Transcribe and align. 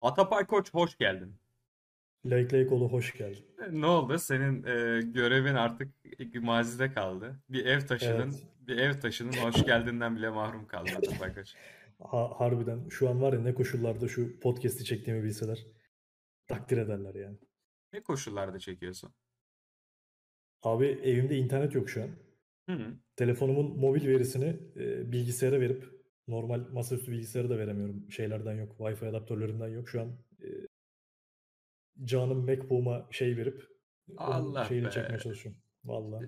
Atapay 0.00 0.46
Koç 0.46 0.74
hoş 0.74 0.98
geldin. 0.98 1.36
Lake 2.26 2.58
Lake 2.58 2.74
Oğlu 2.74 2.88
hoş 2.92 3.16
geldin. 3.18 3.44
Ne 3.70 3.86
oldu? 3.86 4.18
Senin 4.18 4.62
e, 4.64 5.00
görevin 5.02 5.54
artık 5.54 5.94
mazide 6.34 6.92
kaldı. 6.92 7.40
Bir 7.48 7.66
ev 7.66 7.80
taşıdın, 7.80 8.30
Evet. 8.30 8.46
bir 8.60 8.76
ev 8.78 9.00
taşıdın, 9.00 9.32
hoş 9.32 9.64
geldiğinden 9.64 10.16
bile 10.16 10.30
mahrum 10.30 10.66
kaldın 10.66 10.94
Atapay 10.94 11.34
Koç. 11.34 11.54
Ha- 12.02 12.40
harbiden 12.40 12.88
şu 12.88 13.08
an 13.08 13.22
var 13.22 13.32
ya 13.32 13.40
ne 13.40 13.54
koşullarda 13.54 14.08
şu 14.08 14.40
podcast'i 14.40 14.84
çektiğimi 14.84 15.24
bilseler 15.24 15.66
takdir 16.46 16.78
ederler 16.78 17.14
yani. 17.14 17.36
Ne 17.92 18.02
koşullarda 18.02 18.58
çekiyorsun? 18.58 19.14
Abi 20.62 20.86
evimde 20.86 21.36
internet 21.36 21.74
yok 21.74 21.90
şu 21.90 22.02
an. 22.02 22.08
Hı 22.68 22.72
hı. 22.72 22.94
Telefonumun 23.16 23.78
mobil 23.78 24.08
verisini 24.08 24.56
e, 24.76 25.12
bilgisayara 25.12 25.60
verip 25.60 25.97
normal 26.28 26.60
masaüstü 26.72 27.12
bilgisayara 27.12 27.50
da 27.50 27.58
veremiyorum. 27.58 28.10
Şeylerden 28.10 28.54
yok. 28.54 28.76
Wi-Fi 28.78 29.08
adaptörlerinden 29.08 29.68
yok. 29.68 29.88
Şu 29.88 30.00
an 30.00 30.08
e, 30.42 30.48
canım 32.04 32.38
MacBook'uma 32.46 33.06
şey 33.10 33.36
verip 33.36 33.62
Allah 34.16 34.64
şeyini 34.64 34.86
be. 34.86 34.90
çekmeye 34.90 35.18
çalışıyorum. 35.18 35.60
Vallahi. 35.84 36.26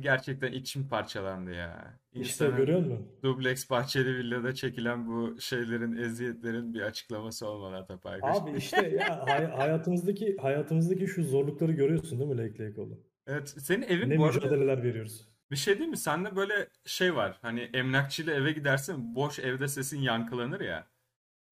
Gerçekten 0.00 0.52
içim 0.52 0.88
parçalandı 0.88 1.50
ya. 1.52 1.98
İşte 2.12 2.44
İnsanın 2.44 2.56
görüyor 2.56 2.78
musun? 2.80 3.08
dubleks 3.22 3.70
bahçeli 3.70 4.16
villada 4.16 4.54
çekilen 4.54 5.06
bu 5.06 5.40
şeylerin, 5.40 5.96
eziyetlerin 5.96 6.74
bir 6.74 6.80
açıklaması 6.80 7.46
olmalı 7.46 7.76
Atapay 7.76 8.20
Koç. 8.20 8.30
Abi 8.36 8.56
işte 8.58 8.88
ya 8.88 9.26
hay- 9.26 9.46
hayatımızdaki 9.50 10.36
hayatımızdaki 10.36 11.06
şu 11.06 11.24
zorlukları 11.24 11.72
görüyorsun 11.72 12.18
değil 12.18 12.30
mi 12.30 12.38
Lake 12.38 12.64
Lake 12.66 12.80
Oğlu? 12.80 13.00
Evet, 13.26 13.48
senin 13.48 13.82
evin 13.82 14.10
Ne 14.10 14.18
bu 14.18 14.24
arada 14.24 14.36
mücadeleler 14.36 14.82
veriyoruz. 14.82 15.28
Bir 15.50 15.56
şey 15.56 15.78
değil 15.78 15.90
mi? 15.90 15.96
Sende 15.96 16.36
böyle 16.36 16.68
şey 16.84 17.16
var. 17.16 17.38
Hani 17.42 17.60
emlakçıyla 17.60 18.34
eve 18.34 18.52
gidersin, 18.52 19.14
boş 19.14 19.38
evde 19.38 19.68
sesin 19.68 19.98
yankılanır 19.98 20.60
ya. 20.60 20.86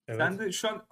Evet. 0.09 0.19
Sende 0.19 0.53
şu 0.53 0.69
an 0.69 0.87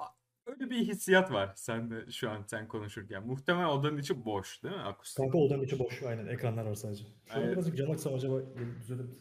öyle 0.47 0.71
bir 0.71 0.77
hissiyat 0.77 1.33
var 1.33 1.53
sende 1.57 2.11
şu 2.11 2.31
an 2.31 2.45
sen 2.47 2.69
konuşurken. 2.69 3.27
Muhtemelen 3.27 3.69
odanın 3.69 3.99
içi 3.99 4.25
boş, 4.25 4.63
değil 4.63 4.75
mi? 4.75 4.83
Akustik. 4.83 5.17
Kanka 5.17 5.39
odanın 5.39 5.63
içi 5.63 5.79
boş. 5.79 6.03
Aynen 6.03 6.27
ekranlar 6.27 6.65
var 6.65 6.75
sadece. 6.75 7.05
Şöyle 7.25 7.41
Aynen. 7.41 7.53
birazcık 7.53 7.77
cam 7.77 7.91
açsam 7.91 8.15
acaba 8.15 8.41
düzelir 8.81 9.05
mi? 9.05 9.15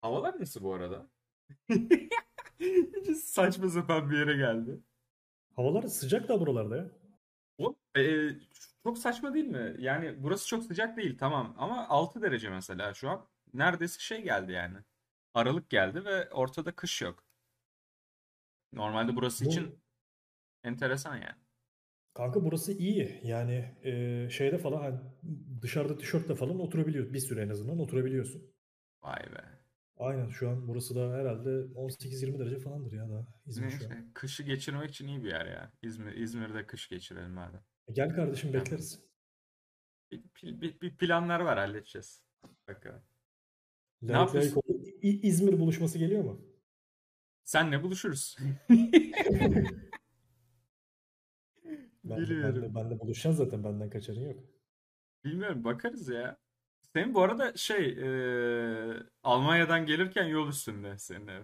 Havalar 0.00 0.40
nasıl 0.40 0.62
bu 0.62 0.74
arada? 0.74 1.06
Hiç 3.06 3.18
saçma 3.18 3.68
sapan 3.68 4.10
bir 4.10 4.18
yere 4.18 4.36
geldi. 4.36 4.80
Havalar 5.56 5.82
sıcak 5.82 6.28
da 6.28 6.40
buralarda 6.40 6.76
ya. 6.76 6.90
O, 7.58 7.74
e, 7.96 8.30
çok 8.88 8.98
saçma 8.98 9.34
değil 9.34 9.46
mi? 9.46 9.76
Yani 9.78 10.14
burası 10.22 10.48
çok 10.48 10.64
sıcak 10.64 10.96
değil 10.96 11.18
tamam 11.18 11.54
ama 11.58 11.88
6 11.88 12.22
derece 12.22 12.50
mesela 12.50 12.94
şu 12.94 13.10
an. 13.10 13.28
Neredeyse 13.54 14.00
şey 14.00 14.22
geldi 14.22 14.52
yani. 14.52 14.78
Aralık 15.34 15.70
geldi 15.70 16.04
ve 16.04 16.30
ortada 16.30 16.76
kış 16.76 17.02
yok. 17.02 17.24
Normalde 18.72 19.16
burası 19.16 19.44
Bu 19.44 19.48
için 19.48 19.82
enteresan 20.64 21.16
yani. 21.16 21.36
kanka 22.14 22.44
burası 22.44 22.72
iyi. 22.72 23.20
Yani 23.24 23.76
e, 23.82 24.28
şeyde 24.30 24.58
falan 24.58 24.80
hani 24.82 25.00
dışarıda 25.62 25.98
tişörtle 25.98 26.34
falan 26.34 26.60
oturabiliyor. 26.60 27.12
Bir 27.12 27.18
süre 27.20 27.42
en 27.42 27.48
azından 27.48 27.78
oturabiliyorsun. 27.78 28.54
Vay 29.02 29.22
be. 29.32 29.44
Aynen 29.96 30.28
şu 30.30 30.50
an 30.50 30.68
burası 30.68 30.94
da 30.94 31.12
herhalde 31.12 31.74
18-20 31.74 32.38
derece 32.38 32.58
falandır 32.58 32.92
ya 32.92 33.08
da 33.08 33.26
İzmir 33.46 33.70
şu 33.70 33.86
an. 33.86 33.92
Neyse, 33.92 34.04
kışı 34.14 34.42
geçirmek 34.42 34.90
için 34.90 35.08
iyi 35.08 35.24
bir 35.24 35.28
yer 35.30 35.46
ya. 35.46 35.72
İzmir, 35.82 36.12
İzmir'de 36.16 36.66
kış 36.66 36.88
geçirelim 36.88 37.30
madem. 37.30 37.64
E, 37.88 37.92
Gel 37.92 38.14
kardeşim 38.14 38.52
bekleriz. 38.52 39.00
Bir, 40.12 40.22
bir- 40.60 40.80
bir- 40.80 40.96
planlar 40.96 41.40
var 41.40 41.58
halledeceğiz. 41.58 42.22
Bakalım. 42.68 43.02
Ne 44.02 44.12
yapıyorsun? 44.12 44.56
oldu. 44.56 44.82
İ- 45.02 45.20
İzmir 45.28 45.58
buluşması 45.60 45.98
geliyor 45.98 46.24
mu? 46.24 46.40
Senle 47.44 47.82
buluşuruz. 47.82 48.36
Ben 52.04 52.16
de, 52.16 52.20
ben 52.22 52.30
Bilmiyorum. 52.30 52.62
de, 52.62 52.74
ben 52.74 52.90
de 52.90 53.00
buluşacağız 53.00 53.36
zaten 53.36 53.64
benden 53.64 53.90
kaçarın 53.90 54.20
yok. 54.20 54.44
Bilmiyorum 55.24 55.64
bakarız 55.64 56.08
ya. 56.08 56.38
Senin 56.92 57.14
bu 57.14 57.22
arada 57.22 57.56
şey 57.56 57.88
e, 57.88 59.02
Almanya'dan 59.22 59.86
gelirken 59.86 60.24
yol 60.26 60.48
üstünde 60.48 60.98
senin 60.98 61.26
ev. 61.26 61.42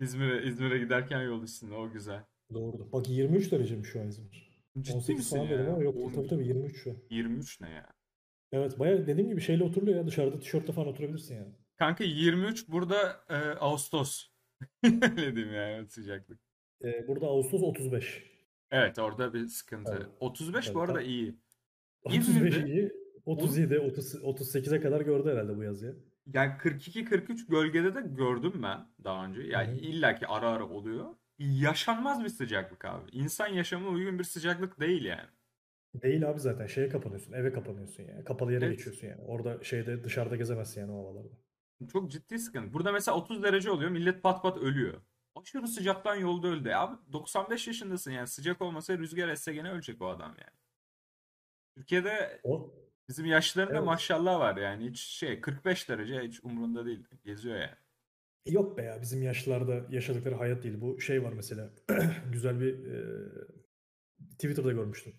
İzmir'e 0.00 0.46
İzmir'e 0.48 0.78
giderken 0.78 1.22
yol 1.22 1.42
üstünde 1.42 1.74
o 1.74 1.90
güzel. 1.90 2.24
Doğrudur. 2.54 2.92
Bak 2.92 3.08
23 3.08 3.52
dereceymiş 3.52 3.88
şu 3.88 4.00
an 4.00 4.08
İzmir. 4.08 4.49
Ciddi 4.78 4.96
18 4.96 5.18
misin 5.18 5.36
falan 5.36 5.50
dedim 5.50 5.64
ya? 5.64 5.72
ama 5.72 5.82
yok 5.82 5.96
Oğlum, 5.96 6.12
tabii 6.12 6.28
tabii 6.28 6.46
23 6.46 6.82
şu 6.82 6.90
an. 6.90 6.96
23 7.10 7.60
ne 7.60 7.70
ya? 7.70 7.86
Evet 8.52 8.78
bayağı 8.78 9.06
dediğim 9.06 9.28
gibi 9.28 9.40
şeyle 9.40 9.64
oturuluyor 9.64 9.96
ya 9.96 10.06
dışarıda 10.06 10.40
tişörtle 10.40 10.72
falan 10.72 10.88
oturabilirsin 10.88 11.34
yani. 11.34 11.54
Kanka 11.78 12.04
23 12.04 12.68
burada 12.68 13.20
e, 13.28 13.34
Ağustos. 13.36 14.26
Öyle 14.84 15.36
diyeyim 15.36 15.54
yani 15.54 15.88
sıcaklık. 15.88 16.40
Ee, 16.84 17.08
burada 17.08 17.26
Ağustos 17.26 17.62
35. 17.62 18.22
Evet 18.70 18.98
orada 18.98 19.34
bir 19.34 19.46
sıkıntı. 19.46 19.92
Evet. 19.96 20.06
35 20.20 20.68
bu 20.68 20.72
Tabii 20.72 20.80
arada 20.84 20.98
tam 20.98 21.08
iyi. 21.08 21.36
35 22.04 22.28
İzmir'de 22.28 22.72
iyi. 22.72 22.92
on, 23.26 23.36
37, 23.36 23.78
30, 23.78 24.14
38'e 24.14 24.80
kadar 24.80 25.00
gördü 25.00 25.30
herhalde 25.30 25.56
bu 25.56 25.62
yaz 25.62 25.82
ya. 25.82 25.92
yani 26.26 26.52
42-43 26.52 27.50
gölgede 27.50 27.94
de 27.94 28.00
gördüm 28.00 28.52
ben 28.62 28.86
daha 29.04 29.26
önce. 29.26 29.42
Yani 29.42 29.72
hı. 29.72 29.76
illaki 29.76 30.26
ara 30.26 30.48
ara 30.50 30.68
oluyor. 30.68 31.14
Yaşanmaz 31.40 32.24
bir 32.24 32.28
sıcaklık 32.28 32.84
abi. 32.84 33.10
İnsan 33.12 33.46
yaşamına 33.46 33.88
uygun 33.90 34.18
bir 34.18 34.24
sıcaklık 34.24 34.80
değil 34.80 35.04
yani. 35.04 35.28
Değil 35.94 36.30
abi 36.30 36.40
zaten 36.40 36.66
şeye 36.66 36.88
kapanıyorsun, 36.88 37.32
eve 37.32 37.52
kapanıyorsun 37.52 38.02
yani. 38.02 38.24
Kapalı 38.24 38.52
yere 38.52 38.64
Evet. 38.64 38.76
geçiyorsun 38.78 39.06
yani. 39.06 39.22
Orada 39.22 39.64
şeyde 39.64 40.04
dışarıda 40.04 40.36
gezemezsin 40.36 40.80
yani 40.80 40.92
o 40.92 40.98
havalarda. 40.98 41.28
Çok 41.92 42.10
ciddi 42.10 42.38
sıkıntı. 42.38 42.72
Burada 42.72 42.92
mesela 42.92 43.16
30 43.16 43.42
derece 43.42 43.70
oluyor. 43.70 43.90
Millet 43.90 44.22
pat 44.22 44.42
pat 44.42 44.58
ölüyor. 44.58 45.00
Aşırı 45.36 45.68
sıcaktan 45.68 46.16
yolda 46.16 46.48
öldü. 46.48 46.70
Abi 46.70 46.96
95 47.12 47.66
yaşındasın 47.66 48.10
yani. 48.10 48.26
Sıcak 48.26 48.62
olmasa 48.62 48.98
rüzgar 48.98 49.28
esse 49.28 49.52
gene 49.52 49.70
ölecek 49.70 50.02
o 50.02 50.08
adam 50.08 50.28
yani. 50.38 50.58
Türkiye'de 51.76 52.40
O 52.42 52.74
bizim 53.08 53.26
yaşlıların 53.26 53.74
da 53.74 53.78
evet. 53.78 53.86
maşallah 53.86 54.38
var 54.40 54.56
yani. 54.56 54.90
Hiç 54.90 55.00
şey 55.00 55.40
45 55.40 55.88
derece 55.88 56.20
hiç 56.20 56.44
umurunda 56.44 56.86
değil. 56.86 57.04
Geziyor 57.24 57.56
yani. 57.56 57.76
E 58.46 58.52
Yok 58.52 58.78
be 58.78 58.82
ya 58.82 59.02
bizim 59.02 59.22
yaşlılarda 59.22 59.86
yaşadıkları 59.90 60.34
hayat 60.34 60.62
değil. 60.62 60.80
Bu 60.80 61.00
şey 61.00 61.22
var 61.22 61.32
mesela 61.32 61.74
güzel 62.32 62.60
bir 62.60 62.86
e, 62.86 63.04
Twitter'da 64.32 64.72
görmüştüm. 64.72 65.12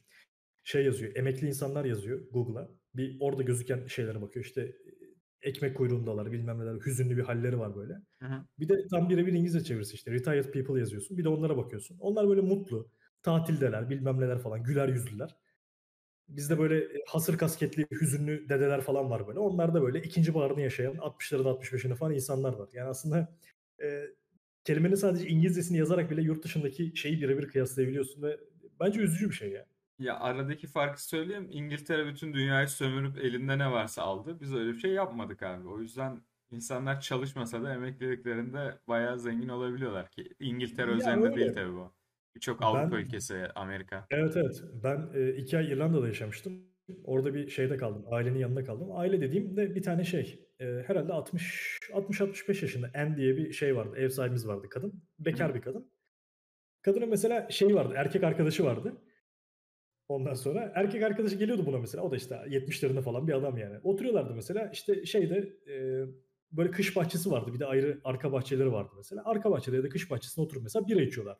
Şey 0.64 0.86
yazıyor. 0.86 1.16
Emekli 1.16 1.48
insanlar 1.48 1.86
yazıyor 1.86 2.22
Google'a. 2.31 2.70
Bir 2.96 3.18
orada 3.20 3.44
gözüken 3.44 3.86
şeylere 3.88 4.22
bakıyor. 4.22 4.46
İşte 4.46 4.62
e, 4.62 5.50
ekmek 5.50 5.78
kuyruğundalar 5.78 6.31
bilmem 6.31 6.60
neler 6.60 6.86
hüzünlü 6.86 7.18
bir 7.18 7.24
halleri 7.24 7.60
var 7.60 7.76
böyle. 7.76 7.94
Hı 8.20 8.26
hı. 8.26 8.46
Bir 8.60 8.70
de 8.70 8.88
tam 8.92 9.10
birebir 9.10 9.34
İngilizce 9.34 9.64
çevirisi 9.64 9.96
işte. 9.96 10.12
Retired 10.12 10.54
people 10.54 10.80
yazıyorsun. 10.80 11.18
Bir 11.18 11.24
de 11.24 11.30
onlara 11.30 11.58
bakıyorsun. 11.58 11.98
Onlar 12.00 12.28
böyle 12.28 12.42
mutlu. 12.42 12.92
Tatildeler 13.24 13.90
bilmem 13.90 14.20
neler 14.20 14.40
falan. 14.40 14.64
Güler 14.64 14.88
yüzlüler. 14.88 15.36
Bizde 16.28 16.59
böyle 16.59 16.78
e, 16.78 17.04
hasır 17.08 17.38
kasketli 17.38 17.88
hüzünlü 17.92 18.50
dedeler 18.50 18.82
falan 18.82 19.09
var 19.09 19.28
böyle. 19.28 19.40
Onlar 19.40 19.74
da 19.74 19.82
böyle 19.82 20.02
ikinci 20.02 20.34
baharını 20.34 20.62
yaşayan 20.62 20.96
60'ları 20.96 21.46
da 21.46 21.50
65'ini 21.50 21.96
falan 21.96 22.14
insanlar 22.14 22.54
var. 22.54 22.70
Yani 22.74 22.90
aslında 22.90 23.36
e, 23.84 24.04
kelimenin 24.64 24.96
sadece 24.96 25.28
İngilizcesini 25.28 25.78
yazarak 25.78 26.12
bile 26.12 26.22
yurt 26.22 26.44
dışındaki 26.44 26.98
şeyi 26.98 27.22
birebir 27.22 27.48
kıyaslayabiliyorsun 27.48 28.22
ve 28.22 28.40
bence 28.80 29.00
üzücü 29.00 29.30
bir 29.30 29.36
şey 29.36 29.52
ya. 29.52 29.66
Ya 30.00 30.20
aradaki 30.20 30.68
farkı 30.68 31.04
söyleyeyim. 31.04 31.48
İngiltere 31.52 32.08
bütün 32.08 32.34
dünyayı 32.34 32.68
sömürüp 32.68 33.18
elinde 33.18 33.58
ne 33.58 33.72
varsa 33.72 34.02
aldı. 34.04 34.38
Biz 34.42 34.54
öyle 34.54 34.74
bir 34.74 34.80
şey 34.80 34.92
yapmadık 34.92 35.44
abi. 35.44 35.68
O 35.68 35.80
yüzden 35.81 36.22
insanlar 36.52 37.02
çalışmasa 37.02 37.64
da 37.64 37.74
emekliliklerinde 37.74 38.80
bayağı 38.88 39.20
zengin 39.20 39.50
olabiliyorlar 39.50 40.12
ki. 40.12 40.34
İngiltere 40.40 40.92
Ya 40.92 40.98
özelinde 40.98 41.36
değil 41.36 41.54
tabii 41.54 41.74
bu. 41.74 41.94
Birçok 42.36 42.64
Avrupa 42.64 42.92
Ben 42.97 43.02
ülkesi, 43.02 43.47
Amerika. 43.56 44.06
evet 44.12 44.38
evet 44.38 44.64
ben 44.84 45.09
e, 45.14 45.30
iki 45.30 45.58
ay 45.58 45.66
İrlanda'da 45.72 46.08
yaşamıştım. 46.08 46.72
Orada 47.03 47.34
bir 47.34 47.50
şeyde 47.50 47.78
kaldım. 47.78 48.06
Ailenin 48.12 48.40
yanında 48.40 48.64
kaldım. 48.64 48.88
Aile 48.92 49.22
dediğim 49.22 49.58
de 49.58 49.75
bir 49.75 49.81
tane 49.84 50.03
şey. 50.03 50.47
e, 50.59 50.66
herhalde 50.88 51.14
60 51.14 51.78
60-65 51.94 52.62
yaşında 52.62 52.92
Anne 52.96 53.18
diye 53.18 53.38
bir 53.38 53.52
şey 53.52 53.75
vardı. 53.75 53.96
Ev 53.97 54.09
sahibimiz 54.09 54.47
vardı 54.47 54.69
kadın. 54.69 54.88
Hı 54.88 54.94
hı. 54.94 55.25
Bekar 55.25 55.56
bir 55.56 55.62
kadın. 55.62 55.92
Kadının 56.81 57.09
mesela 57.09 57.50
şey 57.50 57.75
vardı. 57.75 57.94
Erkek 57.98 58.24
arkadaşı 58.24 58.63
vardı. 58.63 59.01
Ondan 60.07 60.33
sonra 60.33 60.72
erkek 60.75 61.04
arkadaşı 61.04 61.36
geliyordu 61.36 61.66
buna 61.66 61.78
mesela. 61.78 62.04
O 62.04 62.12
da 62.12 62.16
işte 62.16 62.36
70'lerinde 62.36 63.01
falan 63.01 63.28
bir 63.28 63.33
adam 63.33 63.57
yani. 63.57 63.80
Oturuyorlardı 63.83 64.33
mesela. 64.36 64.69
İşte 64.74 65.06
şeyde 65.06 65.54
e, 65.68 66.06
böyle 66.51 66.72
kış 66.72 66.95
bahçesi 66.95 67.31
vardı. 67.31 67.54
Bir 67.54 67.60
de 67.60 67.66
ayrı 67.66 68.01
arka 68.04 68.31
bahçeleri 68.31 68.72
vardı 68.72 68.92
mesela. 68.98 69.22
Arka 69.25 69.51
bahçede 69.51 69.75
ya 69.75 69.83
da 69.83 69.89
kış 69.89 70.12
bahçesinde 70.12 70.45
oturup 70.45 70.63
mesela 70.63 70.88
bira 70.88 71.01
içiyorlar. 71.01 71.38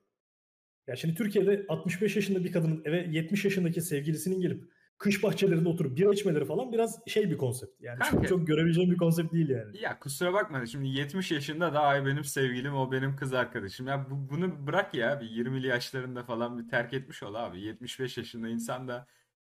Ya 0.88 0.96
şimdi 0.96 1.16
Türkiye'de 1.16 1.66
65 1.70 2.16
yaşında 2.16 2.44
bir 2.44 2.52
kadının 2.52 2.82
eve 2.86 3.08
70 3.12 3.46
yaşındaki 3.46 3.82
sevgilisinin 3.82 4.42
gelip 4.42 4.64
kış 4.98 5.24
bahçelerinde 5.24 5.70
oturup 5.70 5.98
bira 5.98 6.14
içmeleri 6.14 6.46
falan 6.46 6.72
biraz 6.72 7.00
şey 7.08 7.32
bir 7.32 7.38
konsept. 7.38 7.82
Yani 7.82 8.00
çok 8.00 8.12
Kanka 8.12 8.28
çok 8.28 8.48
görebileceğim 8.48 8.92
bir 8.92 8.98
konsept 8.98 9.34
değil 9.34 9.50
yani. 9.50 9.78
ya 9.82 10.00
kusura 10.00 10.34
bakma 10.34 10.66
şimdi 10.66 10.88
70 10.88 11.32
yaşında 11.32 11.74
da 11.74 11.80
ay 11.82 12.06
benim 12.06 12.24
sevgilim 12.24 12.76
o 12.76 12.92
benim 12.92 13.16
kız 13.16 13.34
arkadaşım. 13.34 13.88
Ya 13.88 14.08
bu, 14.10 14.30
bunu 14.30 14.68
bırak 14.68 14.94
ya 14.94 15.22
bir 15.22 15.26
20'li 15.30 15.68
yaşlarında 15.68 16.24
falan 16.24 16.60
bir 16.60 16.68
terk 16.70 16.94
etmiş 16.94 17.24
ol 17.24 17.34
abi. 17.36 17.62
75 17.62 18.18
yaşında 18.18 18.50
insan 18.50 18.88
da 18.88 19.08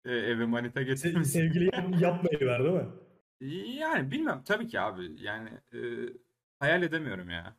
e, 0.06 0.12
eve 0.12 0.46
manita 0.46 0.82
Se- 0.82 0.86
getirmesin. 0.86 1.40
sevgili 1.40 1.64
yap- 1.66 2.02
yapmayı 2.02 2.40
ver 2.42 2.64
değil 2.64 2.74
mi? 2.76 2.88
Yani 3.80 4.12
bilmem 4.12 4.42
tabii 4.46 4.68
ki 4.68 4.80
abi 4.80 5.02
yani 5.24 5.50
e, 5.74 5.80
hayal 6.60 6.84
edemiyorum 6.84 7.30
ya. 7.30 7.56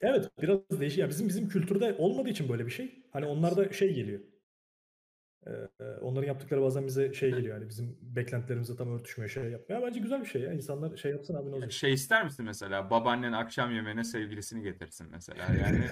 Evet, 0.00 0.30
biraz 0.42 0.80
değişik. 0.80 0.98
Ya 0.98 1.08
bizim 1.08 1.28
bizim 1.28 1.48
kültürde 1.48 1.94
olmadığı 1.98 2.28
için 2.28 2.48
böyle 2.48 2.66
bir 2.66 2.70
şey. 2.70 3.02
Hani 3.12 3.26
onlarda 3.26 3.72
şey 3.72 3.94
geliyor. 3.94 4.20
Eee, 5.46 5.68
onların 6.00 6.26
yaptıkları 6.26 6.62
bazen 6.62 6.86
bize 6.86 7.12
şey 7.12 7.30
geliyor 7.30 7.54
yani 7.58 7.68
bizim 7.68 7.98
beklentilerimizle 8.02 8.76
tam 8.76 8.92
örtüşmüyor 8.92 9.30
şey 9.30 9.44
yapmıyor. 9.44 9.82
Bence 9.82 10.00
güzel 10.00 10.20
bir 10.20 10.26
şey 10.26 10.42
ya. 10.42 10.52
İnsanlar 10.52 10.96
şey 10.96 11.12
yapsın 11.12 11.34
abi 11.34 11.50
ne 11.50 11.54
olacak? 11.54 11.72
Şey 11.72 11.92
ister 11.92 12.24
misin 12.24 12.44
mesela 12.44 12.90
babaannen 12.90 13.32
akşam 13.32 13.74
yemeğine 13.74 14.04
sevgilisini 14.04 14.62
getirsin 14.62 15.06
mesela 15.10 15.44
yani 15.54 15.84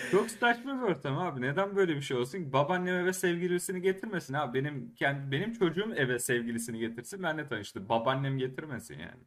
çok 0.10 0.30
saçma 0.30 0.82
bir 0.82 0.82
ortam 0.82 1.18
abi 1.18 1.40
neden 1.40 1.76
böyle 1.76 1.96
bir 1.96 2.00
şey 2.00 2.16
olsun 2.16 2.52
babaannem 2.52 2.94
eve 2.94 3.12
sevgilisini 3.12 3.82
getirmesin 3.82 4.34
abi 4.34 4.58
benim 4.58 4.94
kendi 4.94 5.30
benim 5.32 5.52
çocuğum 5.52 5.92
eve 5.96 6.18
sevgilisini 6.18 6.78
getirsin 6.78 7.22
benle 7.22 7.46
tanıştı 7.46 7.88
babaannem 7.88 8.38
getirmesin 8.38 8.98
yani. 8.98 9.24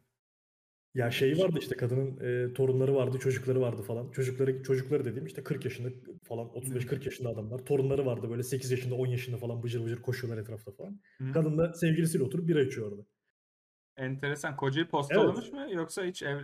Ya 0.94 1.10
şey 1.10 1.38
vardı 1.38 1.58
işte 1.60 1.76
kadının 1.76 2.20
e, 2.20 2.52
torunları 2.54 2.94
vardı, 2.94 3.18
çocukları 3.18 3.60
vardı 3.60 3.82
falan. 3.82 4.10
Çocukları 4.10 4.62
çocukları 4.62 5.04
dediğim 5.04 5.26
işte 5.26 5.44
40 5.44 5.64
yaşında 5.64 5.88
falan 6.22 6.46
35-40 6.46 7.04
yaşında 7.04 7.28
adamlar. 7.28 7.58
Torunları 7.58 8.06
vardı 8.06 8.30
böyle 8.30 8.42
8 8.42 8.70
yaşında 8.70 8.94
10 8.94 9.06
yaşında 9.06 9.36
falan 9.36 9.62
bıcır 9.62 9.84
bıcır 9.84 10.02
koşuyorlar 10.02 10.42
etrafta 10.42 10.72
falan. 10.72 11.00
Hı. 11.18 11.32
Kadın 11.32 11.58
da 11.58 11.74
sevgilisiyle 11.74 12.24
oturup 12.24 12.48
bira 12.48 12.62
içiyor 12.62 12.92
orada. 12.92 13.02
Enteresan 13.96 14.56
kocayı 14.56 14.84
Evet. 14.84 14.90
postalamış 14.90 15.52
mı 15.52 15.66
yoksa 15.70 16.04
hiç 16.04 16.22
ev... 16.22 16.38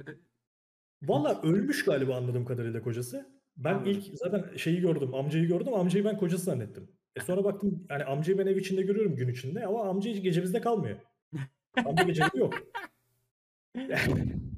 Valla 1.02 1.42
ölmüş 1.42 1.84
galiba 1.84 2.16
anladığım 2.16 2.44
kadarıyla 2.44 2.82
kocası. 2.82 3.26
Ben 3.56 3.74
Anladım. 3.74 3.92
ilk 3.92 4.04
zaten 4.14 4.56
şeyi 4.56 4.80
gördüm, 4.80 5.14
amcayı 5.14 5.48
gördüm. 5.48 5.74
Amcayı 5.74 6.04
ben 6.04 6.18
kocası 6.18 6.44
zannettim. 6.44 6.88
E 7.16 7.20
sonra 7.20 7.44
baktım 7.44 7.86
yani 7.90 8.04
amcayı 8.04 8.38
ben 8.38 8.46
ev 8.46 8.56
içinde 8.56 8.82
görüyorum 8.82 9.16
gün 9.16 9.28
içinde 9.28 9.66
ama 9.66 9.84
amca 9.88 10.10
hiç 10.10 10.22
gece 10.22 10.42
bizde 10.42 10.60
kalmıyor. 10.60 10.98
Amca 11.84 12.02
gece 12.04 12.22
yok. 12.34 12.54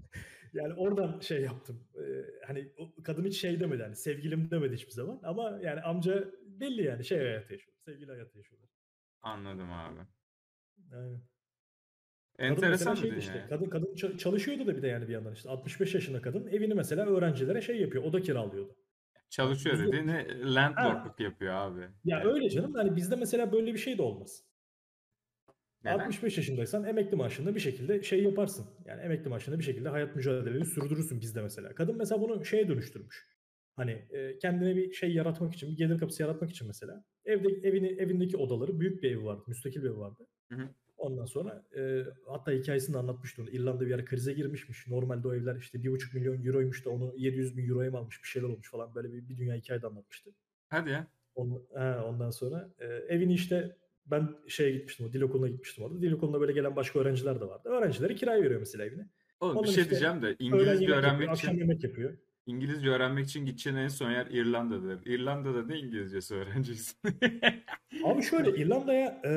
Yani 0.53 0.75
oradan 0.75 1.21
şey 1.21 1.43
yaptım. 1.43 1.89
Ee, 1.97 2.25
hani 2.47 2.73
o 2.79 3.03
kadın 3.03 3.25
hiç 3.25 3.41
şey 3.41 3.61
demedi 3.61 3.83
hani 3.83 3.97
sevgilim 3.97 4.51
demedi 4.51 4.75
hiçbir 4.75 4.93
zaman 4.93 5.21
ama 5.23 5.59
yani 5.63 5.81
amca 5.81 6.25
belli 6.61 6.83
yani 6.83 7.05
şey 7.05 7.19
hayatı 7.19 7.53
yaşıyor. 7.53 7.77
Sevgili 7.85 8.11
hayatı 8.11 8.39
yaşıyorlar. 8.39 8.71
Anladım 9.23 9.73
abi. 9.73 10.01
Aynen. 10.93 11.21
Kadın 12.39 12.53
Enteresan 12.55 12.95
bir 12.95 13.01
şeydi 13.01 13.19
işte. 13.19 13.47
Kadın 13.49 13.67
kadın 13.71 13.95
ça- 13.95 14.19
çalışıyordu 14.19 14.67
da 14.67 14.77
bir 14.77 14.83
de 14.83 14.87
yani 14.87 15.09
bir 15.09 15.13
yandan 15.13 15.33
işte 15.33 15.49
65 15.49 15.95
yaşında 15.95 16.23
kadın 16.23 16.47
evini 16.47 16.75
mesela 16.75 17.07
öğrencilere 17.07 17.61
şey 17.61 17.81
yapıyor. 17.81 18.05
Oda 18.05 18.21
kiralıyordu. 18.21 18.77
Çalışıyor 19.31 19.79
dediğini 19.79 20.55
landlordluk 20.55 21.21
yapıyor 21.21 21.55
abi. 21.55 21.81
Ya 21.81 21.91
Yani 22.05 22.25
öyle 22.25 22.51
canım 22.51 22.75
hani 22.75 22.97
bizde 22.97 23.17
mesela 23.17 23.53
böyle 23.53 23.73
bir 23.75 23.79
şey 23.79 23.99
de 23.99 24.03
olmaz. 24.03 24.45
Neden? 25.85 25.99
65 25.99 26.37
yaşındaysan 26.37 26.85
emekli 26.85 27.17
maaşında 27.17 27.55
bir 27.55 27.61
şekilde 27.61 28.03
şey 28.03 28.23
yaparsın. 28.23 28.67
Yani 28.87 29.01
emekli 29.03 29.29
maaşında 29.29 29.59
bir 29.59 29.65
şekilde 29.65 29.89
hayat 29.89 30.17
mücadeleni 30.17 30.65
sürdürürsün 30.65 31.21
bizde 31.21 31.43
mesela. 31.43 31.75
Kadın 31.75 31.97
mesela 31.99 32.21
bunu 32.21 32.45
şeye 32.45 32.69
dönüştürmüş. 32.69 33.29
Hani 33.77 33.91
e, 33.91 34.39
kendine 34.39 34.77
bir 34.77 34.93
şey 34.93 35.15
yaratmak 35.15 35.55
için, 35.55 35.71
bir 35.71 35.77
gelir 35.77 35.99
kapısı 35.99 36.23
yaratmak 36.23 36.51
için 36.51 36.67
mesela. 36.67 37.05
Evde 37.25 37.69
evini 37.69 37.89
evindeki 37.89 38.37
odaları 38.37 38.81
büyük 38.81 39.03
bir 39.03 39.11
evi 39.11 39.25
vardı, 39.25 39.43
müstakil 39.47 39.83
bir 39.83 39.89
evi 39.89 39.99
vardı. 39.99 40.27
Hı 40.49 40.55
hı. 40.55 40.69
Ondan 40.97 41.25
sonra 41.25 41.65
e, 41.77 42.05
hatta 42.27 42.53
hikayesini 42.53 42.97
anlatmıştı 42.97 43.43
onu. 43.43 43.51
İrlanda 43.51 43.87
bir 43.87 43.95
ara 43.95 44.05
krize 44.05 44.33
girmişmiş. 44.33 44.87
Normalde 44.89 45.29
o 45.29 45.35
evler 45.35 45.57
işte 45.57 45.79
1,5 45.79 46.15
milyon 46.15 46.45
euroymuş 46.45 46.85
da 46.85 46.91
onu 46.91 47.15
700 47.17 47.57
bin 47.57 47.69
euroya 47.69 47.91
mı 47.91 47.99
almış 47.99 48.23
bir 48.23 48.29
şeyler 48.29 48.49
olmuş 48.49 48.71
falan. 48.71 48.95
Böyle 48.95 49.13
bir, 49.13 49.29
bir 49.29 49.39
dünya 49.39 49.55
hikaye 49.55 49.83
de 49.83 49.87
anlatmıştı. 49.87 50.31
Hadi 50.69 50.91
ya. 50.91 51.07
On, 51.35 51.67
ha, 51.75 52.05
ondan 52.09 52.31
sonra 52.31 52.71
e, 52.79 52.87
evini 52.87 53.33
işte 53.33 53.77
ben 54.11 54.29
şeye 54.49 54.71
gitmiştim, 54.71 55.13
dil 55.13 55.23
okuluna 55.23 55.49
gitmiştim 55.49 55.85
orada. 55.85 56.03
Dil 56.03 56.13
okuluna 56.13 56.41
böyle 56.41 56.53
gelen 56.53 56.77
başka 56.77 56.99
öğrenciler 56.99 57.41
de 57.41 57.45
vardı. 57.45 57.69
Öğrencilere 57.69 58.15
kiraya 58.15 58.43
veriyor 58.43 58.61
mesela 58.61 58.85
evini. 58.85 59.07
Oğlum 59.41 59.55
bir 59.55 59.59
Ondan 59.59 59.71
şey 59.71 59.83
işte 59.83 59.91
diyeceğim 59.91 60.23
de 60.23 60.37
İngilizce 60.39 60.71
yemek 60.71 60.81
yapıyor, 60.83 60.99
öğrenmek 60.99 61.29
akşam 61.29 61.51
için 61.51 61.61
yemek 61.61 61.85
yapıyor. 61.85 62.19
İngilizce 62.47 62.91
öğrenmek 62.91 63.27
için 63.27 63.47
gideceğin 63.47 63.77
en 63.77 63.89
son 63.89 64.11
yer 64.11 64.27
İrlanda'dır. 64.27 65.07
İrlanda'da 65.07 65.63
ne 65.67 65.79
İngilizcesi 65.79 66.35
öğreneceksin? 66.35 66.97
Abi 68.05 68.23
şöyle 68.23 68.51
İrlanda'ya 68.51 69.21
e, 69.25 69.31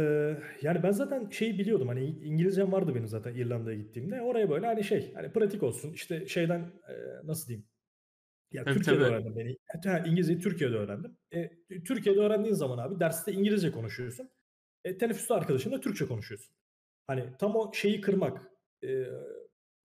yani 0.62 0.84
ben 0.84 0.92
zaten 0.92 1.30
şeyi 1.30 1.60
biliyordum 1.60 1.88
hani 1.88 2.06
İngilizcem 2.06 2.72
vardı 2.72 2.96
benim 2.96 3.08
zaten 3.08 3.36
İrlanda'ya 3.36 3.78
gittiğimde. 3.78 4.22
Oraya 4.22 4.50
böyle 4.50 4.66
hani 4.66 4.84
şey 4.84 5.14
hani 5.14 5.32
pratik 5.32 5.64
olsun 5.64 5.94
işte 5.94 6.28
şeyden 6.28 6.60
e, 6.90 6.94
nasıl 7.28 7.48
diyeyim 7.48 7.68
ya 8.52 8.64
Tabii 8.64 8.74
Türkiye'de 8.74 9.00
tabii. 9.00 9.14
öğrendim 9.14 9.36
beni. 9.36 9.58
Ha, 9.86 10.04
İngilizceyi 10.08 10.40
Türkiye'de 10.40 10.76
öğrendim. 10.76 11.18
E, 11.32 11.52
Türkiye'de 11.84 12.20
öğrendiğin 12.20 12.56
zaman 12.56 12.78
abi 12.78 13.00
derste 13.00 13.32
İngilizce 13.32 13.72
konuşuyorsun. 13.72 14.30
E, 14.84 14.98
teneffüste 14.98 15.34
arkadaşınla 15.34 15.80
Türkçe 15.80 16.06
konuşuyorsun. 16.06 16.56
Hani 17.08 17.26
tam 17.40 17.56
o 17.56 17.74
şeyi 17.74 18.02
kırmak 18.02 18.52
e, 18.84 19.06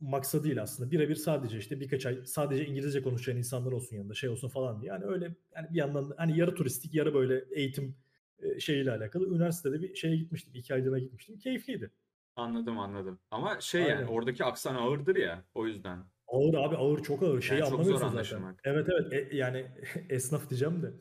maksadıyla 0.01 0.63
aslında 0.63 0.91
birebir 0.91 1.15
sadece 1.15 1.59
işte 1.59 1.81
birkaç 1.81 2.07
ay 2.07 2.19
sadece 2.25 2.67
İngilizce 2.67 3.03
konuşan 3.03 3.37
insanlar 3.37 3.73
olsun 3.73 3.97
yanında 3.97 4.15
şey 4.15 4.31
olsun 4.31 4.49
falan 4.49 4.81
diye. 4.83 4.89
Yani 4.93 5.05
öyle 5.05 5.35
yani 5.57 5.67
bir 5.71 5.79
yandan 5.79 6.15
hani 6.17 6.39
yarı 6.39 6.55
turistik 6.55 6.95
yarı 6.95 7.15
böyle 7.15 7.45
eğitim 7.51 7.97
e, 8.39 8.61
şeyiyle 8.61 8.93
alakalı. 8.93 9.29
Üniversitede 9.29 9.83
bir 9.83 9.95
şeye 9.95 10.17
gitmiştim. 10.17 10.55
iki 10.55 10.75
aylığına 10.75 10.99
gitmiştim. 10.99 11.39
Keyifliydi. 11.39 11.91
Anladım 12.37 12.79
anladım. 12.79 13.19
Ama 13.31 13.61
şey 13.61 13.81
yani 13.81 13.93
Aynen. 13.95 14.07
oradaki 14.07 14.45
aksan 14.45 14.75
ağırdır 14.75 15.17
ya 15.17 15.45
o 15.55 15.67
yüzden. 15.67 15.99
Ağır 16.29 16.55
abi 16.55 16.77
ağır 16.77 17.03
çok 17.03 17.23
ağır. 17.23 17.41
Şeyi 17.43 17.61
Yani 17.61 17.71
çok 17.71 17.85
zor 17.85 17.95
anlamıyorsun 17.95 18.39
zaten. 18.39 18.57
Evet 18.65 18.87
evet 18.93 19.33
E, 19.33 19.37
yani 19.37 19.67
esnaf 20.09 20.51
diyeceğim 20.51 20.83
de. 20.83 20.93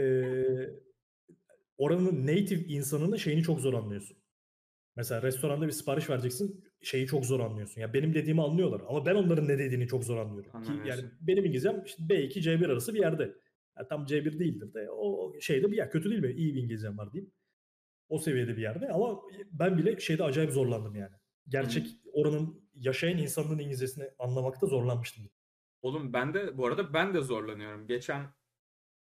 E, 0.00 0.02
oranın 1.78 2.26
native 2.26 2.64
insanının 2.64 3.16
şeyini 3.16 3.42
çok 3.42 3.60
zor 3.60 3.74
anlıyorsun. 3.74 4.16
Mesela 4.96 5.22
restoranda 5.22 5.66
bir 5.66 5.72
sipariş 5.72 6.10
vereceksin. 6.10 6.64
Şeyi 6.82 7.06
çok 7.06 7.26
zor 7.26 7.40
anlıyorsun. 7.40 7.80
Ya 7.80 7.94
benim 7.94 8.14
dediğimi 8.14 8.42
anlıyorlar 8.42 8.82
ama 8.88 9.06
ben 9.06 9.14
onların 9.14 9.48
ne 9.48 9.58
dediğini 9.58 9.86
çok 9.88 10.04
zor 10.04 10.16
anlıyorum. 10.16 10.62
Ki 10.62 10.72
yani 10.88 11.02
benim 11.20 11.44
İngilizcem 11.44 11.82
işte 11.86 12.02
B2 12.02 12.40
C1 12.40 12.66
arası 12.66 12.94
bir 12.94 13.00
yerde. 13.00 13.34
Ya 13.78 13.88
tam 13.88 14.04
C1 14.06 14.38
değildir 14.38 14.74
de 14.74 14.90
o 14.90 15.32
şeyde 15.40 15.72
bir 15.72 15.76
ya 15.76 15.90
kötü 15.90 16.10
değil 16.10 16.22
mi? 16.22 16.32
İyi 16.32 16.54
bir 16.54 16.62
İngilizcem 16.62 16.98
var 16.98 17.12
diyeyim. 17.12 17.32
O 18.08 18.18
seviyede 18.18 18.56
bir 18.56 18.62
yerde 18.62 18.88
ama 18.88 19.20
ben 19.50 19.78
bile 19.78 20.00
şeyde 20.00 20.24
acayip 20.24 20.52
zorlandım 20.52 20.94
yani. 20.94 21.14
Gerçek 21.48 21.86
oranın 22.12 22.68
yaşayan 22.74 23.18
insanların 23.18 23.58
İngilizcesini 23.58 24.10
anlamakta 24.18 24.66
zorlanmıştım. 24.66 25.30
Oğlum 25.82 26.12
ben 26.12 26.34
de 26.34 26.58
bu 26.58 26.66
arada 26.66 26.94
ben 26.94 27.14
de 27.14 27.20
zorlanıyorum. 27.20 27.86
Geçen 27.86 28.26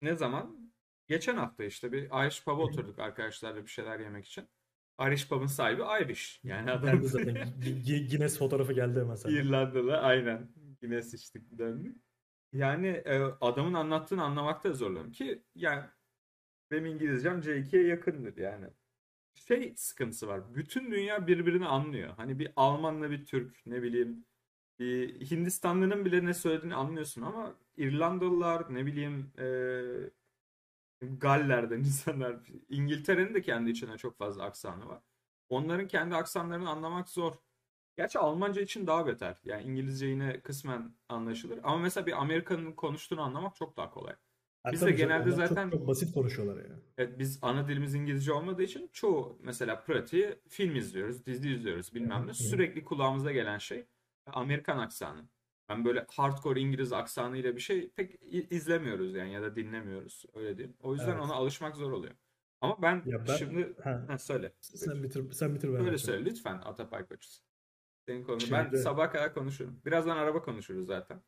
ne 0.03 0.17
zaman? 0.17 0.70
Geçen 1.11 1.37
hafta 1.37 1.65
işte 1.65 1.93
bir 1.93 2.03
Irish 2.03 2.45
pub'a 2.45 2.63
oturduk 2.63 2.99
arkadaşlarla 2.99 3.63
bir 3.63 3.71
şeyler 3.71 4.01
yemek 4.01 4.27
için. 4.27 4.45
Irish 5.01 5.29
pub'ın 5.29 5.47
sahibi 5.47 5.83
Irish. 6.03 6.41
Yani 6.45 6.71
adam 6.71 7.03
zaten. 7.03 7.37
Gu- 7.37 7.83
Gu- 7.85 8.11
Guinness 8.11 8.39
fotoğrafı 8.39 8.73
geldi 8.73 9.05
senden. 9.17 9.37
İrlandalı 9.37 9.99
aynen. 9.99 10.49
Yine 10.83 11.03
sıçtık 11.03 11.59
döndük. 11.59 11.97
Yani 12.53 12.87
e, 12.87 13.19
adamın 13.41 13.75
anlattığını 13.75 14.23
anlamakta 14.23 14.73
zorlanıyorum 14.73 15.13
ki 15.13 15.43
yani 15.55 15.85
benim 16.71 16.87
İngilizcem 16.87 17.41
C2'ye 17.41 17.87
yakındır 17.87 18.37
yani. 18.37 18.67
Şey 19.35 19.73
sıkıntısı 19.77 20.29
var. 20.29 20.55
Bütün 20.55 20.91
dünya 20.91 21.27
birbirini 21.27 21.67
anlıyor. 21.67 22.15
Hani 22.17 22.39
bir 22.39 22.53
Almanla 22.57 23.11
bir 23.11 23.27
Türk 23.27 23.67
ne 23.67 23.83
bileyim 23.83 24.25
bir 24.79 25.31
Hindistanlı'nın 25.31 26.05
bile 26.05 26.25
ne 26.25 26.35
söylediğini 26.35 26.75
anlıyorsun 26.75 27.23
ama 27.23 27.55
İrlandalılar 27.77 28.75
ne 28.75 28.87
bileyim 28.87 29.33
e, 29.39 29.47
Galler'den 31.03 31.79
insanlar 31.79 32.37
İngiltere'nin 32.69 33.35
de 33.35 33.43
kendi 33.43 33.71
içine 33.71 33.99
çok 33.99 34.19
fazla 34.19 34.43
aksanı 34.45 34.89
var. 34.89 35.03
Onların 35.49 35.89
kendi 35.89 36.15
aksanlarını 36.15 36.71
anlamak 36.71 37.09
zor. 37.09 37.33
Gerçi 37.97 38.19
Almanca 38.19 38.63
için 38.63 38.87
daha 38.87 39.07
beter. 39.07 39.37
Yani 39.45 39.63
İngilizce 39.63 40.07
yine 40.07 40.41
kısmen 40.41 40.95
anlaşılır. 41.09 41.61
Ama 41.63 41.79
mesela 41.79 42.07
bir 42.07 42.21
Amerikanın 42.21 42.73
konuştuğunu 42.73 43.21
anlamak 43.23 43.57
çok 43.57 43.77
daha 43.77 43.91
kolay. 43.91 44.15
Ha, 44.63 44.73
Biz 44.73 44.83
de 44.83 44.91
genelde 44.91 45.31
zaten- 45.31 45.71
çok, 45.71 45.79
çok 45.79 45.89
basit 45.89 46.15
konuşuyorlar 46.15 46.65
yani. 46.65 46.81
Evet, 46.99 47.19
biz 47.19 47.39
ana 47.43 47.69
dilimiz 47.69 47.95
İngilizce 47.95 48.33
olmadığı 48.33 48.63
için 48.63 48.91
çoğu 48.93 49.39
mesela 49.43 49.81
pratiği 49.81 50.35
film 50.49 50.77
izliyoruz, 50.77 51.27
dizi 51.27 51.51
izliyoruz 51.51 51.95
bilmem 51.95 52.27
ne. 52.27 52.35
Sürekli 52.35 52.85
kulağımıza 52.85 53.33
gelen 53.33 53.59
şey 53.59 53.87
Amerikan 54.27 54.79
aksanı. 54.79 55.25
Ben 55.71 55.85
böyle 55.85 56.07
hardcore 56.11 56.61
İngiliz 56.61 56.93
aksanıyla 56.93 57.57
bir 57.57 57.61
şey 57.61 57.91
pek 57.91 58.19
izlemiyoruz 58.51 59.15
yani 59.15 59.33
ya 59.33 59.43
da 59.43 59.57
dinlemiyoruz 59.57 60.25
öyle 60.35 60.57
diyeyim. 60.57 60.77
O 60.83 60.93
yüzden 60.93 61.13
Evet. 61.13 61.21
ona 61.23 61.35
alışmak 61.35 61.77
zor 61.77 61.93
oluyor. 61.93 62.15
Ama 62.61 62.83
ben, 62.83 63.03
Ya 63.07 63.25
ben- 63.29 63.37
şimdi 63.37 63.75
Ha, 63.85 64.05
ha, 64.09 64.19
söyle. 64.19 64.53
sen 64.61 65.03
bitir 65.03 65.33
sen 65.33 65.55
bitir 65.55 65.69
ben. 65.75 65.85
Böyle 65.85 65.99
söyle 65.99 66.25
lütfen 66.25 66.61
Atapay 66.65 67.07
Koçuz. 67.07 67.43
Senin 68.07 68.25
konu. 68.25 68.39
Ben 68.53 68.63
Şeyde- 68.65 68.77
sabah 68.77 69.13
kadar 69.13 69.35
konuşurum. 69.35 69.81
Birazdan 69.87 70.17
araba 70.17 70.43
konuşuruz 70.43 70.87
zaten. 70.87 71.23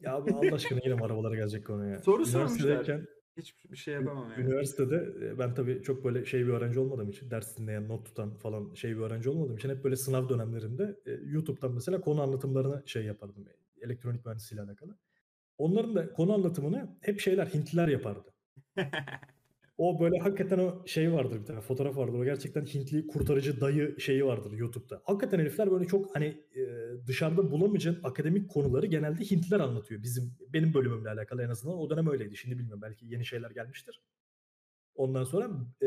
Ya 0.00 0.14
abi 0.16 0.32
Allah 0.34 0.54
aşkına 0.54 0.80
yine 0.84 0.94
arabalara 0.94 1.34
gelecek 1.34 1.66
konu 1.66 1.88
ya. 1.90 1.98
Soru 2.02 2.26
sormuşlar. 2.26 3.00
Hiçbir 3.36 3.76
şey 3.76 3.94
yapamam 3.94 4.30
yani. 4.30 4.42
Üniversitede 4.46 5.26
e, 5.26 5.38
ben 5.38 5.54
tabii 5.54 5.82
çok 5.82 6.04
böyle 6.04 6.24
şey 6.24 6.46
bir 6.46 6.52
öğrenci 6.52 6.80
olmadığım 6.80 7.10
için 7.10 7.30
ders 7.30 7.58
dinleyen, 7.58 7.88
not 7.88 8.06
tutan 8.06 8.34
falan 8.34 8.74
şey 8.74 8.96
bir 8.96 9.00
öğrenci 9.02 9.30
olmadığım 9.30 9.56
için 9.56 9.68
hep 9.68 9.84
böyle 9.84 9.96
sınav 9.96 10.28
dönemlerinde 10.28 11.00
e, 11.06 11.10
YouTube'dan 11.10 11.72
mesela 11.72 12.00
konu 12.00 12.22
anlatımlarını 12.22 12.82
şey 12.86 13.04
yapardım. 13.04 13.46
Elektronik 13.82 14.26
mühendisliğiyle 14.26 14.70
alakalı. 14.70 14.96
Onların 15.58 15.94
da 15.94 16.12
konu 16.12 16.34
anlatımını 16.34 16.96
hep 17.00 17.20
şeyler 17.20 17.46
Hintliler 17.46 17.88
yapardı. 17.88 18.34
O 19.80 20.00
böyle 20.00 20.18
hakikaten 20.18 20.58
o 20.58 20.82
şey 20.86 21.12
vardır 21.12 21.40
bir 21.40 21.46
tane 21.46 21.60
fotoğraf 21.60 21.96
vardır. 21.96 22.18
O 22.18 22.24
gerçekten 22.24 22.64
Hintli 22.64 23.06
kurtarıcı 23.06 23.60
dayı 23.60 24.00
şeyi 24.00 24.24
vardır 24.24 24.52
YouTube'da. 24.52 25.02
Hakikaten 25.04 25.38
herifler 25.38 25.70
böyle 25.70 25.86
çok 25.86 26.16
hani 26.16 26.26
e, 26.56 26.62
dışarıda 27.06 27.50
bulamayacağın 27.50 28.00
akademik 28.02 28.50
konuları 28.50 28.86
genelde 28.86 29.24
Hintliler 29.24 29.60
anlatıyor. 29.60 30.02
Bizim 30.02 30.34
benim 30.52 30.74
bölümümle 30.74 31.10
alakalı 31.10 31.42
en 31.42 31.48
azından. 31.48 31.78
O 31.78 31.90
dönem 31.90 32.10
öyleydi. 32.10 32.36
Şimdi 32.36 32.58
bilmiyorum 32.58 32.82
belki 32.82 33.06
yeni 33.06 33.26
şeyler 33.26 33.50
gelmiştir. 33.50 34.00
Ondan 34.94 35.24
sonra 35.24 35.50
e, 35.82 35.86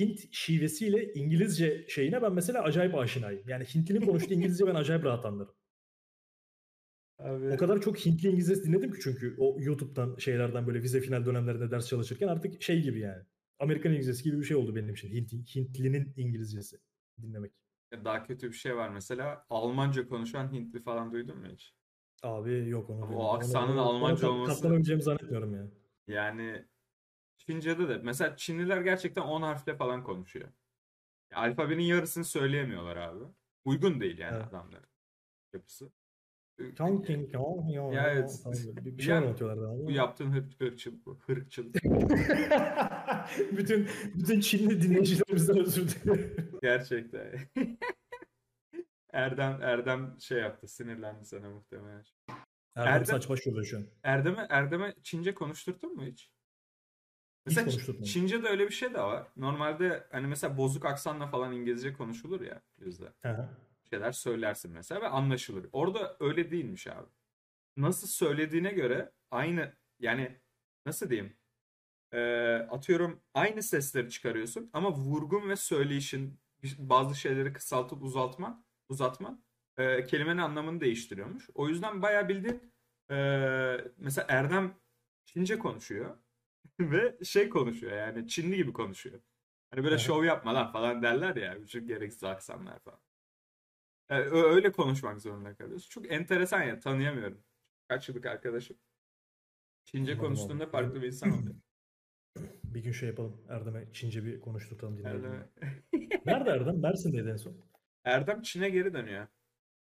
Hint 0.00 0.20
şivesiyle 0.30 1.12
İngilizce 1.12 1.84
şeyine 1.88 2.22
ben 2.22 2.32
mesela 2.32 2.62
acayip 2.62 2.94
aşinayım. 2.94 3.48
Yani 3.48 3.64
Hintlinin 3.64 4.00
konuştuğu 4.00 4.34
İngilizce 4.34 4.66
ben 4.66 4.74
acayip 4.74 5.04
rahat 5.04 5.24
anlarım. 5.24 5.54
Abi, 7.24 7.48
O 7.52 7.56
kadar 7.56 7.80
çok 7.80 7.98
Hintli 8.06 8.28
İngilizce 8.28 8.62
dinledim 8.64 8.92
ki 8.92 8.98
çünkü 9.02 9.36
o 9.38 9.56
YouTube'dan 9.60 10.16
şeylerden 10.16 10.66
böyle 10.66 10.82
vize 10.82 11.00
final 11.00 11.26
dönemlerinde 11.26 11.70
ders 11.70 11.88
çalışırken 11.88 12.28
artık 12.28 12.62
şey 12.62 12.82
gibi 12.82 13.00
yani. 13.00 13.22
Amerikan 13.58 13.90
İngilizcesi 13.92 14.24
gibi 14.24 14.38
bir 14.38 14.44
şey 14.44 14.56
oldu 14.56 14.76
benim 14.76 14.94
için. 14.94 15.08
Hint, 15.10 15.32
Hintlinin 15.54 16.12
İngilizcesi 16.16 16.78
dinlemek. 17.22 17.52
daha 18.04 18.24
kötü 18.26 18.48
bir 18.48 18.56
şey 18.56 18.76
var 18.76 18.88
mesela. 18.88 19.46
Almanca 19.50 20.08
konuşan 20.08 20.52
Hintli 20.52 20.82
falan 20.82 21.12
duydun 21.12 21.38
mu 21.38 21.46
hiç? 21.52 21.74
Abi 22.22 22.68
yok 22.68 22.90
onu. 22.90 23.04
Abi 23.04 23.14
o. 23.14 23.18
Onu- 23.18 23.30
aksanın 23.32 23.72
onu- 23.72 23.80
Almanca 23.80 24.20
kat- 24.20 24.30
olması- 24.30 24.54
Katlanabileceğimi 24.54 25.02
zannetmiyorum 25.02 25.54
ya. 25.54 25.66
Yani 26.08 26.64
Çince'de 27.38 27.88
de 27.88 27.98
mesela 27.98 28.36
Çinliler 28.36 28.80
gerçekten 28.80 29.22
10 29.22 29.42
harfle 29.42 29.76
falan 29.76 30.04
konuşuyor. 30.04 30.48
Ya, 31.32 31.38
alfabenin 31.38 31.82
yarısını 31.82 32.24
söyleyemiyorlar 32.24 32.96
abi. 32.96 33.24
Uygun 33.64 34.00
değil 34.00 34.18
yani 34.18 34.36
Evet. 34.36 34.46
adamların 34.48 34.86
yapısı. 35.54 35.92
Kang 36.78 37.06
King 37.06 37.32
Kong 37.32 37.70
ya, 37.70 37.92
Ya 37.92 38.10
evet. 38.10 38.42
bir, 38.84 38.96
bir 38.98 39.02
şey 39.02 39.14
Yani 39.14 39.24
anlatıyorlar 39.26 39.68
bana. 39.68 39.86
Bu 39.86 39.90
yaptığın 39.90 40.32
hır, 40.32 40.44
hırçılık 40.58 41.06
bu. 41.06 41.18
Hırçılık. 41.26 41.74
bütün 43.52 43.88
bütün 44.14 44.40
Çinli 44.40 44.82
dinleyicilerimizden 44.82 45.58
özür 45.58 45.88
dilerim. 45.88 46.58
Gerçekten. 46.62 47.38
Erdem 49.12 49.58
Erdem 49.62 50.16
şey 50.20 50.38
yaptı. 50.38 50.68
Sinirlendi 50.68 51.24
sana 51.24 51.50
muhtemelen. 51.50 52.04
Erdem 52.74 52.92
Erdem- 52.92 53.04
saç 53.04 53.28
baş 53.28 53.40
şu 53.64 53.76
an. 53.76 53.86
Erdem'e 54.02 54.46
Erdem'e 54.50 54.94
Çince 55.02 55.34
konuşturttun 55.34 55.94
mu 55.96 56.04
hiç? 56.04 56.30
Mesela 57.46 57.62
Ç- 57.66 57.70
konuşturtmadım. 57.70 58.04
Çince'de 58.04 58.48
öyle 58.48 58.66
bir 58.66 58.72
şey 58.72 58.94
de 58.94 58.98
var. 59.00 59.26
Normalde 59.36 60.06
hani 60.10 60.26
mesela 60.26 60.56
bozuk 60.56 60.84
aksanla 60.84 61.26
falan 61.26 61.52
İngilizce 61.52 61.92
konuşulur 61.92 62.40
ya 62.40 62.62
bizde. 62.80 63.12
Şeyler 63.92 64.12
söylersin 64.12 64.72
mesela 64.72 65.00
ve 65.00 65.08
anlaşılır. 65.08 65.66
Orada 65.72 66.16
öyle 66.20 66.50
değilmiş 66.50 66.86
abi. 66.86 67.08
Nasıl 67.76 68.06
söylediğine 68.06 68.70
göre 68.72 69.12
aynı 69.30 69.76
yani 70.00 70.40
nasıl 70.86 71.10
diyeyim? 71.10 71.36
Ee, 72.12 72.54
atıyorum 72.70 73.22
aynı 73.34 73.62
sesleri 73.62 74.10
çıkarıyorsun 74.10 74.70
ama 74.72 74.92
vurgun 74.92 75.48
ve 75.48 75.56
söyleyişin 75.56 76.40
bazı 76.78 77.14
şeyleri 77.14 77.52
kısaltıp 77.52 78.02
uzatman 78.02 78.64
uzatman 78.88 79.44
e, 79.78 80.04
kelimenin 80.04 80.38
anlamını 80.38 80.80
değiştiriyormuş. 80.80 81.50
O 81.54 81.68
yüzden 81.68 82.02
bayağı 82.02 82.28
bildiğin 82.28 82.72
e, 83.10 83.16
mesela 83.96 84.26
Erdem 84.28 84.74
Çince 85.24 85.58
konuşuyor 85.58 86.16
ve 86.80 87.24
şey 87.24 87.48
konuşuyor 87.48 87.96
yani 87.96 88.28
Çinli 88.28 88.56
gibi 88.56 88.72
konuşuyor. 88.72 89.20
Hani 89.70 89.84
böyle 89.84 89.94
Aha. 89.94 90.02
şov 90.02 90.24
yapma 90.24 90.54
lan 90.54 90.72
falan 90.72 91.02
derler 91.02 91.36
ya. 91.36 91.62
Bütün 91.62 91.86
gereksiz 91.86 92.24
aksanlar 92.24 92.78
falan. 92.78 93.00
E, 94.12 94.18
ö- 94.18 94.54
öyle 94.54 94.72
konuşmak 94.72 95.20
zorunda 95.20 95.54
kalıyorsun. 95.54 95.88
Çok 95.88 96.12
enteresan 96.12 96.62
ya 96.62 96.80
tanıyamıyorum. 96.80 97.38
Kaç 97.88 98.08
yıllık 98.08 98.26
arkadaşım. 98.26 98.76
Çince 99.84 100.18
konuştuğunda 100.18 100.64
abi. 100.64 100.70
farklı 100.70 101.02
bir 101.02 101.06
insan 101.06 101.30
oluyor. 101.30 101.54
Bir 102.64 102.80
gün 102.82 102.92
şey 102.92 103.08
yapalım. 103.08 103.44
Erdem'e 103.48 103.92
Çince 103.92 104.24
bir 104.24 104.40
konuşturtalım 104.40 104.98
dinleyelim. 104.98 105.24
Erdem, 105.24 105.48
Nerede 106.26 106.50
Erdem? 106.50 106.80
Mersin'deydi 106.80 107.28
en 107.28 107.36
son. 107.36 107.56
Erdem 108.04 108.42
Çin'e 108.42 108.70
geri 108.70 108.94
dönüyor. 108.94 109.26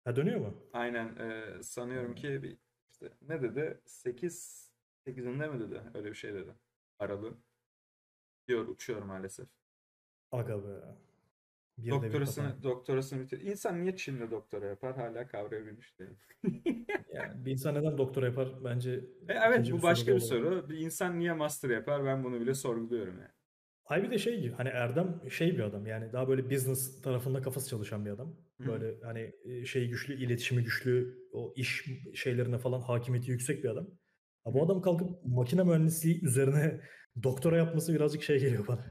Ha 0.03 0.15
dönüyor 0.15 0.39
mu? 0.39 0.63
Aynen 0.73 1.15
e, 1.15 1.63
sanıyorum 1.63 2.15
ki 2.15 2.43
bir, 2.43 2.57
işte 2.91 3.09
ne 3.21 3.41
dedi? 3.41 3.81
8 3.85 4.71
8'inde 5.07 5.47
mi 5.51 5.59
dedi? 5.59 5.81
Öyle 5.93 6.09
bir 6.09 6.15
şey 6.15 6.33
dedi. 6.33 6.51
Aralığı. 6.99 7.38
Diyor 8.47 8.67
uçuyor 8.67 9.01
maalesef. 9.03 9.47
Aga 10.31 10.63
be. 10.63 10.69
Bir 11.86 11.91
Doktorasını 11.91 12.63
doktorasını 12.63 13.21
bitir. 13.21 13.41
İnsan 13.41 13.81
niye 13.81 13.95
Çin'de 13.95 14.31
doktora 14.31 14.65
yapar? 14.65 14.95
Hala 14.95 15.27
kavrayabilmiş 15.27 16.00
değilim. 16.00 16.17
Yani 17.13 17.45
bir 17.45 17.51
insan 17.51 17.75
neden 17.75 17.98
doktora 17.98 18.25
yapar? 18.25 18.63
Bence 18.63 18.91
E, 19.29 19.33
evet 19.48 19.71
bu 19.71 19.81
başka 19.81 20.07
bir 20.07 20.12
olabilir. 20.12 20.27
soru. 20.27 20.69
Bir 20.69 20.77
insan 20.77 21.19
niye 21.19 21.33
master 21.33 21.69
yapar? 21.69 22.05
Ben 22.05 22.24
bunu 22.24 22.41
bile 22.41 22.53
sorguluyorum 22.53 23.13
yani. 23.19 23.31
Ay 23.86 24.03
bir 24.03 24.12
de 24.12 24.17
şey 24.17 24.41
gibi 24.41 24.53
hani 24.53 24.69
Erdem 24.69 25.21
şey 25.29 25.53
bir 25.57 25.59
adam 25.59 25.86
yani 25.86 26.13
daha 26.13 26.27
böyle 26.27 26.50
business 26.50 27.01
tarafında 27.01 27.41
kafası 27.41 27.69
çalışan 27.69 28.05
bir 28.05 28.12
adam. 28.12 28.36
Hı 28.57 28.63
hı. 28.63 28.67
Böyle 28.67 29.01
hani 29.03 29.33
e, 29.43 29.65
şey 29.65 29.88
güçlü, 29.89 30.13
iletişimi 30.25 30.63
güçlü, 30.63 31.17
o 31.33 31.53
iş 31.55 31.86
şeylerine 32.15 32.57
falan 32.57 32.81
hakimiyeti 32.81 33.31
yüksek 33.31 33.63
bir 33.63 33.69
adam. 33.69 33.88
Ha, 34.43 34.53
bu 34.53 34.63
adam 34.65 34.81
kalkıp 34.81 35.25
makine 35.25 35.63
mühendisliği 35.63 36.24
üzerine 36.25 36.81
doktora 37.24 37.57
yapması 37.57 37.93
birazcık 37.93 38.24
şey 38.24 38.39
geliyor 38.39 38.67
bana. 38.67 38.86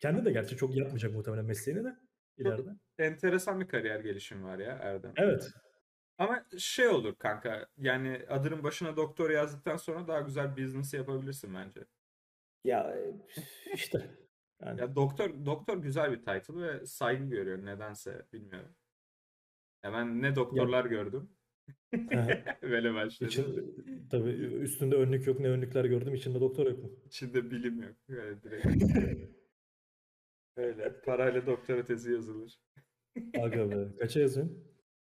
Kendi 0.00 0.24
de 0.24 0.32
gerçi 0.32 0.56
çok 0.56 0.76
yapmayacak 0.76 1.12
muhtemelen 1.14 1.44
mesleğini 1.44 1.84
de 1.84 1.96
ileride. 2.38 2.70
Enteresan 2.98 3.60
bir 3.60 3.68
kariyer 3.68 4.00
gelişimi 4.00 4.44
var 4.44 4.58
ya 4.58 4.72
Erdem. 4.72 5.12
Evet. 5.16 5.50
Ama 6.18 6.44
şey 6.58 6.88
olur 6.88 7.14
kanka. 7.18 7.66
Yani 7.78 8.22
adının 8.28 8.62
başına 8.64 8.96
doktor 8.96 9.30
yazdıktan 9.30 9.76
sonra 9.76 10.08
daha 10.08 10.20
güzel 10.20 10.56
business 10.56 10.94
yapabilirsin 10.94 11.54
bence. 11.54 11.80
Ya 12.64 12.96
işte 13.74 14.10
yani 14.62 14.80
Ya 14.80 14.96
doktor 14.96 15.46
doktor 15.46 15.78
güzel 15.78 16.12
bir 16.12 16.18
title 16.18 16.60
ve 16.60 16.86
saygı 16.86 17.24
görüyor 17.24 17.64
nedense 17.64 18.26
bilmiyorum. 18.32 18.74
Ya 19.84 19.92
ben 19.92 20.22
ne 20.22 20.36
doktorlar 20.36 20.84
gördüm. 20.84 21.30
Aha. 22.14 22.28
Böyle 22.62 22.94
başladı. 22.94 23.28
için 23.28 23.74
tabii 24.10 24.30
üstünde 24.30 24.96
önlük 24.96 25.26
yok 25.26 25.40
ne 25.40 25.48
önlükler 25.48 25.84
gördüm 25.84 26.14
içinde 26.14 26.40
doktor 26.40 26.66
yok 26.66 26.82
mu? 26.82 26.90
İçinde 27.06 27.50
bilim 27.50 27.82
yok. 27.82 27.96
Böyle 28.08 28.42
direkt. 28.42 28.66
Öyle. 30.56 31.00
Parayla 31.00 31.46
doktora 31.46 31.84
tezi 31.84 32.12
yazılır. 32.12 32.60
Aga 33.40 33.70
be. 33.70 33.76
Kaça 34.00 34.20
yazıyorsun? 34.20 34.64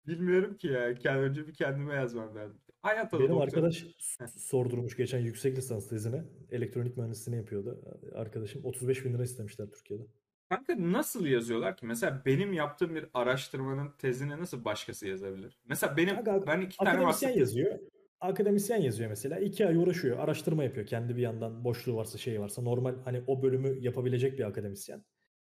Bilmiyorum 0.07 0.57
ki 0.57 0.67
ya. 0.67 0.91
Kend- 0.93 1.19
Önce 1.19 1.47
bir 1.47 1.53
kendime 1.53 1.93
yazmam 1.93 2.35
lazım. 2.35 2.61
Hayat 2.81 3.13
adı 3.13 3.19
Benim 3.23 3.31
doktor. 3.31 3.43
arkadaş 3.47 3.85
s- 3.99 4.27
sordurmuş 4.27 4.97
geçen 4.97 5.19
yüksek 5.19 5.57
lisans 5.57 5.89
tezine. 5.89 6.23
Elektronik 6.51 6.97
mühendisliğini 6.97 7.41
yapıyordu. 7.41 7.81
Arkadaşım 8.15 8.65
35 8.65 9.05
bin 9.05 9.13
lira 9.13 9.23
istemişler 9.23 9.67
Türkiye'de. 9.71 10.03
Kanka 10.49 10.75
nasıl 10.79 11.25
yazıyorlar 11.25 11.77
ki? 11.77 11.85
Mesela 11.85 12.21
benim 12.25 12.53
yaptığım 12.53 12.95
bir 12.95 13.05
araştırmanın 13.13 13.91
tezine 13.97 14.39
nasıl 14.39 14.65
başkası 14.65 15.07
yazabilir? 15.07 15.59
Mesela 15.65 15.97
benim 15.97 16.17
Aga, 16.17 16.43
ben 16.47 16.61
iki 16.61 16.77
tane 16.77 16.89
Akademisyen 16.89 17.31
yazıyor. 17.37 17.79
Akademisyen 18.19 18.81
yazıyor 18.81 19.09
mesela. 19.09 19.39
iki 19.39 19.67
ay 19.67 19.75
uğraşıyor. 19.77 20.19
Araştırma 20.19 20.63
yapıyor. 20.63 20.85
Kendi 20.85 21.15
bir 21.15 21.21
yandan 21.21 21.63
boşluğu 21.63 21.95
varsa 21.95 22.17
şey 22.17 22.41
varsa. 22.41 22.61
Normal 22.61 22.95
hani 23.05 23.23
o 23.27 23.43
bölümü 23.43 23.77
yapabilecek 23.79 24.39
bir 24.39 24.43
akademisyen. 24.43 25.03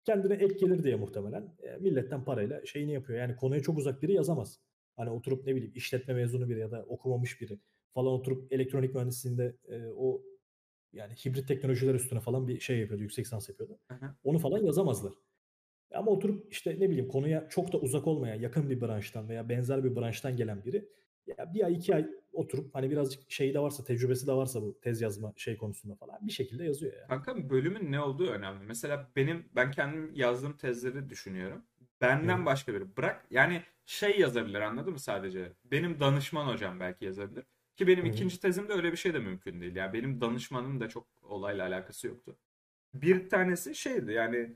Kendine 0.04 0.34
ek 0.34 0.54
gelir 0.54 0.84
diye 0.84 0.96
muhtemelen. 0.96 1.56
e, 1.64 1.78
milletten 1.78 2.24
parayla 2.24 2.66
şeyini 2.66 2.94
yapıyor. 2.94 3.20
Yani 3.20 3.36
konuya 3.36 3.62
çok 3.62 3.78
uzak 3.78 4.02
biri 4.02 4.14
yazamaz. 4.14 4.60
Hani 4.96 5.10
oturup 5.10 5.46
ne 5.48 5.56
bileyim 5.56 5.74
işletme 5.76 6.14
mezunu 6.14 6.50
biri 6.50 6.60
ya 6.60 6.72
da 6.72 6.86
okumamış 6.88 7.42
biri 7.42 7.60
falan 7.94 8.14
oturup 8.14 8.54
elektronik 8.54 8.96
mühendisliğinde 8.96 9.56
e, 9.68 9.88
o 9.88 10.22
yani 10.94 11.14
hibrit 11.14 11.48
teknolojiler 11.48 11.96
üstüne 11.96 12.20
falan 12.20 12.48
bir 12.48 12.60
şey 12.60 12.80
yapıyordu. 12.80 13.04
Yüksek 13.04 13.26
lisans 13.26 13.50
yapıyordu. 13.50 13.80
Aha. 13.90 14.16
Onu 14.24 14.40
falan 14.40 14.66
yazamazlar. 14.66 15.14
Ama 15.94 16.12
oturup 16.12 16.52
işte 16.52 16.76
ne 16.80 16.90
bileyim 16.90 17.08
konuya 17.08 17.48
çok 17.50 17.74
da 17.74 17.78
uzak 17.78 18.08
olmayan 18.08 18.36
yakın 18.36 18.70
bir 18.70 18.82
branştan 18.82 19.30
veya 19.30 19.50
benzer 19.50 19.84
bir 19.84 19.96
branştan 19.96 20.38
gelen 20.38 20.66
biri 20.66 20.90
ya 21.28 21.54
bir 21.54 21.64
ay 21.64 21.74
iki 21.74 21.96
ay 21.96 22.08
oturup 22.34 22.76
hani 22.76 22.92
birazcık 22.92 23.32
şeyi 23.32 23.54
de 23.54 23.60
varsa 23.60 23.84
tecrübesi 23.84 24.28
de 24.28 24.34
varsa 24.34 24.62
bu 24.62 24.80
tez 24.82 25.02
yazma 25.02 25.34
şey 25.36 25.58
konusunda 25.58 25.96
falan 25.96 26.28
bir 26.28 26.32
şekilde 26.32 26.64
yazıyor 26.64 26.94
ya. 26.94 27.08
Kanka 27.08 27.50
bölümün 27.50 27.92
ne 27.92 28.00
olduğu 28.00 28.28
önemli. 28.28 28.66
Mesela 28.66 29.12
benim 29.16 29.46
ben 29.56 29.72
kendim 29.72 30.12
yazdığım 30.14 30.58
tezleri 30.58 31.10
düşünüyorum. 31.10 31.66
Benden 32.02 32.42
Hı. 32.42 32.46
başka 32.46 32.74
biri. 32.74 32.98
Bırak 32.98 33.26
yani 33.32 33.62
şey 33.86 34.20
yazabilir 34.20 34.62
anladın 34.62 34.94
mı 34.94 35.00
sadece? 35.00 35.52
Benim 35.66 36.00
danışman 36.00 36.54
hocam 36.54 36.80
belki 36.80 37.06
yazabilir. 37.06 37.46
Ki 37.76 37.88
benim 37.88 38.06
hı. 38.06 38.10
ikinci 38.10 38.40
tezimde 38.40 38.74
öyle 38.74 38.92
bir 38.92 38.98
şey 38.98 39.14
de 39.14 39.20
mümkün 39.20 39.62
değil. 39.62 39.76
Yani 39.76 39.94
benim 39.94 40.22
danışmanım 40.22 40.80
da 40.80 40.90
çok 40.90 41.08
olayla 41.22 41.68
alakası 41.68 42.08
yoktu. 42.08 42.38
Bir 42.94 43.30
tanesi 43.30 43.76
şeydi 43.76 44.12
yani 44.12 44.56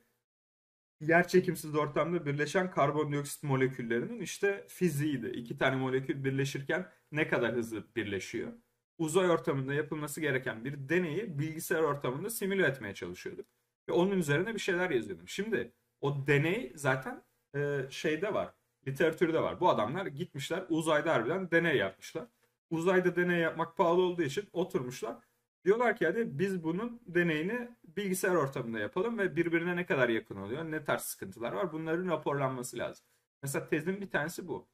yer 1.01 1.27
çekimsiz 1.27 1.75
ortamda 1.75 2.25
birleşen 2.25 2.71
karbondioksit 2.71 3.43
moleküllerinin 3.43 4.19
işte 4.21 4.65
fiziğiydi. 4.67 5.27
İki 5.27 5.57
tane 5.57 5.75
molekül 5.75 6.23
birleşirken 6.23 6.91
ne 7.11 7.27
kadar 7.27 7.55
hızlı 7.55 7.95
birleşiyor. 7.95 8.53
Uzay 8.97 9.29
ortamında 9.29 9.73
yapılması 9.73 10.21
gereken 10.21 10.65
bir 10.65 10.89
deneyi 10.89 11.39
bilgisayar 11.39 11.81
ortamında 11.83 12.29
simüle 12.29 12.67
etmeye 12.67 12.93
çalışıyorduk. 12.93 13.45
Ve 13.89 13.93
onun 13.93 14.11
üzerine 14.11 14.53
bir 14.53 14.59
şeyler 14.59 14.89
yazıyordum. 14.89 15.27
Şimdi 15.27 15.71
o 16.01 16.27
deney 16.27 16.73
zaten 16.75 17.23
e, 17.55 17.81
şeyde 17.89 18.33
var. 18.33 18.53
Literatürde 18.87 19.41
var. 19.41 19.59
Bu 19.59 19.69
adamlar 19.69 20.05
gitmişler 20.05 20.63
uzayda 20.69 21.13
harbiden 21.13 21.51
deney 21.51 21.77
yapmışlar. 21.77 22.25
Uzayda 22.69 23.15
deney 23.15 23.39
yapmak 23.39 23.77
pahalı 23.77 24.01
olduğu 24.01 24.21
için 24.21 24.49
oturmuşlar. 24.53 25.15
Diyorlar 25.65 25.97
ki 25.97 26.05
hadi 26.05 26.39
biz 26.39 26.63
bunun 26.63 27.01
deneyini 27.07 27.69
bilgisayar 27.97 28.35
ortamında 28.35 28.79
yapalım 28.79 29.17
ve 29.17 29.35
birbirine 29.35 29.75
ne 29.75 29.85
kadar 29.85 30.09
yakın 30.09 30.35
oluyor, 30.35 30.71
ne 30.71 30.83
tarz 30.83 31.01
sıkıntılar 31.01 31.51
var 31.51 31.73
bunların 31.73 32.09
raporlanması 32.09 32.77
lazım. 32.77 33.05
Mesela 33.43 33.67
tezin 33.67 34.01
bir 34.01 34.09
tanesi 34.09 34.47
bu. 34.47 34.67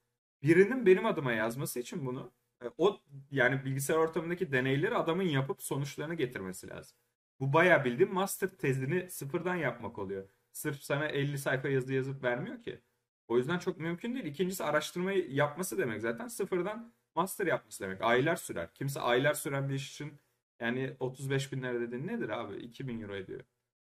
Birinin 0.43 0.85
benim 0.85 1.05
adıma 1.05 1.33
yazması 1.33 1.79
için 1.79 2.05
bunu 2.05 2.31
e, 2.63 2.65
o 2.77 2.99
yani 3.31 3.65
bilgisayar 3.65 3.95
ortamındaki 3.95 4.51
deneyleri 4.51 4.95
adamın 4.95 5.23
yapıp 5.23 5.61
sonuçlarını 5.63 6.13
getirmesi 6.13 6.69
lazım. 6.69 6.97
Bu 7.39 7.53
bayağı 7.53 7.85
bildiğim 7.85 8.13
master 8.13 8.49
tezini 8.49 9.09
sıfırdan 9.09 9.55
yapmak 9.55 9.99
oluyor. 9.99 10.29
Sırf 10.51 10.81
sana 10.83 11.05
50 11.07 11.37
sayfa 11.37 11.69
yazı 11.69 11.93
yazıp 11.93 12.23
vermiyor 12.23 12.63
ki. 12.63 12.81
O 13.27 13.37
yüzden 13.37 13.59
çok 13.59 13.79
mümkün 13.79 14.13
değil. 14.15 14.25
İkincisi 14.25 14.63
araştırmayı 14.63 15.31
yapması 15.31 15.77
demek 15.77 16.01
zaten 16.01 16.27
sıfırdan 16.27 16.93
master 17.15 17.47
yapması 17.47 17.83
demek. 17.83 18.01
Aylar 18.01 18.35
sürer. 18.35 18.73
Kimse 18.73 18.99
aylar 18.99 19.33
süren 19.33 19.69
bir 19.69 19.73
iş 19.73 19.91
için 19.91 20.13
yani 20.61 20.95
35 20.99 21.51
bin 21.51 21.61
lira 21.61 21.81
dedin 21.81 22.07
nedir 22.07 22.29
abi? 22.29 22.55
2000 22.55 23.01
euro 23.01 23.15
ediyor. 23.15 23.41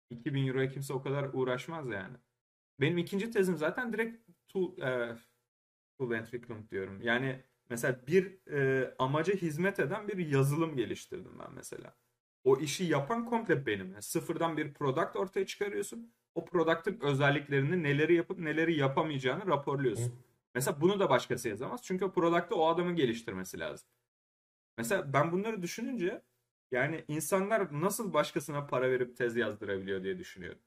2000 0.09 0.47
euroya 0.47 0.69
kimse 0.69 0.93
o 0.93 1.01
kadar 1.01 1.29
uğraşmaz 1.33 1.89
yani. 1.89 2.17
Benim 2.79 2.97
ikinci 2.97 3.31
tezim 3.31 3.57
zaten 3.57 3.93
direkt 3.93 4.29
tool, 4.47 4.77
e, 4.77 5.17
tool 5.97 6.11
Entwicklung 6.11 6.71
diyorum. 6.71 7.01
Yani 7.01 7.43
mesela 7.69 7.99
bir 8.07 8.47
e, 8.51 8.93
amaca 8.99 9.33
hizmet 9.33 9.79
eden 9.79 10.07
bir 10.07 10.17
yazılım 10.17 10.75
geliştirdim 10.75 11.39
ben 11.39 11.53
mesela. 11.53 11.95
O 12.43 12.57
işi 12.57 12.83
yapan 12.83 13.25
komple 13.25 13.65
benim. 13.65 13.91
Yani 13.91 14.01
sıfırdan 14.01 14.57
bir 14.57 14.73
product 14.73 15.15
ortaya 15.15 15.45
çıkarıyorsun. 15.45 16.13
O 16.35 16.45
product'ın 16.45 16.99
özelliklerini 17.01 17.83
neleri 17.83 18.15
yapıp 18.15 18.39
neleri 18.39 18.77
yapamayacağını 18.77 19.47
raporluyorsun. 19.47 20.11
Hı. 20.11 20.17
Mesela 20.55 20.81
bunu 20.81 20.99
da 20.99 21.09
başkası 21.09 21.49
yazamaz. 21.49 21.81
Çünkü 21.83 22.05
o 22.05 22.11
product'ı 22.11 22.55
o 22.55 22.67
adamın 22.67 22.95
geliştirmesi 22.95 23.59
lazım. 23.59 23.89
Mesela 24.77 25.13
ben 25.13 25.31
bunları 25.31 25.61
düşününce 25.61 26.21
yani 26.71 27.05
insanlar 27.07 27.81
nasıl 27.81 28.13
başkasına 28.13 28.67
para 28.67 28.91
verip 28.91 29.17
tez 29.17 29.35
yazdırabiliyor 29.35 30.03
diye 30.03 30.17
düşünüyorum. 30.19 30.61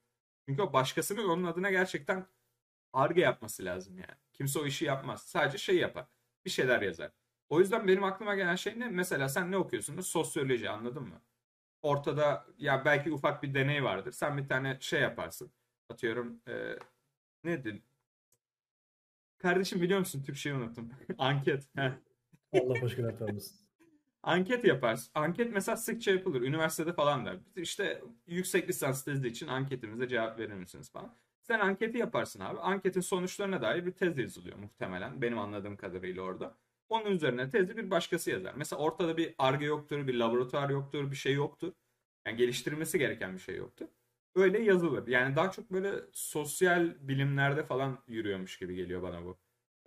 Çünkü 0.49 0.63
o 0.63 0.73
başkasının 0.73 1.29
onun 1.29 1.45
adına 1.45 1.71
gerçekten 1.71 2.27
arge 2.93 3.21
yapması 3.21 3.65
lazım 3.65 3.99
yani. 3.99 4.19
Kimse 4.33 4.59
o 4.59 4.67
işi 4.67 4.85
yapmaz. 4.85 5.23
Sadece 5.23 5.59
şey 5.59 5.77
yapar. 5.77 6.07
Bir 6.45 6.51
şeyler 6.51 6.83
yazar. 6.83 7.13
O 7.49 7.61
yüzden 7.61 7.89
benim 7.89 8.05
aklıma 8.05 8.35
gelen 8.35 8.57
şey 8.57 8.81
ne? 8.81 8.89
Mesela 8.89 9.29
sen 9.29 9.51
ne 9.51 9.57
okuyorsun? 9.57 10.01
Sosyoloji 10.01 10.71
anladın 10.71 11.03
mı? 11.03 11.23
Ortada 11.83 12.47
ya 12.59 12.85
belki 12.85 13.13
ufak 13.13 13.43
bir 13.43 13.55
deney 13.55 13.85
vardır. 13.85 14.13
Sen 14.13 14.39
bir 14.39 14.49
tane 14.49 14.79
şey 14.81 15.01
yaparsın. 15.01 15.53
Atıyorum 15.89 16.43
e, 16.49 16.77
nedir? 17.45 17.83
Kardeşim 19.39 19.83
biliyor 19.83 19.99
musun? 19.99 20.23
Türkçeyi 20.23 20.55
unuttum. 20.55 20.91
Anket. 21.19 21.69
Allah 22.53 22.83
başka 22.83 23.17
tanrısın. 23.17 23.70
Anket 24.23 24.65
yaparsın. 24.65 25.11
Anket 25.15 25.53
mesela 25.53 25.77
sıkça 25.77 26.11
yapılır. 26.11 26.43
Üniversitede 26.43 26.93
falan 26.93 27.27
da. 27.27 27.37
İşte 27.57 28.03
yüksek 28.27 28.69
lisans 28.69 29.05
tezi 29.05 29.29
için 29.29 29.47
anketimize 29.49 30.09
cevap 30.09 30.39
verir 30.39 30.53
misiniz 30.53 30.91
falan. 30.93 31.17
Sen 31.43 31.61
anketi 31.61 31.99
yaparsın 31.99 32.41
abi. 32.41 32.59
Anketin 32.61 33.01
sonuçlarına 33.01 33.63
dair 33.63 33.87
bir 33.87 33.93
tez 33.93 34.19
yazılıyor 34.19 34.59
muhtemelen. 34.59 35.23
Benim 35.23 35.39
anladığım 35.39 35.77
kadarıyla 35.77 36.23
orada. 36.23 36.59
Onun 36.89 37.07
üzerine 37.11 37.51
tezi 37.51 37.77
bir 37.77 37.91
başkası 37.91 38.31
yazar. 38.31 38.55
Mesela 38.57 38.83
ortada 38.83 39.17
bir 39.17 39.35
arge 39.39 39.67
yoktur, 39.67 40.07
bir 40.07 40.15
laboratuvar 40.15 40.71
yoktur, 40.71 41.11
bir 41.11 41.17
şey 41.17 41.35
yoktur. 41.35 41.73
Yani 42.27 42.37
geliştirilmesi 42.37 42.99
gereken 42.99 43.35
bir 43.35 43.39
şey 43.39 43.57
yoktur. 43.57 43.87
Öyle 44.35 44.63
yazılır. 44.63 45.07
Yani 45.09 45.37
daha 45.37 45.51
çok 45.51 45.73
böyle 45.73 45.93
sosyal 46.13 46.95
bilimlerde 47.09 47.65
falan 47.65 47.99
yürüyormuş 48.09 48.59
gibi 48.59 48.75
geliyor 48.75 49.03
bana 49.03 49.25
bu. 49.25 49.39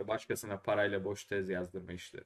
Başkasına 0.08 0.58
parayla 0.62 1.04
boş 1.06 1.26
tez 1.26 1.50
yazdırma 1.50 1.94
işleri. 1.94 2.26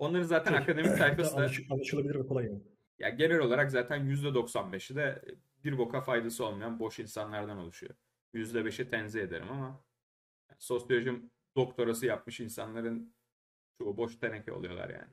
Onların 0.00 0.22
zaten 0.24 0.52
akademik 0.52 0.90
sayfası 0.90 1.36
da 1.36 1.50
anlaşılabilir 1.70 2.14
ve 2.14 2.26
kolay 2.26 2.46
yani. 2.46 2.60
Ya 2.98 3.08
genel 3.08 3.38
olarak 3.38 3.70
zaten 3.70 4.06
%95'i 4.06 4.96
de 4.96 5.22
bir 5.64 5.78
boka 5.78 6.00
faydası 6.00 6.44
olmayan 6.44 6.78
boş 6.78 6.98
insanlardan 6.98 7.58
oluşuyor. 7.58 7.94
%5'i 8.34 8.88
tenzih 8.88 9.22
ederim 9.22 9.50
ama 9.50 9.84
yani 10.50 10.58
sosyoloji 10.58 11.12
doktorası 11.56 12.06
yapmış 12.06 12.40
insanların 12.40 13.14
çoğu 13.78 13.96
boş 13.96 14.16
teneke 14.16 14.52
oluyorlar 14.52 14.90
yani. 14.90 15.12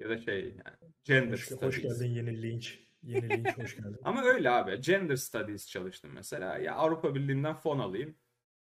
Ya 0.00 0.08
da 0.08 0.18
şey 0.18 0.44
yani 0.44 0.92
gender 1.04 1.32
hoş, 1.32 1.44
studies. 1.44 1.62
Hoş 1.62 1.82
geldin 1.82 2.08
yeni 2.08 2.42
linç. 2.42 2.80
Yeni 3.02 3.30
linç 3.30 3.58
hoş 3.58 3.76
geldin. 3.76 3.98
ama 4.04 4.22
öyle 4.22 4.50
abi. 4.50 4.80
Gender 4.80 5.16
studies 5.16 5.68
çalıştım 5.68 6.10
mesela. 6.14 6.58
Ya 6.58 6.74
Avrupa 6.74 7.14
Birliği'nden 7.14 7.54
fon 7.54 7.78
alayım. 7.78 8.14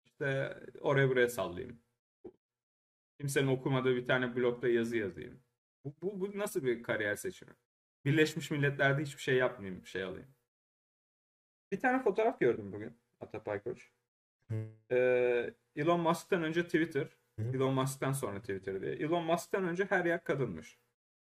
İşte 0.07 0.57
oraya 0.81 1.09
buraya 1.09 1.29
sallayayım. 1.29 1.86
Kimsenin 3.21 3.47
okumadığı 3.47 3.97
bir 3.97 4.07
tane 4.07 4.37
blogda 4.37 4.69
yazı 4.69 4.97
yazayım. 4.97 5.41
Bu, 5.85 5.95
bu, 6.03 6.21
bu 6.21 6.39
nasıl 6.39 6.65
bir 6.65 6.83
kariyer 6.83 7.17
seçimi? 7.17 7.53
Birleşmiş 8.05 8.51
Milletler'de 8.51 9.03
hiçbir 9.03 9.23
şey 9.23 9.37
yapmayayım, 9.37 9.83
bir 9.83 9.89
şey 9.89 10.03
alayım. 10.03 10.29
Bir 11.73 11.81
tane 11.81 12.03
fotoğraf 12.03 12.41
gördüm 12.41 12.73
bugün 12.73 12.99
Atapay 13.21 13.63
Koç. 13.63 13.91
Ee, 14.91 15.55
Elon 15.77 16.01
Musk'tan 16.01 16.43
önce 16.43 16.65
Twitter, 16.65 17.17
Elon 17.39 17.75
Musk'tan 17.75 18.13
sonra 18.13 18.41
Twitter 18.41 18.81
diye. 18.81 18.93
Elon 18.93 19.25
Musk'tan 19.25 19.65
önce 19.65 19.85
her 19.85 20.05
yer 20.05 20.25
kadınmış. 20.25 20.79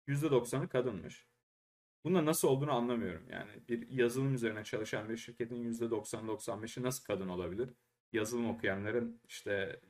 %90'ı 0.08 0.68
kadınmış. 0.68 1.28
Bunda 2.04 2.24
nasıl 2.24 2.48
olduğunu 2.48 2.72
anlamıyorum. 2.72 3.26
Yani 3.30 3.50
bir 3.68 3.88
yazılım 3.88 4.34
üzerine 4.34 4.64
çalışan 4.64 5.08
bir 5.08 5.16
şirketin 5.16 5.72
%90-95'i 5.72 6.82
nasıl 6.82 7.04
kadın 7.04 7.28
olabilir? 7.28 7.70
Yazılım 8.12 8.50
okuyanların 8.50 9.20
işte 9.28 9.80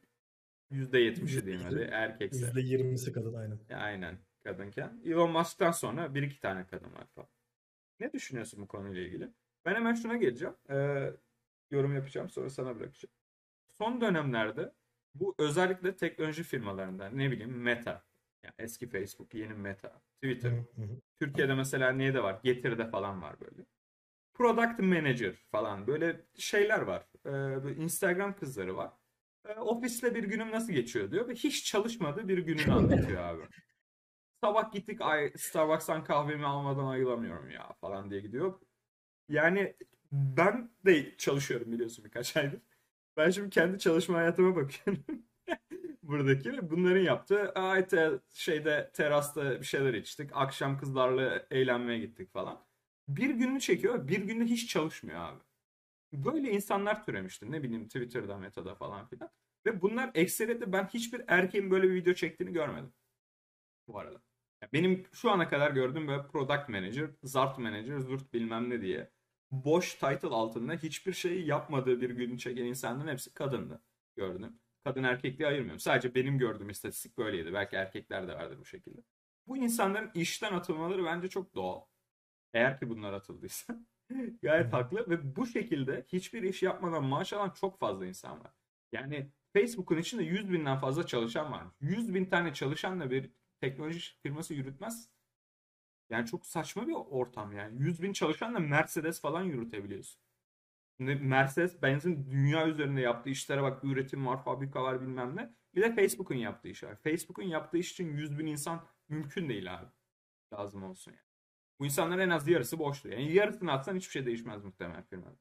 %70'i 0.73 1.47
diyeyim 1.47 1.65
hadi 1.65 1.89
erkekse. 1.93 2.47
%20'si 2.47 3.13
kadın 3.13 3.35
aynen. 3.35 3.59
Aynen 3.75 4.19
kadınken. 4.45 5.01
Elon 5.05 5.31
Musk'tan 5.31 5.71
sonra 5.71 6.15
bir 6.15 6.23
iki 6.23 6.41
tane 6.41 6.67
kadın 6.67 6.93
var 6.93 7.07
falan. 7.15 7.29
Ne 8.01 8.13
düşünüyorsun 8.13 8.63
bu 8.63 8.69
konuyla 8.69 9.03
ilgili? 9.03 9.31
Ben 9.65 9.75
hemen 9.75 9.95
şuna 9.95 10.17
geleceğim. 10.17 10.55
Ee, 10.71 11.11
yorum 11.71 11.95
yapacağım 11.95 12.31
sonra 12.31 12.51
sana 12.51 12.77
bırakacağım. 12.77 13.13
Son 13.79 14.01
dönemlerde 14.01 14.73
bu 15.15 15.35
özellikle 15.39 15.97
teknoloji 15.97 16.43
firmalarında 16.43 17.09
ne 17.09 17.31
bileyim 17.31 17.63
Meta, 17.63 18.05
yani 18.43 18.55
eski 18.59 18.89
Facebook, 18.89 19.35
yeni 19.35 19.55
Meta, 19.55 20.03
Twitter. 20.23 20.53
Türkiye'de 21.21 21.55
mesela 21.55 21.93
neyde 21.93 22.23
var? 22.23 22.41
Getir'de 22.43 22.87
falan 22.89 23.23
var 23.23 23.41
böyle. 23.41 23.67
Product 24.35 24.79
Manager 24.79 25.35
falan 25.35 25.87
böyle 25.87 26.21
şeyler 26.35 26.81
var. 26.81 27.07
Ee, 27.27 27.75
Instagram 27.75 28.37
kızları 28.37 28.77
var. 28.77 28.93
Ee, 29.45 29.53
ofiste 29.53 30.15
bir 30.15 30.25
günüm 30.25 30.51
nasıl 30.51 30.73
geçiyor 30.73 31.11
diyor 31.11 31.29
ve 31.29 31.35
hiç 31.35 31.65
çalışmadığı 31.65 32.29
bir 32.29 32.39
gününü 32.39 32.73
anlatıyor 32.73 33.23
abi. 33.23 33.43
Sabah 34.45 34.73
gittik 34.73 35.01
Starbucks'tan 35.37 36.05
kahvemi 36.05 36.47
almadan 36.47 36.87
ayılamıyorum 36.87 37.51
ya 37.51 37.73
falan 37.81 38.11
diye 38.11 38.21
gidiyor. 38.21 38.61
Yani 39.29 39.77
ben 40.13 40.71
de 40.87 41.17
çalışıyorum 41.17 41.73
biliyorsun 41.73 42.05
birkaç 42.05 42.37
aydır. 42.37 42.61
Ben 43.17 43.31
şimdi 43.31 43.51
kendi 43.51 43.79
çalışma 43.79 44.19
hayatıma 44.19 44.57
bakıyorum. 44.57 45.05
Buradaki 46.03 46.53
ve 46.53 46.71
bunların 46.71 47.01
yaptığı 47.01 47.53
ay 47.53 47.89
te, 47.89 48.11
şeyde 48.35 48.91
terasta 48.95 49.61
bir 49.61 49.67
şeyler 49.67 49.95
içtik. 49.95 50.31
Akşam 50.35 50.79
kızlarla 50.79 51.47
eğlenmeye 51.51 51.99
gittik 51.99 52.33
falan. 52.33 52.65
Bir 53.09 53.31
gününü 53.31 53.61
çekiyor 53.61 54.09
bir 54.09 54.19
günde 54.19 54.45
hiç 54.45 54.69
çalışmıyor 54.69 55.21
abi. 55.21 55.41
Böyle 56.15 56.51
insanlar 56.51 57.05
türemişti. 57.05 57.53
Ne 57.53 57.63
bileyim 57.63 57.85
Twitter'da, 57.85 58.39
Meta'da 58.39 58.75
falan 58.75 59.07
filan. 59.07 59.31
Ve 59.67 59.83
bunlar 59.83 60.11
ekseriyette 60.15 60.73
ben 60.73 60.85
hiçbir 60.87 61.23
erkeğin 61.29 61.71
böyle 61.71 61.89
bir 61.89 61.95
video 61.95 62.15
çektiğini 62.15 62.53
görmedim. 62.53 62.93
Bu 63.89 63.99
arada. 63.99 64.23
Benim 64.73 65.07
şu 65.13 65.31
ana 65.31 65.49
kadar 65.49 65.71
gördüğüm 65.71 66.09
böyle 66.09 66.27
product 66.27 66.69
manager, 66.69 67.11
zart 67.23 67.59
manager, 67.59 67.99
zurt 67.99 68.33
bilmem 68.33 68.71
ne 68.71 68.81
diye 68.83 69.11
boş 69.51 69.95
title 69.95 70.29
altında 70.29 70.75
hiçbir 70.75 71.13
şeyi 71.13 71.47
yapmadığı 71.47 72.01
bir 72.01 72.11
günü 72.11 72.39
çeken 72.39 72.65
insanların 72.65 73.09
hepsi 73.09 73.35
kadındı 73.35 73.83
gördüm. 74.17 74.61
Kadın 74.85 75.03
erkek 75.03 75.41
ayırmıyorum. 75.41 75.81
Sadece 75.81 76.15
benim 76.15 76.39
gördüğüm 76.39 76.71
istatistik 76.71 77.19
böyleydi. 77.19 77.53
Belki 77.53 77.77
erkekler 77.77 78.29
de 78.29 78.35
vardır 78.35 78.59
bu 78.59 78.65
şekilde. 78.65 79.01
Bu 79.47 79.57
insanların 79.57 80.11
işten 80.15 80.53
atılmaları 80.53 81.05
bence 81.05 81.29
çok 81.29 81.55
doğal. 81.55 81.81
Eğer 82.55 82.79
ki 82.79 82.89
bunlar 82.89 83.13
atıldıysa. 83.13 83.77
Gayet 84.43 84.73
haklı 84.73 85.11
ve 85.11 85.37
bu 85.37 85.47
şekilde 85.47 86.05
hiçbir 86.09 86.43
iş 86.43 86.63
yapmadan 86.63 87.05
maaş 87.05 87.33
alan 87.33 87.51
çok 87.51 87.79
fazla 87.79 88.07
insan 88.07 88.41
var. 88.41 88.53
Yani 88.93 89.31
Facebook'un 89.53 89.99
içinde 89.99 90.23
100 90.23 90.53
binden 90.53 90.79
fazla 90.79 91.07
çalışan 91.07 91.53
var. 91.53 91.65
100 91.81 92.15
bin 92.15 92.25
tane 92.25 92.55
çalışanla 92.55 93.11
bir 93.11 93.31
teknoloji 93.61 94.01
firması 94.23 94.55
yürütmez. 94.55 95.11
Yani 96.11 96.27
çok 96.27 96.47
saçma 96.47 96.87
bir 96.87 96.93
ortam 96.95 97.53
yani. 97.53 97.83
100 97.83 98.03
bin 98.03 98.13
çalışanla 98.13 98.59
Mercedes 98.61 99.21
falan 99.21 99.43
yürütebiliyorsun. 99.43 100.21
Şimdi 100.97 101.15
Mercedes 101.15 101.83
benzin 101.83 102.31
dünya 102.31 102.69
üzerinde 102.69 103.01
yaptığı 103.01 103.31
işlere 103.31 103.63
bak 103.63 103.85
üretim 103.85 104.27
var, 104.27 104.45
fabrika 104.45 104.83
var 104.83 105.01
bilmem 105.01 105.37
ne. 105.37 105.55
Bir 105.75 105.83
de 105.83 105.95
Facebook'un 105.95 106.35
yaptığı 106.35 106.69
iş 106.69 106.85
var. 106.85 106.97
Facebook'un 106.97 107.43
yaptığı 107.43 107.79
iş 107.79 107.93
için 107.93 108.17
100 108.17 108.39
bin 108.39 108.47
insan 108.47 108.87
mümkün 109.09 109.49
değil 109.49 109.75
abi. 109.75 109.87
Lazım 110.53 110.83
olsun 110.83 111.13
yani. 111.13 111.34
Bu 111.79 111.85
insanların 111.85 112.21
en 112.21 112.31
az 112.31 112.49
yarısı 112.49 112.79
boştu. 112.79 113.09
Yani 113.09 113.35
yarısını 113.35 113.73
atsan 113.73 113.97
hiçbir 113.97 114.11
şey 114.11 114.27
değişmez 114.27 114.65
muhtemelen 114.65 115.03
firmada. 115.03 115.37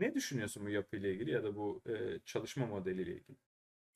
Ne 0.00 0.14
düşünüyorsun 0.14 0.66
bu 0.66 0.70
yapıyla 0.70 1.08
ilgili 1.08 1.30
ya 1.30 1.44
da 1.44 1.56
bu 1.56 1.82
e, 1.88 2.18
çalışma 2.24 2.66
modeliyle 2.66 3.10
ilgili? 3.10 3.36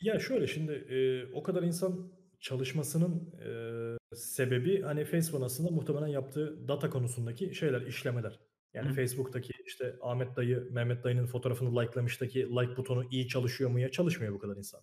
Ya 0.01 0.19
şöyle 0.19 0.47
şimdi 0.47 0.73
e, 0.73 1.27
o 1.33 1.43
kadar 1.43 1.63
insan 1.63 2.13
çalışmasının 2.41 3.33
e, 3.45 4.17
sebebi 4.17 4.83
hani 4.83 5.05
Facebook'un 5.05 5.45
aslında 5.45 5.71
muhtemelen 5.71 6.07
yaptığı 6.07 6.69
data 6.69 6.91
konusundaki 6.91 7.55
şeyler, 7.55 7.81
işlemeler. 7.81 8.41
Yani 8.75 8.89
Hı. 8.89 8.95
Facebook'taki 8.95 9.53
işte 9.67 9.97
Ahmet 10.01 10.37
dayı, 10.37 10.69
Mehmet 10.71 11.05
dayının 11.05 11.27
fotoğrafını 11.27 11.81
likelamıştaki 11.81 12.39
like 12.39 12.77
butonu 12.77 13.09
iyi 13.11 13.29
çalışıyor 13.29 13.71
mu 13.71 13.81
ya? 13.81 13.91
Çalışmıyor 13.91 14.35
bu 14.35 14.39
kadar 14.39 14.57
insan. 14.57 14.81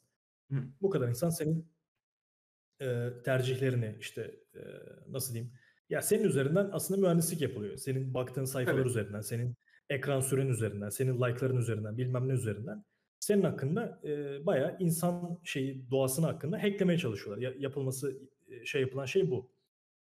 Hı. 0.52 0.64
Bu 0.82 0.90
kadar 0.90 1.08
insan 1.08 1.30
senin 1.30 1.72
e, 2.82 3.10
tercihlerini 3.26 3.96
işte 4.00 4.36
e, 4.56 4.62
nasıl 5.08 5.34
diyeyim? 5.34 5.54
Ya 5.90 6.02
senin 6.02 6.24
üzerinden 6.24 6.70
aslında 6.72 7.02
mühendislik 7.02 7.42
yapılıyor. 7.42 7.78
Senin 7.78 8.14
baktığın 8.14 8.46
sayfalar 8.46 8.78
Tabii. 8.78 8.90
üzerinden, 8.90 9.22
senin 9.22 9.56
ekran 9.90 10.20
süren 10.20 10.48
üzerinden, 10.48 10.90
senin 10.90 11.16
like'ların 11.16 11.58
üzerinden, 11.58 11.98
bilmem 11.98 12.28
ne 12.28 12.34
üzerinden 12.34 12.84
senin 13.20 13.42
hakkında 13.44 14.00
e, 14.04 14.46
bayağı 14.46 14.76
insan 14.80 15.40
şeyi 15.44 15.92
doğasını 15.92 16.26
hakkında 16.26 16.64
hacklemeye 16.64 17.00
çalışıyorlar. 17.00 17.44
Ya, 17.44 17.54
yapılması 17.58 18.20
e, 18.48 18.66
şey 18.66 18.82
yapılan 18.82 19.06
şey 19.06 19.32
bu. 19.32 19.52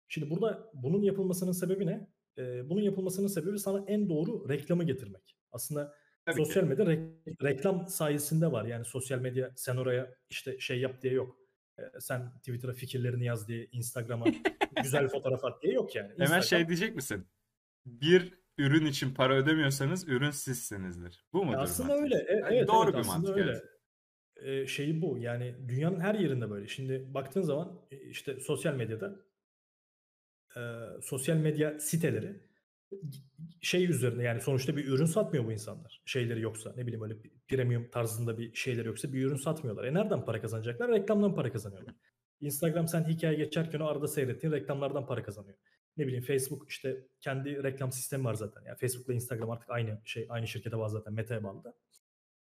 Şimdi 0.08 0.30
burada 0.30 0.72
bunun 0.74 1.02
yapılmasının 1.02 1.52
sebebi 1.52 1.86
ne? 1.88 2.08
E, 2.38 2.70
bunun 2.70 2.82
yapılmasının 2.82 3.28
sebebi 3.28 3.60
sana 3.60 3.84
en 3.88 4.10
doğru 4.10 4.50
reklamı 4.50 4.84
getirmek. 4.84 5.36
Aslında 5.52 5.96
Tabii 6.26 6.38
sosyal 6.38 6.64
ki. 6.64 6.70
medya 6.70 6.86
re- 6.86 7.44
reklam 7.44 7.88
sayesinde 7.88 8.52
var. 8.52 8.66
Yani 8.66 8.86
sosyal 8.86 9.20
medya 9.20 9.52
sen 9.56 9.76
oraya 9.76 10.16
işte 10.30 10.60
şey 10.60 10.80
yap 10.80 11.02
diye 11.02 11.14
yok. 11.14 11.38
E, 11.80 11.82
sen 12.00 12.38
Twitter'a 12.38 12.74
fikirlerini 12.74 13.26
yaz 13.26 13.48
diye, 13.48 13.66
Instagram'a 13.72 14.26
güzel 14.84 15.08
fotoğraf 15.08 15.46
at 15.46 15.64
diye 15.64 15.74
yok 15.74 15.96
yani. 15.96 16.08
Hemen 16.10 16.24
Instagram 16.24 16.44
şey 16.44 16.68
diyecek 16.68 16.96
misin? 16.96 17.28
Bir 17.86 18.34
ürün 18.58 18.86
için 18.86 19.14
para 19.14 19.36
ödemiyorsanız 19.36 20.08
ürün 20.08 20.32
sizsinizdir. 20.32 21.26
Bu 21.34 21.46
mudur 21.46 21.58
aslında 21.58 21.88
mantık? 21.96 22.04
öyle. 22.04 22.26
E- 22.30 22.36
Yani 22.36 22.56
evet 22.56 22.68
doğru 22.68 22.90
evet 22.90 23.04
bir 23.04 23.08
mantık 23.08 23.38
öyle. 23.38 23.52
evet. 23.52 23.64
E, 24.64 24.68
şeyi 24.68 25.02
bu. 25.02 25.18
Yani 25.18 25.56
dünyanın 25.68 26.00
her 26.00 26.16
yerinde 26.16 26.50
böyle. 26.50 26.68
Şimdi 26.68 27.14
baktığın 27.14 27.42
zaman 27.42 27.82
e, 27.92 27.98
işte 27.98 28.40
sosyal 28.40 28.74
medyada 28.74 29.16
e, 30.58 30.62
sosyal 31.02 31.36
medya 31.38 31.80
siteleri 31.80 32.50
şey 33.62 33.86
üzerine 33.90 34.24
yani 34.24 34.42
sonuçta 34.42 34.78
bir 34.78 34.88
ürün 34.88 35.06
satmıyor 35.06 35.46
bu 35.46 35.52
insanlar. 35.52 36.02
Şeyleri 36.06 36.42
yoksa 36.42 36.74
ne 36.76 36.88
bileyim 36.88 37.04
öyle 37.04 37.16
premium 37.48 37.90
tarzında 37.92 38.38
bir 38.38 38.56
şeyleri 38.56 38.88
yoksa 38.88 39.14
bir 39.14 39.24
ürün 39.26 39.36
satmıyorlar. 39.36 39.84
E 39.84 39.94
nereden 39.94 40.26
para 40.26 40.42
kazanacaklar? 40.42 40.92
Reklamdan 40.92 41.36
para 41.36 41.52
kazanıyorlar. 41.52 41.96
Instagram 42.42 42.88
sen 42.88 43.04
hikaye 43.04 43.36
geçerken 43.36 43.80
o 43.80 43.86
arada 43.86 44.08
seyrettiğin 44.08 44.54
reklamlardan 44.54 45.06
para 45.06 45.24
kazanıyor. 45.24 45.58
Ne 45.98 46.08
bileyim 46.08 46.24
Facebook 46.24 46.70
işte 46.70 47.08
kendi 47.22 47.64
reklam 47.64 47.92
sistemi 47.92 48.24
var 48.24 48.34
zaten. 48.34 48.62
Yani 48.66 48.78
Facebook'la 48.78 49.14
Instagram 49.14 49.50
artık 49.50 49.70
aynı 49.70 50.02
şey 50.06 50.26
aynı 50.30 50.48
şirkete 50.48 50.78
bağlı 50.78 50.90
zaten 50.90 51.14
Meta'ya 51.14 51.44
bağlı 51.44 51.64
da. 51.64 51.74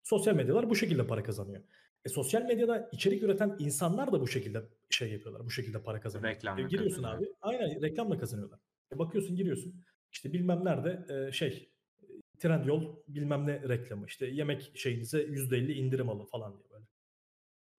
Sosyal 0.02 0.34
medyalar 0.34 0.70
bu 0.70 0.76
şekilde 0.76 1.06
para 1.06 1.22
kazanıyor. 1.22 1.62
E, 2.04 2.08
sosyal 2.08 2.42
medyada 2.42 2.88
içerik 2.92 3.22
üreten 3.22 3.56
insanlar 3.58 4.12
da 4.12 4.20
bu 4.20 4.28
şekilde 4.28 4.62
şey 4.90 5.12
yapıyorlar. 5.12 5.44
Bu 5.44 5.50
şekilde 5.50 5.82
para 5.82 6.00
kazanıyor. 6.00 6.34
Reklamla 6.34 6.60
E, 6.60 6.64
giriyorsun 6.64 7.02
kazanıyor. 7.02 7.30
abi. 7.30 7.36
Aynen 7.40 7.82
reklamla 7.82 8.18
kazanıyorlar. 8.18 8.58
E, 8.94 8.98
bakıyorsun 8.98 9.36
giriyorsun. 9.36 9.84
İşte 10.12 10.32
bilmem 10.32 10.64
nerede 10.64 11.14
e, 11.28 11.32
şey 11.32 11.68
e, 12.02 12.06
Trendyol 12.38 12.96
bilmem 13.08 13.46
ne 13.46 13.68
reklamı. 13.68 14.06
İşte 14.06 14.26
yemek 14.26 14.72
şeyinize 14.74 15.22
%50 15.22 15.72
indirim 15.72 16.08
alın 16.08 16.24
falan 16.26 16.58
diye 16.58 16.68
böyle. 16.70 16.84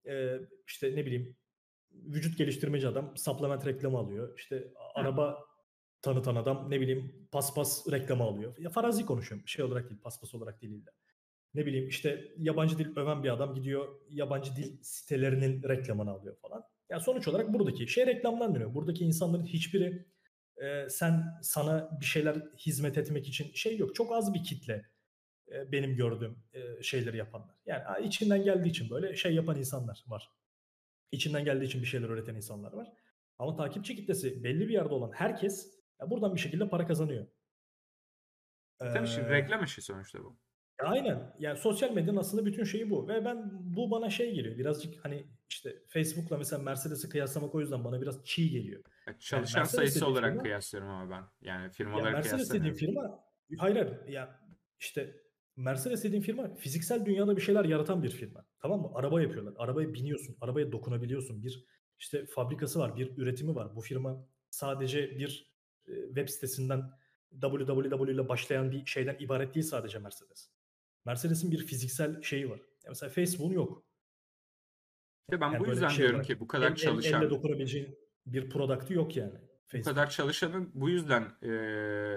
E, 0.05 0.41
işte 0.67 0.95
ne 0.95 1.05
bileyim 1.05 1.35
vücut 2.05 2.37
geliştirmeci 2.37 2.87
adam 2.87 3.17
supplement 3.17 3.65
reklamı 3.65 3.97
alıyor. 3.97 4.37
İşte 4.37 4.73
araba 4.95 5.45
tanıtan 6.01 6.35
adam 6.35 6.71
ne 6.71 6.81
bileyim 6.81 7.27
paspas 7.31 7.91
reklamı 7.91 8.23
alıyor. 8.23 8.57
Ya 8.57 8.69
farazi 8.69 9.05
konuşuyorum. 9.05 9.47
Şey 9.47 9.65
olarak 9.65 9.89
değil, 9.89 10.01
paspas 10.01 10.35
olarak 10.35 10.61
değil 10.61 10.73
illa. 10.73 10.91
Ne 11.53 11.65
bileyim 11.65 11.87
işte 11.87 12.33
yabancı 12.37 12.77
dil 12.77 12.97
öven 12.97 13.23
bir 13.23 13.29
adam 13.29 13.55
gidiyor 13.55 13.87
yabancı 14.09 14.55
dil 14.55 14.77
sitelerinin 14.81 15.63
reklamını 15.63 16.11
alıyor 16.11 16.35
falan. 16.41 16.63
Ya 16.89 16.99
sonuç 16.99 17.27
olarak 17.27 17.53
buradaki 17.53 17.87
şey 17.87 18.05
reklamdan 18.05 18.55
dönüyor. 18.55 18.73
Buradaki 18.73 19.05
insanların 19.05 19.45
hiçbiri 19.45 20.05
e, 20.57 20.89
sen 20.89 21.23
sana 21.41 21.89
bir 22.01 22.05
şeyler 22.05 22.35
hizmet 22.57 22.97
etmek 22.97 23.27
için 23.27 23.53
şey 23.53 23.77
yok. 23.77 23.95
Çok 23.95 24.11
az 24.11 24.33
bir 24.33 24.43
kitle 24.43 24.85
e, 25.51 25.71
benim 25.71 25.95
gördüğüm 25.95 26.37
e, 26.53 26.83
şeyleri 26.83 27.17
yapanlar. 27.17 27.55
Yani 27.65 28.07
içinden 28.07 28.43
geldiği 28.43 28.69
için 28.69 28.89
böyle 28.89 29.15
şey 29.15 29.35
yapan 29.35 29.57
insanlar 29.57 30.03
var. 30.07 30.31
İçinden 31.11 31.45
geldiği 31.45 31.65
için 31.65 31.81
bir 31.81 31.87
şeyler 31.87 32.09
üreten 32.09 32.35
insanlar 32.35 32.73
var. 32.73 32.87
Ama 33.39 33.55
takipçi 33.55 33.95
kitlesi 33.95 34.43
belli 34.43 34.67
bir 34.67 34.73
yerde 34.73 34.93
olan 34.93 35.11
herkes 35.11 35.79
ya 36.01 36.09
buradan 36.09 36.35
bir 36.35 36.39
şekilde 36.39 36.69
para 36.69 36.87
kazanıyor. 36.87 37.27
Tabii 38.79 39.07
şimdi 39.07 39.27
Ee, 39.27 39.31
reklam 39.31 39.63
işi 39.63 39.81
sonuçta 39.81 40.19
bu. 40.19 40.37
Aynen. 40.83 41.35
Yani 41.39 41.57
sosyal 41.57 41.91
medyanın 41.93 42.17
aslında 42.17 42.45
bütün 42.45 42.63
şeyi 42.63 42.89
bu. 42.89 43.07
Ve 43.07 43.25
ben 43.25 43.49
bu 43.75 43.91
bana 43.91 44.09
şey 44.09 44.35
geliyor. 44.35 44.57
Birazcık 44.57 45.05
hani 45.05 45.27
işte 45.49 45.75
Facebook'la 45.87 46.37
mesela 46.37 46.61
Mercedes'i 46.63 47.09
kıyaslamak 47.09 47.55
o 47.55 47.59
yüzden 47.59 47.83
bana 47.83 48.01
biraz 48.01 48.25
çiğ 48.25 48.49
geliyor. 48.49 48.83
Ya 49.07 49.19
Çalışan 49.19 49.59
Mercedes 49.61 49.75
sayısı 49.75 50.07
olarak 50.07 50.33
firma- 50.33 50.41
kıyaslıyorum 50.43 50.89
ama 50.89 51.11
ben. 51.11 51.47
Yani 51.47 51.63
Ya 51.63 51.69
firmaları 51.69 52.11
Mercedes 52.11 52.49
dediğin 52.53 52.73
kıyaslamıyorum. 52.73 53.19
firma 53.49 53.61
hayır 53.61 53.75
hayır 53.75 54.07
ya 54.07 54.39
işte 54.79 55.15
Mercedes 55.63 56.03
dediğin 56.03 56.21
firma 56.21 56.55
fiziksel 56.55 57.05
dünyada 57.05 57.37
bir 57.37 57.41
şeyler 57.41 57.65
yaratan 57.65 58.03
bir 58.03 58.09
firma. 58.09 58.45
Tamam 58.59 58.81
mı? 58.81 58.91
Araba 58.93 59.21
yapıyorlar. 59.21 59.53
Arabaya 59.57 59.93
biniyorsun. 59.93 60.37
Arabaya 60.41 60.71
dokunabiliyorsun. 60.71 61.43
Bir 61.43 61.65
işte 61.99 62.25
fabrikası 62.25 62.79
var. 62.79 62.95
Bir 62.95 63.17
üretimi 63.17 63.55
var. 63.55 63.75
Bu 63.75 63.81
firma 63.81 64.27
sadece 64.49 65.17
bir 65.19 65.53
e, 65.87 65.91
web 66.07 66.29
sitesinden 66.29 66.91
www 67.41 68.11
ile 68.13 68.29
başlayan 68.29 68.71
bir 68.71 68.85
şeyden 68.85 69.17
ibaret 69.19 69.55
değil 69.55 69.65
sadece 69.65 69.99
Mercedes. 69.99 70.49
Mercedes'in 71.05 71.51
bir 71.51 71.65
fiziksel 71.65 72.21
şeyi 72.21 72.49
var. 72.49 72.57
Ya 72.59 72.89
mesela 72.89 73.09
Facebook'un 73.09 73.53
yok. 73.53 73.83
İşte 75.29 75.41
ben 75.41 75.51
Yani 75.51 75.65
bu 75.65 75.69
yüzden 75.69 75.87
şey 75.87 75.97
diyorum 75.97 76.15
olarak 76.15 76.27
ki 76.27 76.39
bu 76.39 76.47
kadar 76.47 76.65
el- 76.67 76.71
elle 76.71 76.79
çalışan 76.81 77.29
dokunabileceğin 77.29 77.99
bir 78.25 78.49
product'ı 78.49 78.93
yok 78.93 79.15
yani. 79.17 79.35
Bu 79.73 79.77
Facebook. 79.77 79.95
kadar 79.95 80.09
çalışanın 80.09 80.71
bu 80.73 80.89
yüzden 80.89 81.21
e, 81.21 81.49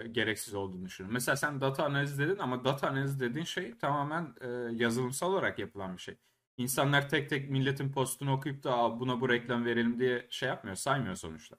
gereksiz 0.08 0.54
olduğunu 0.54 0.84
düşünüyorum. 0.86 1.14
Mesela 1.14 1.36
sen 1.36 1.60
data 1.60 1.84
analizi 1.84 2.18
dedin 2.18 2.38
ama 2.38 2.64
data 2.64 2.88
analizi 2.88 3.20
dediğin 3.20 3.44
şey 3.44 3.78
tamamen 3.78 4.34
e, 4.40 4.46
yazılımsal 4.84 5.32
olarak 5.32 5.58
yapılan 5.58 5.96
bir 5.96 6.02
şey. 6.02 6.14
İnsanlar 6.56 7.08
tek 7.08 7.30
tek 7.30 7.50
milletin 7.50 7.92
postunu 7.92 8.32
okuyup 8.32 8.62
da 8.64 8.76
"Aa, 8.78 9.00
buna 9.00 9.20
bu 9.20 9.28
reklam 9.28 9.64
verelim 9.64 10.00
diye 10.00 10.26
şey 10.30 10.48
yapmıyor, 10.48 10.76
saymıyor 10.76 11.16
sonuçta. 11.16 11.56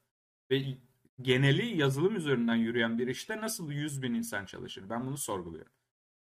Ve 0.52 0.64
geneli 1.22 1.78
yazılım 1.78 2.16
üzerinden 2.16 2.56
yürüyen 2.56 3.00
bir 3.00 3.08
işte 3.08 3.42
nasıl 3.42 3.72
100 3.72 4.02
bin 4.02 4.14
insan 4.14 4.46
çalışır? 4.46 4.90
Ben 4.90 5.06
bunu 5.08 5.18
sorguluyorum. 5.18 5.72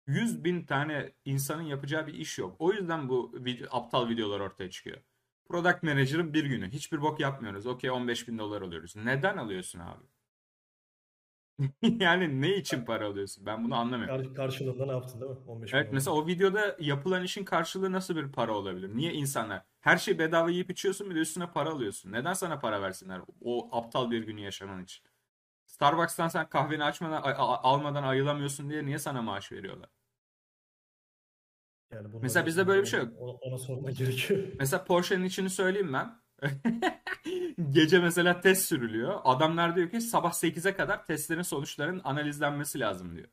100 0.08 0.44
bin 0.44 0.66
tane 0.66 1.14
insanın 1.26 1.62
yapacağı 1.64 2.08
bir 2.08 2.14
iş 2.14 2.38
yok. 2.40 2.56
O 2.60 2.74
yüzden 2.74 3.10
bu 3.10 3.32
video, 3.46 3.68
aptal 3.72 4.10
videolar 4.10 4.40
ortaya 4.40 4.70
çıkıyor. 4.70 4.98
Product 5.52 5.84
Manager'ın 5.84 6.34
bir 6.34 6.46
günü. 6.46 6.70
Hiçbir 6.72 7.02
bok 7.02 7.20
yapmıyoruz. 7.20 7.66
Okey 7.68 7.92
15 7.92 8.28
bin 8.28 8.38
dolar 8.38 8.62
alıyoruz. 8.62 8.96
Neden 8.96 9.38
alıyorsun 9.38 9.80
abi? 9.80 10.04
Yani 11.82 12.42
ne 12.42 12.56
için 12.56 12.86
para 12.86 13.08
alıyorsun? 13.08 13.46
Ben 13.46 13.64
bunu 13.64 13.76
anlamıyorum. 13.76 14.24
Kar- 14.24 14.34
karşılığında 14.36 14.86
ne 14.86 14.92
yaptın 14.92 15.22
değil 15.22 15.32
mi? 15.32 15.38
15 15.48 15.74
Evet 15.74 15.82
milyon 15.84 15.94
mesela 15.94 16.16
o 16.16 16.28
videoda 16.28 16.78
yapılan 16.80 17.24
işin 17.24 17.46
karşılığı 17.46 17.92
nasıl 17.92 18.16
bir 18.16 18.32
para 18.32 18.54
olabilir? 18.56 18.96
Niye 18.96 19.14
insanlar 19.14 19.64
her 19.82 19.98
şeyi 19.98 20.20
bedava 20.20 20.50
yiyip 20.50 20.72
içiyorsun 20.72 21.10
bir 21.10 21.16
de 21.16 21.20
üstüne 21.20 21.52
para 21.52 21.70
alıyorsun? 21.70 22.12
Neden 22.12 22.34
sana 22.34 22.60
para 22.60 22.82
versinler 22.82 23.22
o 23.42 23.70
aptal 23.78 24.12
bir 24.12 24.24
günü 24.24 24.42
yaşaman 24.42 24.84
için? 24.84 25.04
Starbucks'tan 25.68 26.28
sen 26.28 26.50
kahveni 26.50 26.84
açmadan 26.84 27.22
almadan 27.64 28.04
ayılamıyorsun 28.04 28.70
diye 28.70 28.86
niye 28.86 29.00
sana 29.00 29.22
maaş 29.22 29.52
veriyorlar? 29.52 29.90
Yani 31.94 32.08
Mesela 32.22 32.46
bizde 32.46 32.68
böyle 32.68 32.82
bir 32.82 32.88
şey 32.88 33.00
yok. 33.00 33.14
ona, 33.20 33.32
ona 33.32 33.58
sormak 33.58 33.96
gerekiyor. 33.96 34.44
Mesela 34.60 34.84
Porsche'nin 34.84 35.24
içini 35.24 35.50
söyleyeyim 35.50 35.94
ben. 35.94 36.22
Gece 37.72 38.00
mesela 38.00 38.42
test 38.42 38.66
sürülüyor. 38.66 39.20
Adamlar 39.24 39.76
diyor 39.76 39.90
ki 39.90 40.02
sabah 40.02 40.32
8'e 40.32 40.76
kadar 40.76 41.06
testlerin 41.06 41.42
sonuçlarının 41.42 42.02
analizlenmesi 42.04 42.80
lazım 42.80 43.16
diyor. 43.16 43.28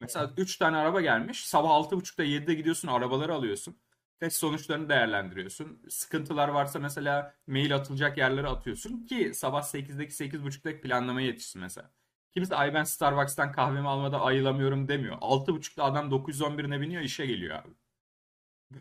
Mesela 0.00 0.32
3 0.36 0.56
tane 0.56 0.76
araba 0.76 1.00
gelmiş. 1.00 1.46
Sabah 1.46 1.68
6.30'da 1.68 2.24
7'de 2.24 2.54
gidiyorsun 2.54 2.88
arabaları 2.88 3.34
alıyorsun. 3.34 3.76
Test 4.20 4.36
sonuçlarını 4.36 4.88
değerlendiriyorsun. 4.88 5.82
Sıkıntılar 5.88 6.48
varsa 6.48 6.78
mesela 6.78 7.34
mail 7.46 7.74
atılacak 7.74 8.18
yerlere 8.18 8.46
atıyorsun 8.46 9.06
ki 9.06 9.34
sabah 9.34 9.62
8'deki 9.62 10.12
8.30'daki 10.12 10.80
planlamaya 10.80 11.26
yetişsin 11.26 11.62
mesela. 11.62 11.90
Kimse 12.34 12.56
ay 12.56 12.74
ben 12.74 12.84
Starbucks'tan 12.84 13.52
kahvemi 13.52 13.88
almadan 13.88 14.20
ayılamıyorum 14.20 14.88
demiyor. 14.88 15.16
6.30'da 15.16 15.84
adam 15.84 16.10
911'ine 16.10 16.80
biniyor 16.80 17.02
işe 17.02 17.26
geliyor 17.26 17.56
abi. 17.56 17.68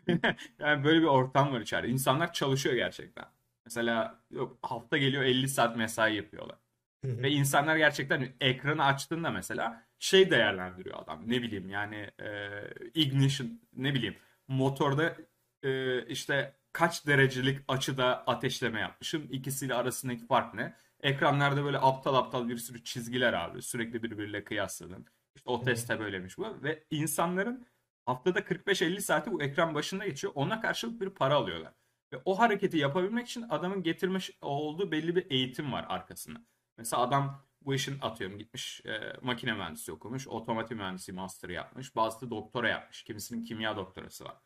Yani 0.60 0.84
böyle 0.84 1.02
bir 1.02 1.06
ortam 1.08 1.54
var 1.54 1.62
içeride. 1.62 1.88
İnsanlar 1.88 2.34
çalışıyor 2.34 2.76
gerçekten. 2.76 3.26
Mesela 3.66 4.20
yok, 4.32 4.58
hafta 4.62 4.98
geliyor 4.98 5.24
50 5.24 5.48
saat 5.50 5.78
mesai 5.78 6.16
yapıyorlar. 6.16 6.58
Ve 7.04 7.32
insanlar 7.32 7.78
gerçekten 7.78 8.30
ekranı 8.42 8.86
açtığında 8.86 9.32
mesela 9.32 9.84
şey 10.00 10.32
değerlendiriyor 10.32 11.00
adam. 11.04 11.22
Ne 11.30 11.42
bileyim 11.42 11.70
yani 11.70 12.10
e, 12.22 12.50
ignition 12.94 13.60
ne 13.76 13.94
bileyim 13.94 14.16
motorda 14.48 15.16
e, 15.64 16.02
işte 16.06 16.54
kaç 16.74 17.08
derecelik 17.08 17.60
açıda 17.68 18.24
ateşleme 18.28 18.80
yapmışım. 18.80 19.28
İkisiyle 19.32 19.74
arasındaki 19.74 20.26
fark 20.28 20.54
ne? 20.54 20.74
Ekranlarda 21.02 21.64
böyle 21.64 21.78
aptal 21.78 22.16
aptal 22.16 22.50
bir 22.50 22.58
sürü 22.58 22.84
çizgiler 22.84 23.34
abi. 23.34 23.62
Sürekli 23.62 24.04
birbiriyle 24.04 24.44
kıyasladın. 24.44 25.06
İşte 25.36 25.50
o 25.50 25.64
teste 25.64 26.00
böylemiş 26.00 26.38
bu. 26.38 26.64
Ve 26.64 26.84
insanların 26.90 27.66
haftada 28.08 28.40
45-50 28.40 29.02
saati 29.02 29.32
bu 29.32 29.44
ekran 29.44 29.76
başında 29.76 30.06
geçiyor. 30.06 30.34
Ona 30.36 30.62
karşılık 30.62 31.02
bir 31.02 31.10
para 31.10 31.36
alıyorlar. 31.36 31.74
Ve 32.14 32.22
o 32.26 32.40
hareketi 32.40 32.78
yapabilmek 32.78 33.28
için 33.28 33.46
adamın 33.50 33.84
getirmiş 33.84 34.32
olduğu 34.42 34.92
belli 34.92 35.16
bir 35.16 35.32
eğitim 35.32 35.72
var 35.74 35.86
arkasında. 35.90 36.40
Mesela 36.78 37.02
adam 37.02 37.48
bu 37.62 37.74
işin 37.74 37.98
atıyorum 38.02 38.38
gitmiş 38.38 38.82
e, 38.86 39.14
makine 39.22 39.54
mühendisi 39.54 39.92
okumuş, 39.92 40.28
otomotiv 40.28 40.76
mühendisi 40.76 41.12
master 41.12 41.50
yapmış, 41.50 41.96
bazısı 41.96 42.30
doktora 42.30 42.70
yapmış, 42.70 43.04
kimisinin 43.04 43.44
kimya 43.44 43.78
doktorası 43.78 44.26
var. 44.26 44.38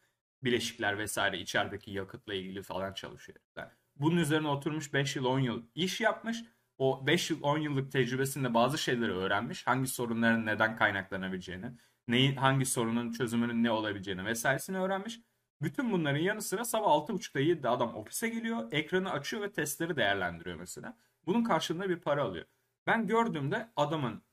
Bileşikler 0.43 0.97
vesaire 0.97 1.39
içerideki 1.39 1.91
yakıtla 1.91 2.33
ilgili 2.33 2.63
falan 2.63 2.93
çalışıyor. 2.93 3.39
Yani 3.57 3.71
bunun 3.95 4.17
üzerine 4.17 4.47
oturmuş 4.47 4.93
5 4.93 5.15
yıl 5.15 5.25
10 5.25 5.39
yıl 5.39 5.63
iş 5.75 6.01
yapmış. 6.01 6.43
O 6.77 7.07
5 7.07 7.29
yıl 7.29 7.43
10 7.43 7.57
yıllık 7.57 7.91
tecrübesinde 7.91 8.53
bazı 8.53 8.77
şeyleri 8.77 9.11
öğrenmiş. 9.11 9.67
Hangi 9.67 9.87
sorunların 9.87 10.45
neden 10.45 10.75
kaynaklanabileceğini, 10.75 11.71
neyi, 12.11 12.35
hangi 12.35 12.65
sorunun 12.65 13.11
çözümünün 13.11 13.63
ne 13.63 13.71
olabileceğini 13.71 14.25
vesairesini 14.25 14.77
öğrenmiş. 14.77 15.19
Bütün 15.61 15.91
bunların 15.91 16.19
yanı 16.19 16.41
sıra 16.41 16.65
sabah 16.65 16.87
6.30'da 16.87 17.41
7'de 17.41 17.69
adam 17.69 17.95
ofise 17.95 18.29
geliyor, 18.29 18.71
ekranı 18.71 19.11
açıyor 19.11 19.43
ve 19.43 19.51
testleri 19.51 19.95
değerlendiriyor 19.95 20.55
mesela. 20.55 20.97
Bunun 21.25 21.43
karşılığında 21.43 21.89
bir 21.89 21.99
para 21.99 22.23
alıyor. 22.23 22.45
Ben 22.87 23.07
gördüğümde 23.07 23.71
adamın 23.75 24.23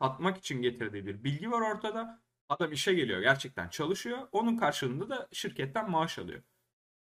satmak 0.00 0.38
için 0.38 0.62
getirdiği 0.62 1.06
bir 1.06 1.24
bilgi 1.24 1.50
var 1.50 1.60
ortada. 1.60 2.22
Adam 2.48 2.72
işe 2.72 2.94
geliyor, 2.94 3.20
gerçekten 3.20 3.68
çalışıyor. 3.68 4.28
Onun 4.32 4.56
karşılığında 4.56 5.10
da 5.10 5.28
şirketten 5.32 5.90
maaş 5.90 6.18
alıyor. 6.18 6.42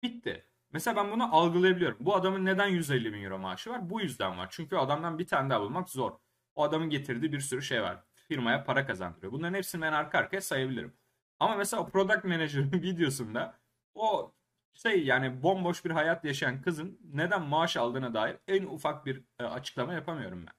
Bitti. 0.02 0.46
Mesela 0.72 0.96
ben 0.96 1.12
bunu 1.12 1.34
algılayabiliyorum. 1.36 1.98
Bu 2.00 2.14
adamın 2.14 2.44
neden 2.44 2.66
150 2.68 3.12
bin 3.12 3.22
euro 3.22 3.38
maaşı 3.38 3.70
var? 3.70 3.90
Bu 3.90 4.00
yüzden 4.00 4.38
var. 4.38 4.48
Çünkü 4.50 4.76
adamdan 4.76 5.18
bir 5.18 5.26
tane 5.26 5.50
daha 5.50 5.60
bulmak 5.60 5.88
zor. 5.90 6.12
O 6.54 6.62
adamın 6.62 6.90
getirdiği 6.90 7.32
bir 7.32 7.40
sürü 7.40 7.62
şey 7.62 7.82
var. 7.82 8.04
Firmaya 8.28 8.64
para 8.64 8.86
kazandırıyor. 8.86 9.32
Bunların 9.32 9.54
hepsini 9.54 9.82
ben 9.82 9.92
arka 9.92 10.18
arkaya 10.18 10.40
sayabilirim. 10.40 10.92
Ama 11.40 11.56
mesela 11.56 11.86
product 11.86 12.24
manager'ın 12.24 12.72
videosunda 12.82 13.58
o 13.94 14.34
şey 14.74 15.04
yani 15.04 15.42
bomboş 15.42 15.84
bir 15.84 15.90
hayat 15.90 16.24
yaşayan 16.24 16.62
kızın 16.62 17.00
neden 17.04 17.42
maaş 17.42 17.76
aldığına 17.76 18.14
dair 18.14 18.36
en 18.48 18.64
ufak 18.66 19.06
bir 19.06 19.24
e, 19.38 19.44
açıklama 19.44 19.94
yapamıyorum 19.94 20.46
ben. 20.46 20.54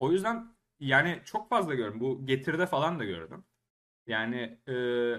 O 0.00 0.12
yüzden 0.12 0.56
yani 0.80 1.22
çok 1.24 1.48
fazla 1.50 1.74
gördüm. 1.74 2.00
Bu 2.00 2.26
getirde 2.26 2.66
falan 2.66 2.98
da 2.98 3.04
gördüm. 3.04 3.44
Yani 4.06 4.60
e, 4.68 4.74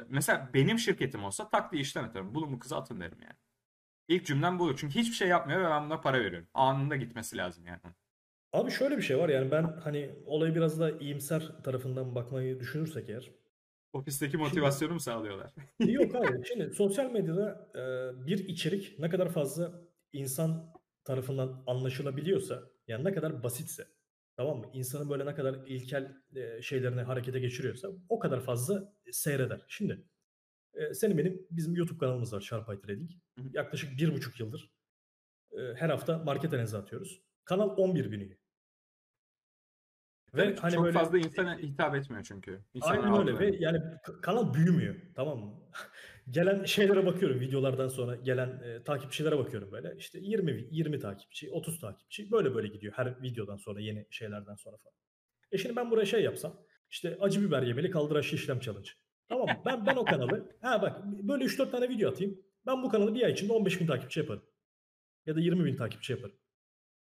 mesela 0.10 0.50
benim 0.54 0.80
şirketim 0.80 1.24
olsa 1.24 1.50
tak 1.50 1.72
diye 1.72 1.82
işten 1.82 2.04
atarım. 2.04 2.36
Bulun 2.36 2.54
bu 2.54 2.60
kızı 2.60 2.78
atın 2.78 3.02
derim 3.02 3.22
yani. 3.22 3.36
İlk 4.08 4.26
cümlem 4.26 4.60
bu. 4.60 4.76
Çünkü 4.76 5.00
hiçbir 5.00 5.16
şey 5.16 5.28
yapmıyor 5.28 5.62
ve 5.62 5.70
ben 5.70 5.86
buna 5.86 6.02
para 6.02 6.20
veriyorum. 6.20 6.50
Anında 6.54 6.96
gitmesi 6.96 7.38
lazım 7.38 7.66
yani. 7.68 7.82
Abi 8.54 8.72
şöyle 8.72 8.98
bir 8.98 9.02
şey 9.02 9.18
var 9.18 9.30
yani 9.30 9.52
ben 9.52 9.64
hani 9.64 10.16
olayı 10.26 10.56
biraz 10.56 10.80
da 10.80 10.92
iyimser 10.92 11.52
tarafından 11.64 12.16
bakmayı 12.16 12.60
düşünürsek 12.60 13.10
eğer. 13.10 13.32
Ofisteki 13.94 14.38
motivasyonu 14.38 14.94
mu 14.94 15.00
sağlıyorlar? 15.00 15.52
Yok 15.80 16.14
hayır. 16.20 16.46
Şimdi 16.46 16.74
sosyal 16.74 17.12
medyada 17.12 17.70
e, 17.76 17.82
bir 18.28 18.48
içerik 18.48 19.00
ne 19.00 19.10
kadar 19.10 19.30
fazla 19.30 19.82
insan 20.14 20.74
tarafından 21.04 21.64
anlaşılabiliyorsa 21.68 22.64
yani 22.88 23.04
ne 23.04 23.14
kadar 23.14 23.44
basitse 23.44 23.88
tamam 24.38 24.58
mı? 24.58 24.66
İnsanın 24.74 25.10
böyle 25.10 25.26
ne 25.26 25.36
kadar 25.36 25.54
ilkel 25.68 26.18
e, 26.36 26.62
şeylerini 26.62 27.02
harekete 27.02 27.40
geçiriyorsa 27.40 27.90
o 28.10 28.20
kadar 28.20 28.40
fazla 28.42 28.94
seyreder. 29.12 29.66
Şimdi 29.68 30.06
e, 30.74 30.94
senin 30.94 31.18
benim 31.18 31.48
bizim 31.52 31.76
YouTube 31.76 32.00
kanalımız 32.00 32.34
var 32.34 32.42
Sharpay 32.42 32.82
Trading. 32.82 33.12
Yaklaşık 33.54 33.98
bir 34.00 34.14
buçuk 34.14 34.40
yıldır 34.40 34.72
e, 35.52 35.74
her 35.76 35.90
hafta 35.90 36.18
market 36.18 36.54
analizi 36.54 36.78
atıyoruz. 36.78 37.22
Kanal 37.46 37.70
11 37.78 38.12
bin 38.12 38.20
üye. 38.20 38.38
Ve 40.34 40.56
hani 40.56 40.74
çok 40.74 40.84
böyle, 40.84 40.98
fazla 40.98 41.18
insana 41.18 41.58
hitap 41.58 41.96
etmiyor 41.96 42.24
çünkü. 42.24 42.62
İnsan 42.74 42.90
aynen 42.90 43.20
öyle 43.20 43.40
ve 43.40 43.56
yani 43.60 43.82
kanal 44.22 44.54
büyümüyor 44.54 44.96
tamam 45.16 45.40
mı? 45.40 45.54
gelen 46.30 46.66
şeylere 46.66 47.06
bakıyorum 47.06 47.40
videolardan 47.40 47.88
sonra 47.88 48.16
gelen 48.16 48.60
e, 48.64 48.84
takipçilere 48.84 49.38
bakıyorum 49.38 49.72
böyle. 49.72 49.94
İşte 49.98 50.20
20 50.22 50.68
20 50.72 51.00
takipçi, 51.00 51.52
30 51.52 51.80
takipçi 51.80 52.32
böyle 52.32 52.56
böyle 52.56 52.68
gidiyor 52.68 52.94
her 52.96 53.22
videodan 53.24 53.58
sonra 53.58 53.80
yeni 53.80 54.08
şeylerden 54.10 54.56
sonra 54.56 54.78
falan. 54.78 54.96
E 55.52 55.58
şimdi 55.58 55.76
ben 55.76 55.92
buraya 55.92 56.06
şey 56.06 56.24
yapsam 56.24 56.54
işte 56.90 57.18
acı 57.22 57.42
biber 57.42 57.62
yemeli 57.62 57.92
kaldıraçlı 57.92 58.38
işlem 58.38 58.60
challenge. 58.60 58.90
Tamam 59.30 59.48
mı? 59.48 59.62
Ben 59.66 59.86
ben 59.86 59.96
o 59.96 60.06
kanalı 60.06 60.56
ha 60.62 60.82
bak 60.82 61.06
böyle 61.06 61.44
3-4 61.44 61.72
tane 61.72 61.90
video 61.90 62.12
atayım. 62.12 62.42
Ben 62.66 62.84
bu 62.84 62.90
kanalı 62.90 63.16
bir 63.16 63.24
ay 63.24 63.32
içinde 63.32 63.54
15 63.54 63.82
bin 63.82 63.88
takipçi 63.88 64.20
yaparım. 64.20 64.44
Ya 65.26 65.36
da 65.36 65.40
20 65.40 65.66
bin 65.66 65.76
takipçi 65.76 66.14
yaparım. 66.14 66.36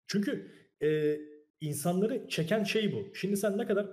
Çünkü 0.07 0.51
e, 0.83 1.19
insanları 1.61 2.27
çeken 2.27 2.63
şey 2.63 2.93
bu. 2.93 3.15
Şimdi 3.15 3.37
sen 3.37 3.57
ne 3.57 3.65
kadar 3.67 3.87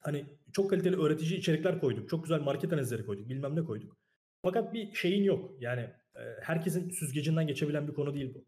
hani 0.00 0.26
çok 0.52 0.70
kaliteli 0.70 0.96
öğretici 0.96 1.38
içerikler 1.38 1.80
koyduk. 1.80 2.08
Çok 2.08 2.24
güzel 2.24 2.40
market 2.40 2.72
analizleri 2.72 3.06
koyduk. 3.06 3.28
Bilmem 3.28 3.56
ne 3.56 3.64
koyduk. 3.64 3.96
Fakat 4.42 4.74
bir 4.74 4.94
şeyin 4.94 5.24
yok. 5.24 5.62
Yani 5.62 5.80
e, 6.16 6.20
herkesin 6.42 6.90
süzgecinden 6.90 7.46
geçebilen 7.46 7.88
bir 7.88 7.94
konu 7.94 8.14
değil 8.14 8.34
bu. 8.34 8.44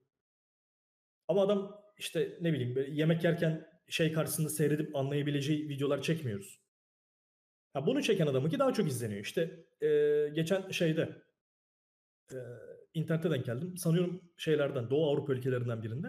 Ama 1.28 1.42
adam 1.42 1.80
işte 1.98 2.38
ne 2.40 2.52
bileyim 2.52 2.76
böyle 2.76 2.94
yemek 2.94 3.24
yerken 3.24 3.66
şey 3.88 4.12
karşısında 4.12 4.48
seyredip 4.48 4.96
anlayabileceği 4.96 5.68
videolar 5.68 6.02
çekmiyoruz. 6.02 6.60
Ha, 7.72 7.86
bunu 7.86 8.02
çeken 8.02 8.26
adamı 8.26 8.50
ki 8.50 8.58
daha 8.58 8.72
çok 8.72 8.88
izleniyor. 8.88 9.20
İşte 9.20 9.66
e, 9.80 9.88
geçen 10.34 10.70
şeyde 10.70 11.22
e, 12.32 12.38
internete 12.94 13.30
denk 13.30 13.44
geldim. 13.44 13.76
Sanıyorum 13.76 14.22
şeylerden 14.36 14.90
Doğu 14.90 15.10
Avrupa 15.10 15.32
ülkelerinden 15.32 15.82
birinde. 15.82 16.08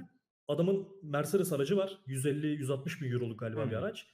Adamın 0.49 0.87
Mercedes 1.03 1.53
aracı 1.53 1.77
var. 1.77 1.99
150-160 2.07 3.01
bin 3.01 3.11
euroluk 3.11 3.39
galiba 3.39 3.63
hmm. 3.63 3.71
bir 3.71 3.75
araç. 3.75 4.07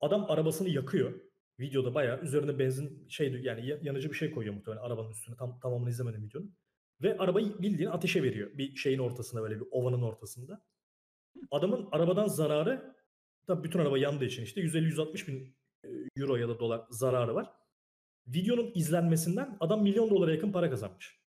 Adam 0.00 0.26
arabasını 0.28 0.68
yakıyor. 0.68 1.12
Videoda 1.60 1.94
bayağı 1.94 2.20
üzerine 2.20 2.58
benzin 2.58 3.08
şey 3.08 3.40
yani 3.42 3.78
yanıcı 3.82 4.10
bir 4.10 4.14
şey 4.14 4.30
koyuyor 4.30 4.54
muhtemelen 4.54 4.82
arabanın 4.82 5.10
üstüne. 5.10 5.36
Tam 5.36 5.60
tamamını 5.60 5.90
izlemedim 5.90 6.24
videonun. 6.24 6.54
Ve 7.02 7.18
arabayı 7.18 7.62
bildiğin 7.62 7.90
ateşe 7.90 8.22
veriyor. 8.22 8.58
Bir 8.58 8.76
şeyin 8.76 8.98
ortasında 8.98 9.42
böyle 9.42 9.60
bir 9.60 9.66
ovanın 9.70 10.02
ortasında. 10.02 10.62
Adamın 11.50 11.88
arabadan 11.92 12.26
zararı 12.26 12.96
tabii 13.46 13.64
bütün 13.64 13.78
araba 13.78 13.98
yandığı 13.98 14.24
için 14.24 14.42
işte 14.42 14.60
150-160 14.60 15.26
bin 15.26 15.56
euro 16.16 16.36
ya 16.36 16.48
da 16.48 16.58
dolar 16.58 16.86
zararı 16.90 17.34
var. 17.34 17.50
Videonun 18.26 18.72
izlenmesinden 18.74 19.56
adam 19.60 19.82
milyon 19.82 20.10
dolara 20.10 20.32
yakın 20.32 20.52
para 20.52 20.70
kazanmış. 20.70 21.22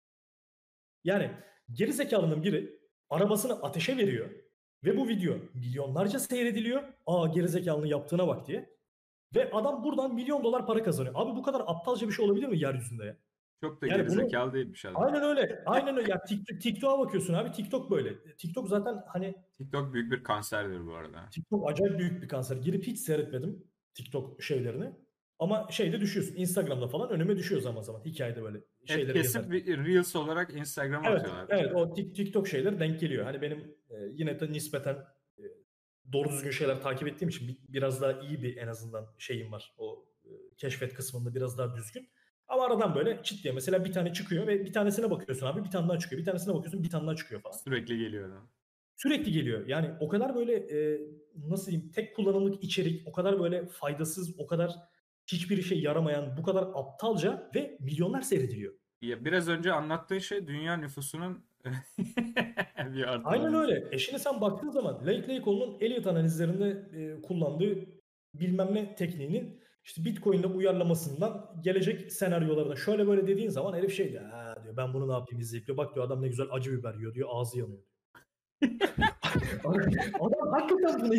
Yani 1.03 1.31
geri 1.73 1.93
zekalının 1.93 2.43
biri 2.43 2.84
arabasını 3.09 3.53
ateşe 3.53 3.97
veriyor 3.97 4.29
ve 4.83 4.97
bu 4.97 5.07
video 5.07 5.35
milyonlarca 5.53 6.19
seyrediliyor. 6.19 6.83
Aa 7.05 7.27
geri 7.27 7.47
zekalının 7.47 7.87
yaptığına 7.87 8.27
bak 8.27 8.47
diye. 8.47 8.75
Ve 9.35 9.51
adam 9.51 9.83
buradan 9.83 10.15
milyon 10.15 10.43
dolar 10.43 10.65
para 10.65 10.83
kazanıyor. 10.83 11.15
Abi 11.17 11.35
bu 11.35 11.43
kadar 11.43 11.63
aptalca 11.67 12.07
bir 12.07 12.13
şey 12.13 12.25
olabilir 12.25 12.47
mi 12.47 12.59
yeryüzünde 12.59 13.05
ya? 13.05 13.17
Çok 13.61 13.81
da 13.81 13.87
yani 13.87 13.97
gerizekalı 13.97 14.45
bunu, 14.45 14.53
değilmiş 14.53 14.85
adam. 14.85 15.03
Aynen 15.03 15.23
öyle. 15.23 15.63
Aynen 15.65 15.97
öyle. 15.97 16.11
Ya 16.11 16.23
TikTok, 16.23 16.61
TikTok'a 16.61 16.99
bakıyorsun 16.99 17.33
abi. 17.33 17.51
TikTok 17.51 17.91
böyle. 17.91 18.35
TikTok 18.37 18.67
zaten 18.69 19.03
hani 19.07 19.35
TikTok 19.57 19.93
büyük 19.93 20.11
bir 20.11 20.23
kanserdir 20.23 20.85
bu 20.85 20.93
arada. 20.93 21.29
TikTok 21.31 21.69
acayip 21.69 21.99
büyük 21.99 22.23
bir 22.23 22.27
kanser. 22.27 22.57
Girip 22.57 22.83
hiç 22.83 22.99
seyretmedim 22.99 23.63
TikTok 23.93 24.43
şeylerini. 24.43 24.91
Ama 25.39 25.67
şeyde 25.71 26.01
düşüyorsun. 26.01 26.35
Instagram'da 26.35 26.87
falan 26.87 27.09
önüme 27.09 27.37
düşüyor 27.37 27.61
zaman 27.61 27.81
zaman. 27.81 28.05
Hikayede 28.05 28.43
böyle 28.43 28.57
şeyleri 28.85 29.11
evet, 29.11 29.21
kesip 29.21 29.53
yazar. 29.53 29.85
Reels 29.85 30.15
olarak 30.15 30.53
Instagram'a 30.53 31.09
evet, 31.09 31.19
atıyorlar. 31.19 31.45
Evet 31.49 31.75
o 31.75 31.93
TikTok 31.93 32.47
şeyler 32.47 32.79
denk 32.79 32.99
geliyor. 32.99 33.25
Hani 33.25 33.41
benim 33.41 33.59
e, 33.89 33.95
yine 34.13 34.39
de 34.39 34.51
nispeten 34.51 34.97
e, 35.37 35.43
doğru 36.13 36.29
düzgün 36.29 36.51
şeyler 36.51 36.81
takip 36.81 37.07
ettiğim 37.07 37.29
için 37.29 37.59
biraz 37.69 38.01
daha 38.01 38.11
iyi 38.21 38.43
bir 38.43 38.57
en 38.57 38.67
azından 38.67 39.05
şeyim 39.17 39.51
var. 39.51 39.73
O 39.77 40.05
e, 40.25 40.29
keşfet 40.57 40.93
kısmında 40.93 41.35
biraz 41.35 41.57
daha 41.57 41.75
düzgün. 41.75 42.09
Ama 42.47 42.65
aradan 42.65 42.95
böyle 42.95 43.23
çıt 43.23 43.43
diye 43.43 43.53
mesela 43.53 43.85
bir 43.85 43.91
tane 43.91 44.13
çıkıyor 44.13 44.47
ve 44.47 44.65
bir 44.65 44.73
tanesine 44.73 45.11
bakıyorsun 45.11 45.45
abi 45.45 45.63
bir 45.63 45.71
tane 45.71 45.89
daha 45.89 45.99
çıkıyor. 45.99 46.19
Bir 46.19 46.25
tanesine 46.25 46.53
bakıyorsun 46.53 46.83
bir 46.83 46.89
tane 46.89 47.07
daha 47.07 47.15
çıkıyor 47.15 47.41
falan. 47.41 47.53
Sürekli 47.53 47.97
geliyor. 47.97 48.41
Sürekli 48.95 49.31
geliyor. 49.31 49.67
Yani 49.67 49.91
o 49.99 50.07
kadar 50.07 50.35
böyle 50.35 50.53
e, 50.53 51.01
nasıl 51.47 51.71
diyeyim 51.71 51.91
tek 51.91 52.15
kullanımlık 52.15 52.63
içerik, 52.63 53.07
o 53.07 53.11
kadar 53.11 53.39
böyle 53.39 53.65
faydasız, 53.65 54.39
o 54.39 54.47
kadar 54.47 54.75
hiçbir 55.27 55.57
işe 55.57 55.75
yaramayan, 55.75 56.37
bu 56.37 56.43
kadar 56.43 56.63
aptalca 56.73 57.49
ve 57.55 57.77
milyonlar 57.79 58.21
seyrediliyor. 58.21 58.73
Ya 59.01 59.25
biraz 59.25 59.49
önce 59.49 59.73
anlattığın 59.73 60.19
şey 60.19 60.47
dünya 60.47 60.77
nüfusunun 60.77 61.45
bir 62.77 63.03
artı. 63.03 63.27
Aynen 63.27 63.53
öyle. 63.53 63.87
E 63.91 63.97
şimdi 63.97 64.19
sen 64.19 64.41
baktığın 64.41 64.69
zaman 64.69 65.05
Lake 65.05 65.35
Lakeoğlu'nun 65.35 65.77
Elliot 65.79 66.07
analizlerinde 66.07 66.89
e, 66.93 67.21
kullandığı 67.21 67.85
bilmem 68.33 68.75
ne 68.75 68.95
tekniğinin 68.95 69.61
işte 69.83 70.05
Bitcoin'le 70.05 70.43
uyarlamasından 70.55 71.61
gelecek 71.63 72.11
senaryolarına 72.11 72.75
şöyle 72.75 73.07
böyle 73.07 73.27
dediğin 73.27 73.49
zaman 73.49 73.73
herif 73.73 73.95
şey 73.95 74.11
diyor. 74.11 74.29
Ha 74.29 74.55
diyor 74.63 74.77
ben 74.77 74.93
bunu 74.93 75.07
ne 75.07 75.13
yapayım 75.13 75.39
izleyip 75.39 75.67
diyor. 75.67 75.77
Bak 75.77 75.95
diyor 75.95 76.05
adam 76.05 76.21
ne 76.21 76.27
güzel 76.27 76.47
acı 76.51 76.71
biber 76.71 76.93
yiyor 76.93 77.13
diyor. 77.13 77.29
Ağzı 77.31 77.59
yanıyor. 77.59 77.83
adam 80.19 80.51
hakikaten 80.51 81.01
bunu 81.01 81.13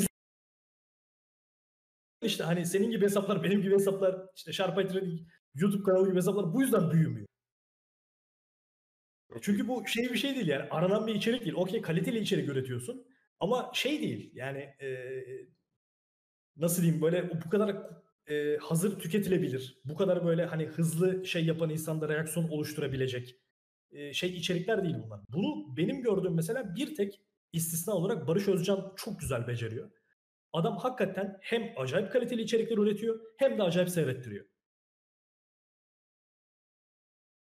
işte 2.23 2.45
hani 2.45 2.67
senin 2.67 2.91
gibi 2.91 3.05
hesaplar, 3.05 3.43
benim 3.43 3.63
gibi 3.63 3.75
hesaplar, 3.75 4.17
işte 4.37 4.53
Sharpay 4.53 4.89
Trading, 4.89 5.21
YouTube 5.55 5.83
kanalı 5.83 6.09
gibi 6.09 6.17
hesaplar 6.17 6.55
bu 6.55 6.63
yüzden 6.63 6.91
büyümüyor. 6.91 7.27
Çünkü 9.41 9.69
bu 9.69 9.87
şey 9.87 10.05
bir 10.13 10.19
şey 10.19 10.35
değil 10.35 10.47
yani 10.47 10.69
aranan 10.71 11.07
bir 11.07 11.15
içerik 11.15 11.41
değil. 11.41 11.55
Okey 11.55 11.81
kaliteli 11.83 12.19
içerik 12.19 12.49
üretiyorsun 12.49 13.07
ama 13.41 13.71
şey 13.75 14.01
değil 14.03 14.31
yani 14.35 14.59
e, 14.59 14.89
nasıl 16.57 16.83
diyeyim 16.83 17.03
böyle 17.03 17.31
bu 17.45 17.51
kadar 17.51 17.77
e, 18.27 18.57
hazır 18.57 18.99
tüketilebilir. 18.99 19.81
Bu 19.85 19.97
kadar 19.97 20.25
böyle 20.27 20.45
hani 20.47 20.67
hızlı 20.67 21.27
şey 21.27 21.45
yapan 21.45 21.71
insanda 21.71 22.09
reaksiyon 22.09 22.49
oluşturabilecek 22.49 23.37
e, 23.91 24.13
şey 24.13 24.37
içerikler 24.37 24.85
değil 24.85 24.97
bunlar. 25.05 25.21
Bunu 25.29 25.77
benim 25.77 26.03
gördüğüm 26.03 26.35
mesela 26.35 26.77
bir 26.77 26.95
tek 26.95 27.21
istisna 27.53 27.95
olarak 27.95 28.29
Barış 28.29 28.49
Özcan 28.49 28.93
çok 28.97 29.21
güzel 29.21 29.47
beceriyor. 29.47 29.91
Adam 30.57 30.77
hakikaten 30.77 31.39
hem 31.41 31.73
acayip 31.77 32.13
kaliteli 32.13 32.43
içerikler 32.43 32.79
üretiyor 32.79 33.21
hem 33.37 33.59
de 33.59 33.63
acayip 33.63 33.91
seyrettiriyor. 33.91 34.47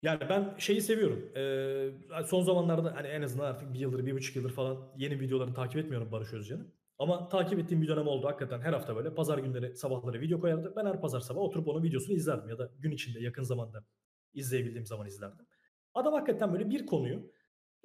Yani 0.03 0.21
ben 0.29 0.55
şeyi 0.59 0.81
seviyorum. 0.81 1.33
Ee, 1.37 2.25
son 2.27 2.43
zamanlarda 2.43 2.97
hani 2.97 3.07
en 3.07 3.23
azından 3.23 3.45
artık 3.45 3.75
bir 3.75 3.79
yıldır, 3.79 4.07
bir 4.07 4.13
buçuk 4.13 4.37
yıldır 4.37 4.53
falan 4.53 4.93
yeni 4.97 5.21
videolarını 5.21 5.55
takip 5.55 5.77
etmiyorum 5.77 6.13
Barış 6.13 6.33
Özcan'ın. 6.33 6.75
Ama 6.99 7.29
takip 7.29 7.59
ettiğim 7.59 7.83
bir 7.83 7.89
dönem 7.89 8.07
oldu 8.07 8.27
hakikaten 8.27 8.61
her 8.61 8.73
hafta 8.73 8.97
böyle 8.97 9.15
pazar 9.15 9.39
günleri 9.39 9.77
sabahları 9.77 10.21
video 10.21 10.41
koyardı. 10.41 10.73
Ben 10.77 10.87
her 10.87 11.01
pazar 11.01 11.21
sabah 11.21 11.41
oturup 11.41 11.69
onun 11.69 11.83
videosunu 11.83 12.17
izlerdim 12.17 12.49
ya 12.49 12.59
da 12.59 12.71
gün 12.79 12.91
içinde 12.91 13.21
yakın 13.21 13.43
zamanda 13.43 13.85
izleyebildiğim 14.35 14.87
zaman 14.87 15.07
izlerdim. 15.07 15.47
Adam 15.95 16.13
hakikaten 16.15 16.53
böyle 16.53 16.71
bir 16.71 16.87
konuyu 16.87 17.33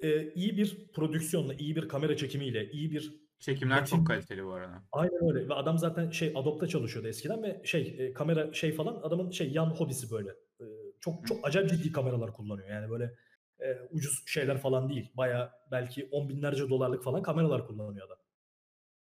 e, 0.00 0.32
iyi 0.32 0.56
bir 0.56 0.92
prodüksiyonla, 0.92 1.54
iyi 1.54 1.76
bir 1.76 1.88
kamera 1.88 2.16
çekimiyle, 2.16 2.70
iyi 2.70 2.90
bir 2.90 3.23
Çekimler 3.44 3.80
metin... 3.80 3.96
çok 3.96 4.06
kaliteli 4.06 4.44
bu 4.44 4.52
arada. 4.52 4.82
Aynen 4.92 5.28
öyle 5.28 5.48
ve 5.48 5.54
adam 5.54 5.78
zaten 5.78 6.10
şey 6.10 6.32
Adobe'da 6.34 6.66
çalışıyordu 6.66 7.08
eskiden 7.08 7.42
ve 7.42 7.62
şey 7.64 7.96
e, 7.98 8.12
kamera 8.12 8.52
şey 8.52 8.72
falan 8.72 9.00
adamın 9.02 9.30
şey 9.30 9.50
yan 9.50 9.66
hobisi 9.66 10.10
böyle. 10.10 10.30
E, 10.60 10.64
çok 11.00 11.26
çok 11.26 11.46
acayip 11.46 11.70
ciddi 11.70 11.92
kameralar 11.92 12.32
kullanıyor. 12.32 12.68
Yani 12.68 12.90
böyle 12.90 13.14
e, 13.60 13.66
ucuz 13.90 14.22
şeyler 14.26 14.58
falan 14.58 14.88
değil. 14.88 15.10
Baya 15.14 15.52
belki 15.70 16.08
on 16.10 16.28
binlerce 16.28 16.68
dolarlık 16.68 17.04
falan 17.04 17.22
kameralar 17.22 17.66
kullanıyor 17.66 18.06
adam. 18.06 18.18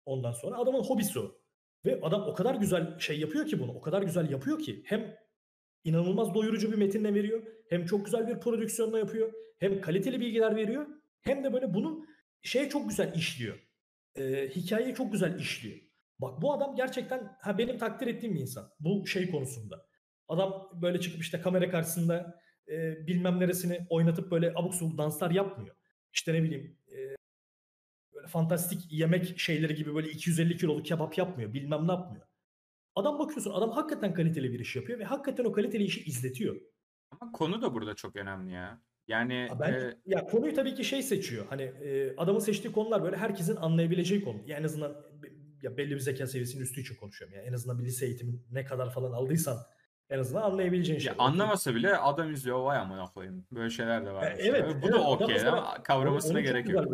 Ondan 0.06 0.32
sonra 0.32 0.58
adamın 0.58 0.84
hobisi 0.84 1.20
o. 1.20 1.32
Ve 1.86 2.00
adam 2.02 2.22
o 2.22 2.34
kadar 2.34 2.56
güzel 2.56 3.00
şey 3.00 3.20
yapıyor 3.20 3.46
ki 3.46 3.60
bunu. 3.60 3.72
O 3.72 3.82
kadar 3.82 4.02
güzel 4.02 4.30
yapıyor 4.30 4.60
ki 4.60 4.84
hem 4.86 5.16
inanılmaz 5.84 6.34
doyurucu 6.34 6.72
bir 6.72 6.78
metinle 6.78 7.14
veriyor. 7.14 7.44
Hem 7.70 7.86
çok 7.86 8.06
güzel 8.06 8.28
bir 8.28 8.40
prodüksiyonla 8.40 9.00
yapıyor. 9.00 9.34
Hem 9.60 9.82
kaliteli 9.82 10.20
bilgiler 10.20 10.56
veriyor. 10.56 10.88
Hem 11.22 11.44
de 11.44 11.54
böyle 11.54 11.74
bunu 11.74 12.06
şey 12.42 12.70
çok 12.70 12.90
güzel 12.90 13.14
işliyor. 13.16 13.67
Ee, 14.18 14.50
hikayeyi 14.56 14.96
çok 14.96 15.12
güzel 15.12 15.40
işliyor. 15.40 15.78
Bak 16.20 16.42
bu 16.42 16.54
adam 16.54 16.76
gerçekten 16.76 17.38
ha 17.42 17.58
benim 17.58 17.78
takdir 17.78 18.08
ettiğim 18.08 18.36
bir 18.36 18.40
insan. 18.40 18.72
Bu 18.80 19.08
şey 19.08 19.32
konusunda. 19.32 19.88
Adam 20.28 20.70
böyle 20.82 21.00
çıkıp 21.00 21.22
işte 21.22 21.42
kamera 21.42 21.70
karşısında 21.70 22.42
e, 22.68 23.08
bilmem 23.08 23.40
neresini 23.40 23.88
oynatıp 23.90 24.32
böyle 24.32 24.54
abuk 24.56 24.76
subuk 24.76 24.98
danslar 24.98 25.32
yapmıyor. 25.32 25.76
İşte 26.14 26.34
ne 26.34 26.44
bileyim 26.44 26.78
e, 26.88 26.98
böyle 28.14 28.28
fantastik 28.28 28.92
yemek 28.94 29.40
şeyleri 29.40 29.76
gibi 29.76 29.96
böyle 29.96 30.10
250 30.10 30.58
kiloluk 30.58 30.86
kebap 30.86 31.18
yapmıyor. 31.18 31.54
Bilmem 31.54 31.88
ne 31.88 31.92
yapmıyor. 31.92 32.28
Adam 32.96 33.20
bakıyorsun 33.20 33.52
adam 33.52 33.72
hakikaten 33.72 34.14
kaliteli 34.14 34.54
bir 34.54 34.60
iş 34.60 34.76
yapıyor 34.76 35.00
ve 35.00 35.04
hakikaten 35.04 35.46
o 35.46 35.52
kaliteli 35.52 35.84
işi 35.84 36.04
izletiyor. 36.04 36.62
Ama 37.12 37.32
konu 37.32 37.62
da 37.62 37.74
burada 37.74 37.96
çok 37.96 38.16
önemli 38.16 38.54
ya. 38.54 38.82
Yani 39.08 39.48
ben, 39.60 39.74
e... 39.74 39.98
ya 40.06 40.26
konuyu 40.26 40.54
tabii 40.54 40.76
ki 40.76 40.84
şey 40.84 41.04
seçiyor. 41.04 41.46
Hani 41.50 41.62
e, 41.62 42.16
adamın 42.18 42.40
seçtiği 42.40 42.74
konular 42.74 43.04
böyle 43.04 43.18
herkesin 43.18 43.56
anlayabileceği 43.56 44.24
konu. 44.24 44.38
Yani 44.46 44.60
en 44.60 44.64
azından 44.64 44.96
ya 45.62 45.78
belli 45.78 45.92
bir 45.92 46.00
zeka 46.00 46.28
seviyesinin 46.28 46.64
üstü 46.64 46.82
için 46.82 46.96
konuşuyorum. 46.96 47.38
Yani 47.38 47.48
en 47.48 47.54
azından 47.54 47.80
bir 47.80 47.86
lise 47.86 48.06
eğitimi 48.06 48.34
ne 48.52 48.66
kadar 48.66 48.94
falan 48.94 49.12
aldıysan 49.12 49.58
en 50.10 50.20
azından 50.20 50.42
anlayabileceğin 50.42 51.00
şey. 51.00 51.14
anlamasa 51.18 51.76
bile 51.76 51.98
adam 51.98 52.32
izliyor 52.32 52.60
vay 52.60 52.78
amına 52.78 53.06
koyayım. 53.06 53.48
Böyle 53.52 53.70
şeyler 53.70 54.06
de 54.06 54.12
var. 54.12 54.24
E, 54.24 54.36
evet. 54.40 54.66
Bu 54.82 54.88
evet, 54.88 54.94
da 54.94 55.10
okey 55.10 55.48
ama 55.48 55.84
kavramasına 55.84 56.42
gerek 56.42 56.70
yok. 56.70 56.86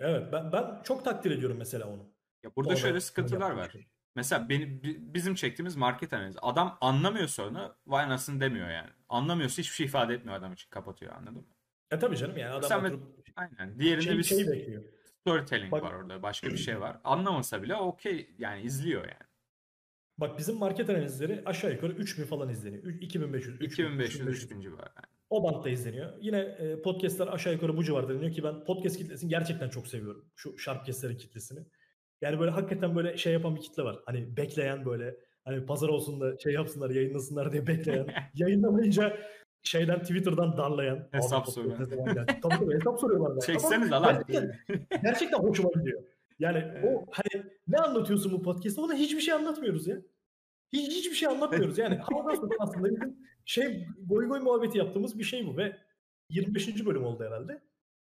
Evet 0.00 0.32
ben, 0.32 0.52
ben 0.52 0.82
çok 0.84 1.04
takdir 1.04 1.30
ediyorum 1.30 1.56
mesela 1.58 1.86
onu. 1.86 2.12
Ya 2.42 2.50
burada 2.56 2.68
Orada 2.68 2.80
şöyle 2.80 3.00
sıkıntılar 3.00 3.50
var. 3.50 3.70
Şey. 3.70 3.86
Mesela 4.16 4.48
benim, 4.48 4.80
bizim 4.84 5.34
çektiğimiz 5.34 5.76
market 5.76 6.12
analizi. 6.12 6.38
Adam 6.42 6.78
anlamıyorsa 6.80 7.48
onu 7.48 7.74
vay 7.86 8.04
anasını 8.04 8.40
demiyor 8.40 8.70
yani. 8.70 8.88
Anlamıyorsa 9.08 9.62
hiçbir 9.62 9.74
şey 9.74 9.86
ifade 9.86 10.14
etmiyor 10.14 10.38
adam 10.38 10.52
için 10.52 10.70
kapatıyor 10.70 11.12
anladın 11.12 11.34
mı? 11.34 11.44
E 11.90 11.98
tabii 11.98 12.16
canım 12.16 12.36
yani 12.36 12.52
adam 12.52 12.68
Sen 12.68 12.84
oturup 12.84 13.02
aynen. 13.36 13.78
Diğerinde 13.78 14.04
şey, 14.04 14.18
bir 14.18 14.22
şey 14.22 14.48
bekliyor. 14.48 14.82
storytelling 15.20 15.72
Bak, 15.72 15.82
var 15.82 15.92
orada. 15.92 16.22
Başka 16.22 16.48
bir 16.48 16.56
şey 16.56 16.80
var. 16.80 16.96
Anlamasa 17.04 17.62
bile 17.62 17.76
okey 17.76 18.30
yani 18.38 18.62
izliyor 18.62 19.02
yani. 19.02 19.30
Bak 20.18 20.38
bizim 20.38 20.56
market 20.56 20.90
analizleri 20.90 21.42
aşağı 21.46 21.72
yukarı 21.72 21.92
3000 21.92 22.24
falan 22.24 22.48
izleniyor. 22.48 22.84
2500, 22.84 23.60
2500, 23.60 24.28
3000 24.28 24.60
civarı. 24.60 24.90
Yani. 24.96 25.06
O 25.30 25.44
bantta 25.44 25.70
izleniyor. 25.70 26.12
Yine 26.20 26.38
e, 26.38 26.82
podcastler 26.82 27.26
aşağı 27.26 27.52
yukarı 27.52 27.76
bu 27.76 27.84
civarda 27.84 28.14
deniyor 28.14 28.32
ki 28.32 28.44
ben 28.44 28.64
podcast 28.64 28.98
kitlesini 28.98 29.30
gerçekten 29.30 29.68
çok 29.68 29.86
seviyorum. 29.86 30.30
Şu 30.36 30.58
Sharpcast'lerin 30.58 31.16
kitlesini. 31.16 31.60
Yani 32.20 32.40
böyle 32.40 32.50
hakikaten 32.50 32.96
böyle 32.96 33.16
şey 33.16 33.32
yapan 33.32 33.56
bir 33.56 33.60
kitle 33.60 33.82
var. 33.82 33.98
Hani 34.06 34.36
bekleyen 34.36 34.84
böyle 34.84 35.16
hani 35.44 35.66
pazar 35.66 35.88
olsun 35.88 36.20
da 36.20 36.38
şey 36.38 36.52
yapsınlar 36.52 36.90
yayınlasınlar 36.90 37.52
diye 37.52 37.66
bekleyen. 37.66 38.06
yayınlamayınca 38.34 39.18
şeyden 39.62 40.02
Twitter'dan 40.02 40.56
darlayan. 40.56 41.08
Hesap 41.12 41.48
soruyor. 41.48 41.76
Tabii 41.76 42.40
tabii 42.42 42.74
hesap 42.74 43.00
soruyorlar. 43.00 43.40
Çekseniz 43.40 43.90
lan. 43.90 44.24
Gerçekten, 44.28 44.78
gerçekten 45.02 45.38
hoşuma 45.38 45.70
gidiyor. 45.70 46.02
Yani 46.38 46.64
o 46.84 47.06
hani 47.10 47.44
ne 47.68 47.78
anlatıyorsun 47.78 48.32
bu 48.32 48.42
podcast'ta? 48.42 48.82
Ona 48.82 48.94
hiçbir 48.94 49.20
şey 49.20 49.34
anlatmıyoruz 49.34 49.86
ya. 49.86 49.96
Hiç, 50.72 50.96
hiçbir 50.96 51.16
şey 51.16 51.28
anlatmıyoruz. 51.28 51.78
Yani 51.78 51.96
havadan 51.96 52.50
aslında 52.58 52.90
bizim 52.90 53.18
şey 53.44 53.86
goy 54.06 54.28
goy 54.28 54.40
muhabbeti 54.40 54.78
yaptığımız 54.78 55.18
bir 55.18 55.24
şey 55.24 55.46
bu 55.46 55.56
ve 55.56 55.76
25. 56.30 56.86
bölüm 56.86 57.04
oldu 57.04 57.24
herhalde. 57.24 57.62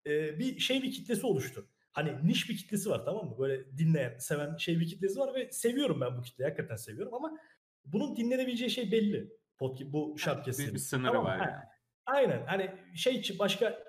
Ee, 0.07 0.39
bir 0.39 0.59
şey 0.59 0.83
bir 0.83 0.91
kitlesi 0.91 1.25
oluştu. 1.25 1.67
Hani 1.91 2.13
niş 2.23 2.49
bir 2.49 2.57
kitlesi 2.57 2.89
var 2.89 3.05
tamam 3.05 3.25
mı? 3.25 3.35
Böyle 3.39 3.77
dinleyen, 3.77 4.17
seven 4.17 4.57
şey 4.57 4.79
bir 4.79 4.87
kitlesi 4.87 5.19
var 5.19 5.33
ve 5.35 5.51
seviyorum 5.51 6.01
ben 6.01 6.17
bu 6.17 6.21
kitleyi. 6.21 6.49
Hakikaten 6.49 6.75
seviyorum 6.75 7.13
ama 7.13 7.37
bunun 7.85 8.15
dinlenebileceği 8.15 8.69
şey 8.69 8.91
belli. 8.91 9.31
Podcast, 9.57 9.93
bu 9.93 10.15
şart 10.17 10.45
kesin. 10.45 10.67
Bir, 10.67 10.73
bir 10.73 10.79
sınırı 10.79 11.11
tamam, 11.11 11.25
var 11.25 11.37
yani. 11.37 11.63
Aynen. 12.05 12.45
Hani 12.45 12.71
şey 12.95 13.15
için 13.15 13.39
başka 13.39 13.83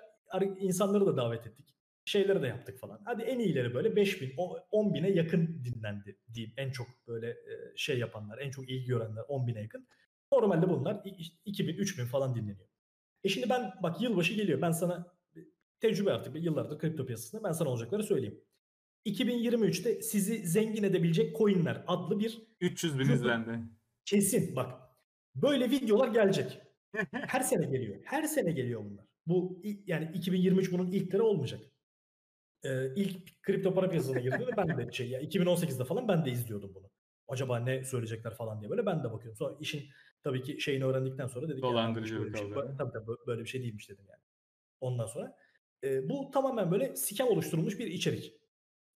insanları 0.59 1.05
da 1.05 1.17
davet 1.17 1.47
ettik. 1.47 1.75
Şeyleri 2.05 2.41
de 2.41 2.47
yaptık 2.47 2.79
falan. 2.79 3.01
Hadi 3.05 3.21
en 3.21 3.39
iyileri 3.39 3.73
böyle 3.73 3.95
5000, 3.95 4.33
10 4.71 4.93
bine 4.93 5.09
yakın 5.09 5.63
dinlendi 5.65 6.19
diyeyim. 6.33 6.53
En 6.57 6.71
çok 6.71 6.87
böyle 7.07 7.37
şey 7.75 7.99
yapanlar, 7.99 8.37
en 8.37 8.51
çok 8.51 8.69
ilgi 8.69 8.85
görenler 8.85 9.23
10 9.27 9.47
bine 9.47 9.61
yakın. 9.61 9.87
Normalde 10.31 10.69
bunlar 10.69 11.01
2000, 11.45 11.73
3000 11.73 12.05
falan 12.05 12.35
dinleniyor. 12.35 12.67
E 13.23 13.29
şimdi 13.29 13.49
ben 13.49 13.73
bak 13.83 14.01
yılbaşı 14.01 14.33
geliyor. 14.33 14.61
Ben 14.61 14.71
sana 14.71 15.17
tecrübe 15.79 16.11
artık 16.11 16.43
yıllardır 16.43 16.79
kripto 16.79 17.05
piyasasında 17.05 17.43
ben 17.43 17.51
sana 17.51 17.69
olacakları 17.69 18.03
söyleyeyim. 18.03 18.41
2023'te 19.05 20.01
sizi 20.01 20.47
zengin 20.47 20.83
edebilecek 20.83 21.37
coinler 21.37 21.83
adlı 21.87 22.19
bir 22.19 22.41
300 22.61 22.99
bin 22.99 23.09
izlendi. 23.09 23.59
Kesin 24.05 24.55
bak. 24.55 24.86
Böyle 25.41 25.71
videolar 25.71 26.07
gelecek. 26.07 26.61
Her 27.11 27.41
sene 27.41 27.65
geliyor. 27.65 27.99
Her 28.03 28.23
sene 28.23 28.51
geliyor 28.51 28.85
bunlar. 28.85 29.05
Bu 29.27 29.61
yani 29.87 30.11
2023 30.13 30.71
bunun 30.71 30.91
ilkleri 30.91 31.21
olmayacak. 31.21 31.59
Ee, 32.63 32.95
ilk 32.95 33.41
kripto 33.43 33.73
para 33.73 33.89
piyasasına 33.89 34.19
girdiğinde 34.19 34.57
ben 34.57 34.77
de 34.77 34.91
şey 34.91 35.09
ya 35.09 35.21
2018'de 35.21 35.85
falan 35.85 36.07
ben 36.07 36.25
de 36.25 36.31
izliyordum 36.31 36.75
bunu. 36.75 36.89
Acaba 37.27 37.59
ne 37.59 37.83
söyleyecekler 37.83 38.35
falan 38.35 38.59
diye 38.59 38.69
böyle 38.69 38.85
ben 38.85 39.03
de 39.03 39.11
bakıyorum. 39.11 39.35
Sonra 39.37 39.55
işin 39.59 39.83
tabii 40.23 40.41
ki 40.43 40.61
şeyini 40.61 40.85
öğrendikten 40.85 41.27
sonra 41.27 41.49
dedik 41.49 41.63
Dolandırıcı 41.63 42.13
ya, 42.13 42.21
böyle 42.21 42.37
şey, 42.37 42.51
tabii 42.77 42.91
tabii 42.93 43.07
böyle 43.27 43.41
bir 43.41 43.47
şey 43.47 43.63
değilmiş 43.63 43.89
dedim 43.89 44.05
yani. 44.09 44.21
Ondan 44.81 45.05
sonra 45.05 45.37
e, 45.83 46.09
bu 46.09 46.31
tamamen 46.31 46.71
böyle 46.71 46.95
scam 46.95 47.27
oluşturulmuş 47.27 47.79
bir 47.79 47.87
içerik. 47.87 48.33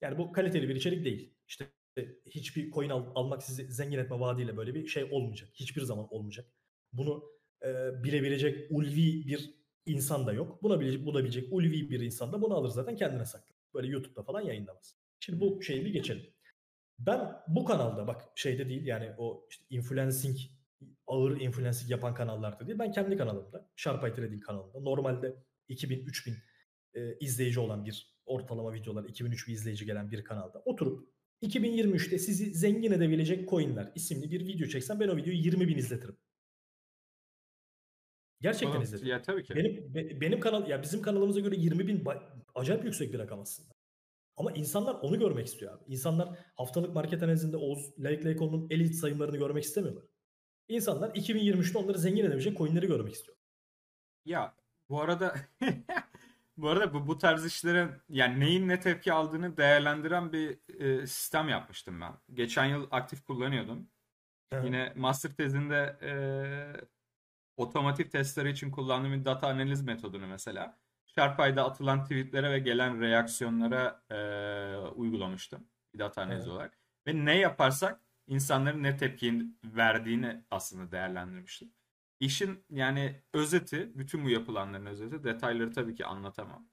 Yani 0.02 0.18
bu 0.18 0.32
kaliteli 0.32 0.70
bir 0.70 0.76
içerik 0.76 1.06
değil. 1.06 1.34
İşte 1.48 1.66
hiçbir 2.26 2.72
coin 2.72 2.90
al, 2.90 3.06
almak 3.16 3.44
sizi 3.44 3.74
zengin 3.74 3.98
etme 3.98 4.20
vaadiyle 4.20 4.58
böyle 4.58 4.76
bir 4.76 4.88
şey 4.88 5.04
olmayacak. 5.12 5.50
Hiçbir 5.54 5.82
zaman 5.82 6.14
olmayacak. 6.14 6.46
Bunu 6.94 7.24
e, 7.66 8.04
bilebilecek 8.04 8.72
ulvi 8.72 9.28
bir 9.28 9.62
insan 9.86 10.28
da 10.28 10.34
yok. 10.34 10.64
Buna 10.64 10.80
bilecek, 10.80 11.06
bulabilecek 11.06 11.54
ulvi 11.54 11.90
bir 11.90 12.00
insan 12.00 12.34
da 12.34 12.42
bunu 12.42 12.56
alır 12.56 12.70
zaten 12.70 12.96
kendine 12.96 13.26
saklar. 13.26 13.58
Böyle 13.74 13.88
YouTube'da 13.88 14.24
falan 14.24 14.42
yayınlamaz. 14.42 14.96
Şimdi 15.20 15.42
bu 15.42 15.62
şeyi 15.62 15.86
bir 15.86 15.94
geçelim. 15.94 16.26
Ben 17.00 17.32
bu 17.48 17.66
kanalda 17.66 18.08
bak 18.08 18.22
şeyde 18.36 18.70
değil 18.70 18.86
yani 18.86 19.12
o 19.18 19.48
işte 19.50 19.66
influencing 19.70 20.38
ağır 21.08 21.42
influencing 21.42 21.92
yapan 21.92 22.14
kanallarda 22.14 22.68
değil. 22.68 22.80
Ben 22.80 22.92
kendi 22.92 23.18
kanalımda 23.18 23.70
Sharp 23.76 24.16
Trading 24.16 24.44
kanalında 24.44 24.80
normalde 24.80 25.36
2000-3000 25.70 26.36
e, 26.94 27.18
izleyici 27.20 27.60
olan 27.60 27.86
bir 27.86 28.16
ortalama 28.26 28.74
videolar 28.74 29.04
2003 29.04 29.48
bir 29.48 29.54
izleyici 29.54 29.86
gelen 29.86 30.12
bir 30.12 30.24
kanalda 30.24 30.62
oturup 30.66 31.10
2023'te 31.44 32.20
sizi 32.20 32.54
zengin 32.54 32.92
edebilecek 32.92 33.50
coinler 33.50 33.92
isimli 33.96 34.32
bir 34.32 34.48
video 34.48 34.68
çeksem 34.68 35.00
ben 35.00 35.08
o 35.08 35.18
videoyu 35.18 35.40
20 35.40 35.68
bin 35.68 35.78
izletirim. 35.78 36.18
Gerçekten 38.42 38.76
Bana, 38.76 38.84
izletirim. 38.84 39.12
Ya 39.12 39.22
tabii 39.22 39.44
ki. 39.44 39.56
Benim, 39.56 39.94
be, 39.94 40.22
benim 40.22 40.40
kanal 40.40 40.68
ya 40.68 40.82
bizim 40.82 41.02
kanalımıza 41.02 41.40
göre 41.40 41.56
20 41.56 41.88
bin 41.88 42.04
acayip 42.56 42.86
yüksek 42.86 43.14
bir 43.14 43.20
rakam 43.20 43.40
aslında. 43.40 43.74
Ama 44.38 44.52
insanlar 44.52 44.94
onu 44.94 45.20
görmek 45.20 45.48
istiyor 45.48 45.74
abi. 45.74 45.84
İnsanlar 45.88 46.40
haftalık 46.56 46.96
market 46.96 47.24
analizinde 47.24 47.58
Oğuz 47.58 48.00
Like 48.00 48.26
Like'onun 48.26 48.68
elit 48.70 48.96
sayımlarını 48.96 49.38
görmek 49.38 49.64
istemiyorlar. 49.64 50.04
İnsanlar 50.68 51.10
2023'te 51.10 51.78
onları 51.78 51.98
zengin 52.00 52.26
edebilecek 52.26 52.58
coinleri 52.58 52.88
görmek 52.88 53.14
istiyor. 53.14 53.38
Ya 54.26 54.56
bu 54.90 55.02
arada 55.02 55.36
Bu 56.58 56.70
arada 56.70 56.94
bu, 56.94 57.08
bu 57.08 57.18
tarz 57.18 57.46
işlerin 57.46 57.92
yani 58.10 58.40
neyin 58.40 58.68
ne 58.68 58.80
tepki 58.80 59.14
aldığını 59.14 59.58
değerlendiren 59.58 60.34
bir 60.34 60.60
e, 60.80 61.08
sistem 61.08 61.50
yapmıştım 61.50 62.02
ben. 62.02 62.14
Geçen 62.34 62.66
yıl 62.66 62.88
aktif 62.92 63.26
kullanıyordum. 63.26 63.90
Evet. 64.52 64.66
Yine 64.66 64.94
master 64.96 65.36
tezinde 65.36 65.98
e, 66.02 66.12
otomotiv 67.58 68.10
testleri 68.10 68.50
için 68.52 68.72
kullandığım 68.72 69.14
bir 69.14 69.26
data 69.26 69.48
analiz 69.48 69.82
metodunu 69.82 70.28
mesela 70.28 70.80
Sharpie'da 71.16 71.66
atılan 71.66 72.04
tweetlere 72.04 72.52
ve 72.52 72.60
gelen 72.60 73.02
reaksiyonlara 73.02 74.04
e, 74.10 74.16
uygulamıştım. 74.78 75.68
Bir 75.94 76.00
data 76.00 76.22
analizi 76.22 76.42
Evet. 76.48 76.54
olarak. 76.54 76.78
Ve 77.08 77.26
ne 77.26 77.38
yaparsak 77.38 78.02
insanların 78.28 78.84
ne 78.84 78.98
tepki 78.98 79.46
verdiğini 79.64 80.44
aslında 80.52 80.92
değerlendirmiştim. 80.92 81.74
İşin 82.22 82.66
yani 82.70 83.22
özeti, 83.34 83.92
bütün 83.96 84.26
bu 84.26 84.30
yapılanların 84.30 84.86
özeti, 84.86 85.24
detayları 85.24 85.72
tabii 85.72 85.96
ki 85.96 86.06
anlatamam. 86.06 86.70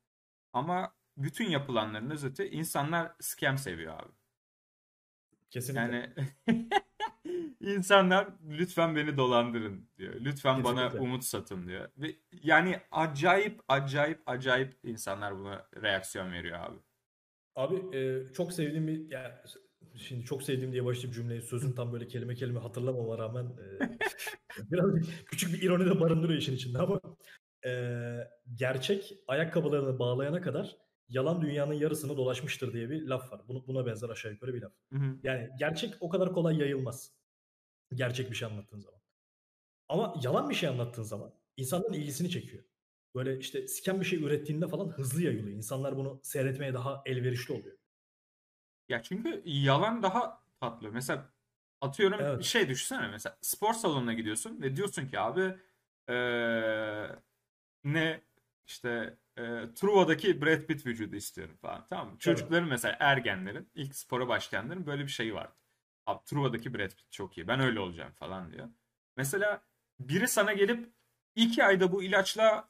Ama 0.52 0.94
bütün 1.16 1.50
yapılanların 1.50 2.10
özeti 2.10 2.48
insanlar 2.48 3.12
scam 3.20 3.58
seviyor 3.58 3.94
abi. 3.94 4.12
Kesinlikle. 5.50 5.80
Yani 5.82 6.14
insanlar 7.60 8.28
lütfen 8.48 8.96
beni 8.96 9.16
dolandırın 9.16 9.88
diyor. 9.98 10.14
Lütfen 10.20 10.64
bana 10.64 10.84
Kesinlikle. 10.84 11.08
umut 11.08 11.24
satın 11.24 11.66
diyor. 11.66 11.88
Ve 11.96 12.16
yani 12.42 12.80
acayip 12.90 13.60
acayip 13.68 14.22
acayip 14.26 14.78
insanlar 14.82 15.38
buna 15.38 15.68
reaksiyon 15.82 16.32
veriyor 16.32 16.58
abi. 16.60 16.78
Abi 17.54 17.96
e, 17.96 18.32
çok 18.32 18.52
sevdiğim 18.52 18.86
bir 18.86 19.10
yani 19.10 19.34
şimdi 19.96 20.24
çok 20.24 20.42
sevdiğim 20.42 20.72
diye 20.72 20.84
başlayıp 20.84 21.14
cümleyi 21.14 21.42
sözün 21.42 21.72
tam 21.72 21.92
böyle 21.92 22.06
kelime 22.06 22.34
kelime 22.34 22.60
hatırlamama 22.60 23.18
rağmen 23.18 23.44
e, 23.44 23.78
biraz 24.70 24.90
küçük 25.26 25.52
bir 25.52 25.62
ironi 25.62 25.86
de 25.86 26.00
barındırıyor 26.00 26.38
işin 26.38 26.54
içinde 26.54 26.78
ama 26.78 27.00
e, 27.66 27.70
gerçek 28.54 29.18
ayakkabılarını 29.28 29.98
bağlayana 29.98 30.40
kadar 30.40 30.76
yalan 31.08 31.42
dünyanın 31.42 31.74
yarısını 31.74 32.16
dolaşmıştır 32.16 32.72
diye 32.72 32.90
bir 32.90 33.06
laf 33.06 33.32
var. 33.32 33.40
Bunu, 33.48 33.66
buna 33.66 33.86
benzer 33.86 34.08
aşağı 34.08 34.32
yukarı 34.32 34.54
bir 34.54 34.62
laf. 34.62 34.72
Hı 34.92 34.98
hı. 34.98 35.18
Yani 35.22 35.48
gerçek 35.58 35.94
o 36.00 36.08
kadar 36.08 36.32
kolay 36.32 36.58
yayılmaz. 36.58 37.12
Gerçek 37.94 38.30
bir 38.30 38.36
şey 38.36 38.48
anlattığın 38.48 38.80
zaman. 38.80 39.00
Ama 39.88 40.14
yalan 40.22 40.50
bir 40.50 40.54
şey 40.54 40.68
anlattığın 40.68 41.02
zaman 41.02 41.32
insanların 41.56 41.92
ilgisini 41.92 42.30
çekiyor. 42.30 42.64
Böyle 43.14 43.38
işte 43.38 43.68
siken 43.68 44.00
bir 44.00 44.06
şey 44.06 44.24
ürettiğinde 44.24 44.68
falan 44.68 44.88
hızlı 44.88 45.22
yayılıyor. 45.22 45.56
İnsanlar 45.56 45.96
bunu 45.96 46.20
seyretmeye 46.22 46.74
daha 46.74 47.02
elverişli 47.06 47.54
oluyor. 47.54 47.77
Ya 48.88 49.02
çünkü 49.02 49.42
yalan 49.44 50.02
daha 50.02 50.42
tatlı. 50.60 50.92
Mesela 50.92 51.32
atıyorum 51.80 52.20
Evet. 52.20 52.44
şey 52.44 52.68
düşünsene 52.68 53.08
mesela 53.08 53.38
spor 53.40 53.74
salonuna 53.74 54.12
gidiyorsun 54.12 54.62
ve 54.62 54.76
diyorsun 54.76 55.06
ki 55.06 55.20
abi 55.20 55.56
eee, 56.08 57.16
ne 57.84 58.20
işte 58.66 59.18
eee 59.38 59.74
Truva'daki 59.74 60.42
Brad 60.42 60.62
Pitt 60.66 60.86
vücudu 60.86 61.16
istiyorum 61.16 61.56
falan 61.62 61.86
tamam 61.86 62.10
mı? 62.12 62.18
Çocukların 62.18 62.68
mesela 62.68 62.96
ergenlerin 63.00 63.70
ilk 63.74 63.96
spora 63.96 64.28
başlayanların 64.28 64.86
böyle 64.86 65.02
bir 65.02 65.08
şeyi 65.12 65.34
var. 65.34 65.52
Abi 66.06 66.24
Truva'daki 66.24 66.74
Brad 66.74 66.90
Pitt 66.90 67.12
çok 67.12 67.38
iyi 67.38 67.48
ben 67.48 67.60
öyle 67.60 67.80
olacağım 67.80 68.12
falan 68.12 68.52
diyor. 68.52 68.68
Mesela 69.16 69.62
biri 70.00 70.28
sana 70.28 70.52
gelip 70.52 70.92
iki 71.36 71.64
ayda 71.64 71.92
bu 71.92 72.02
ilaçla 72.02 72.68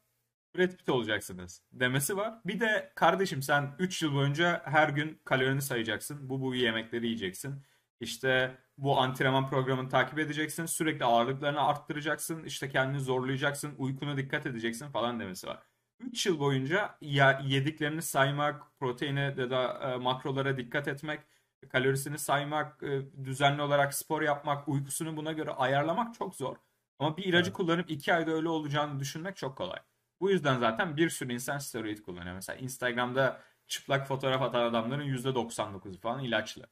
Brad 0.57 0.77
Pitt 0.77 0.89
olacaksınız 0.89 1.63
demesi 1.73 2.17
var. 2.17 2.35
Bir 2.47 2.61
de 2.61 2.93
kardeşim 2.95 3.43
sen 3.43 3.75
3 3.79 4.03
yıl 4.03 4.15
boyunca 4.15 4.63
her 4.65 4.89
gün 4.89 5.21
kalorini 5.25 5.63
sayacaksın. 5.63 6.29
Bu 6.31 6.41
bu 6.43 6.55
yemekleri 6.55 7.07
yiyeceksin. 7.07 7.63
İşte 8.01 8.59
bu 8.79 8.99
antrenman 9.01 9.51
programını 9.51 9.89
takip 9.89 10.19
edeceksin. 10.19 10.67
Sürekli 10.67 11.05
ağırlıklarını 11.05 11.61
arttıracaksın. 11.61 12.45
İşte 12.45 12.69
kendini 12.69 13.01
zorlayacaksın. 13.01 13.75
Uykuna 13.79 14.17
dikkat 14.17 14.47
edeceksin 14.47 14.91
falan 14.91 15.21
demesi 15.21 15.47
var. 15.47 15.63
3 16.01 16.27
yıl 16.27 16.39
boyunca 16.41 16.99
ya 17.01 17.41
yediklerini 17.47 18.03
saymak, 18.03 18.79
proteine 18.81 19.21
ya 19.39 19.51
da 19.51 19.93
e, 19.95 19.97
makrolara 19.97 20.57
dikkat 20.57 20.89
etmek, 20.89 21.21
kalorisini 21.69 22.19
saymak, 22.19 22.83
e, 22.83 23.03
düzenli 23.25 23.63
olarak 23.63 23.95
spor 23.95 24.23
yapmak, 24.23 24.69
uykusunu 24.69 25.17
buna 25.17 25.33
göre 25.33 25.51
ayarlamak 25.51 26.15
çok 26.15 26.35
zor. 26.37 26.57
Ama 26.99 27.17
bir 27.17 27.25
ilacı 27.25 27.51
Evet. 27.51 27.57
kullanıp 27.57 27.91
2 27.91 28.15
ayda 28.15 28.31
öyle 28.31 28.49
olacağını 28.49 29.01
düşünmek 29.01 29.37
çok 29.37 29.57
kolay. 29.59 29.79
Bu 30.21 30.31
yüzden 30.31 30.59
zaten 30.59 30.97
bir 30.97 31.11
sürü 31.11 31.33
insan 31.33 31.59
steroid 31.59 31.99
kullanıyor. 31.99 32.35
Mesela 32.35 32.59
Instagram'da 32.59 33.41
çıplak 33.67 34.07
fotoğraf 34.09 34.43
atan 34.43 34.63
adamların 34.63 35.05
%99'u 35.05 35.99
falan 36.01 36.25
ilaçlı. 36.25 36.67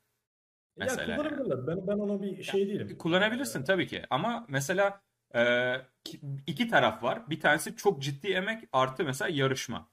Mesela 0.76 1.02
ya 1.02 1.08
yani. 1.08 1.28
kullanabilirler. 1.28 1.66
Ben, 1.66 1.86
ben 1.86 1.98
ona 1.98 2.22
bir 2.22 2.42
şey 2.42 2.68
değilim. 2.68 2.98
Kullanabilirsin 2.98 3.64
tabii 3.64 3.86
ki. 3.86 4.02
Ama 4.10 4.46
mesela 4.48 5.00
e, 5.34 5.72
ki- 6.04 6.20
iki 6.46 6.68
taraf 6.68 7.02
var. 7.02 7.30
Bir 7.30 7.40
tanesi 7.40 7.76
çok 7.76 8.02
ciddi 8.02 8.28
emek 8.28 8.64
artı 8.72 9.04
mesela 9.04 9.28
yarışma. 9.28 9.88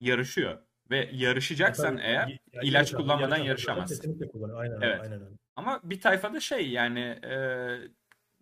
Yarışıyor. 0.00 0.58
Ve 0.90 1.10
yarışacaksan 1.12 1.96
Tabii, 1.96 2.06
eğer 2.06 2.28
ya 2.28 2.62
ilaç 2.62 2.92
yarışan- 2.92 2.96
kullanmadan 2.96 3.36
yarışamazsın. 3.36 3.96
Kesinlikle. 3.96 4.54
Aynen. 4.54 4.80
Evet. 4.80 5.00
Aynen 5.00 5.22
öyle. 5.24 5.36
Ama 5.56 5.80
bir 5.84 6.00
tayfada 6.00 6.40
şey 6.40 6.70
yani 6.70 7.00
e, 7.00 7.36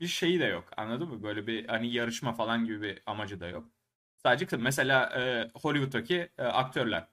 bir 0.01 0.07
şeyi 0.07 0.41
de 0.41 0.45
yok. 0.45 0.65
Anladın 0.77 1.09
mı? 1.09 1.23
Böyle 1.23 1.47
bir 1.47 1.67
hani 1.69 1.93
yarışma 1.93 2.33
falan 2.35 2.65
gibi 2.65 2.83
bir 2.83 3.03
amacı 3.07 3.41
da 3.41 3.47
yok. 3.49 3.69
Sadece 4.25 4.45
kı- 4.45 4.59
mesela 4.63 5.21
e, 5.21 5.51
Hollywood'daki 5.63 6.29
e, 6.39 6.43
aktörler. 6.43 7.09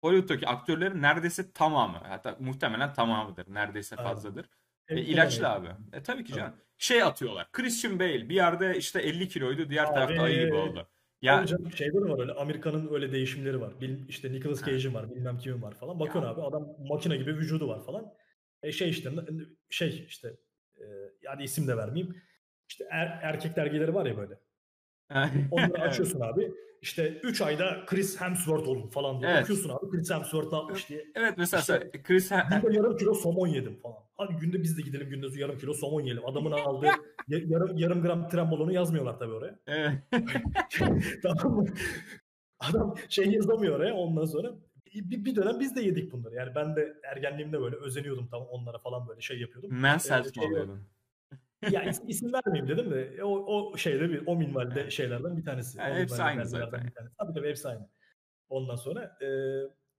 Hollywood'daki 0.00 0.48
aktörlerin 0.48 1.02
neredeyse 1.02 1.52
tamamı 1.52 1.98
hatta 1.98 2.36
muhtemelen 2.40 2.92
tamamıdır. 2.94 3.54
Neredeyse 3.54 3.96
fazladır. 3.96 4.46
Hep 4.86 4.98
E, 4.98 5.00
ilaçlı 5.00 5.48
abi. 5.48 5.68
E 5.92 6.02
tabii 6.02 6.24
ki 6.24 6.32
canım. 6.32 6.54
Şey 6.78 7.02
atıyorlar. 7.02 7.52
Christian 7.52 7.98
Bale 7.98 8.28
bir 8.28 8.34
yerde 8.34 8.78
işte 8.78 9.00
50 9.00 9.28
kiloydu, 9.28 9.70
diğer 9.70 9.84
Abi. 9.84 9.94
tarafta 9.94 10.22
ayı 10.22 10.44
gibi 10.44 10.54
oldu. 10.54 10.88
Ya 11.22 11.36
Tabii 11.36 11.46
canım, 11.46 11.72
şeyde 11.72 11.94
de 11.94 12.00
var 12.00 12.20
öyle 12.20 12.32
Amerika'nın 12.32 12.94
öyle 12.94 13.12
değişimleri 13.12 13.60
var. 13.60 13.80
Bil, 13.80 14.08
işte 14.08 14.32
Nicolas. 14.32 14.60
Cage'in 14.66 14.94
var, 14.94 15.14
bilmem 15.14 15.38
kimin 15.38 15.62
var 15.62 15.74
falan. 15.74 16.00
Bakıyorsun 16.00 16.30
abi 16.30 16.42
adam 16.42 16.68
makine 16.88 17.16
gibi 17.16 17.34
vücudu 17.36 17.68
var 17.68 17.84
falan. 17.84 18.12
E 18.62 18.72
şey 18.72 18.90
işte 18.90 19.10
şey 19.70 20.04
işte 20.08 20.36
e, 20.80 20.84
yani 21.22 21.42
isim 21.44 21.68
de 21.68 21.76
vermeyeyim. 21.76 22.22
İşte 22.68 22.84
er- 22.90 23.18
erkek 23.22 23.56
dergileri 23.56 23.94
var 23.94 24.06
ya 24.06 24.16
böyle. 24.16 24.38
Onları 25.50 25.82
açıyorsun 25.82 26.20
abi. 26.20 26.52
İşte 26.82 27.20
3 27.22 27.40
ayda 27.42 27.84
Chris 27.86 28.20
Hemsworth 28.20 28.68
olun 28.68 28.88
falan 28.88 29.20
diye. 29.20 29.30
Evet. 29.30 29.42
Bakıyorsun 29.42 29.68
abi 29.70 29.90
Chris 29.90 30.10
Hemsworth 30.10 30.52
ne 30.52 30.58
yapmış 30.58 30.88
diye. 30.88 31.04
Evet 31.14 31.34
mesela 31.38 31.60
İşte- 31.60 32.02
Chris 32.02 32.30
Günde 32.30 32.76
yarım 32.76 32.96
kilo 32.96 33.14
somon 33.14 33.46
yedim 33.46 33.76
falan. 33.82 33.96
Hadi 34.16 34.34
günde 34.36 34.62
biz 34.62 34.78
de 34.78 34.82
gidelim 34.82 35.08
günde 35.10 35.26
yarım 35.40 35.58
kilo 35.58 35.72
somon 35.74 36.00
yiyelim. 36.00 36.26
Adamın 36.26 36.50
aldığı 36.66 36.86
ya- 36.86 36.98
yarım, 37.28 37.78
yarım 37.78 38.02
gram 38.02 38.28
trembolonu 38.28 38.72
yazmıyorlar 38.72 39.18
tabii 39.18 39.32
oraya. 39.32 39.58
Evet. 39.66 39.92
tamam 41.22 41.56
mı? 41.56 41.66
Adam 42.60 42.94
şey 43.08 43.26
yazamıyor 43.30 43.76
oraya 43.76 43.94
ondan 43.94 44.24
sonra. 44.24 44.52
Bir, 44.94 45.24
bir 45.24 45.36
dönem 45.36 45.60
biz 45.60 45.76
de 45.76 45.80
yedik 45.80 46.12
bunları. 46.12 46.34
Yani 46.34 46.54
ben 46.54 46.76
de 46.76 46.94
ergenliğimde 47.02 47.60
böyle 47.60 47.76
özeniyordum 47.76 48.28
tam 48.30 48.42
onlara 48.42 48.78
falan 48.78 49.08
böyle 49.08 49.20
şey 49.20 49.40
yapıyordum. 49.40 49.74
Man 49.80 49.98
Ee, 49.98 49.98
mi 49.98 50.40
şey- 50.40 50.48
oluyordun? 50.50 50.80
Ya 51.70 51.84
is- 51.84 52.04
isim 52.08 52.32
vermeyeyim 52.32 52.68
dedim 52.68 52.90
de 52.90 53.24
o, 53.24 53.28
o 53.28 53.76
şeyde 53.76 54.10
bir 54.10 54.22
o 54.26 54.36
minvalde 54.36 54.90
şeylerden 54.90 55.36
bir 55.36 55.44
tanesi. 55.44 55.78
Yani 55.78 55.94
hepsi 55.94 56.22
aynı 56.22 56.46
zaten. 56.46 56.92
Tabii 57.18 57.32
tabii 57.34 57.48
hepsi 57.48 57.68
aynı. 57.68 57.88
Ondan 58.48 58.76
sonra 58.76 59.18
e, 59.22 59.28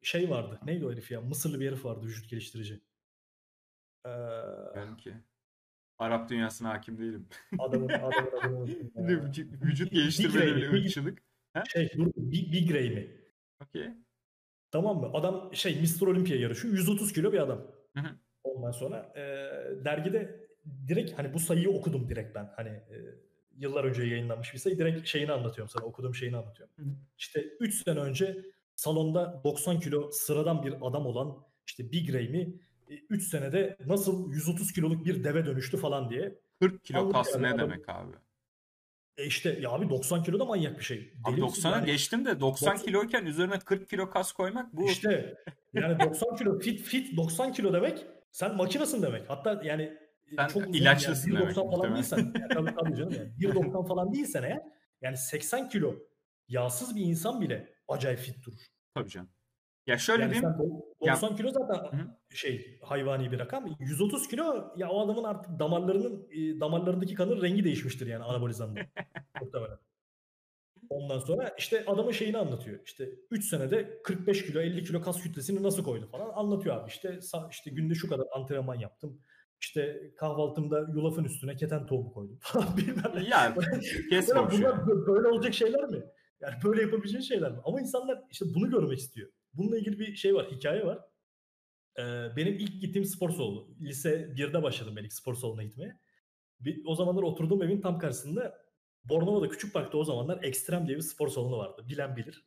şey 0.01 0.29
vardı. 0.29 0.59
Neydi 0.65 0.85
o 0.85 0.91
herif 0.91 1.11
ya? 1.11 1.21
Mısırlı 1.21 1.59
bir 1.59 1.67
herif 1.67 1.85
vardı 1.85 2.05
vücut 2.05 2.29
geliştirici. 2.29 2.81
Ee, 4.05 4.09
Ben 4.75 4.97
ki. 4.97 5.13
Arap 5.97 6.29
dünyasına 6.29 6.69
hakim 6.69 6.97
değilim. 6.97 7.27
adamın 7.59 7.89
adamın 7.89 8.65
ya. 8.95 9.23
vücut, 9.61 9.91
geliştirmede 9.91 10.55
bile 10.55 10.69
ırkçılık. 10.69 11.23
Şey 11.67 11.91
Big, 12.15 12.53
Big 12.53 12.71
Ray 12.75 12.89
mi? 12.89 13.21
Okey. 13.63 13.89
Tamam 14.71 14.99
mı? 14.99 15.09
Adam 15.13 15.55
şey 15.55 15.81
Mr. 15.81 16.07
Olympia 16.07 16.35
yarışıyor. 16.35 16.73
130 16.73 17.13
kilo 17.13 17.33
bir 17.33 17.37
adam. 17.37 17.71
Hı 17.95 17.99
hı. 17.99 18.15
Ondan 18.43 18.71
sonra 18.71 19.13
e, 19.15 19.21
dergide 19.85 20.46
direkt 20.87 21.19
hani 21.19 21.33
bu 21.33 21.39
sayıyı 21.39 21.69
okudum 21.69 22.09
direkt 22.09 22.35
ben. 22.35 22.53
Hani 22.55 22.69
e, 22.69 22.95
yıllar 23.57 23.83
önce 23.83 24.03
yayınlanmış 24.03 24.53
bir 24.53 24.59
sayı. 24.59 24.77
Direkt 24.77 25.07
şeyini 25.07 25.31
anlatıyorum 25.31 25.69
sana. 25.69 25.85
Okuduğum 25.85 26.15
şeyini 26.15 26.37
anlatıyorum. 26.37 26.75
Hı 26.77 26.81
hı. 26.81 26.89
İşte 27.17 27.41
3 27.59 27.83
sene 27.83 27.99
önce 27.99 28.37
salonda 28.75 29.41
90 29.43 29.79
kilo 29.79 30.11
sıradan 30.11 30.63
bir 30.63 30.73
adam 30.81 31.05
olan 31.05 31.37
işte 31.65 31.91
Big 31.91 32.13
Ray 32.13 32.27
mi 32.27 32.53
3 33.09 33.27
senede 33.27 33.77
nasıl 33.85 34.31
130 34.33 34.71
kiloluk 34.73 35.05
bir 35.05 35.23
deve 35.23 35.45
dönüştü 35.45 35.77
falan 35.77 36.09
diye. 36.09 36.39
40 36.61 36.83
kilo 36.83 37.11
kas 37.11 37.33
yani 37.33 37.43
ne 37.43 37.47
adam- 37.47 37.59
demek 37.59 37.89
abi? 37.89 38.11
E 39.17 39.25
işte 39.25 39.59
ya 39.61 39.71
abi 39.71 39.89
90 39.89 40.23
kilo 40.23 40.39
da 40.39 40.45
manyak 40.45 40.79
bir 40.79 40.83
şey. 40.83 41.13
Abi 41.23 41.35
Deli 41.37 41.41
misin 41.45 41.61
90'a 41.61 41.71
yani? 41.71 41.85
geçtim 41.85 42.25
de 42.25 42.39
90 42.39 42.71
90 42.71 42.85
kiloyken 42.85 43.25
üzerine 43.25 43.59
40 43.59 43.89
kilo 43.89 44.09
kas 44.09 44.31
koymak 44.31 44.73
bu 44.73 44.89
İşte 44.89 45.37
yani 45.73 45.99
90 45.99 46.35
kilo 46.35 46.59
fit 46.59 46.81
fit 46.81 47.17
90 47.17 47.53
kilo 47.53 47.73
demek 47.73 48.05
sen 48.31 48.55
makinasın 48.55 49.01
demek. 49.01 49.29
Hatta 49.29 49.61
yani 49.63 49.83
e, 49.83 50.06
Sen 50.35 50.47
çok 50.47 50.75
ilaçlısın 50.75 51.31
yani 51.31 51.45
1.90 51.45 51.55
demek 51.55 51.55
falan 51.55 51.93
değilsen 51.95 52.17
yani 52.17 52.53
tabii, 52.53 52.75
tabii 52.75 52.95
canım 52.97 53.13
yani 53.13 53.31
1.90 53.39 53.87
falan 53.87 54.13
değilsen 54.13 54.43
eğer 54.43 54.61
yani 55.01 55.17
80 55.17 55.69
kilo 55.69 55.95
yağsız 56.47 56.95
bir 56.95 57.01
insan 57.01 57.41
bile 57.41 57.73
acayip 57.87 58.19
fit 58.19 58.45
durur. 58.45 58.59
tabii 58.93 59.09
canım. 59.09 59.29
Ya 59.87 59.97
şöyle 59.97 60.21
Yani 60.23 60.33
diyeyim. 60.33 60.49
sen 60.57 60.65
do- 60.65 61.11
90 61.13 61.35
kilo 61.35 61.49
zaten 61.51 61.97
Hı. 61.97 62.35
şey 62.35 62.79
hayvani 62.83 63.31
bir 63.31 63.39
rakam. 63.39 63.75
130 63.79 64.27
kilo 64.27 64.73
ya 64.77 64.89
o 64.89 65.05
adamın 65.05 65.23
artık 65.23 65.59
damarlarının 65.59 66.27
e, 66.31 66.59
damarlarındaki 66.59 67.13
kanın 67.15 67.41
rengi 67.41 67.63
değişmiştir 67.63 68.07
yani 68.07 68.23
anabolizanla. 68.23 68.79
Muhtemelen. 69.41 69.77
Ondan 70.89 71.19
sonra 71.19 71.55
işte 71.57 71.83
adamın 71.87 72.11
şeyini 72.11 72.37
anlatıyor. 72.37 72.79
İşte 72.85 73.09
3 73.31 73.45
senede 73.49 74.01
45 74.03 74.45
kilo 74.45 74.59
50 74.59 74.83
kilo 74.83 75.01
kas 75.01 75.21
kütlesini 75.21 75.63
nasıl 75.63 75.83
koydu 75.83 76.07
falan 76.11 76.29
anlatıyor 76.35 76.75
abi. 76.75 76.89
İşte 76.89 77.19
işte 77.51 77.71
günde 77.71 77.95
şu 77.95 78.09
kadar 78.09 78.25
antrenman 78.35 78.75
yaptım. 78.75 79.21
İşte 79.61 80.11
kahvaltımda 80.17 80.79
yulafın 80.79 81.23
üstüne 81.23 81.55
keten 81.55 81.85
tohumu 81.85 82.13
koydum 82.13 82.37
falan 82.41 82.77
bilmem 82.77 83.11
ne. 83.15 83.29
Ya 83.29 83.55
kes 84.09 84.29
bunlar 84.51 84.87
böyle 84.87 85.27
olacak 85.27 85.53
şeyler 85.53 85.83
mi? 85.83 86.03
Yani 86.41 86.55
böyle 86.63 86.81
yapabileceğin 86.81 87.23
şeyler 87.23 87.51
mi? 87.51 87.57
Ama 87.63 87.81
insanlar 87.81 88.21
işte 88.31 88.45
bunu 88.55 88.69
görmek 88.69 88.99
istiyor. 88.99 89.29
Bununla 89.53 89.77
ilgili 89.77 89.99
bir 89.99 90.15
şey 90.15 90.35
var, 90.35 90.47
hikaye 90.51 90.85
var. 90.85 90.99
Ee, 91.99 92.35
benim 92.35 92.53
ilk 92.53 92.81
gittiğim 92.81 93.05
spor 93.05 93.29
salonu. 93.29 93.67
Lise 93.81 94.33
1'de 94.35 94.63
başladım 94.63 94.93
ben 94.97 95.03
ilk 95.03 95.13
spor 95.13 95.35
salonuna 95.35 95.63
gitmeye. 95.63 95.99
Bir, 96.59 96.81
o 96.85 96.95
zamanlar 96.95 97.23
oturduğum 97.23 97.63
evin 97.63 97.81
tam 97.81 97.99
karşısında 97.99 98.67
Bornova'da 99.03 99.49
Küçük 99.49 99.73
Park'ta 99.73 99.97
o 99.97 100.03
zamanlar 100.03 100.43
Ekstrem 100.43 100.87
diye 100.87 100.97
bir 100.97 101.01
spor 101.01 101.27
salonu 101.27 101.57
vardı. 101.57 101.85
Bilen 101.89 102.15
bilir. 102.15 102.45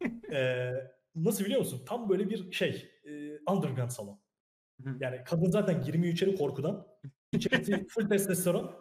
ee, 0.32 0.72
nasıl 1.14 1.44
biliyor 1.44 1.60
musun? 1.60 1.82
Tam 1.86 2.08
böyle 2.08 2.30
bir 2.30 2.52
şey, 2.52 2.90
e, 3.04 3.38
underground 3.50 3.90
salon. 3.90 4.20
Yani 5.00 5.20
kadın 5.24 5.50
zaten 5.50 5.82
girmiyor 5.82 6.12
içeri 6.12 6.36
korkudan. 6.36 6.86
İçerisi 7.32 7.86
full 7.88 8.08
testosteron. 8.08 8.72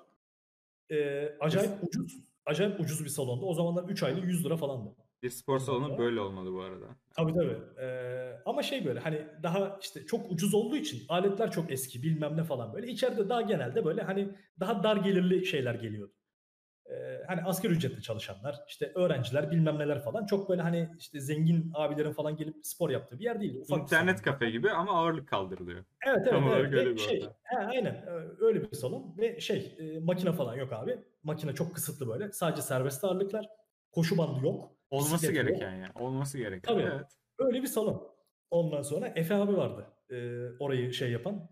Ee, 0.92 1.30
acayip 1.40 1.72
ucuz. 1.84 2.18
Acayip 2.46 2.80
ucuz 2.80 3.04
bir 3.04 3.10
salonda. 3.10 3.46
O 3.46 3.54
zamanlar 3.54 3.84
3 3.84 4.04
aylık 4.04 4.26
100 4.26 4.46
lira 4.46 4.58
falandı. 4.58 4.96
Bir 5.24 5.30
spor 5.30 5.60
salonu 5.60 5.98
böyle 5.98 6.20
olmalı 6.20 6.54
bu 6.54 6.62
arada. 6.62 6.86
Tabii 7.18 7.34
tabii. 7.34 7.58
Ee, 7.82 8.42
ama 8.46 8.64
şey 8.64 8.86
böyle 8.86 9.00
hani 9.00 9.28
daha 9.44 9.80
işte 9.82 10.06
çok 10.06 10.32
ucuz 10.32 10.54
olduğu 10.54 10.76
için 10.76 11.04
aletler 11.10 11.52
çok 11.52 11.72
eski 11.72 12.04
bilmem 12.04 12.38
ne 12.38 12.44
falan 12.44 12.74
böyle. 12.74 12.88
İçeride 12.88 13.30
daha 13.30 13.42
genelde 13.42 13.86
böyle 13.86 14.02
hani 14.02 14.30
daha 14.60 14.84
dar 14.84 14.98
gelirli 14.98 15.46
şeyler 15.46 15.76
geliyordu. 15.76 16.14
Hani 17.28 17.42
asgari 17.42 17.74
ücretli 17.74 18.02
çalışanlar, 18.02 18.64
işte 18.68 18.92
öğrenciler 18.96 19.52
bilmem 19.52 19.80
neler 19.80 20.04
falan. 20.04 20.26
Çok 20.26 20.50
böyle 20.50 20.62
hani 20.62 20.90
işte 21.00 21.20
zengin 21.20 21.72
abilerin 21.74 22.14
falan 22.14 22.38
gelip 22.38 22.56
spor 22.64 22.90
yaptığı 22.90 23.20
bir 23.20 23.24
yer 23.24 23.42
değildi. 23.42 23.60
Ufak 23.60 23.80
İnternet 23.80 24.22
kafe 24.22 24.50
gibi 24.50 24.72
ama 24.72 24.92
ağırlık 24.92 25.28
kaldırılıyor. 25.28 25.86
Evet 26.08 26.18
evet. 26.22 26.30
Tam 26.30 26.54
evet. 26.54 26.74
Öyle 26.74 26.98
şey, 26.98 27.30
he, 27.44 27.58
aynen 27.58 28.06
öyle 28.40 28.62
bir 28.62 28.76
salon 28.76 29.16
ve 29.18 29.40
şey 29.40 29.76
e, 29.80 30.00
makine 30.00 30.32
falan 30.32 30.56
yok 30.56 30.74
abi. 30.74 31.00
Makine 31.24 31.54
çok 31.54 31.76
kısıtlı 31.76 32.08
böyle. 32.08 32.32
Sadece 32.32 32.62
serbest 32.62 33.04
ağırlıklar. 33.04 33.50
Koşu 33.92 34.18
bandı 34.18 34.46
yok. 34.46 34.72
Olması 34.90 35.32
gereken 35.32 35.72
yok. 35.72 35.82
yani. 35.82 36.06
Olması 36.06 36.38
gereken. 36.38 36.74
Tabii. 36.74 36.84
Evet. 36.84 37.08
Öyle 37.40 37.62
bir 37.62 37.68
salon. 37.68 38.16
Ondan 38.52 38.82
sonra 38.82 39.08
Efe 39.08 39.36
abi 39.36 39.58
vardı. 39.58 39.86
E, 40.10 40.16
orayı 40.60 40.94
şey 40.94 41.12
yapan. 41.12 41.50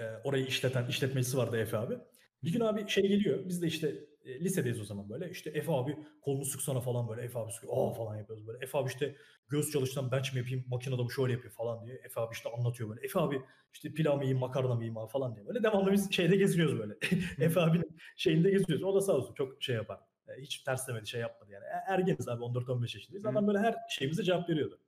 E, 0.00 0.04
orayı 0.24 0.46
işleten, 0.46 0.86
işletmecisi 0.86 1.38
vardı 1.38 1.58
Efe 1.58 1.76
abi. 1.78 1.98
Bir 2.44 2.52
gün 2.52 2.60
abi 2.60 2.88
şey 2.88 3.08
geliyor. 3.08 3.48
Biz 3.48 3.62
de 3.62 3.66
işte 3.66 3.94
e, 4.24 4.40
lisedeyiz 4.40 4.80
o 4.80 4.84
zaman 4.84 5.10
böyle. 5.10 5.30
İşte 5.30 5.50
Efe 5.50 5.72
abi 5.72 5.96
kolunu 6.20 6.44
sıksana 6.44 6.80
falan 6.80 7.08
böyle. 7.08 7.22
Efe 7.22 7.38
abi 7.38 7.52
sıkıyor. 7.52 7.72
Aa 7.76 7.94
falan 7.94 8.16
yapıyoruz 8.16 8.46
böyle. 8.46 8.64
Efe 8.64 8.78
abi 8.78 8.88
işte 8.88 9.16
göğüs 9.48 9.70
çalıştan 9.70 10.12
bench 10.12 10.32
mi 10.32 10.38
yapayım? 10.38 10.64
Makinede 10.68 10.98
bu 10.98 11.10
şöyle 11.10 11.32
yapıyor 11.32 11.52
falan 11.54 11.86
diye. 11.86 11.96
Efe 12.04 12.20
abi 12.20 12.32
işte 12.32 12.48
anlatıyor 12.50 12.90
böyle. 12.90 13.00
Efe 13.04 13.20
abi 13.20 13.42
işte 13.72 13.94
pilav 13.94 14.16
mı 14.16 14.22
yiyeyim, 14.22 14.38
makarna 14.38 14.74
mı 14.74 14.84
yiyeyim 14.84 15.08
falan 15.08 15.36
diye. 15.36 15.46
Böyle 15.46 15.62
devamlı 15.62 15.92
biz 15.92 16.12
şeyde 16.12 16.36
geziniyoruz 16.36 16.78
böyle. 16.78 16.94
Efe 17.38 17.60
abinin 17.60 17.96
şeyinde 18.16 18.50
geziyoruz. 18.50 18.84
O 18.84 18.94
da 18.94 19.00
sağ 19.00 19.12
olsun 19.12 19.34
çok 19.34 19.62
şey 19.62 19.76
yapar. 19.76 20.00
E, 20.28 20.42
hiç 20.42 20.58
ters 20.58 20.88
demedi 20.88 21.06
şey 21.06 21.20
yapmadı 21.20 21.52
yani. 21.52 21.64
E, 21.64 21.92
ergeniz 21.92 22.28
abi 22.28 22.42
14-15 22.42 22.82
yaşındayız. 22.82 23.26
Adam 23.26 23.46
böyle 23.46 23.58
her 23.58 23.74
şeyimize 23.90 24.22
cevap 24.22 24.48
veriyordu. 24.50 24.80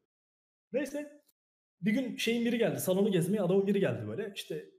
Neyse 0.72 1.22
bir 1.82 1.92
gün 1.92 2.16
şeyin 2.16 2.44
biri 2.44 2.58
geldi. 2.58 2.80
Salonu 2.80 3.12
gezmeye 3.12 3.42
adamın 3.42 3.66
biri 3.66 3.80
geldi 3.80 4.08
böyle. 4.08 4.32
İşte 4.34 4.70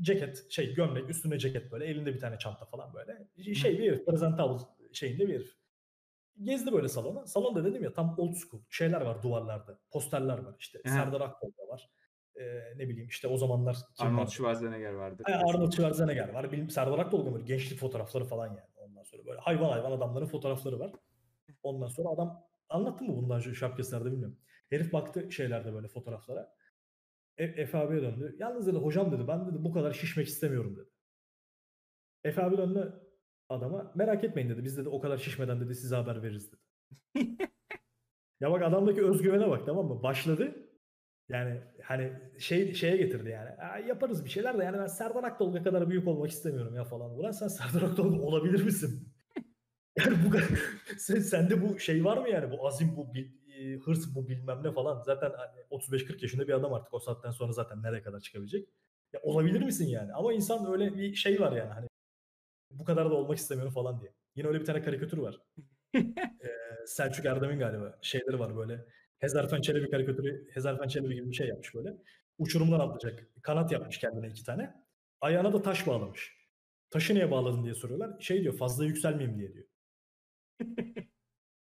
ceket, 0.00 0.50
şey 0.50 0.74
gömlek, 0.74 1.10
üstüne 1.10 1.38
ceket 1.38 1.72
böyle, 1.72 1.84
elinde 1.84 2.14
bir 2.14 2.20
tane 2.20 2.38
çanta 2.38 2.64
falan 2.64 2.94
böyle. 2.94 3.28
Şey 3.54 3.78
bir 3.78 3.86
herif, 3.86 4.06
presentable 4.06 4.64
şeyinde 4.92 5.28
bir 5.28 5.34
herif. 5.34 5.58
Gezdi 6.42 6.72
böyle 6.72 6.88
salonu. 6.88 7.26
Salonda 7.26 7.64
dedim 7.64 7.84
ya 7.84 7.92
tam 7.92 8.14
old 8.18 8.34
school 8.34 8.62
şeyler 8.70 9.00
var 9.00 9.22
duvarlarda. 9.22 9.78
Posterler 9.90 10.38
var 10.38 10.54
işte. 10.58 10.78
Hı. 10.84 10.88
Serdar 10.88 11.20
Akbol 11.20 11.50
var. 11.68 11.90
Ee, 12.36 12.72
ne 12.76 12.88
bileyim 12.88 13.08
işte 13.08 13.28
o 13.28 13.36
zamanlar 13.36 13.76
kim 13.94 14.06
Arnold 14.06 14.18
vardı? 14.18 14.30
Schwarzenegger 14.30 14.92
vardı. 14.92 15.22
Yani 15.28 15.42
Arnold 15.44 15.72
Schwarzenegger 15.72 16.28
var. 16.28 16.52
Bilim, 16.52 16.70
Serdar 16.70 16.98
Akbol 16.98 17.34
böyle 17.34 17.44
gençlik 17.44 17.78
fotoğrafları 17.78 18.24
falan 18.24 18.46
yani. 18.46 18.68
Ondan 18.76 19.02
sonra 19.02 19.26
böyle 19.26 19.40
hayvan 19.40 19.70
hayvan 19.70 19.92
adamların 19.92 20.26
fotoğrafları 20.26 20.78
var. 20.78 20.92
Ondan 21.62 21.88
sonra 21.88 22.08
adam 22.08 22.44
anlattı 22.68 23.04
mı 23.04 23.16
bundan 23.16 23.36
önce 23.36 23.54
şapkeslerde 23.54 24.12
bilmiyorum. 24.12 24.38
Herif 24.70 24.92
baktı 24.92 25.32
şeylerde 25.32 25.72
böyle 25.72 25.88
fotoğraflara. 25.88 26.54
E, 27.38 27.44
Efe 27.44 27.78
abiye 27.78 28.02
döndü. 28.02 28.36
Yalnız 28.38 28.66
dedi 28.66 28.76
hocam 28.76 29.12
dedi 29.12 29.28
ben 29.28 29.46
dedi 29.46 29.64
bu 29.64 29.72
kadar 29.72 29.92
şişmek 29.92 30.26
istemiyorum 30.26 30.76
dedi. 30.76 30.88
Efe 32.24 32.42
abi 32.42 32.56
döndü 32.56 33.00
adama. 33.48 33.92
Merak 33.94 34.24
etmeyin 34.24 34.50
dedi. 34.50 34.64
Biz 34.64 34.78
dedi 34.78 34.88
o 34.88 35.00
kadar 35.00 35.18
şişmeden 35.18 35.60
dedi 35.60 35.74
size 35.74 35.96
haber 35.96 36.22
veririz 36.22 36.52
dedi. 36.52 36.60
ya 38.40 38.50
bak 38.50 38.62
adamdaki 38.62 39.04
özgüvene 39.04 39.50
bak 39.50 39.66
tamam 39.66 39.86
mı? 39.86 40.02
Başladı. 40.02 40.68
Yani 41.28 41.60
hani 41.82 42.12
şey 42.38 42.74
şeye 42.74 42.96
getirdi 42.96 43.30
yani. 43.30 43.88
yaparız 43.88 44.24
bir 44.24 44.30
şeyler 44.30 44.58
de 44.58 44.64
yani 44.64 44.78
ben 44.78 44.86
Serdar 44.86 45.24
Akdolga 45.24 45.62
kadar 45.62 45.90
büyük 45.90 46.08
olmak 46.08 46.30
istemiyorum 46.30 46.74
ya 46.74 46.84
falan. 46.84 47.10
Ulan 47.10 47.30
sen 47.30 47.48
Serdar 47.48 47.82
Akdolga 47.82 48.22
olabilir 48.22 48.62
misin? 48.64 49.14
yani 49.98 50.16
bu 50.26 50.36
sen, 50.98 51.20
sende 51.20 51.62
bu 51.62 51.78
şey 51.78 52.04
var 52.04 52.18
mı 52.18 52.28
yani 52.28 52.50
bu 52.50 52.66
azim 52.66 52.96
bu 52.96 53.12
e, 53.58 53.76
hırs 53.76 54.14
bu 54.14 54.28
bilmem 54.28 54.62
ne 54.62 54.72
falan. 54.72 55.02
Zaten 55.02 55.32
hani 55.36 55.60
35-40 55.70 56.22
yaşında 56.22 56.48
bir 56.48 56.52
adam 56.52 56.74
artık 56.74 56.94
o 56.94 56.98
saatten 56.98 57.30
sonra 57.30 57.52
zaten 57.52 57.82
nereye 57.82 58.02
kadar 58.02 58.20
çıkabilecek? 58.20 58.68
Ya 59.12 59.20
olabilir 59.22 59.62
misin 59.62 59.86
yani? 59.86 60.12
Ama 60.12 60.32
insan 60.32 60.72
öyle 60.72 60.94
bir 60.94 61.14
şey 61.14 61.40
var 61.40 61.52
yani 61.52 61.72
hani 61.72 61.88
bu 62.70 62.84
kadar 62.84 63.10
da 63.10 63.14
olmak 63.14 63.38
istemiyorum 63.38 63.72
falan 63.74 64.00
diye. 64.00 64.12
Yine 64.36 64.48
öyle 64.48 64.60
bir 64.60 64.64
tane 64.64 64.82
karikatür 64.82 65.18
var. 65.18 65.40
ee, 65.94 66.04
Selçuk 66.86 67.26
Erdem'in 67.26 67.58
galiba 67.58 67.98
şeyleri 68.02 68.38
var 68.38 68.56
böyle. 68.56 68.84
Hezarfen 69.18 69.60
Çelebi 69.60 69.90
karikatürü, 69.90 70.48
Hezarfen 70.50 70.88
Çelebi 70.88 71.14
gibi 71.14 71.30
bir 71.30 71.34
şey 71.34 71.48
yapmış 71.48 71.74
böyle. 71.74 71.96
Uçurumdan 72.38 72.80
atlayacak. 72.80 73.28
Kanat 73.42 73.72
yapmış 73.72 73.98
kendine 73.98 74.28
iki 74.28 74.44
tane. 74.44 74.74
Ayağına 75.20 75.52
da 75.52 75.62
taş 75.62 75.86
bağlamış. 75.86 76.38
Taşı 76.90 77.14
niye 77.14 77.30
bağladın 77.30 77.64
diye 77.64 77.74
soruyorlar. 77.74 78.20
Şey 78.20 78.42
diyor 78.42 78.56
fazla 78.56 78.84
yükselmeyeyim 78.84 79.38
diye 79.38 79.54
diyor. 79.54 79.66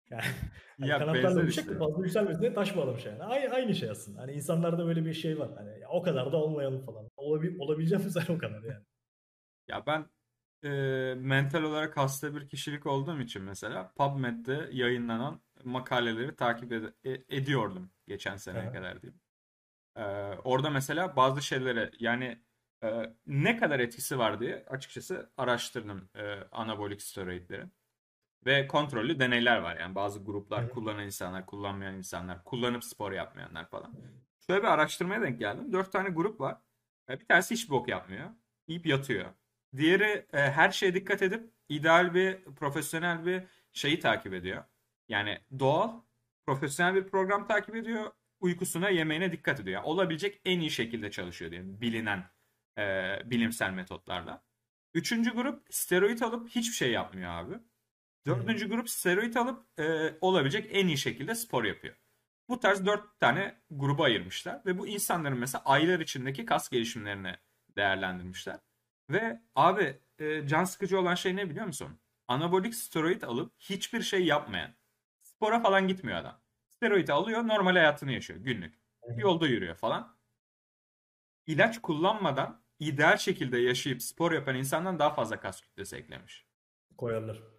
Yani, 0.10 0.22
hani 0.80 0.90
ya 0.90 1.00
kanatlarla 1.00 1.42
uçacak 1.42 1.66
işte. 1.66 1.78
fazla 1.78 2.04
yükselmesin 2.04 2.42
diye 2.42 2.54
taş 2.54 2.78
bağlamış 2.78 3.06
yani. 3.06 3.24
Aynı, 3.24 3.54
aynı 3.54 3.76
şey 3.76 3.90
aslında. 3.90 4.22
Hani 4.22 4.32
insanlarda 4.32 4.86
böyle 4.86 5.06
bir 5.06 5.14
şey 5.14 5.40
var. 5.40 5.50
Hani 5.58 5.80
ya 5.80 5.90
o 5.90 6.04
kadar 6.04 6.32
da 6.32 6.38
olmayalım 6.38 6.86
falan. 6.86 7.10
Olabil, 7.18 7.60
olabileceğim 7.60 8.10
sen 8.10 8.34
o 8.36 8.38
kadar 8.38 8.64
yani. 8.64 8.86
Ya 9.68 9.86
ben 9.88 10.06
e, 10.64 10.70
mental 11.18 11.64
olarak 11.64 11.98
hasta 11.98 12.36
bir 12.36 12.50
kişilik 12.50 12.86
olduğum 12.86 13.20
için 13.22 13.44
mesela 13.44 13.92
PubMed'de 13.96 14.70
yayınlanan 14.72 15.42
makaleleri 15.64 16.36
takip 16.36 16.72
ed- 16.72 16.94
e- 17.04 17.38
ediyordum 17.38 17.92
geçen 18.08 18.38
seneye 18.38 18.64
evet. 18.64 18.74
kadar 18.74 19.02
diyeyim. 19.02 19.22
E, 19.96 20.04
orada 20.44 20.70
mesela 20.70 21.16
bazı 21.16 21.42
şeylere 21.42 21.92
yani 22.00 22.40
e, 22.84 23.14
ne 23.28 23.58
kadar 23.58 23.80
etkisi 23.80 24.20
var 24.20 24.40
diye 24.40 24.66
açıkçası 24.68 25.32
araştırdım 25.38 26.10
e, 26.16 26.24
anabolik 26.52 27.02
steroidlerin. 27.02 27.72
Ve 28.46 28.68
kontrollü 28.68 29.20
deneyler 29.20 29.58
var 29.58 29.78
yani 29.80 29.96
bazı 29.96 30.24
gruplar 30.24 30.64
evet. 30.64 30.74
kullanan 30.74 31.06
insanlar, 31.06 31.46
kullanmayan 31.46 31.96
insanlar, 31.96 32.44
kullanıp 32.44 32.84
spor 32.84 33.12
yapmayanlar 33.12 33.70
falan. 33.70 33.94
Şöyle 34.48 34.64
bir 34.64 34.68
araştırmaya 34.68 35.22
denk 35.22 35.40
geldim. 35.40 35.74
Dört 35.74 35.92
tane 35.92 36.10
grup 36.10 36.40
var. 36.40 36.58
E, 37.10 37.20
bir 37.20 37.26
tanesi 37.26 37.54
hiç 37.54 37.70
bok 37.70 37.88
yapmıyor. 37.88 38.30
Yiyip 38.68 38.86
yatıyor. 38.86 39.26
Diğeri 39.78 40.26
e, 40.34 40.52
her 40.52 40.72
şeye 40.72 40.94
dikkat 40.94 41.22
edip 41.22 41.50
ideal 41.70 42.14
bir 42.14 42.44
profesyonel 42.44 43.26
bir 43.26 43.44
şeyi 43.74 44.00
takip 44.00 44.34
ediyor. 44.34 44.64
Yani 45.10 45.40
doğal, 45.60 46.02
profesyonel 46.46 46.96
bir 46.96 47.08
program 47.08 47.48
takip 47.48 47.76
ediyor. 47.76 48.12
Uykusuna, 48.40 48.90
yemeğine 48.90 49.32
dikkat 49.32 49.60
ediyor. 49.60 49.76
Yani 49.76 49.92
olabilecek 49.92 50.42
en 50.46 50.60
iyi 50.60 50.72
şekilde 50.72 51.12
çalışıyor 51.12 51.52
diye 51.52 51.62
bilinen 51.82 52.24
e, 52.78 53.18
bilimsel 53.26 53.72
metotlarla. 53.72 54.44
Üçüncü 54.94 55.32
grup 55.34 55.68
steroid 55.70 56.22
alıp 56.22 56.50
hiçbir 56.50 56.76
şey 56.76 56.92
yapmıyor 56.92 57.32
abi. 57.32 57.54
Dördüncü 58.28 58.70
grup 58.70 58.90
steroid 58.90 59.36
alıp 59.36 59.80
e, 59.80 60.16
olabilecek 60.22 60.70
en 60.72 60.88
iyi 60.88 60.98
şekilde 60.98 61.36
spor 61.36 61.64
yapıyor. 61.64 61.96
Bu 62.50 62.60
tarz 62.60 62.86
dört 62.86 63.20
tane 63.20 63.62
gruba 63.72 64.04
ayırmışlar 64.04 64.62
ve 64.66 64.78
bu 64.78 64.88
insanların 64.88 65.38
mesela 65.38 65.62
aylar 65.66 66.00
içindeki 66.00 66.46
kas 66.46 66.70
gelişimlerini 66.70 67.36
değerlendirmişler. 67.76 68.60
Ve 69.10 69.42
abi 69.56 70.00
e, 70.20 70.48
can 70.48 70.64
sıkıcı 70.64 71.00
olan 71.00 71.16
şey 71.16 71.36
ne 71.36 71.50
biliyor 71.50 71.66
musun? 71.66 72.00
Anabolik 72.28 72.76
steroid 72.76 73.22
alıp 73.22 73.54
hiçbir 73.60 74.02
şey 74.02 74.26
yapmayan. 74.26 74.76
Spora 75.22 75.60
falan 75.60 75.88
gitmiyor 75.88 76.18
adam. 76.18 76.42
Steroid 76.70 77.08
alıyor 77.08 77.48
normal 77.48 77.72
hayatını 77.72 78.12
yaşıyor 78.12 78.40
günlük. 78.40 78.76
Yolda 79.18 79.48
yürüyor 79.48 79.76
falan. 79.76 80.18
İlaç 81.48 81.82
kullanmadan 81.82 82.64
ideal 82.80 83.18
şekilde 83.18 83.58
yaşayıp 83.58 84.02
spor 84.02 84.32
yapan 84.32 84.56
insandan 84.56 85.00
daha 85.00 85.14
fazla 85.14 85.40
kas 85.40 85.62
kütlesi 85.62 85.96
eklemiş. 85.96 86.46
Koyarlar. 86.98 87.55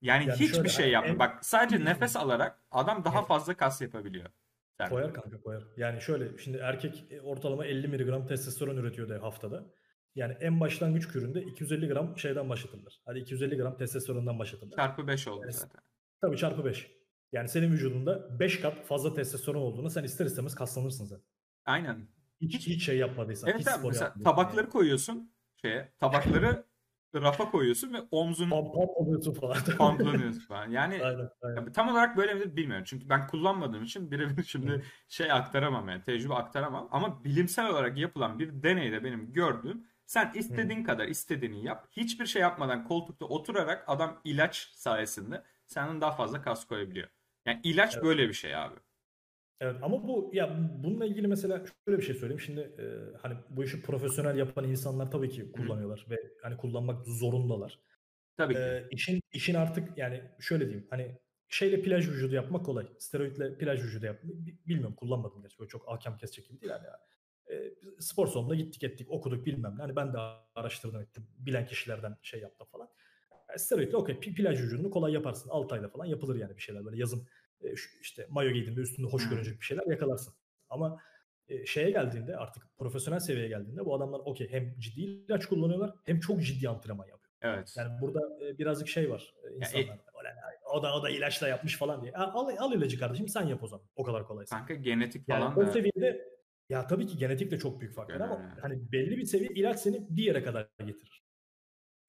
Yani, 0.00 0.28
yani 0.28 0.40
hiçbir 0.40 0.68
şey 0.68 0.90
yapmıyor. 0.90 1.14
En... 1.14 1.18
Bak 1.18 1.44
sadece 1.44 1.84
nefes 1.84 2.16
alarak 2.16 2.60
adam 2.70 3.04
daha 3.04 3.18
evet. 3.18 3.28
fazla 3.28 3.56
kas 3.56 3.80
yapabiliyor. 3.80 4.30
Sen 4.78 4.88
koyar 4.88 5.14
kanka 5.14 5.40
koyar. 5.40 5.64
Yani 5.76 6.00
şöyle 6.00 6.38
şimdi 6.38 6.58
erkek 6.58 7.04
ortalama 7.22 7.66
50 7.66 7.88
mg 7.88 8.28
testosteron 8.28 8.76
üretiyor 8.76 9.08
da 9.08 9.22
haftada. 9.22 9.64
Yani 10.14 10.36
en 10.40 10.60
başlangıç 10.60 11.08
küründe 11.08 11.42
250 11.42 11.88
gram 11.88 12.18
şeyden 12.18 12.48
başlatılır. 12.48 13.02
Hadi 13.04 13.18
250 13.18 13.56
gram 13.56 13.76
testosterondan 13.76 14.38
başlatılır. 14.38 14.76
Çarpı 14.76 15.06
5 15.06 15.28
oldu 15.28 15.40
yani, 15.40 15.52
zaten. 15.52 15.80
Tabii 16.20 16.36
çarpı 16.36 16.64
5. 16.64 16.90
Yani 17.32 17.48
senin 17.48 17.72
vücudunda 17.72 18.40
5 18.40 18.60
kat 18.60 18.86
fazla 18.86 19.14
testosteron 19.14 19.60
olduğunu 19.60 19.90
sen 19.90 20.04
ister 20.04 20.26
istemez 20.26 20.54
kaslanırsın 20.54 21.04
zaten. 21.04 21.26
Aynen. 21.64 22.08
Hiç, 22.40 22.66
hiç 22.66 22.84
şey 22.84 22.98
yapmadıysan. 22.98 23.50
Evet 23.50 23.60
hiç 23.60 23.68
abi 23.68 23.86
mesela 23.86 24.14
tabakları 24.24 24.60
yani. 24.60 24.70
koyuyorsun 24.70 25.32
şeye. 25.62 25.92
Tabakları 25.98 26.64
rafa 27.14 27.50
koyuyorsun 27.50 27.92
ve 27.94 27.98
omzun 28.10 28.50
Pump 28.50 28.74
pump 28.74 28.90
oluyorsun 28.96 29.32
falan. 29.32 29.56
pumplanıyorsun 29.78 30.40
falan. 30.40 30.70
Yani 30.70 31.04
Aynen, 31.04 31.30
aynen. 31.42 31.72
tam 31.72 31.88
olarak 31.88 32.16
böyle 32.16 32.34
midir 32.34 32.56
bilmiyorum. 32.56 32.84
Çünkü 32.88 33.08
ben 33.08 33.26
kullanmadığım 33.26 33.82
için 33.82 34.10
birebir 34.10 34.36
Hı. 34.36 34.44
şimdi 34.48 34.84
şey 35.08 35.32
aktaramam 35.32 35.88
yani 35.88 36.02
tecrübe 36.02 36.34
aktaramam. 36.34 36.88
Ama 36.90 37.24
bilimsel 37.24 37.70
olarak 37.70 37.98
yapılan 37.98 38.38
bir 38.38 38.62
deneyde 38.62 39.04
benim 39.04 39.32
gördüğüm 39.32 39.86
sen 40.06 40.34
Hı. 40.34 40.38
istediğin 40.38 40.84
kadar 40.84 41.08
istediğini 41.08 41.64
yap. 41.64 41.88
Hiçbir 41.90 42.26
şey 42.26 42.42
yapmadan 42.42 42.84
koltukta 42.84 43.26
oturarak 43.26 43.84
adam 43.86 44.20
ilaç 44.24 44.56
sayesinde 44.74 45.42
senden 45.66 46.00
daha 46.00 46.12
fazla 46.12 46.42
kas 46.42 46.66
koyabiliyor. 46.66 47.08
Yani 47.46 47.60
ilaç 47.62 47.94
Evet. 47.94 48.04
böyle 48.04 48.28
bir 48.28 48.34
şey 48.34 48.56
abi. 48.56 48.74
Evet 49.60 49.76
ama 49.82 50.08
bu 50.08 50.30
ya 50.32 50.58
bununla 50.84 51.06
ilgili 51.06 51.28
mesela 51.28 51.64
şöyle 51.84 51.98
bir 51.98 52.04
şey 52.04 52.14
söyleyeyim. 52.14 52.40
Şimdi 52.40 52.60
e, 52.60 52.84
hani 53.18 53.36
bu 53.50 53.64
işi 53.64 53.82
profesyonel 53.82 54.38
yapan 54.38 54.64
insanlar 54.64 55.10
tabii 55.10 55.30
ki 55.30 55.52
kullanıyorlar 55.52 56.06
ve 56.10 56.16
hani 56.42 56.56
kullanmak 56.56 57.06
zorundalar. 57.06 57.78
Tabii 58.36 58.54
ki. 58.54 58.60
E, 58.60 58.86
işin 58.90 59.20
işin 59.32 59.54
artık 59.54 59.98
yani 59.98 60.22
şöyle 60.40 60.64
diyeyim 60.64 60.86
hani 60.90 61.18
şeyle 61.48 61.82
plaj 61.82 62.08
vücudu 62.08 62.34
yapmak 62.34 62.66
kolay. 62.66 62.86
Steroidle 62.98 63.58
plaj 63.58 63.82
vücudu 63.82 64.06
yapmak 64.06 64.34
bilmiyorum 64.66 64.94
kullanmadım 64.94 65.42
gerçi 65.42 65.58
böyle 65.58 65.68
çok 65.68 65.88
ahkam 65.88 66.16
kesecek 66.16 66.48
gibi 66.48 66.60
değil 66.60 66.72
yani. 66.72 66.86
E, 67.50 67.74
spor 68.00 68.26
salonuna 68.26 68.54
gittik 68.54 68.84
ettik 68.84 69.10
okuduk 69.10 69.46
bilmem 69.46 69.74
ne. 69.78 69.82
Hani 69.82 69.96
ben 69.96 70.12
de 70.12 70.18
araştırdım 70.54 71.00
ettim. 71.00 71.26
Bilen 71.38 71.66
kişilerden 71.66 72.16
şey 72.22 72.40
yaptım 72.40 72.66
falan. 72.72 72.88
Yani 73.48 73.58
steroidle 73.58 73.96
okey 73.96 74.20
plaj 74.20 74.62
vücudunu 74.62 74.90
kolay 74.90 75.12
yaparsın. 75.12 75.50
6 75.50 75.74
ayda 75.74 75.88
falan 75.88 76.04
yapılır 76.04 76.36
yani 76.36 76.56
bir 76.56 76.62
şeyler 76.62 76.84
böyle 76.84 76.98
yazın 76.98 77.28
e, 77.64 77.72
işte 78.00 78.26
mayo 78.30 78.50
giydiğinde 78.52 78.80
üstünde 78.80 79.08
hoş 79.08 79.28
görünecek 79.28 79.60
bir 79.60 79.64
şeyler 79.64 79.86
yakalarsın. 79.86 80.34
Ama 80.68 81.00
e, 81.48 81.66
şeye 81.66 81.90
geldiğinde 81.90 82.36
artık 82.36 82.62
profesyonel 82.78 83.20
seviyeye 83.20 83.48
geldiğinde 83.48 83.84
bu 83.84 83.94
adamlar 83.94 84.18
okey 84.24 84.48
hem 84.50 84.78
ciddi 84.78 85.00
ilaç 85.00 85.46
kullanıyorlar 85.46 85.94
hem 86.04 86.20
çok 86.20 86.42
ciddi 86.42 86.68
antrenman 86.68 87.06
yapıyor. 87.08 87.32
Evet. 87.42 87.74
Yani 87.78 88.00
burada 88.00 88.44
e, 88.44 88.58
birazcık 88.58 88.88
şey 88.88 89.10
var 89.10 89.34
e, 89.50 89.54
insanlar. 89.56 89.84
"Ulan 89.84 90.34
o 90.74 90.82
da 90.82 90.94
o 90.96 91.02
da 91.02 91.10
ilaçla 91.10 91.48
yapmış 91.48 91.76
falan 91.76 92.02
diye. 92.02 92.12
"Ha, 92.12 92.30
Al, 92.34 92.56
al 92.58 92.72
ilacı 92.72 92.98
kardeşim 92.98 93.28
sen 93.28 93.46
yap 93.46 93.62
o 93.62 93.66
zaman. 93.66 93.86
O 93.96 94.04
kadar 94.04 94.26
kolaysa. 94.26 94.56
Kanka 94.58 94.74
genetik 94.74 95.28
Yani 95.28 95.40
falan 95.40 95.58
o 95.58 95.66
da 95.66 95.72
seviyede 95.72 96.28
ya 96.68 96.86
tabii 96.86 97.06
ki 97.06 97.18
genetik 97.18 97.50
de 97.50 97.58
çok 97.58 97.80
büyük 97.80 97.94
faktör 97.94 98.20
ama 98.20 98.36
Önemli. 98.38 98.60
hani 98.60 98.92
belli 98.92 99.16
bir 99.16 99.24
seviye 99.24 99.50
ilaç 99.54 99.80
seni 99.80 100.06
bir 100.10 100.22
yere 100.22 100.42
kadar 100.42 100.68
getirir. 100.78 101.22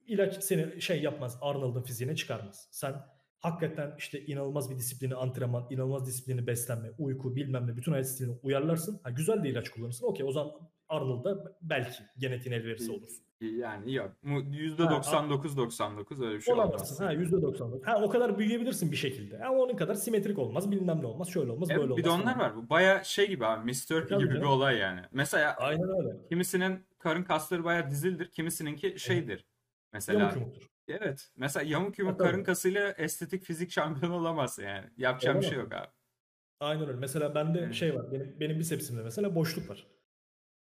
İlaç 0.06 0.44
seni 0.44 0.82
şey 0.82 1.02
yapmaz, 1.02 1.38
Arnold'un 1.40 1.82
fiziğine 1.82 2.16
çıkarmaz. 2.16 2.68
Sen 2.70 2.94
hakikaten 3.40 3.94
işte 3.98 4.24
inanılmaz 4.26 4.70
bir 4.70 4.76
disiplini 4.76 5.14
antrenman, 5.14 5.66
inanılmaz 5.70 6.06
disiplini 6.06 6.46
beslenme, 6.46 6.88
uyku 6.98 7.36
bilmem 7.36 7.66
ne 7.66 7.76
bütün 7.76 7.92
hayat 7.92 8.08
stilini 8.08 8.36
uyarlarsın. 8.42 9.00
Ha, 9.02 9.10
güzel 9.10 9.44
de 9.44 9.48
ilaç 9.48 9.68
kullanırsın. 9.68 10.06
Okey 10.06 10.26
o 10.26 10.32
zaman 10.32 10.52
Arnold'da 10.88 11.56
belki 11.62 12.02
genetiğin 12.18 12.56
el 12.56 12.64
verirse 12.64 12.92
olursun. 12.92 13.24
yani 13.40 13.94
yok. 13.94 14.10
Mu- 14.22 14.40
%99-99 14.40 16.24
öyle 16.26 16.36
bir 16.36 16.40
şey 16.40 16.54
Olamazsın. 16.54 17.04
Ha 17.04 17.12
%99. 17.12 17.82
Ha 17.84 18.02
o 18.02 18.10
kadar 18.10 18.38
büyüyebilirsin 18.38 18.92
bir 18.92 18.96
şekilde. 18.96 19.44
Ama 19.44 19.58
onun 19.58 19.76
kadar 19.76 19.94
simetrik 19.94 20.38
olmaz, 20.38 20.70
bilmem 20.70 21.02
ne 21.02 21.06
olmaz, 21.06 21.28
şöyle 21.28 21.50
olmaz, 21.52 21.68
Evet, 21.70 21.80
böyle 21.80 21.92
olmaz. 21.92 21.98
bir 21.98 22.04
de 22.04 22.10
onlar 22.10 22.34
falan. 22.34 22.38
var. 22.38 22.56
Bu 22.56 22.70
baya 22.70 23.04
şey 23.04 23.28
gibi 23.28 23.46
abi. 23.46 23.70
Mr. 23.70 23.86
Turkey 23.88 24.18
gibi 24.18 24.30
bir 24.34 24.40
olay 24.42 24.76
yani. 24.78 25.00
Mesela 25.12 25.54
Aynen 25.58 25.88
öyle. 25.98 26.26
kimisinin 26.28 26.86
karın 26.98 27.22
kasları 27.22 27.64
baya 27.64 27.90
dizildir. 27.90 28.30
Kimisininki 28.30 28.94
şeydir. 28.98 29.44
Mesela 29.92 30.18
Yamuk 30.20 30.36
yumuktur. 30.36 30.68
Evet. 30.88 31.28
Mesela 31.36 31.64
yamuk 31.64 31.98
yumuk 31.98 32.14
Ha, 32.14 32.18
tabii. 32.18 32.30
karın 32.30 32.44
kasıyla 32.44 32.90
estetik 32.98 33.44
fizik 33.44 33.70
şampiyonu 33.70 34.14
olamazsın 34.14 34.62
yani. 34.62 34.90
Yapacağım 34.96 35.40
bir 35.40 35.46
Olamaz. 35.46 35.50
şey 35.54 35.58
yok 35.64 35.72
abi. 35.74 35.88
Aynen 36.60 36.88
öyle. 36.88 36.98
Mesela 36.98 37.34
bende 37.34 37.66
Hı. 37.66 37.74
şey 37.74 37.94
var. 37.94 38.12
Benim 38.12 38.40
benim 38.40 38.58
bisepsimde 38.58 39.02
mesela 39.02 39.34
boşluk 39.34 39.70
var. 39.70 39.86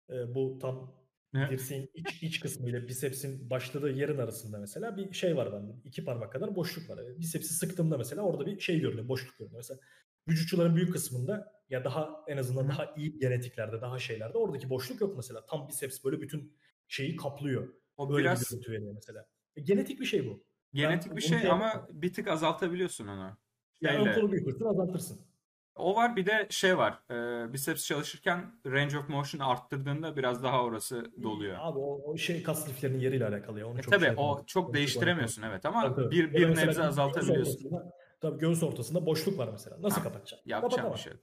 Ee, 0.10 0.36
bu 0.36 0.60
tam 0.62 1.04
dirseğin 1.50 1.90
iç, 1.94 2.24
iç 2.24 2.40
kısmı 2.40 2.70
ile 2.70 2.88
bisepsin 2.88 3.50
başladığı 3.50 3.92
yerin 3.92 4.18
arasında 4.18 4.58
mesela 4.60 4.98
bir 4.98 5.14
şey 5.14 5.38
var 5.38 5.54
bende. 5.54 5.72
İki 5.84 6.06
parmak 6.06 6.34
kadar 6.34 6.56
boşluk 6.56 6.90
var. 6.90 6.98
Yani 6.98 7.20
Bisepsi 7.20 7.54
sıktığımda 7.54 7.98
mesela 7.98 8.22
orada 8.22 8.46
bir 8.46 8.60
şey 8.60 8.80
görünüyor. 8.80 9.08
Boşluk 9.08 9.38
görünüyor. 9.40 9.58
Mesela 9.60 9.80
vücutçuların 10.28 10.76
büyük 10.76 10.94
kısmında 10.94 11.54
ya 11.70 11.84
daha 11.84 12.24
en 12.28 12.38
azından 12.38 12.64
Hı. 12.64 12.70
daha 12.70 12.94
iyi 12.98 13.20
genetiklerde 13.20 13.82
daha 13.82 14.00
şeylerde 14.00 14.38
oradaki 14.38 14.70
boşluk 14.70 15.02
yok 15.02 15.16
mesela. 15.18 15.46
Tam 15.46 15.68
biceps 15.68 16.04
böyle 16.04 16.22
bütün 16.22 16.58
şeyi 16.88 17.16
kaplıyor. 17.16 17.74
O 17.98 18.10
Böyle 18.10 18.20
bir 18.20 18.24
biraz 18.24 18.50
görüntü 18.50 18.72
veriyor 18.72 18.94
mesela. 18.94 19.26
E, 19.56 19.62
genetik 19.62 20.00
bir 20.00 20.06
şey 20.06 20.28
bu. 20.30 20.44
genetik 20.74 21.10
Ben 21.10 21.18
bir 21.18 21.22
şey 21.22 21.40
şey 21.40 21.50
ama 21.52 21.66
yapmam. 21.66 21.88
bir 21.92 22.14
tık 22.14 22.28
azaltabiliyorsun 22.28 23.08
onu. 23.08 23.38
Yani 23.82 23.98
ön 24.00 24.04
Şeyle. 24.04 24.16
kolu 24.20 24.32
büyütürsün 24.32 24.66
azaltırsın. 24.66 25.22
O 25.76 25.96
var 25.96 26.16
bir 26.16 26.26
de 26.26 26.48
şey 26.50 26.78
var. 26.78 27.04
E, 27.12 27.54
biceps 27.54 27.86
çalışırken 27.86 28.60
range 28.66 28.98
of 28.98 29.10
motion'ı 29.10 29.46
arttırdığında 29.48 30.18
biraz 30.18 30.44
daha 30.44 30.64
orası 30.64 31.12
doluyor. 31.24 31.58
Abi 31.60 31.80
o, 31.80 32.02
o 32.12 32.18
şey 32.18 32.44
kas 32.44 32.70
liflerinin 32.70 33.00
yeriyle 33.00 33.28
alakalı 33.28 33.60
ya. 33.60 33.68
Onu 33.68 33.80
E 33.80 33.82
çok 33.82 33.94
tabii 33.94 34.02
şey 34.06 34.10
o 34.10 34.12
yapamam. 34.12 34.46
çok 34.46 34.74
değiştiremiyorsun 34.74 35.42
evet 35.42 35.66
ama 35.66 35.96
tabii. 35.96 36.12
bir 36.12 36.34
bir 36.34 36.56
nebze 36.56 36.84
azaltabiliyorsun. 36.84 37.72
Tabii 38.22 38.40
göğüs 38.40 38.64
ortasında 38.64 39.06
boşluk 39.06 39.38
var 39.38 39.50
mesela. 39.52 39.82
Nasıl 39.82 39.98
Ha, 39.98 40.04
kapatacaksın? 40.04 40.50
Yapacağım 40.50 40.94
bir 40.94 41.00
şey. 41.00 41.14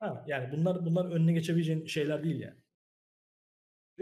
Ha, 0.00 0.24
yani 0.26 0.52
bunlar 0.52 0.86
bunlar 0.86 1.10
önüne 1.12 1.32
geçebileceğin 1.32 1.86
şeyler 1.86 2.24
değil 2.24 2.40
yani. 2.40 2.56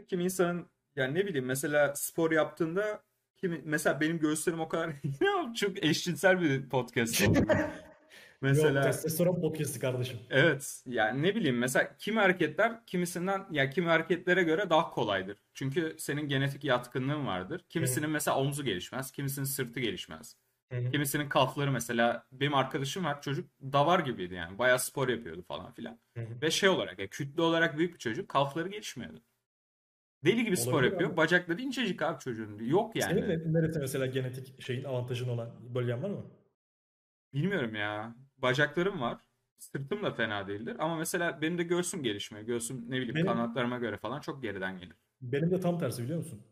Kim 0.08 0.20
insanın 0.20 0.70
yani 0.96 1.14
ne 1.14 1.26
bileyim 1.26 1.46
mesela 1.46 1.94
spor 1.96 2.32
yaptığında 2.32 3.02
kimi 3.46 3.60
mesela 3.64 4.00
benim 4.00 4.18
göğüslerim 4.18 4.60
o 4.60 4.68
kadar 4.68 4.90
çok 5.54 5.84
eşcinsel 5.84 6.40
bir 6.40 6.68
podcast 6.68 7.28
oldu. 7.28 7.38
Yok 7.48 8.54
Mesela 8.54 8.82
testosteron 8.82 9.40
podcast'i 9.40 9.80
kardeşim. 9.80 10.18
evet 10.30 10.82
yani 10.86 11.22
ne 11.22 11.34
bileyim 11.34 11.58
mesela 11.58 11.96
kimi 11.98 12.18
hareketler 12.18 12.86
kimisinden 12.86 13.46
ya 13.50 13.70
kimi 13.70 13.88
hareketlere 13.88 14.42
göre 14.42 14.70
daha 14.70 14.90
kolaydır. 14.90 15.38
Çünkü 15.54 15.96
senin 15.98 16.28
genetik 16.28 16.64
yatkınlığın 16.64 17.26
vardır. 17.26 17.64
Kimisinin 17.68 18.10
mesela 18.10 18.36
omzu 18.36 18.64
gelişmez, 18.64 19.10
kimisinin 19.10 19.44
sırtı 19.44 19.80
gelişmez. 19.80 20.36
Hı 20.72 20.78
hı. 20.78 20.90
Kimisinin 20.90 21.28
kalfları 21.28 21.72
mesela 21.72 22.26
benim 22.32 22.54
arkadaşım 22.54 23.04
var 23.04 23.22
çocuk 23.22 23.50
davar 23.60 24.00
gibiydi 24.00 24.34
yani 24.34 24.58
bayağı 24.58 24.78
spor 24.78 25.08
yapıyordu 25.08 25.42
falan 25.48 25.72
filan. 25.72 26.00
Hı 26.16 26.20
hı. 26.20 26.42
Ve 26.42 26.50
şey 26.50 26.68
olarak 26.68 26.98
ya 26.98 27.06
kütle 27.06 27.42
olarak 27.42 27.78
büyük 27.78 27.94
bir 27.94 27.98
çocuk 27.98 28.28
kalfları 28.28 28.68
gelişmiyordu. 28.68 29.22
Deli 30.26 30.44
gibi 30.44 30.56
spor 30.56 30.72
Olabilir 30.72 30.90
yapıyor. 30.92 31.10
abi. 31.10 31.16
Bacakları 31.16 31.62
incecik 31.62 32.02
abi 32.02 32.18
çocuğun. 32.18 32.58
Yok 32.58 32.96
yani. 32.96 33.10
Senin 33.14 33.28
ne- 33.28 33.52
neresi 33.60 33.78
mesela 33.78 34.06
genetik 34.06 34.62
şeyin 34.62 34.84
avantajın 34.84 35.28
olan 35.28 35.50
bölgen 35.74 36.02
var 36.02 36.10
mı? 36.10 36.26
Bilmiyorum 37.34 37.74
ya. 37.74 38.14
Bacaklarım 38.38 39.00
var. 39.00 39.18
Sırtım 39.58 40.02
da 40.02 40.10
fena 40.10 40.48
değildir. 40.48 40.76
Ama 40.78 40.96
mesela 40.96 41.42
benim 41.42 41.58
de 41.58 41.62
göğsüm 41.62 42.02
gelişmiyor. 42.02 42.46
Göğsüm 42.46 42.84
ne 42.90 42.96
bileyim 42.96 43.14
Benim- 43.14 43.26
kanatlarıma 43.26 43.78
göre 43.78 43.96
falan 43.96 44.20
çok 44.20 44.42
geriden 44.42 44.78
gelir. 44.78 44.96
Benim 45.20 45.50
de 45.50 45.60
tam 45.60 45.78
tersi 45.78 46.02
biliyor 46.02 46.18
musun? 46.18 46.42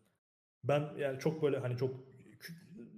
Ben 0.65 0.83
yani 0.99 1.19
çok 1.19 1.43
böyle 1.43 1.59
hani 1.59 1.77
çok 1.77 1.95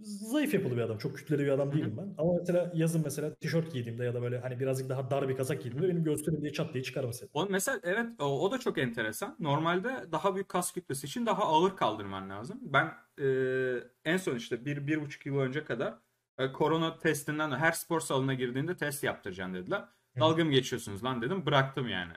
zayıf 0.06 0.54
yapılı 0.54 0.76
bir 0.76 0.80
adam. 0.80 0.98
Çok 0.98 1.16
kütleli 1.16 1.42
bir 1.42 1.48
adam 1.48 1.72
değilim 1.72 1.94
ben. 1.98 2.14
Ama 2.18 2.32
mesela 2.38 2.72
yazın 2.74 3.02
mesela 3.04 3.34
tişört 3.34 3.72
giydiğimde 3.72 4.04
ya 4.04 4.14
da 4.14 4.22
böyle 4.22 4.38
hani 4.38 4.60
birazcık 4.60 4.88
daha 4.88 5.10
dar 5.10 5.28
bir 5.28 5.36
kazak 5.36 5.62
giydiğimde 5.62 5.88
benim 5.88 6.04
göğüslerim 6.04 6.42
diye 6.42 6.52
çat 6.52 6.74
diye 6.74 6.84
çıkar 6.84 7.04
mesela. 7.04 7.28
O 7.34 7.46
mesela 7.50 7.80
evet 7.82 8.06
o, 8.18 8.24
o 8.24 8.50
da 8.52 8.58
çok 8.58 8.78
enteresan. 8.78 9.36
Normalde 9.40 10.12
daha 10.12 10.34
büyük 10.34 10.48
kas 10.48 10.72
kütlesi 10.72 11.06
için 11.06 11.26
daha 11.26 11.42
ağır 11.42 11.76
kaldırman 11.76 12.30
lazım. 12.30 12.58
Ben 12.62 12.92
e, 13.20 13.26
en 14.04 14.16
son 14.16 14.36
işte 14.36 14.64
bir, 14.64 14.86
bir 14.86 15.00
buçuk 15.02 15.26
yıl 15.26 15.38
önce 15.38 15.64
kadar 15.64 15.94
e, 16.38 16.52
korona 16.52 16.98
testinden 16.98 17.50
her 17.50 17.72
spor 17.72 18.00
salonuna 18.00 18.34
girdiğinde 18.34 18.76
test 18.76 19.04
yaptıracaksın 19.04 19.54
dediler. 19.54 19.84
Dalga 20.20 20.44
mı 20.44 20.50
geçiyorsunuz 20.50 21.04
lan 21.04 21.22
dedim. 21.22 21.46
Bıraktım 21.46 21.88
yani. 21.88 22.12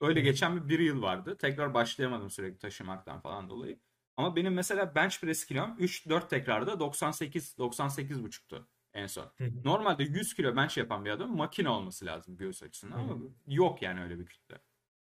Öyle 0.00 0.20
geçen 0.20 0.56
bir, 0.56 0.68
bir 0.68 0.78
yıl 0.78 1.02
vardı. 1.02 1.36
Tekrar 1.40 1.74
başlayamadım 1.74 2.30
sürekli 2.30 2.58
taşımaktan 2.58 3.20
falan 3.20 3.48
dolayı. 3.48 3.78
Ama 4.16 4.36
benim 4.36 4.54
mesela 4.54 4.94
bench 4.94 5.20
press 5.20 5.44
kilom 5.44 5.76
3-4 5.78 6.28
tekrarda 6.28 6.80
98 6.80 7.58
98 7.58 8.22
buçuktu 8.22 8.68
en 8.94 9.06
son. 9.06 9.32
Hı 9.38 9.44
hı. 9.44 9.50
Normalde 9.64 10.02
100 10.04 10.34
kilo 10.34 10.56
bench 10.56 10.78
yapan 10.78 11.04
bir 11.04 11.10
adam 11.10 11.36
makine 11.36 11.68
olması 11.68 12.06
lazım 12.06 12.36
göğüs 12.36 12.62
açısından 12.62 12.98
ama 12.98 13.16
yok 13.46 13.82
yani 13.82 14.02
öyle 14.02 14.18
bir 14.18 14.26
kütle. 14.26 14.58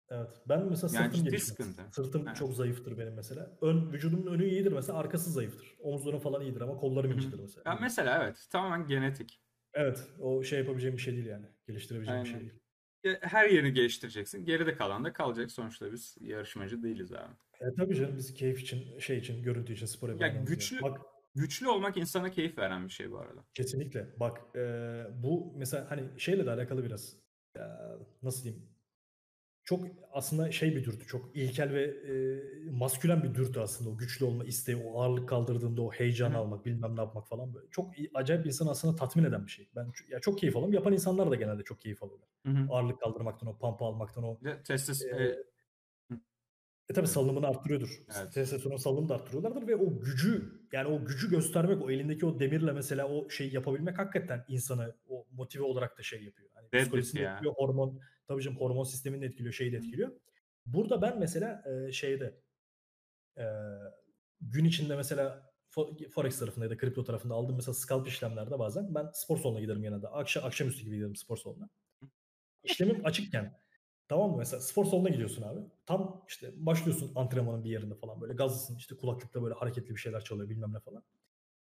Evet. 0.09 0.29
Ben 0.49 0.65
mesela 0.69 0.93
Yani 0.95 1.05
sırtım 1.11 1.23
gelişmez. 1.23 1.43
sıkıntı. 1.47 1.83
Sırtım 1.91 2.27
Evet. 2.27 2.37
çok 2.37 2.53
zayıftır 2.53 2.97
benim 2.97 3.13
mesela. 3.13 3.57
Ön 3.61 3.93
vücudumun 3.93 4.27
önü 4.27 4.45
iyidir 4.45 4.71
mesela, 4.71 4.99
arkası 4.99 5.31
zayıftır. 5.31 5.75
Omuzlarım 5.79 6.19
falan 6.19 6.41
iyidir 6.41 6.61
ama 6.61 6.77
kollarım 6.77 7.11
Hı 7.11 7.13
hı. 7.15 7.17
incidir 7.17 7.39
mesela. 7.39 7.71
Ya 7.71 7.77
mesela 7.81 8.23
evet 8.23 8.47
tamamen 8.51 8.87
genetik. 8.87 9.39
Evet, 9.73 10.07
o 10.19 10.43
şey 10.43 10.59
yapabileceğim 10.59 10.97
bir 10.97 11.01
şey 11.01 11.13
değil 11.15 11.25
yani. 11.25 11.45
Geliştirebileceğim 11.67 12.23
bir 12.23 12.29
şey 12.29 12.35
Aynen. 12.35 12.49
değil. 12.49 12.59
Her 13.21 13.49
yerini 13.49 13.73
geliştireceksin. 13.73 14.45
Geride 14.45 14.75
kalan 14.75 15.03
da 15.03 15.13
kalacak. 15.13 15.51
Sonuçta 15.51 15.91
biz 15.91 16.17
yarışmacı 16.21 16.83
değiliz 16.83 17.13
abi. 17.13 17.33
E 17.63 17.75
tabii 17.77 17.95
canım 17.95 18.17
biz 18.17 18.33
keyif 18.33 18.61
için, 18.61 18.99
şey 18.99 19.17
için, 19.17 19.43
görüntü 19.43 19.73
için 19.73 19.85
spor 19.85 20.19
Ya 20.19 20.27
güçlü 20.27 20.81
Bak 20.81 21.01
güçlü 21.35 21.69
olmak 21.69 21.97
insana 21.97 22.31
keyif 22.31 22.57
veren 22.57 22.85
bir 22.85 22.91
şey 22.93 23.11
bu 23.11 23.19
arada. 23.19 23.45
kesinlikle. 23.53 24.07
Bak 24.19 24.41
e, 24.55 24.61
bu 25.23 25.53
mesela 25.57 25.91
hani 25.91 26.03
şeyle 26.17 26.45
de 26.45 26.51
alakalı 26.51 26.83
biraz. 26.85 27.15
Ya, 27.57 27.97
nasıl 28.23 28.43
diyeyim? 28.43 28.63
Çok 29.65 29.85
aslında 30.11 30.51
şey 30.51 30.75
bir 30.75 30.83
dürtü. 30.83 31.07
Çok 31.07 31.37
ilkel 31.37 31.73
ve 31.73 31.83
e, 31.83 32.71
maskülen 32.71 33.23
bir 33.23 33.35
dürtü 33.35 33.59
aslında. 33.59 33.89
O 33.89 33.97
güçlü 33.97 34.25
olma 34.25 34.43
isteği, 34.43 34.75
o 34.77 35.01
ağırlık 35.01 35.29
kaldırdığında 35.29 35.81
o 35.81 35.91
heyecanı 35.91 36.33
Hı 36.33 36.37
hı. 36.37 36.41
almak, 36.41 36.65
bilmem 36.65 36.95
ne 36.95 37.01
yapmak 37.01 37.27
falan 37.27 37.53
böyle. 37.53 37.67
Çok 37.71 37.93
acayip 38.13 38.45
insanı 38.45 38.69
aslında 38.69 38.95
tatmin 38.95 39.23
eden 39.23 39.45
bir 39.45 39.51
şey. 39.51 39.69
Ben 39.75 39.85
ç- 39.85 40.11
ya 40.11 40.19
çok 40.19 40.39
keyif 40.39 40.55
alıyorum. 40.55 40.73
Yapan 40.73 40.93
insanlar 40.93 41.31
da 41.31 41.35
genelde 41.35 41.63
çok 41.63 41.81
keyif 41.81 42.03
alıyorlar. 42.03 42.29
Hı 42.45 42.51
hı. 42.51 42.67
Ağırlık 42.69 42.99
kaldırmaktan, 42.99 43.49
o 43.49 43.57
pampa 43.57 43.85
almaktan, 43.85 44.23
o 44.23 44.39
Bir 44.41 44.45
de 44.45 44.63
testis 44.63 45.01
e, 45.01 45.07
e. 45.07 45.43
E 46.89 46.93
tabii 46.93 47.07
salınımını 47.07 47.47
arttırıyordur. 47.47 48.03
Evet. 48.19 48.33
Testosteron 48.33 48.77
salınımını 48.77 49.09
da 49.09 49.15
arttırıyorlardır 49.15 49.67
ve 49.67 49.75
o 49.75 49.99
gücü 49.99 50.61
yani 50.71 50.87
o 50.87 51.05
gücü 51.05 51.29
göstermek, 51.29 51.81
o 51.81 51.91
elindeki 51.91 52.25
o 52.25 52.39
demirle 52.39 52.71
mesela 52.71 53.07
o 53.07 53.29
şeyi 53.29 53.55
yapabilmek 53.55 53.99
hakikaten 53.99 54.45
insanı 54.47 54.95
o 55.09 55.25
motive 55.31 55.63
olarak 55.63 55.97
da 55.97 56.03
şey 56.03 56.23
yapıyor. 56.23 56.49
Hani 56.53 56.69
psikolojisini 56.69 57.21
ya. 57.21 57.31
etkiliyor, 57.31 57.53
hormon 57.57 57.99
tabii 58.27 58.41
canım 58.41 58.57
hormon 58.57 58.83
sistemini 58.83 59.21
de 59.21 59.25
etkiliyor, 59.25 59.53
şeyi 59.53 59.71
de 59.71 59.77
etkiliyor. 59.77 60.11
Burada 60.65 61.01
ben 61.01 61.19
mesela 61.19 61.63
e, 61.65 61.91
şeyde 61.91 62.41
e, 63.37 63.45
gün 64.41 64.65
içinde 64.65 64.95
mesela 64.95 65.53
fo- 65.75 66.09
forex 66.09 66.39
tarafında 66.39 66.65
ya 66.65 66.71
da 66.71 66.77
kripto 66.77 67.03
tarafında 67.03 67.33
aldığım 67.33 67.55
mesela 67.55 67.73
scalp 67.73 68.07
işlemlerde 68.07 68.59
bazen 68.59 68.95
ben 68.95 69.09
spor 69.13 69.37
salonuna 69.37 69.61
giderim 69.61 69.81
genelde. 69.81 70.07
Akşam 70.07 70.45
akşamüstü 70.45 70.83
gibi 70.83 70.95
giderim 70.95 71.15
spor 71.15 71.37
salonuna. 71.37 71.69
İşlemim 72.63 73.05
açıkken 73.05 73.62
tamam 74.07 74.31
mı? 74.31 74.37
Mesela 74.37 74.61
spor 74.61 74.85
salonuna 74.85 75.09
gidiyorsun 75.09 75.41
abi. 75.41 75.59
Tam 75.85 76.23
işte 76.27 76.51
başlıyorsun 76.55 77.11
antrenmanın 77.15 77.63
bir 77.63 77.69
yerinde 77.69 77.95
falan 77.95 78.21
böyle 78.21 78.33
gazlısın 78.33 78.75
işte 78.77 78.97
kulaklıkta 78.97 79.43
böyle 79.43 79.53
hareketli 79.53 79.89
bir 79.95 79.99
şeyler 79.99 80.21
çalıyor 80.23 80.49
bilmem 80.49 80.73
ne 80.73 80.79
falan. 80.79 81.03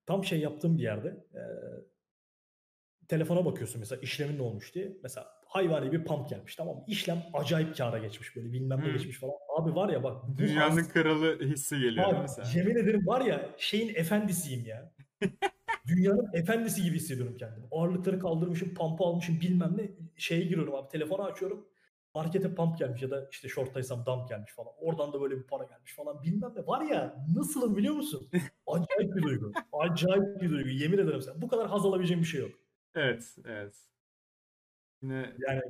Tam 0.06 0.24
şey 0.24 0.40
yaptığım 0.40 0.78
bir 0.78 0.82
yerde 0.82 1.08
e, 1.34 1.42
telefona 3.08 3.44
bakıyorsun 3.44 3.78
mesela 3.80 4.00
işlemin 4.02 4.38
ne 4.38 4.42
olmuş 4.42 4.74
diye. 4.74 4.96
Mesela 5.02 5.26
hayvani 5.46 5.92
bir 5.92 6.04
pump 6.04 6.28
gelmiş 6.28 6.56
tamam 6.56 6.76
mı? 6.76 6.84
İşlem 6.86 7.22
acayip 7.34 7.76
kâra 7.76 7.98
geçmiş 7.98 8.36
böyle 8.36 8.52
bilmem 8.52 8.80
ne 8.84 8.90
geçmiş 8.92 9.18
falan. 9.18 9.34
Abi 9.58 9.74
var 9.74 9.88
ya 9.88 10.02
bak 10.02 10.22
Dünyanın 10.36 10.76
haz- 10.76 10.88
kralı 10.88 11.40
hissi 11.40 11.80
geliyor 11.80 12.08
Abi, 12.08 12.22
mi 12.22 12.28
sana? 12.28 12.46
yemin 12.54 12.76
ederim 12.76 13.06
var 13.06 13.20
ya 13.20 13.50
şeyin 13.58 13.94
efendisiyim 13.94 14.66
ya. 14.66 14.92
Dünyanın 15.86 16.28
efendisi 16.32 16.82
gibi 16.82 16.96
hissediyorum 16.96 17.36
kendimi. 17.38 17.66
Ağırlıkları 17.70 18.18
kaldırmışım, 18.18 18.74
pump 18.74 19.00
almışım 19.02 19.40
bilmem 19.40 19.76
ne. 19.78 19.90
Şeye 20.16 20.40
giriyorum 20.44 20.74
abi 20.74 20.88
telefonu 20.88 21.22
açıyorum. 21.22 21.68
Markete 22.18 22.54
pump 22.54 22.78
gelmiş 22.78 23.02
ya 23.02 23.10
da 23.10 23.28
işte 23.30 23.48
shorttaysam 23.48 24.06
dump 24.06 24.28
gelmiş 24.28 24.52
falan. 24.52 24.72
Oradan 24.80 25.12
da 25.12 25.20
böyle 25.20 25.36
bir 25.36 25.42
para 25.46 25.64
gelmiş 25.64 25.94
falan 25.94 26.22
bilmem 26.22 26.52
ne. 26.56 26.66
Var 26.66 26.82
ya 26.82 27.24
nasılım 27.36 27.76
biliyor 27.76 27.94
musun? 27.94 28.30
Acayip 28.66 29.16
bir 29.16 29.22
duygu. 29.22 29.52
Acayip 29.72 30.40
bir 30.42 30.50
duygu. 30.50 30.68
Yemin 30.68 30.98
ederim 30.98 31.22
sana. 31.22 31.42
Bu 31.42 31.48
kadar 31.48 31.68
haz 31.68 31.86
alabileceğim 31.86 32.22
bir 32.22 32.26
şey 32.28 32.40
yok. 32.40 32.50
Evet, 32.94 33.36
evet. 33.46 33.74
Yine 35.02 35.34
Yani 35.48 35.60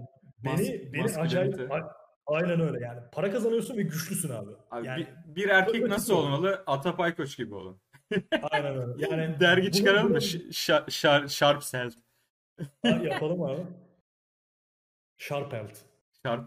mas- 0.45 0.59
beni, 0.59 0.93
beni 0.93 1.05
acayip 1.17 1.73
a- 1.73 1.97
aynen 2.27 2.61
öyle 2.61 2.85
yani. 2.85 3.01
Para 3.13 3.31
kazanıyorsun 3.31 3.77
ve 3.77 3.83
güçlüsün 3.83 4.31
abi. 4.31 4.51
Abi 4.71 4.87
yani 4.87 5.07
bir, 5.27 5.35
bir 5.45 5.49
erkek 5.49 5.87
nasıl 5.89 6.15
olmalı? 6.15 6.63
Atapay 6.67 7.17
Koç 7.17 7.37
gibi 7.37 7.55
olun. 7.55 7.81
aynen 8.43 8.77
öyle. 8.77 9.07
Yani 9.11 9.41
Dergi 9.41 9.73
çıkaralım 9.73 10.13
mı? 10.13 10.19
Şar- 10.19 10.87
şar- 10.91 11.29
Sharp 11.29 11.63
Cell. 11.63 11.91
Ha, 12.83 12.89
yapalım 12.89 13.43
abi. 13.43 13.63
Sharp 15.17 15.55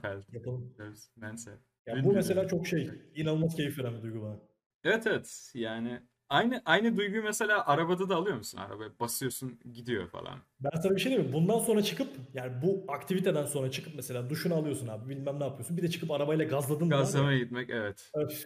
Cell. 0.01 0.23
Yapalım. 0.31 0.73
Neyse. 1.17 1.51
Ya 1.85 1.93
bu 1.93 1.97
Bilmiyorum. 1.97 2.15
mesela 2.15 2.47
çok 2.47 2.67
şey, 2.67 2.89
inanılmaz 3.15 3.55
keyif 3.55 3.79
veren 3.79 3.97
bir 3.97 4.01
duygu 4.01 4.21
bana. 4.21 4.39
Evet 4.83 5.07
evet. 5.07 5.51
Yani 5.53 6.01
aynı 6.29 6.61
aynı 6.65 6.97
duyguyu 6.97 7.23
mesela 7.23 7.67
arabada 7.67 8.09
da 8.09 8.15
alıyor 8.15 8.37
musun? 8.37 8.57
Arabaya 8.57 8.99
basıyorsun 8.99 9.59
gidiyor 9.73 10.07
falan. 10.07 10.39
Ben 10.59 10.81
sana 10.81 10.95
bir 10.95 11.01
şey 11.01 11.09
diyeyim 11.11 11.29
mi? 11.29 11.33
Bundan 11.33 11.59
sonra 11.59 11.83
çıkıp, 11.83 12.09
yani 12.33 12.61
bu 12.61 12.85
aktiviteden 12.87 13.45
sonra 13.45 13.71
çıkıp 13.71 13.95
mesela 13.95 14.29
duşunu 14.29 14.55
alıyorsun 14.55 14.87
abi, 14.87 15.09
bilmem 15.09 15.39
ne 15.39 15.43
yapıyorsun. 15.43 15.77
Bir 15.77 15.81
de 15.81 15.89
çıkıp 15.89 16.11
arabayla 16.11 16.45
gazladın 16.45 16.87
mı? 16.87 16.93
Gazlamaya 16.93 17.37
gitmek 17.37 17.69
evet. 17.69 18.11
Öf, 18.13 18.45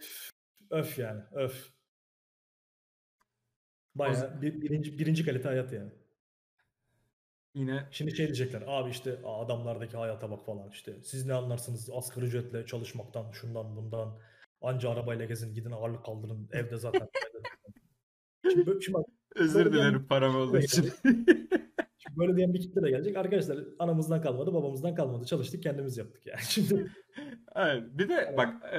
öf 0.70 0.98
yani, 0.98 1.22
öf. 1.32 1.70
Bayağı 3.94 4.42
bir, 4.42 4.60
birinci, 4.60 4.98
birinci 4.98 5.24
kalite 5.24 5.48
hayat 5.48 5.72
yani. 5.72 5.90
Yine 7.56 7.86
Şimdi 7.90 8.16
şey 8.16 8.26
diyecekler, 8.26 8.62
abi 8.66 8.90
işte 8.90 9.18
"Aa, 9.24 9.44
adamlardaki 9.44 9.96
hayata 9.96 10.30
bak 10.30 10.46
falan 10.46 10.70
işte. 10.70 11.02
Siz 11.04 11.26
ne 11.26 11.34
anlarsınız 11.34 11.90
asgari 11.92 12.24
ücretle 12.24 12.66
çalışmaktan, 12.66 13.30
şundan 13.32 13.76
bundan. 13.76 14.18
Anca 14.60 14.90
arabayla 14.90 15.24
gezin, 15.24 15.54
gidin 15.54 15.70
ağırlık 15.70 16.04
kaldırın, 16.04 16.48
evde 16.52 16.76
zaten. 16.76 17.08
şimdi, 18.50 18.70
bö- 18.70 18.82
şimdi 18.82 18.98
bak, 18.98 19.06
özür 19.34 19.64
Böyle 19.64 19.72
dilerim 19.72 20.06
param 20.06 20.36
olduğu 20.36 20.58
için. 20.58 20.90
Şimdi 21.98 22.16
böyle 22.16 22.36
diyen 22.36 22.54
bir 22.54 22.60
kitle 22.60 22.82
de 22.82 22.90
gelecek. 22.90 23.16
Arkadaşlar 23.16 23.58
anamızdan 23.78 24.22
kalmadı, 24.22 24.54
babamızdan 24.54 24.94
kalmadı. 24.94 25.24
Çalıştık, 25.26 25.62
kendimiz 25.62 25.96
yaptık 25.96 26.26
yani. 26.26 26.40
Şimdi 26.48 26.92
Evet. 27.56 27.82
Bir 27.90 28.08
de 28.08 28.34
bak 28.36 28.74
e, 28.74 28.78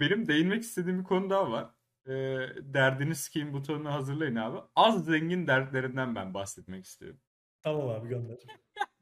benim 0.00 0.28
değinmek 0.28 0.62
istediğim 0.62 0.98
bir 0.98 1.04
konu 1.04 1.30
daha 1.30 1.50
var. 1.50 1.70
E, 2.06 2.12
derdini 2.60 3.14
sikeyim 3.14 3.52
butonunu 3.52 3.92
hazırlayın 3.92 4.36
abi. 4.36 4.58
Az 4.76 5.04
zengin 5.04 5.46
dertlerinden 5.46 6.14
ben 6.14 6.34
bahsetmek 6.34 6.84
istiyorum. 6.84 7.20
Tamam 7.72 7.88
abi 7.88 8.08
gönder. 8.08 8.36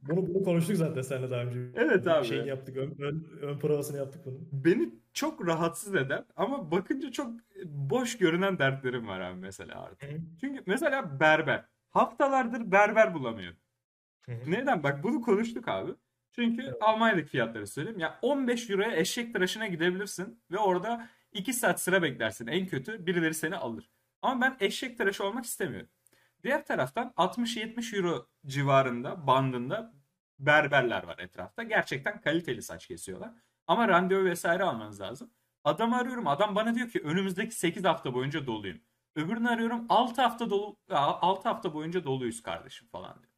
Bunu, 0.03 0.35
bunu 0.35 0.45
konuştuk 0.45 0.77
zaten 0.77 1.03
seninle 1.03 1.31
daha 1.31 1.43
önce. 1.43 1.61
Evet 1.75 2.07
abi. 2.07 2.27
Şeyini 2.27 2.49
yaptık, 2.49 2.77
ön, 2.77 2.97
ön, 2.99 3.39
ön 3.43 3.59
provasını 3.59 3.99
yaptık 3.99 4.27
bunu. 4.27 4.39
Beni 4.53 4.95
çok 5.13 5.47
rahatsız 5.47 5.95
eden 5.95 6.25
ama 6.37 6.71
bakınca 6.71 7.13
çok 7.13 7.31
boş 7.65 8.19
görünen 8.19 8.59
dertlerim 8.59 9.09
var 9.09 9.21
abi 9.21 9.41
mesela 9.41 9.83
artık. 9.83 10.13
Hı. 10.13 10.17
Çünkü 10.41 10.63
mesela 10.67 11.21
berber. 11.21 11.65
Haftalardır 11.91 12.73
berber 12.73 13.15
bulamıyorum. 13.15 13.59
Hı. 14.27 14.33
Neden? 14.47 14.83
Bak 14.83 15.03
bunu 15.03 15.21
konuştuk 15.21 15.69
abi. 15.69 15.91
Çünkü 16.33 16.63
Evet. 16.63 16.75
Almanya'daki 16.81 17.29
fiyatları 17.29 17.67
söyleyeyim. 17.67 17.99
Ya 17.99 18.19
15 18.23 18.71
euroya 18.71 18.97
eşek 18.97 19.35
tıraşına 19.35 19.67
gidebilirsin 19.67 20.41
ve 20.51 20.59
orada 20.59 21.09
2 21.33 21.53
saat 21.53 21.81
sıra 21.81 22.03
beklersin. 22.03 22.47
En 22.47 22.67
kötü 22.67 23.07
birileri 23.07 23.35
seni 23.35 23.57
alır. 23.57 23.91
Ama 24.23 24.41
ben 24.41 24.57
eşek 24.67 24.99
tıraşı 24.99 25.25
olmak 25.25 25.45
istemiyorum. 25.45 25.89
Diğer 26.47 26.67
taraftan 26.67 27.13
60-70 27.17 27.97
euro 27.97 28.29
civarında 28.47 29.27
bandında 29.27 29.95
berberler 30.39 31.03
var 31.03 31.19
etrafta. 31.19 31.63
Gerçekten 31.63 32.21
kaliteli 32.21 32.63
saç 32.63 32.87
kesiyorlar. 32.87 33.31
Ama 33.67 33.89
randevu 33.89 34.25
vesaire 34.25 34.63
almanız 34.63 35.01
lazım. 35.01 35.31
Adamı 35.65 35.97
arıyorum. 35.97 36.27
Adam 36.27 36.55
bana 36.55 36.75
diyor 36.75 36.89
ki 36.89 37.01
önümüzdeki 37.01 37.55
8 37.55 37.85
hafta 37.85 38.15
boyunca 38.15 38.47
doluyum. 38.47 38.81
Öbürünü 39.17 39.49
arıyorum 39.49 39.87
6 39.89 40.23
hafta 40.23 40.51
dolu 40.51 40.77
6 40.91 41.49
hafta 41.49 41.75
boyunca 41.75 42.05
doluyuz 42.05 42.43
kardeşim 42.43 42.89
falan 42.89 43.15
diyor. 43.23 43.33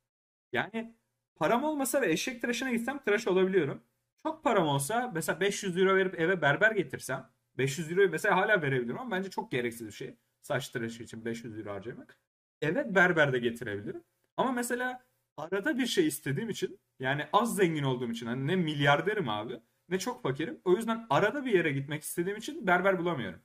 Yani 0.52 0.96
param 1.36 1.64
olmasa 1.64 2.00
ve 2.00 2.12
eşek 2.12 2.40
tıraşına 2.40 2.70
gitsem 2.70 2.98
tıraş 2.98 3.28
olabiliyorum. 3.28 3.82
Çok 4.22 4.44
param 4.44 4.66
olsa 4.66 5.11
mesela 5.14 5.40
500 5.40 5.76
euro 5.78 5.96
verip 5.96 6.20
eve 6.20 6.42
berber 6.42 6.72
getirsem 6.72 7.30
500 7.59 7.90
euroyu 7.90 8.11
mesela 8.11 8.36
hala 8.36 8.62
verebilirim 8.62 8.98
ama 8.98 9.11
bence 9.11 9.30
çok 9.30 9.50
gereksiz 9.50 9.86
bir 9.86 9.92
şey. 9.92 10.16
Saç 10.42 10.68
tıraşı 10.68 11.02
için 11.02 11.24
500 11.24 11.59
euro 11.59 11.70
harcamak. 11.70 12.18
Evet 12.62 12.94
berber 12.94 13.32
de 13.32 13.38
getirebilirim. 13.38 14.04
Ama 14.36 14.52
mesela 14.52 15.04
arada 15.36 15.78
bir 15.78 15.86
şey 15.86 16.06
istediğim 16.06 16.50
için 16.50 16.80
yani 17.00 17.26
az 17.32 17.56
zengin 17.56 17.82
olduğum 17.82 18.11
için 18.11 18.26
hani 18.26 18.46
ne 18.46 18.56
milyarderim 18.56 19.28
abi 19.28 19.61
ne 19.88 19.98
çok 19.98 20.22
fakirim. 20.22 20.61
O 20.64 20.72
yüzden 20.76 21.06
arada 21.11 21.44
bir 21.44 21.52
yere 21.52 21.72
gitmek 21.72 22.02
istediğim 22.02 22.38
için 22.38 22.66
berber 22.66 22.98
bulamıyorum. 22.98 23.40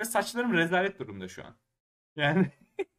Ve 0.00 0.04
saçlarım 0.04 0.52
rezalet 0.52 0.98
durumda 0.98 1.28
şu 1.28 1.44
an. 1.44 1.56
Yani 2.16 2.52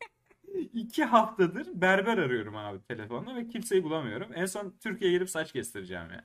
iki 0.74 1.04
haftadır 1.06 1.82
berber 1.82 2.18
arıyorum 2.18 2.56
abi 2.56 2.84
telefonla 2.84 3.36
ve 3.36 3.48
kimseyi 3.48 3.84
bulamıyorum. 3.84 4.32
En 4.36 4.46
son 4.46 4.78
Türkiye'ye 4.80 5.18
gelip 5.18 5.30
saç 5.30 5.52
kestireceğim 5.54 6.10
yani. 6.12 6.24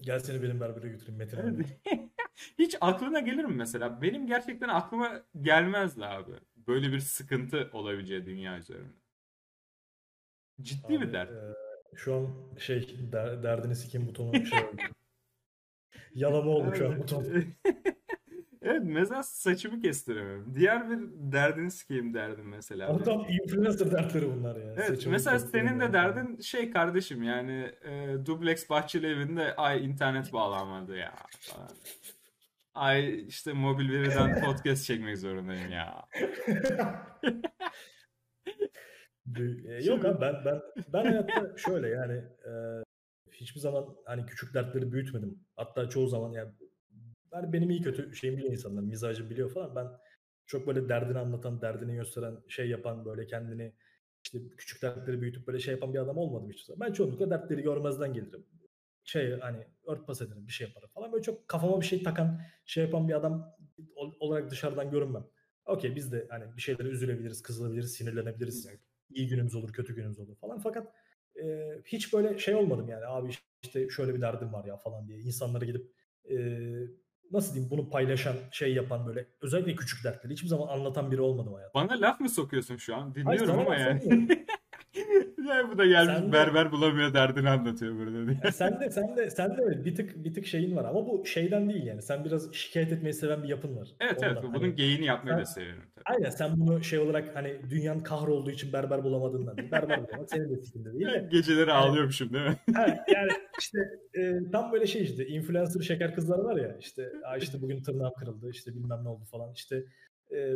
Gel 0.00 0.18
seni 0.18 0.42
benim 0.42 0.60
berbere 0.60 0.88
götüreyim 0.88 1.18
Metin 1.18 1.36
abi. 1.36 1.64
Hiç 2.58 2.76
aklına 2.80 3.20
gelir 3.20 3.44
mi 3.44 3.54
mesela? 3.54 4.02
Benim 4.02 4.26
gerçekten 4.26 4.68
aklıma 4.68 5.22
gelmezdi 5.42 6.04
abi. 6.06 6.32
Böyle 6.68 6.92
bir 6.92 7.00
sıkıntı 7.00 7.70
olabileceği 7.72 8.26
dünya 8.26 8.58
üzerinde. 8.58 8.92
Ciddi 10.60 10.86
Abi, 10.86 11.00
bir 11.00 11.12
dert. 11.12 11.30
e, 11.30 11.54
şu 11.96 12.14
an 12.14 12.28
şey 12.58 12.98
der, 13.12 13.42
derdini 13.42 13.76
sikeyim 13.76 14.08
butonu 14.08 14.46
şey 14.46 14.58
oldu. 14.58 14.82
Yalama 16.14 16.50
oldu 16.50 16.74
şu 16.74 16.88
an 16.88 16.98
buton. 16.98 17.24
evet 18.62 18.82
mesela 18.84 19.22
saçımı 19.22 19.80
kestiremiyorum. 19.80 20.54
Diğer 20.54 20.90
bir 20.90 20.98
derdini 21.32 21.70
sikeyim 21.70 22.14
derdim 22.14 22.48
mesela. 22.48 22.88
Ama 22.88 23.02
tam 23.02 23.26
influencer 23.30 23.90
dertleri 23.90 24.36
bunlar 24.36 24.56
ya. 24.56 24.72
Evet, 24.72 24.86
Saçımı 24.86 25.12
mesela 25.12 25.38
senin 25.38 25.80
de 25.80 25.92
derdin 25.92 26.40
şey 26.40 26.70
kardeşim 26.70 27.22
yani 27.22 27.72
e, 27.82 28.16
dubleks 28.26 28.70
bahçeli 28.70 29.06
evinde 29.06 29.56
ay 29.56 29.84
internet 29.84 30.32
bağlanmadı 30.32 30.96
ya 30.96 31.14
falan. 31.40 31.68
Ay 32.78 33.26
işte 33.26 33.52
mobil 33.52 33.92
veriden 33.92 34.40
podcast 34.44 34.84
çekmek 34.84 35.18
zorundayım 35.18 35.70
ya. 35.72 36.04
E, 39.68 39.84
Yok 39.84 40.04
abi 40.04 40.20
ben 40.20 40.34
ben 40.44 40.60
ben 40.92 41.04
hayatta 41.04 41.56
şöyle 41.56 41.88
yani 41.88 42.12
e, 42.46 42.52
hiçbir 43.32 43.60
zaman 43.60 43.96
hani 44.04 44.26
küçük 44.26 44.54
dertleri 44.54 44.92
büyütmedim. 44.92 45.40
Hatta 45.56 45.88
çoğu 45.88 46.08
zaman 46.08 46.32
yani 46.32 46.52
ben 47.32 47.52
benim 47.52 47.70
iyi 47.70 47.82
kötü 47.82 48.14
şeyimi 48.16 48.38
biliyor 48.38 48.52
insanlar, 48.52 48.82
mizacı 48.82 49.30
biliyor 49.30 49.50
falan. 49.50 49.76
Ben 49.76 49.86
çok 50.46 50.66
böyle 50.66 50.88
derdini 50.88 51.18
anlatan, 51.18 51.60
derdini 51.60 51.94
gösteren, 51.94 52.36
şey 52.48 52.68
yapan 52.68 53.04
böyle 53.04 53.26
kendini 53.26 53.72
işte 54.24 54.38
küçük 54.58 54.82
dertleri 54.82 55.20
büyütüp 55.20 55.46
böyle 55.46 55.58
şey 55.58 55.74
yapan 55.74 55.94
bir 55.94 55.98
adam 55.98 56.18
olmadım 56.18 56.50
zaman. 56.66 56.80
Ben 56.88 56.92
çoğunlukla 56.92 57.30
dertleri 57.30 57.62
görmezden 57.62 58.12
gelirim. 58.12 58.46
Şey 59.08 59.40
hani 59.40 59.66
örtbas 59.86 60.22
ederim, 60.22 60.46
bir 60.46 60.52
şey 60.52 60.66
yaparım 60.66 60.88
falan. 60.94 61.12
Böyle 61.12 61.22
çok 61.22 61.48
kafama 61.48 61.80
bir 61.80 61.86
şey 61.86 62.02
takan, 62.02 62.40
şey 62.64 62.84
yapan 62.84 63.08
bir 63.08 63.14
adam 63.14 63.56
ol- 63.96 64.14
olarak 64.20 64.50
dışarıdan 64.50 64.90
görünmem. 64.90 65.24
Okey 65.66 65.96
biz 65.96 66.12
de 66.12 66.26
hani 66.30 66.56
bir 66.56 66.62
şeylere 66.62 66.88
üzülebiliriz, 66.88 67.42
kızılabiliriz, 67.42 67.92
sinirlenebiliriz 67.92 68.68
iyi 69.10 69.28
günümüz 69.28 69.54
olur, 69.54 69.72
kötü 69.72 69.94
günümüz 69.94 70.18
olur 70.18 70.36
falan. 70.36 70.58
Fakat 70.58 70.94
e, 71.42 71.68
hiç 71.84 72.12
böyle 72.12 72.38
şey 72.38 72.54
olmadım 72.54 72.88
yani 72.88 73.06
abi 73.06 73.30
işte 73.62 73.88
şöyle 73.88 74.14
bir 74.14 74.20
derdim 74.20 74.52
var 74.52 74.64
ya 74.64 74.76
falan 74.76 75.08
diye 75.08 75.18
insanlara 75.18 75.64
gidip 75.64 75.92
e, 76.30 76.36
nasıl 77.32 77.54
diyeyim 77.54 77.70
bunu 77.70 77.90
paylaşan 77.90 78.36
şey 78.50 78.74
yapan 78.74 79.06
böyle 79.06 79.26
özellikle 79.40 79.74
küçük 79.76 80.04
dertleri 80.04 80.32
hiçbir 80.32 80.48
zaman 80.48 80.68
anlatan 80.68 81.10
biri 81.12 81.20
olmadım 81.20 81.54
hayatımda. 81.54 81.88
Bana 81.88 82.00
laf 82.00 82.20
mı 82.20 82.28
sokuyorsun 82.28 82.76
şu 82.76 82.96
an? 82.96 83.00
Hayır 83.00 83.14
Dinliyorum 83.14 83.46
sana 83.46 83.60
ama 83.60 83.76
yani. 83.76 84.28
Yani 85.48 85.70
bu 85.72 85.78
da 85.78 85.86
gelmiş 85.86 86.14
Sen 86.14 86.28
de 86.28 86.32
berber 86.32 86.72
bulamıyor 86.72 87.14
derdini 87.14 87.48
anlatıyor 87.50 87.96
burada 87.98 88.26
diye. 88.26 88.38
Ya 88.44 88.52
sen 88.52 88.80
de 88.80 88.90
sen 88.90 89.16
de 89.16 89.30
sen 89.30 89.56
de 89.58 89.84
bir 89.84 89.94
tık 89.94 90.24
bir 90.24 90.34
tık 90.34 90.46
şeyin 90.46 90.76
var 90.76 90.84
ama 90.84 91.06
bu 91.06 91.26
şeyden 91.26 91.68
değil 91.70 91.86
yani. 91.86 92.02
Sen 92.02 92.24
biraz 92.24 92.54
şikayet 92.54 92.92
etmeyi 92.92 93.14
seven 93.14 93.42
bir 93.42 93.48
yapın 93.48 93.76
var. 93.76 93.88
Evet 94.00 94.18
evet 94.22 94.36
Ondan 94.38 94.54
bunun 94.54 94.62
hani 94.64 94.74
geyini 94.74 95.04
yapmayı 95.04 95.36
da 95.38 95.44
sen 95.44 95.52
seviyorum 95.60 95.82
tabii. 95.94 96.04
aynen 96.16 96.30
sen 96.30 96.50
bunu 96.56 96.84
şey 96.84 96.98
olarak 96.98 97.36
hani 97.36 97.56
dünyanın 97.70 98.00
kahrolduğu 98.00 98.50
için 98.50 98.72
berber 98.72 99.04
bulamadığından 99.04 99.56
değil. 99.56 99.70
Berber 99.70 99.98
bulamak 100.08 100.30
senin 100.30 100.50
de 100.56 100.56
sikinde 100.62 100.92
değil 100.92 101.06
de. 101.06 101.28
Geceleri 101.32 101.60
Yani 101.60 101.72
ağlıyormuşum 101.72 102.32
değil 102.32 102.44
mi? 102.44 102.56
ha, 102.74 102.86
yani 103.14 103.30
işte 103.58 103.78
e, 104.14 104.50
tam 104.52 104.72
böyle 104.72 104.86
şey 104.86 105.02
işte 105.02 105.26
influencer 105.26 105.80
şeker 105.80 106.14
kızlar 106.14 106.38
var 106.38 106.56
ya 106.56 106.76
işte 106.80 107.12
"Aa 107.26 107.36
işte 107.36 107.62
bugün 107.62 107.82
tırnağım 107.82 108.12
kırıldı 108.18 108.50
işte 108.50 108.74
bilmem 108.74 109.04
ne 109.04 109.08
oldu 109.08 109.24
falan 109.30 109.52
işte 109.52 109.84
e, 110.36 110.52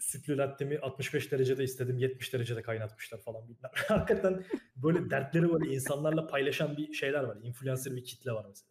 sütlü 0.00 0.36
lattemi 0.36 0.78
65 0.78 1.32
derecede 1.32 1.64
istedim 1.64 1.98
70 1.98 2.32
derecede 2.32 2.62
kaynatmışlar 2.62 3.18
falan 3.20 3.48
bilmem. 3.48 3.70
Hakikaten 3.88 4.44
böyle 4.76 5.10
dertleri 5.10 5.52
böyle 5.52 5.74
insanlarla 5.74 6.26
paylaşan 6.26 6.76
bir 6.76 6.92
şeyler 6.92 7.24
var. 7.24 7.38
Influencer 7.42 7.96
bir 7.96 8.04
kitle 8.04 8.32
var 8.32 8.46
mesela. 8.48 8.70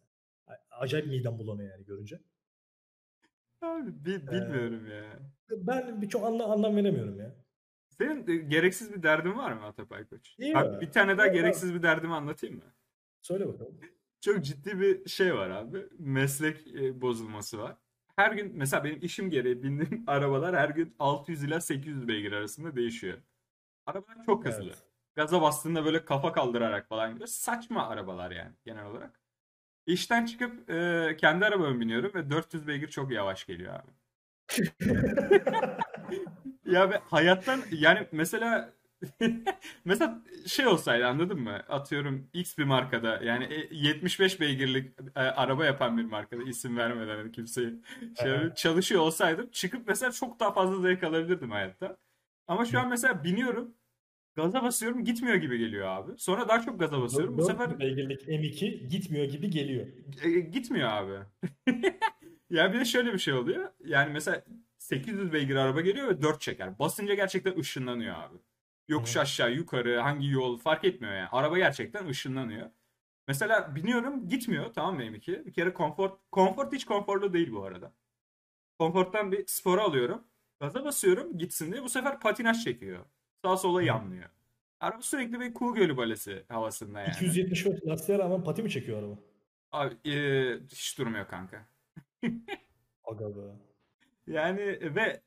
Acayip 0.70 1.06
midem 1.06 1.38
bulanıyor 1.38 1.70
yani 1.70 1.84
görünce. 1.84 2.20
Abi 3.62 4.04
bi- 4.04 4.10
Ee, 4.12 4.30
bilmiyorum 4.32 4.86
ya. 4.90 5.18
ben 5.50 6.02
birçok 6.02 6.24
anlam, 6.24 6.50
anlam 6.50 6.76
veremiyorum 6.76 7.18
ya. 7.20 7.34
Senin 7.88 8.28
e, 8.28 8.36
gereksiz 8.36 8.92
bir 8.94 9.02
derdin 9.02 9.36
var 9.38 9.52
mı 9.52 9.64
Atapay 9.64 10.04
Koç? 10.04 10.34
İyi 10.38 10.54
mi? 10.54 10.78
bir 10.80 10.90
tane 10.92 11.18
daha 11.18 11.26
abi. 11.26 11.32
gereksiz 11.36 11.74
bir 11.74 11.82
derdimi 11.82 12.14
anlatayım 12.14 12.56
mı? 12.56 12.74
Söyle 13.22 13.48
bakalım. 13.48 13.80
Çok 14.20 14.44
ciddi 14.44 14.80
bir 14.80 15.08
şey 15.08 15.34
var 15.34 15.50
abi. 15.50 15.86
Meslek 15.98 16.66
e, 16.66 17.00
bozulması 17.00 17.58
var. 17.58 17.76
Her 18.16 18.32
gün 18.32 18.52
mesela 18.54 18.84
benim 18.84 18.98
işim 19.02 19.30
gereği 19.30 19.62
bindiğim 19.62 20.04
arabalar 20.06 20.56
her 20.56 20.68
gün 20.68 20.94
600 20.98 21.44
ila 21.44 21.60
800 21.60 22.08
beygir 22.08 22.32
arasında 22.32 22.76
değişiyor. 22.76 23.18
Arabalar 23.86 24.24
çok 24.26 24.46
hızlı. 24.46 24.64
Evet. 24.64 24.82
Gaza 25.14 25.42
bastığında 25.42 25.84
böyle 25.84 26.04
kafa 26.04 26.32
kaldırarak 26.32 26.88
falan 26.88 27.12
gidiyor. 27.12 27.28
Saçma 27.28 27.88
arabalar 27.88 28.30
yani 28.30 28.52
genel 28.64 28.86
olarak. 28.86 29.20
İşten 29.86 30.26
çıkıp 30.26 30.70
e, 30.70 31.16
kendi 31.20 31.44
arabama 31.46 31.80
biniyorum 31.80 32.14
ve 32.14 32.30
400 32.30 32.66
beygir 32.66 32.88
çok 32.88 33.12
yavaş 33.12 33.46
geliyor 33.46 33.74
abi. 33.74 33.90
Ya 36.66 36.90
ve 36.90 36.98
hayattan 36.98 37.60
yani 37.72 38.06
mesela 38.12 38.72
mesela 39.84 40.22
şey 40.46 40.66
olsaydı 40.66 41.06
anladın 41.06 41.40
mı? 41.40 41.62
Atıyorum 41.68 42.28
X 42.32 42.58
bir 42.58 42.64
markada 42.64 43.20
yani 43.24 43.44
e, 43.44 43.68
75 43.70 44.40
beygirlik 44.40 44.92
e, 45.16 45.20
araba 45.20 45.64
yapan 45.64 45.98
bir 45.98 46.04
markada 46.04 46.42
isim 46.42 46.76
vermeden 46.76 47.16
hani 47.16 47.32
kimseyi 47.32 47.74
şey 48.22 48.32
Aha. 48.32 48.54
çalışıyor 48.54 49.00
olsaydım 49.00 49.50
çıkıp 49.50 49.88
mesela 49.88 50.12
çok 50.12 50.40
daha 50.40 50.52
fazla 50.52 50.80
zevk 50.80 51.04
alabilirdim 51.04 51.50
hayatta. 51.50 51.96
Ama 52.48 52.64
şu 52.64 52.80
an 52.80 52.88
mesela 52.88 53.24
biniyorum 53.24 53.74
gaza 54.34 54.62
basıyorum 54.62 55.04
gitmiyor 55.04 55.36
gibi 55.36 55.58
geliyor 55.58 55.88
abi. 55.88 56.12
Sonra 56.18 56.48
daha 56.48 56.62
çok 56.62 56.80
gaza 56.80 57.00
basıyorum. 57.00 57.38
Bu 57.38 57.42
sefer 57.42 57.70
400 57.70 57.80
beygirlik 57.80 58.28
M2 58.28 58.88
gitmiyor 58.88 59.24
gibi 59.24 59.50
geliyor. 59.50 59.86
e, 60.24 60.30
gitmiyor 60.40 60.88
abi. 60.88 61.14
Ya 62.50 62.72
bir 62.72 62.80
de 62.80 62.84
şöyle 62.84 63.12
bir 63.12 63.18
şey 63.18 63.34
oluyor. 63.34 63.70
Yani 63.84 64.12
mesela 64.12 64.44
800 64.78 65.32
beygir 65.32 65.56
araba 65.56 65.80
geliyor 65.80 66.08
ve 66.08 66.22
4 66.22 66.40
çeker. 66.40 66.78
Basınca 66.78 67.14
gerçekten 67.14 67.58
ışınlanıyor 67.58 68.14
abi. 68.14 68.36
Yokuş 68.88 69.16
aşağı, 69.16 69.52
yukarı, 69.52 70.00
hangi 70.00 70.28
yol 70.28 70.58
fark 70.58 70.84
etmiyor 70.84 71.14
yani. 71.14 71.28
Araba 71.32 71.58
gerçekten 71.58 72.06
ışınlanıyor. 72.06 72.70
Mesela 73.28 73.74
biniyorum 73.74 74.28
gitmiyor 74.28 74.72
tamam 74.72 74.94
mı 74.94 75.02
M2? 75.02 75.46
Bir 75.46 75.52
kere 75.52 75.72
konfor, 75.74 76.10
konfor 76.32 76.72
hiç 76.72 76.84
konforlu 76.84 77.32
değil 77.32 77.52
bu 77.52 77.64
arada. 77.64 77.92
Konforttan 78.78 79.32
bir 79.32 79.46
spora 79.46 79.82
alıyorum. 79.82 80.24
Gaza 80.60 80.84
basıyorum 80.84 81.38
gitsin 81.38 81.72
diye. 81.72 81.82
Bu 81.82 81.88
sefer 81.88 82.20
patinaj 82.20 82.64
çekiyor. 82.64 83.04
Sağa 83.44 83.56
sola 83.56 83.82
yanlıyor. 83.82 84.30
Araba 84.80 85.02
sürekli 85.02 85.40
bir 85.40 85.54
kuğu 85.54 85.74
gölü 85.74 85.96
balesi 85.96 86.44
havasında 86.48 87.00
yani. 87.00 87.10
275 87.10 87.86
lastiğe 87.86 88.18
rağmen 88.18 88.44
pati 88.44 88.62
mi 88.62 88.70
çekiyor 88.70 88.98
araba? 89.02 89.18
Abi, 89.72 90.10
e, 90.10 90.60
hiç 90.60 90.98
durmuyor 90.98 91.28
kanka. 91.28 91.66
Aga 93.04 93.36
be. 93.36 93.40
Yani 94.26 94.60
ve 94.94 95.20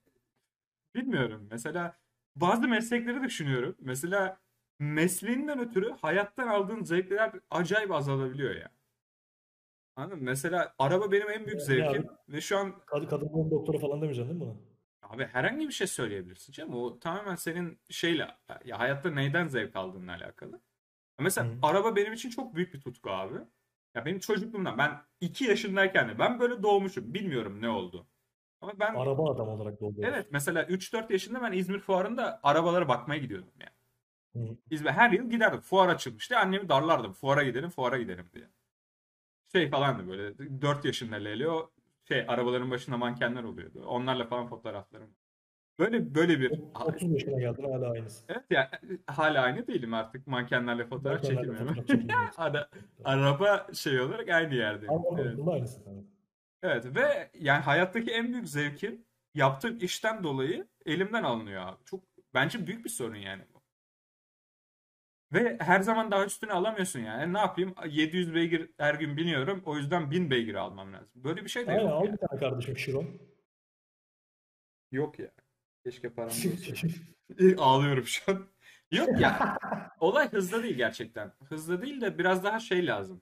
bilmiyorum. 0.95 1.47
Mesela 1.51 1.97
bazı 2.41 2.67
meslekleri 2.67 3.23
düşünüyorum. 3.23 3.75
Mesela 3.79 4.39
mesleğinden 4.79 5.59
ötürü 5.59 5.91
hayattan 6.01 6.47
aldığın 6.47 6.83
zevkler 6.83 7.31
acayip 7.49 7.91
azalabiliyor 7.91 8.55
ya. 8.55 8.71
Anladın 9.95 10.17
mı? 10.17 10.23
Mesela 10.23 10.75
araba 10.79 11.11
benim 11.11 11.29
en 11.29 11.45
büyük 11.45 11.61
zevkim 11.61 12.01
abi? 12.09 12.09
ve 12.29 12.41
şu 12.41 12.57
an 12.57 12.79
Kad 12.85 13.09
kadın 13.09 13.51
doktoru 13.51 13.79
falan 13.79 14.01
demeyeceksin 14.01 14.29
değil 14.29 14.41
mi 14.41 14.47
buna? 14.47 14.69
abi 15.01 15.25
herhangi 15.25 15.67
bir 15.67 15.73
şey 15.73 15.87
söyleyebilirsin 15.87 16.53
canım. 16.53 16.73
O 16.73 16.99
tamamen 16.99 17.35
senin 17.35 17.79
şeyle 17.89 18.27
ya 18.65 18.79
hayatta 18.79 19.11
neyden 19.11 19.47
zevk 19.47 19.75
aldığınla 19.75 20.11
alakalı. 20.11 20.61
Mesela 21.19 21.47
Hı. 21.47 21.53
araba 21.61 21.95
benim 21.95 22.13
için 22.13 22.29
çok 22.29 22.55
büyük 22.55 22.73
bir 22.73 22.81
tutku 22.81 23.09
abi. 23.09 23.35
Ya 23.95 24.05
benim 24.05 24.19
çocukluğumdan 24.19 24.77
ben 24.77 25.01
2 25.21 25.45
yaşındayken 25.45 26.09
de 26.09 26.19
ben 26.19 26.39
böyle 26.39 26.63
doğmuşum. 26.63 27.13
Bilmiyorum 27.13 27.61
ne 27.61 27.69
oldu. 27.69 28.07
Ama 28.61 28.71
ben 28.79 28.95
Araba 28.95 29.31
adam 29.31 29.49
olarak 29.49 29.79
doğuyoruz. 29.81 30.03
Evet 30.03 30.27
mesela 30.31 30.63
3-4 30.63 31.11
yaşında 31.11 31.41
ben 31.41 31.51
İzmir 31.51 31.79
fuarında 31.79 32.39
arabalara 32.43 32.87
bakmaya 32.87 33.21
gidiyordum 33.21 33.51
yani. 33.59 34.47
Hı. 34.49 34.55
İzmir 34.71 34.89
her 34.89 35.11
yıl 35.11 35.29
giderdim. 35.29 35.59
Fuar 35.59 35.89
açılmıştı. 35.89 36.37
Annemi 36.37 36.69
darlardım. 36.69 37.13
Fuara 37.13 37.43
gidelim, 37.43 37.69
fuara 37.69 37.97
gidelim 37.97 38.25
diye. 38.33 38.47
Şey 39.51 39.69
falandı 39.69 40.07
böyle 40.07 40.37
4 40.61 40.85
yaşında 40.85 41.15
Lelio 41.15 41.69
şey 42.07 42.25
arabaların 42.27 42.71
başında 42.71 42.97
mankenler 42.97 43.43
oluyordu. 43.43 43.83
Onlarla 43.87 44.25
falan 44.27 44.47
fotoğraflarım. 44.47 45.09
Böyle 45.79 46.15
böyle 46.15 46.39
bir 46.39 46.61
30 46.85 47.11
yaşına 47.11 47.39
geldin 47.39 47.63
hala 47.63 47.91
aynısı. 47.91 48.25
Evet 48.29 48.43
ya 48.49 48.71
hala 49.07 49.41
aynı 49.41 49.67
değilim 49.67 49.93
artık 49.93 50.27
mankenlerle 50.27 50.85
fotoğraf 50.85 51.23
çekilmiyorum. 51.23 51.75
Ara- 52.37 52.69
araba 53.03 53.67
şey 53.73 54.01
olarak 54.01 54.29
aynı 54.29 54.55
yerdeyim. 54.55 54.93
Ama 54.93 55.21
Evet. 55.21 55.39
aynısı. 55.47 55.83
tabii. 55.85 56.18
Evet 56.63 56.85
ve 56.95 57.31
yani 57.33 57.61
hayattaki 57.63 58.11
en 58.11 58.33
büyük 58.33 58.47
zevkim 58.49 59.05
yaptığım 59.33 59.77
işten 59.81 60.23
dolayı 60.23 60.67
elimden 60.85 61.23
alınıyor 61.23 61.67
abi. 61.67 61.83
Çok 61.85 62.03
bence 62.33 62.67
büyük 62.67 62.85
bir 62.85 62.89
sorun 62.89 63.15
yani 63.15 63.43
bu. 63.53 63.59
Ve 65.33 65.57
her 65.59 65.81
zaman 65.81 66.11
daha 66.11 66.25
üstüne 66.25 66.51
alamıyorsun 66.53 66.99
yani. 66.99 67.33
Ne 67.33 67.37
yapayım? 67.39 67.75
700 67.87 68.35
beygir 68.35 68.69
her 68.77 68.95
gün 68.95 69.17
biniyorum. 69.17 69.61
O 69.65 69.77
yüzden 69.77 70.11
1000 70.11 70.31
beygir 70.31 70.55
almam 70.55 70.93
lazım. 70.93 71.09
Böyle 71.15 71.43
bir 71.43 71.49
şey 71.49 71.67
de 71.67 71.71
Aynen 71.71 71.85
al 71.85 72.05
yani. 72.05 72.13
bir 72.13 72.27
tane 72.27 72.39
kardeşim 72.39 72.77
Şiron. 72.77 73.19
Yok 74.91 75.19
ya. 75.19 75.31
Keşke 75.85 76.09
param 76.09 76.29
da 76.29 76.33
olsa. 76.33 76.87
Ağlıyorum 77.63 78.05
şu 78.05 78.31
an. 78.31 78.47
Yok 78.91 79.21
ya. 79.21 79.57
Olay 79.99 80.31
hızda 80.31 80.63
değil 80.63 80.75
gerçekten. 80.75 81.33
Hızda 81.49 81.81
değil 81.81 82.01
de 82.01 82.17
biraz 82.17 82.43
daha 82.43 82.59
şey 82.59 82.87
lazım. 82.87 83.21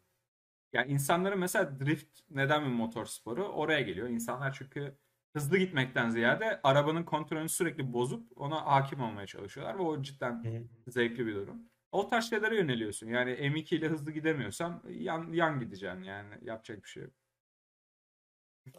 Yani 0.74 0.92
insanların 0.92 1.40
mesela 1.40 1.80
drift 1.80 2.20
neden 2.30 2.62
bir 2.66 2.70
motor 2.70 3.06
sporu? 3.06 3.44
Oraya 3.48 3.82
geliyor. 3.82 4.08
İnsanlar 4.10 4.54
çünkü 4.54 4.98
hızlı 5.34 5.58
gitmekten 5.58 6.10
ziyade 6.10 6.60
arabanın 6.64 7.04
kontrolünü 7.04 7.50
sürekli 7.50 7.94
bozup 7.94 8.32
ona 8.36 8.66
hakim 8.66 9.02
olmaya 9.02 9.28
çalışıyorlar 9.28 9.78
ve 9.80 9.82
o 9.82 10.02
cidden 10.02 10.44
Hı 10.44 10.64
zevkli 10.92 11.28
bir 11.28 11.36
durum. 11.36 11.62
O 11.92 12.08
tarz 12.08 12.30
şeylere 12.30 12.56
yöneliyorsun. 12.56 13.08
Yani 13.08 13.32
M2 13.32 13.76
ile 13.76 13.88
hızlı 13.88 14.12
gidemiyorsan 14.12 14.84
yan, 14.90 15.34
yan 15.34 15.60
gideceksin 15.60 16.04
yani. 16.04 16.36
Yapacak 16.42 16.84
bir 16.84 16.90
şey 16.90 17.04
yok. 17.04 17.12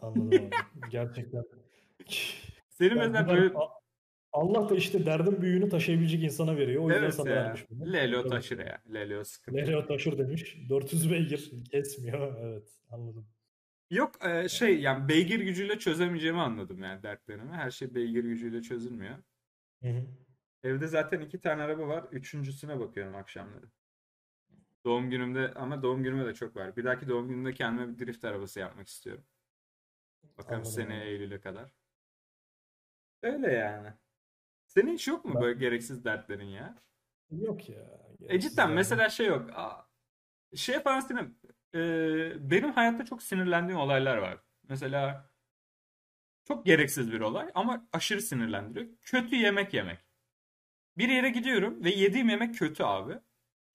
Anladım 0.01 0.31
abi. 0.31 0.89
Gerçekten. 0.89 1.43
Senin 2.69 2.89
Yani 2.89 2.99
mesela 2.99 3.25
bunlar- 3.27 3.37
böyle 3.37 3.53
Allah 4.33 4.69
da 4.69 4.75
işte 4.75 5.05
derdin 5.05 5.41
büyüğünü 5.41 5.69
taşıyabilecek 5.69 6.23
insana 6.23 6.57
veriyor. 6.57 6.83
O 6.83 6.87
yüzden 6.89 7.03
evet 7.03 7.13
sana 7.13 7.29
ya. 7.29 7.35
vermiş 7.35 7.65
bunu. 7.69 7.93
Lelo 7.93 8.27
taşır 8.27 8.59
ya. 8.59 8.81
Lelo 8.93 9.23
sıkıntı. 9.23 9.57
Lelio 9.57 9.85
taşır 9.85 10.17
demiş. 10.17 10.57
400 10.69 11.11
beygir 11.11 11.51
kesmiyor. 11.71 12.35
Evet 12.43 12.81
anladım. 12.89 13.27
Yok 13.89 14.25
e, 14.25 14.49
şey 14.49 14.81
yani 14.81 15.07
beygir 15.09 15.39
gücüyle 15.39 15.79
çözemeyeceğimi 15.79 16.39
anladım 16.39 16.83
yani 16.83 17.03
dertlerimi. 17.03 17.51
Her 17.51 17.71
şey 17.71 17.95
beygir 17.95 18.23
gücüyle 18.23 18.61
çözülmüyor. 18.61 19.15
Hı 19.83 19.89
hı. 19.89 20.05
Evde 20.63 20.87
zaten 20.87 21.21
iki 21.21 21.41
tane 21.41 21.61
araba 21.61 21.87
var. 21.87 22.05
Üçüncüsüne 22.11 22.79
bakıyorum 22.79 23.15
akşamları. 23.15 23.65
Doğum 24.85 25.09
günümde 25.09 25.53
ama 25.53 25.83
doğum 25.83 26.03
günüme 26.03 26.25
de 26.25 26.33
çok 26.33 26.55
var. 26.55 26.75
Bir 26.75 26.83
dahaki 26.83 27.07
doğum 27.07 27.27
günümde 27.27 27.53
kendime 27.53 27.93
bir 27.93 28.05
drift 28.05 28.25
arabası 28.25 28.59
yapmak 28.59 28.87
istiyorum. 28.87 29.23
Bakalım 30.37 30.55
Anladım 30.55 30.71
seneye. 30.71 31.05
Eylül'e 31.05 31.41
kadar. 31.41 31.73
Öyle 33.23 33.51
yani. 33.53 33.93
Senin 34.69 34.93
hiç 34.93 35.07
yok 35.07 35.25
mu 35.25 35.41
böyle 35.41 35.59
gereksiz 35.59 36.05
dertlerin 36.05 36.45
ya? 36.47 36.75
Yok 37.31 37.69
ya. 37.69 37.77
E 38.29 38.39
cidden 38.39 38.63
yani. 38.65 38.75
mesela 38.75 39.09
şey 39.09 39.27
yok. 39.27 39.49
Aa, 39.55 39.87
Şey 40.55 40.79
falan 40.81 40.99
sinir, 40.99 41.25
e, 41.75 42.51
benim 42.51 42.71
hayatta 42.73 43.05
çok 43.05 43.23
sinirlendiğim 43.23 43.81
olaylar 43.81 44.17
var. 44.17 44.39
Mesela 44.69 45.31
çok 46.47 46.65
gereksiz 46.65 47.11
bir 47.11 47.21
olay 47.21 47.51
ama 47.55 47.87
aşırı 47.93 48.21
sinirlendiriyor. 48.21 48.87
Kötü 49.03 49.35
yemek 49.35 49.73
yemek. 49.73 49.99
Bir 50.97 51.09
yere 51.09 51.29
gidiyorum 51.29 51.83
ve 51.83 51.89
yediğim 51.89 52.29
yemek 52.29 52.55
kötü 52.55 52.83
abi. 52.83 53.13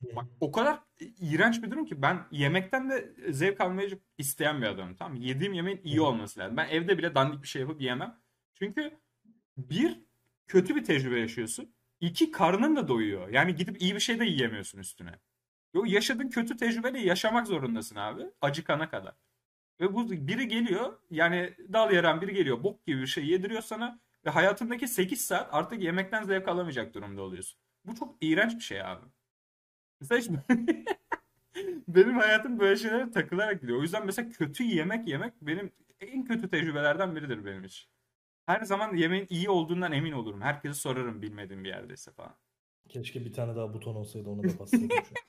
Bak 0.03 0.27
o 0.41 0.53
kadar 0.53 0.81
iğrenç 1.21 1.63
bir 1.63 1.71
durum 1.71 1.87
ki 1.87 2.03
ben 2.03 2.27
yemekten 2.31 2.91
de 2.91 3.15
zevk 3.33 3.61
almayı 3.61 3.91
çok 3.91 4.01
isteyen 4.19 4.63
bir 4.63 4.67
adamım. 4.67 4.97
Tamam 4.97 5.15
mı? 5.19 5.25
Yediğim 5.25 5.55
yemeğin 5.55 5.81
iyi 5.85 6.01
olması 6.01 6.41
lazım. 6.41 6.57
Ben 6.57 6.69
evde 6.69 6.99
bile 6.99 7.15
dandik 7.15 7.43
bir 7.43 7.49
şey 7.49 7.63
yapıp 7.63 7.81
yemem. 7.83 8.21
Çünkü 8.55 8.99
bir 9.57 10.01
kötü 10.47 10.77
bir 10.77 10.85
tecrübe 10.85 11.21
yaşıyorsun. 11.21 11.75
İki 12.01 12.31
karnın 12.31 12.77
da 12.77 12.89
doyuyor. 12.89 13.29
Yani 13.29 13.55
gidip 13.55 13.83
iyi 13.83 13.95
bir 13.95 14.01
şey 14.01 14.21
de 14.21 14.25
yiyemiyorsun 14.25 14.79
üstüne. 14.79 15.21
O 15.77 15.85
yaşadığın 15.85 16.29
kötü 16.29 16.57
tecrübeyle 16.57 17.01
yaşamak 17.01 17.47
zorundasın 17.47 17.97
abi. 17.97 18.23
Acıkana 18.41 18.91
kadar. 18.91 19.15
Ve 19.81 19.95
bu 19.95 20.11
biri 20.11 20.49
geliyor 20.49 20.99
yani 21.11 21.55
dal 21.73 21.93
yaran 21.93 22.21
biri 22.23 22.35
geliyor 22.35 22.63
bok 22.63 22.87
gibi 22.87 23.01
bir 23.03 23.07
şey 23.07 23.27
yediriyor 23.27 23.63
sana 23.63 24.01
ve 24.27 24.31
hayatındaki 24.31 24.89
8 24.89 25.21
saat 25.27 25.49
artık 25.55 25.83
yemekten 25.83 26.23
zevk 26.25 26.49
alamayacak 26.49 26.95
durumda 26.95 27.23
oluyorsun. 27.23 27.61
Bu 27.85 27.95
çok 27.95 28.17
iğrenç 28.21 28.55
bir 28.57 28.61
şey 28.61 28.83
abi. 28.83 29.07
Mesela 30.01 30.21
hiç 30.21 30.31
benim 31.89 32.17
hayatım 32.19 32.61
böyle 32.61 32.77
şeylere 32.77 33.11
takılarak 33.11 33.61
gidiyor. 33.61 33.79
O 33.79 33.83
yüzden 33.83 34.07
mesela 34.07 34.31
kötü 34.31 34.65
yemek 34.65 35.09
yemek 35.09 35.35
benim 35.43 35.73
en 36.01 36.25
kötü 36.25 36.51
tecrübelerden 36.51 37.17
biridir 37.17 37.45
benim 37.45 37.65
için. 37.65 37.89
Her 38.47 38.63
zaman 38.63 38.97
yemeğin 38.97 39.27
iyi 39.31 39.51
olduğundan 39.51 39.93
emin 39.93 40.13
olurum. 40.13 40.41
Herkese 40.41 40.75
sorarım 40.75 41.23
bilmediğim 41.23 41.65
bir 41.65 41.69
yerdeyse 41.69 42.13
falan. 42.13 42.37
Keşke 42.89 43.25
bir 43.25 43.33
tane 43.33 43.57
daha 43.57 43.75
buton 43.75 43.95
olsaydı 43.95 44.31
onu 44.31 44.43
da 44.43 44.59
bassaydım 44.59 44.89
şu 44.91 44.97
an. 44.97 45.25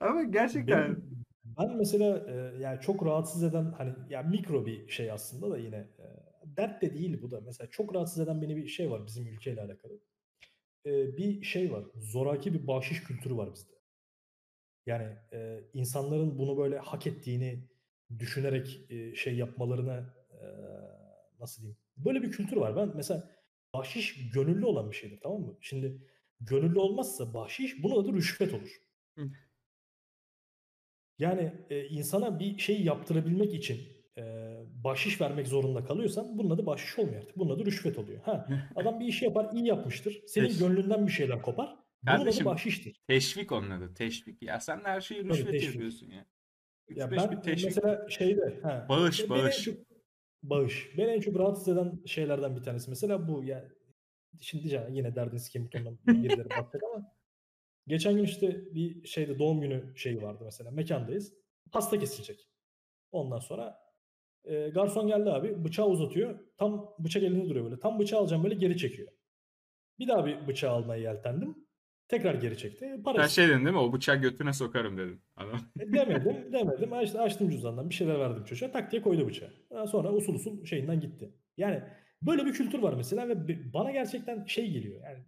Ama 0.10 0.22
gerçekten 0.22 0.84
Benim, 0.84 1.24
ben 1.44 1.76
mesela 1.76 2.30
e, 2.30 2.62
yani 2.62 2.80
çok 2.80 3.06
rahatsız 3.06 3.42
eden 3.42 3.72
hani 3.78 3.94
ya 4.10 4.22
mikro 4.22 4.66
bir 4.66 4.88
şey 4.88 5.10
aslında 5.10 5.50
da 5.50 5.58
yine 5.58 5.76
e, 5.76 6.06
dert 6.56 6.82
de 6.82 6.94
değil 6.94 7.22
bu 7.22 7.30
da. 7.30 7.40
Mesela 7.40 7.70
çok 7.70 7.94
rahatsız 7.94 8.20
eden 8.20 8.42
beni 8.42 8.56
bir 8.56 8.68
şey 8.68 8.90
var 8.90 9.06
bizim 9.06 9.26
ülkeyle 9.26 9.62
alakalı. 9.62 10.00
E, 10.86 11.16
bir 11.16 11.42
şey 11.42 11.72
var. 11.72 11.84
Zoraki 11.94 12.54
bir 12.54 12.66
bahşiş 12.66 13.02
kültürü 13.02 13.36
var 13.36 13.54
bizde. 13.54 13.72
Yani 14.86 15.16
e, 15.32 15.60
insanların 15.74 16.38
bunu 16.38 16.58
böyle 16.58 16.78
hak 16.78 17.06
ettiğini 17.06 17.68
düşünerek 18.18 18.80
e, 18.90 19.14
şey 19.14 19.36
yapmalarına 19.36 20.15
e, 20.40 20.46
nasıl 21.40 21.62
diyeyim? 21.62 21.78
Böyle 21.96 22.22
bir 22.22 22.30
kültür 22.30 22.56
var. 22.56 22.76
Ben 22.76 22.92
mesela 22.96 23.30
bahşiş 23.74 24.30
gönüllü 24.30 24.64
olan 24.64 24.90
bir 24.90 24.96
şeydir 24.96 25.20
tamam 25.22 25.40
mı? 25.40 25.56
Şimdi 25.60 26.02
gönüllü 26.40 26.78
olmazsa 26.78 27.34
bahşiş 27.34 27.82
bunun 27.82 28.02
adı 28.02 28.12
rüşvet 28.12 28.54
olur. 28.54 28.76
Hı. 29.18 29.30
Yani 31.18 31.52
e, 31.70 31.84
insana 31.88 32.38
bir 32.40 32.58
şey 32.58 32.82
yaptırabilmek 32.82 33.54
için 33.54 33.80
e, 34.18 34.22
bahşiş 34.84 35.20
vermek 35.20 35.48
zorunda 35.48 35.84
kalıyorsan 35.84 36.38
bunun 36.38 36.50
adı 36.50 36.66
bahşiş 36.66 36.98
olmuyor 36.98 37.22
artık. 37.22 37.36
Bunun 37.38 37.54
adı 37.54 37.66
rüşvet 37.66 37.98
oluyor. 37.98 38.20
Ha, 38.22 38.48
adam 38.76 39.00
bir 39.00 39.06
işi 39.06 39.24
yapar 39.24 39.52
iyi 39.52 39.66
yapmıştır. 39.66 40.22
Senin 40.26 40.48
Teş- 40.48 40.58
gönlünden 40.58 41.06
bir 41.06 41.12
şeyler 41.12 41.42
kopar. 41.42 41.66
Bunun 42.02 42.14
adı 42.14 42.18
Kardeşim 42.24 42.44
bahşiştir. 42.46 43.00
teşvik 43.06 43.52
onun 43.52 43.70
adı. 43.70 43.94
Teşvik. 43.94 44.42
Ya 44.42 44.60
sen 44.60 44.80
her 44.84 45.00
şeyi 45.00 45.24
rüşvet 45.24 45.50
teşvik. 45.50 45.74
yapıyorsun 45.74 46.10
ya. 46.10 46.26
Ya 46.88 47.06
3-5 47.06 47.16
ben 47.16 47.30
bir 47.32 47.36
e, 47.36 47.40
teşvik. 47.40 47.64
mesela 47.64 48.08
şeyde 48.10 48.60
ha, 48.62 48.86
Bağış, 48.88 49.20
en 49.20 49.28
bağış. 49.30 49.62
çok 49.64 49.74
bağış. 50.42 50.90
Beni 50.98 51.10
en 51.10 51.20
çok 51.20 51.38
rahatsız 51.38 51.68
eden 51.68 52.02
şeylerden 52.06 52.56
bir 52.56 52.62
tanesi 52.62 52.90
mesela 52.90 53.28
bu 53.28 53.44
ya 53.44 53.68
şimdi 54.40 54.62
diyeceğim 54.64 54.94
yine 54.94 55.14
derdin 55.16 55.36
sikeyim 55.36 55.66
butonuna 55.66 55.98
birileri 56.06 56.48
bakacak 56.50 56.82
ama 56.94 57.12
geçen 57.86 58.16
gün 58.16 58.24
işte 58.24 58.74
bir 58.74 59.06
şeyde 59.06 59.38
doğum 59.38 59.60
günü 59.60 59.92
şeyi 59.96 60.22
vardı 60.22 60.42
mesela 60.44 60.70
mekandayız. 60.70 61.34
Pasta 61.72 61.98
kesilecek. 61.98 62.48
Ondan 63.12 63.38
sonra 63.38 63.78
e, 64.44 64.68
garson 64.68 65.06
geldi 65.06 65.30
abi 65.30 65.64
bıçağı 65.64 65.86
uzatıyor. 65.86 66.38
Tam 66.56 66.94
bıçak 66.98 67.22
elinde 67.22 67.48
duruyor 67.48 67.64
böyle. 67.64 67.80
Tam 67.80 67.98
bıçağı 67.98 68.20
alacağım 68.20 68.44
böyle 68.44 68.54
geri 68.54 68.76
çekiyor. 68.76 69.08
Bir 69.98 70.08
daha 70.08 70.26
bir 70.26 70.46
bıçağı 70.48 70.70
almaya 70.72 71.02
yeltendim. 71.02 71.65
Tekrar 72.08 72.34
geri 72.34 72.58
çekti. 72.58 73.00
Para 73.04 73.18
Sen 73.18 73.26
istedi. 73.26 73.34
şey 73.46 73.48
dedin 73.54 73.64
değil 73.64 73.76
mi? 73.76 73.82
O 73.82 73.92
bıçağı 73.92 74.16
götüne 74.16 74.52
sokarım 74.52 74.98
dedin. 74.98 75.20
Adam. 75.36 75.60
E, 75.80 75.92
Demedim, 75.92 76.36
demedim. 76.52 76.92
Açtım, 76.92 77.20
açtım 77.20 77.50
cüzdandan 77.50 77.90
bir 77.90 77.94
şeyler 77.94 78.18
verdim 78.20 78.44
çocuğa. 78.44 78.70
Tak 78.70 78.92
diye 78.92 79.02
koydu 79.02 79.26
bıçağı. 79.28 79.50
Daha 79.70 79.86
sonra 79.86 80.12
usul 80.12 80.34
usul 80.34 80.64
şeyinden 80.64 81.00
gitti. 81.00 81.30
Yani 81.56 81.82
böyle 82.22 82.46
bir 82.46 82.52
kültür 82.52 82.78
var 82.78 82.92
mesela 82.92 83.28
ve 83.28 83.34
bana 83.74 83.90
gerçekten 83.90 84.44
şey 84.44 84.70
geliyor. 84.70 85.00
Yani 85.04 85.18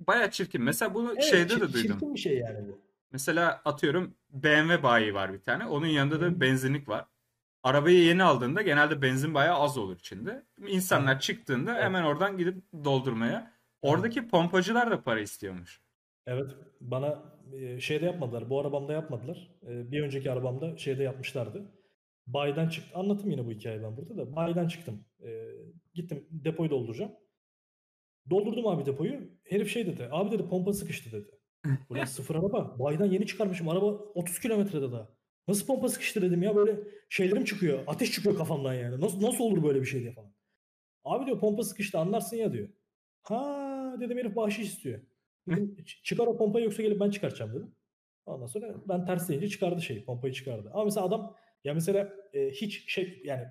Baya 0.00 0.30
çirkin. 0.30 0.62
Mesela 0.62 0.94
bunu 0.94 1.12
evet, 1.12 1.24
şeyde 1.24 1.56
de 1.56 1.60
duydum. 1.60 1.72
çirkin 1.82 2.14
bir 2.14 2.20
şey 2.20 2.38
yani 2.38 2.68
bu. 2.68 2.80
Mesela 3.12 3.62
atıyorum 3.64 4.14
BMW 4.30 4.82
bayi 4.82 5.14
var 5.14 5.32
bir 5.32 5.40
tane. 5.40 5.66
Onun 5.66 5.86
yanında 5.86 6.20
da 6.20 6.40
benzinlik 6.40 6.88
var. 6.88 7.04
Arabayı 7.62 8.02
yeni 8.04 8.22
aldığında 8.22 8.62
genelde 8.62 9.02
benzin 9.02 9.34
bayağı 9.34 9.58
az 9.58 9.78
olur 9.78 9.96
içinde. 9.96 10.42
İnsanlar 10.66 11.20
çıktığında 11.20 11.74
hemen 11.74 12.02
oradan 12.02 12.38
gidip 12.38 12.56
doldurmaya. 12.84 13.52
Oradaki 13.82 14.28
pompacılar 14.28 14.90
da 14.90 15.02
para 15.02 15.20
istiyormuş. 15.20 15.80
Evet 16.28 16.50
bana 16.80 17.22
şeyde 17.80 18.04
yapmadılar. 18.04 18.50
Bu 18.50 18.60
arabamda 18.60 18.92
yapmadılar. 18.92 19.50
Bir 19.62 20.02
önceki 20.02 20.30
arabamda 20.30 20.76
şeyde 20.76 21.02
yapmışlardı. 21.02 21.72
Bayiden 22.26 22.68
çıktım. 22.68 23.00
Anlatayım 23.00 23.30
yine 23.30 23.46
bu 23.46 23.52
hikayeyi 23.52 23.82
ben 23.82 23.96
burada 23.96 24.16
da. 24.16 24.36
Bayiden 24.36 24.68
çıktım. 24.68 25.04
Gittim 25.94 26.26
depoyu 26.30 26.70
dolduracağım. 26.70 27.12
Doldurdum 28.30 28.66
abi 28.66 28.86
depoyu. 28.86 29.20
Herif 29.44 29.70
şey 29.70 29.86
dedi. 29.86 30.08
Abi 30.10 30.30
dedi 30.30 30.48
pompa 30.48 30.72
sıkıştı 30.72 31.12
dedi. 31.12 31.30
Ulan 31.90 32.04
sıfır 32.04 32.34
araba. 32.34 32.78
Bayiden 32.78 33.06
yeni 33.06 33.26
çıkarmışım. 33.26 33.68
Araba 33.68 33.86
30 33.86 34.40
kilometrede 34.40 34.92
daha. 34.92 35.08
Nasıl 35.48 35.66
pompa 35.66 35.88
sıkıştı 35.88 36.22
dedim 36.22 36.42
ya 36.42 36.56
böyle 36.56 36.76
şeylerim 37.08 37.44
çıkıyor. 37.44 37.78
Ateş 37.86 38.12
çıkıyor 38.12 38.36
kafamdan 38.36 38.74
yani. 38.74 39.00
Nasıl 39.00 39.22
nasıl 39.22 39.44
olur 39.44 39.62
böyle 39.62 39.80
bir 39.80 39.86
şey 39.86 40.00
diye 40.00 40.12
falan. 40.12 40.32
Abi 41.04 41.26
diyor 41.26 41.40
pompa 41.40 41.62
sıkıştı 41.62 41.98
anlarsın 41.98 42.36
ya 42.36 42.52
diyor. 42.52 42.68
Ha 43.22 43.96
dedim 44.00 44.18
herif 44.18 44.36
bahşiş 44.36 44.68
istiyor. 44.68 45.00
Dedim 45.50 45.76
"Ç- 45.78 46.02
çıkar 46.02 46.26
o 46.26 46.36
pompayı 46.36 46.64
yoksa 46.64 46.82
gelip 46.82 47.00
ben 47.00 47.10
çıkartacağım 47.10 47.52
dedim. 47.54 47.74
Ondan 48.26 48.46
sonra 48.46 48.74
ben 48.88 49.06
ters 49.06 49.28
deyince 49.28 49.48
çıkardı 49.48 49.82
şeyi 49.82 50.04
pompayı 50.04 50.32
çıkardı. 50.34 50.70
Ama 50.74 50.84
mesela 50.84 51.06
adam 51.06 51.34
ya 51.64 51.74
mesela 51.74 52.12
e, 52.32 52.50
hiç 52.50 52.92
şey 52.92 53.22
yani 53.24 53.44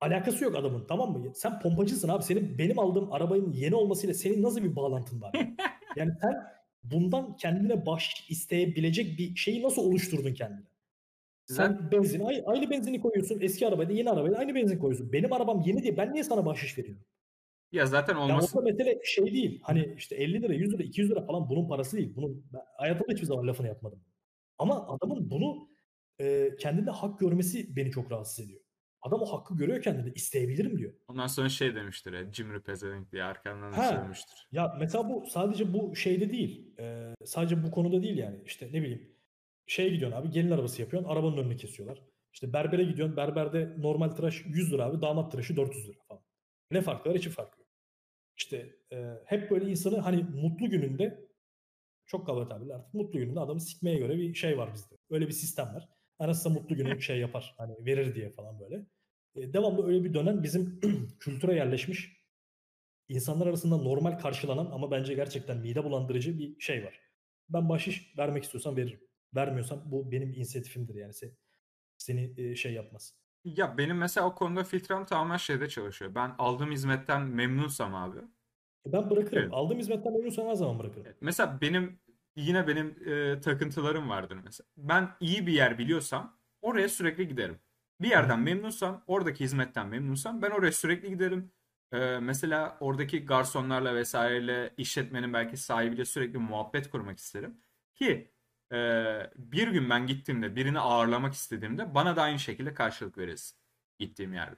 alakası 0.00 0.44
yok 0.44 0.56
adamın 0.56 0.84
tamam 0.88 1.12
mı? 1.12 1.32
Sen 1.34 1.60
pompacısın 1.60 2.08
abi. 2.08 2.22
Senin 2.22 2.58
benim 2.58 2.78
aldığım 2.78 3.12
arabanın 3.12 3.52
yeni 3.52 3.74
olmasıyla 3.74 4.14
senin 4.14 4.42
nasıl 4.42 4.62
bir 4.64 4.76
bağlantın 4.76 5.20
var? 5.22 5.34
ya? 5.34 5.48
Yani 5.96 6.12
sen 6.20 6.34
bundan 6.84 7.36
kendine 7.36 7.86
baş 7.86 8.26
isteyebilecek 8.30 9.18
bir 9.18 9.36
şeyi 9.36 9.62
nasıl 9.62 9.82
oluşturdun 9.82 10.34
kendine? 10.34 10.66
Sen 11.46 11.54
Zaten- 11.54 11.90
benzin, 11.92 12.20
ay- 12.24 12.42
aynı 12.46 12.70
benzini 12.70 13.00
koyuyorsun. 13.00 13.40
Eski 13.40 13.66
arabayla 13.68 13.94
yeni 13.94 14.10
arabayla 14.10 14.38
aynı 14.38 14.54
benzin 14.54 14.78
koyuyorsun. 14.78 15.12
Benim 15.12 15.32
arabam 15.32 15.62
yeni 15.66 15.82
diye 15.82 15.96
ben 15.96 16.12
niye 16.12 16.24
sana 16.24 16.46
bahşiş 16.46 16.78
veriyorum? 16.78 17.02
Ya 17.72 17.86
zaten 17.86 18.14
Ya 18.14 18.20
olması 18.20 18.58
orada 18.58 18.70
mesele 18.70 19.00
şey 19.04 19.24
değil. 19.32 19.60
Hani 19.62 19.94
işte 19.98 20.16
50 20.16 20.42
lira, 20.42 20.52
100 20.54 20.72
lira, 20.72 20.82
200 20.82 21.10
lira 21.10 21.26
falan 21.26 21.48
bunun 21.50 21.68
parası 21.68 21.96
değil. 21.96 22.12
Bunun 22.16 22.44
ben 22.52 22.60
hayatımda 22.78 23.12
hiçbir 23.12 23.26
zaman 23.26 23.46
lafını 23.46 23.66
yapmadım. 23.66 24.00
Ama 24.58 24.88
adamın 24.88 25.30
bunu 25.30 25.68
e, 26.20 26.50
kendinde 26.58 26.90
hak 26.90 27.20
görmesi 27.20 27.76
beni 27.76 27.90
çok 27.90 28.12
rahatsız 28.12 28.44
ediyor. 28.44 28.60
Adam 29.02 29.20
o 29.22 29.26
hakkı 29.26 29.56
görüyor 29.56 29.82
kendinde. 29.82 30.12
isteyebilirim 30.14 30.78
diyor. 30.78 30.92
ondan 31.08 31.26
sonra 31.26 31.48
şey 31.48 31.74
demiştir 31.74 32.12
ya. 32.12 32.32
Cimri 32.32 32.60
pezevenk 32.62 33.12
diye 33.12 33.22
arkandan 33.24 33.72
da 33.72 33.76
Ha. 33.78 33.88
söylemiştir. 33.88 34.48
Ya 34.52 34.76
mesela 34.80 35.08
bu 35.08 35.26
sadece 35.30 35.72
bu 35.72 35.96
şeyde 35.96 36.32
değil. 36.32 36.74
Ee, 36.78 37.14
sadece 37.24 37.62
bu 37.62 37.70
konuda 37.70 38.02
değil 38.02 38.16
yani. 38.16 38.40
İşte 38.46 38.66
ne 38.72 38.82
bileyim. 38.82 39.12
Şeye 39.66 39.88
gidiyorsun 39.88 40.18
abi 40.18 40.30
gelin 40.30 40.50
arabası 40.50 40.82
yapıyorsun. 40.82 41.08
Arabanın 41.08 41.36
önünü 41.36 41.56
kesiyorlar. 41.56 42.02
İşte 42.32 42.52
berbere 42.52 42.84
gidiyorsun. 42.84 43.16
Berberde 43.16 43.74
normal 43.78 44.08
tıraş 44.08 44.44
100 44.46 44.72
lira 44.72 44.84
abi. 44.84 45.02
Damat 45.02 45.32
tıraşı 45.32 45.56
400 45.56 45.88
lira 45.88 45.98
falan. 46.08 46.22
Ne 46.70 46.80
farkı 46.80 47.08
var? 47.10 47.16
Hiçbir 47.18 47.30
farkı 47.30 47.60
yok. 47.60 47.61
İşte 48.36 48.76
e, 48.92 49.14
hep 49.26 49.50
böyle 49.50 49.70
insanı 49.70 49.98
hani 49.98 50.22
mutlu 50.22 50.70
gününde 50.70 51.28
çok 52.06 52.26
kaba 52.26 52.48
tabirle 52.48 52.74
artık 52.74 52.94
mutlu 52.94 53.18
gününde 53.18 53.40
adamı 53.40 53.60
sikmeye 53.60 53.98
göre 53.98 54.18
bir 54.18 54.34
şey 54.34 54.58
var 54.58 54.74
bizde. 54.74 54.94
Öyle 55.10 55.26
bir 55.28 55.32
sistem 55.32 55.66
var. 55.66 55.88
Anasında 56.18 56.54
mutlu 56.54 56.76
günün 56.76 56.98
şey 56.98 57.18
yapar. 57.18 57.54
Hani 57.58 57.86
verir 57.86 58.14
diye 58.14 58.30
falan 58.30 58.60
böyle. 58.60 58.86
E, 59.36 59.52
devamlı 59.52 59.86
öyle 59.86 60.04
bir 60.04 60.14
dönem 60.14 60.42
bizim 60.42 60.80
kültüre 61.20 61.54
yerleşmiş 61.54 62.22
insanlar 63.08 63.46
arasında 63.46 63.76
normal 63.76 64.18
karşılanan 64.18 64.66
ama 64.66 64.90
bence 64.90 65.14
gerçekten 65.14 65.58
mide 65.58 65.84
bulandırıcı 65.84 66.38
bir 66.38 66.60
şey 66.60 66.84
var. 66.84 67.00
Ben 67.48 67.68
bahşiş 67.68 68.18
vermek 68.18 68.44
istiyorsam 68.44 68.76
veririm. 68.76 69.00
Vermiyorsam 69.34 69.82
bu 69.86 70.12
benim 70.12 70.30
inisiyatifimdir 70.32 70.94
yani 70.94 71.12
Se- 71.12 71.34
seni 71.98 72.34
e, 72.42 72.56
şey 72.56 72.72
yapmaz. 72.72 73.21
Ya 73.44 73.78
benim 73.78 73.96
mesela 73.98 74.26
o 74.26 74.34
konuda 74.34 74.64
filtrem 74.64 75.04
tamamen 75.04 75.36
şeyde 75.36 75.68
çalışıyor. 75.68 76.14
Ben 76.14 76.34
aldığım 76.38 76.70
hizmetten 76.72 77.22
memnunsam 77.22 77.94
abi. 77.94 78.18
Ben 78.86 79.10
bırakırım. 79.10 79.42
Evet. 79.42 79.52
Aldığım 79.52 79.78
hizmetten 79.78 80.12
memnunsam 80.12 80.46
her 80.46 80.54
zaman 80.54 80.78
bırakırım. 80.78 81.14
Mesela 81.20 81.60
benim 81.60 82.00
yine 82.36 82.68
benim 82.68 83.08
e, 83.08 83.40
takıntılarım 83.40 84.08
vardır 84.08 84.38
mesela. 84.44 84.66
Ben 84.76 85.08
iyi 85.20 85.46
bir 85.46 85.52
yer 85.52 85.78
biliyorsam 85.78 86.38
oraya 86.62 86.88
sürekli 86.88 87.28
giderim. 87.28 87.58
Bir 88.00 88.10
yerden 88.10 88.40
memnunsam, 88.40 89.04
oradaki 89.06 89.44
hizmetten 89.44 89.88
memnunsam 89.88 90.42
ben 90.42 90.50
oraya 90.50 90.72
sürekli 90.72 91.08
giderim. 91.08 91.52
E, 91.92 92.18
mesela 92.18 92.76
oradaki 92.80 93.26
garsonlarla 93.26 93.94
vesaireyle 93.94 94.74
işletmenin 94.76 95.32
belki 95.32 95.56
sahibiyle 95.56 96.04
sürekli 96.04 96.38
muhabbet 96.38 96.90
kurmak 96.90 97.18
isterim. 97.18 97.60
Ki 97.94 98.31
e, 98.72 99.30
bir 99.36 99.68
gün 99.68 99.90
ben 99.90 100.06
gittiğimde 100.06 100.56
birini 100.56 100.78
ağırlamak 100.78 101.34
istediğimde 101.34 101.94
bana 101.94 102.16
da 102.16 102.22
aynı 102.22 102.38
şekilde 102.38 102.74
karşılık 102.74 103.18
verirsin 103.18 103.58
gittiğim 103.98 104.34
yerde. 104.34 104.56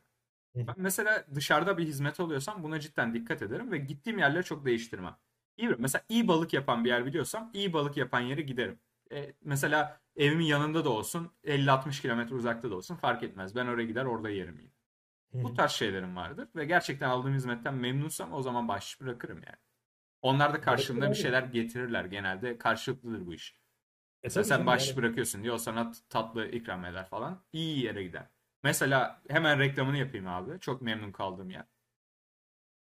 Ben 0.69 0.75
mesela 0.79 1.27
dışarıda 1.35 1.79
bir 1.79 1.87
hizmet 1.87 2.21
alıyorsam 2.21 2.63
buna 2.63 2.81
cidden 2.81 3.15
dikkat 3.15 3.43
ederim 3.43 3.73
ve 3.73 3.79
gittiğim 3.79 4.19
yerleri 4.19 4.45
çok 4.45 4.67
değiştirmem. 4.67 5.17
İyi, 5.57 5.69
mesela 5.79 6.05
iyi 6.09 6.29
balık 6.29 6.53
yapan 6.53 6.85
bir 6.85 6.89
yer 6.91 7.07
biliyorsam 7.07 7.51
iyi 7.55 7.73
balık 7.73 7.97
yapan 7.97 8.21
yere 8.21 8.43
giderim. 8.43 8.81
E, 9.13 9.35
mesela 9.43 10.01
evimin 10.17 10.45
yanında 10.47 10.85
da 10.85 10.91
olsun 10.91 11.33
50-60 11.45 12.03
kilometre 12.03 12.35
uzakta 12.35 12.71
da 12.71 12.77
olsun 12.77 12.97
fark 12.97 13.23
etmez. 13.23 13.57
Ben 13.57 13.67
oraya 13.67 13.85
gider 13.87 14.05
orada 14.05 14.31
yerim 14.31 14.59
yine. 14.61 14.71
Bu 15.43 15.55
tarz 15.55 15.73
şeylerim 15.73 16.17
vardır 16.17 16.49
ve 16.57 16.65
gerçekten 16.65 17.09
aldığım 17.09 17.35
hizmetten 17.35 17.75
memnunsam 17.75 18.33
o 18.33 18.43
zaman 18.43 18.69
baş 18.69 19.01
bırakırım 19.01 19.43
yani. 19.43 19.59
Onlar 20.23 20.55
da 20.55 20.61
karşılığında 20.61 21.11
bir 21.11 21.17
şeyler 21.17 21.43
getirirler. 21.43 22.05
Genelde 22.05 22.59
karşılıklıdır 22.59 23.27
bu 23.27 23.35
iş. 23.35 23.59
Mesela 24.25 24.45
sen 24.45 24.67
baş 24.67 24.89
yani. 24.89 24.97
bırakıyorsun 24.97 25.43
diyor 25.43 25.59
sana 25.59 25.93
tatlı 26.09 26.49
ikram 26.49 26.85
eder 26.85 27.09
falan. 27.09 27.43
İyi 27.53 27.85
yere 27.85 28.03
gider. 28.03 28.27
Mesela 28.63 29.23
hemen 29.29 29.59
reklamını 29.59 29.97
yapayım 29.97 30.27
abi. 30.27 30.61
Çok 30.61 30.83
memnun 30.83 31.13
kaldığım 31.13 31.51
yer. 31.51 31.65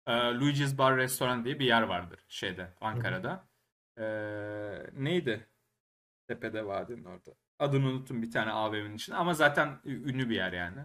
Ee, 0.07 0.11
Luigi's 0.11 0.77
Bar 0.77 0.97
Restoran 0.97 1.45
diye 1.45 1.59
bir 1.59 1.65
yer 1.65 1.81
vardır 1.81 2.25
şeyde 2.27 2.73
Ankara'da. 2.81 3.47
Ee, 3.97 4.03
neydi? 4.93 5.47
Tepede 6.27 6.65
vadinin 6.65 7.03
orada. 7.05 7.31
Adını 7.59 7.87
unuttum 7.87 8.21
bir 8.21 8.31
tane 8.31 8.51
AVM'nin 8.51 8.95
için 8.95 9.13
ama 9.13 9.33
zaten 9.33 9.79
ünlü 9.85 10.29
bir 10.29 10.35
yer 10.35 10.53
yani. 10.53 10.81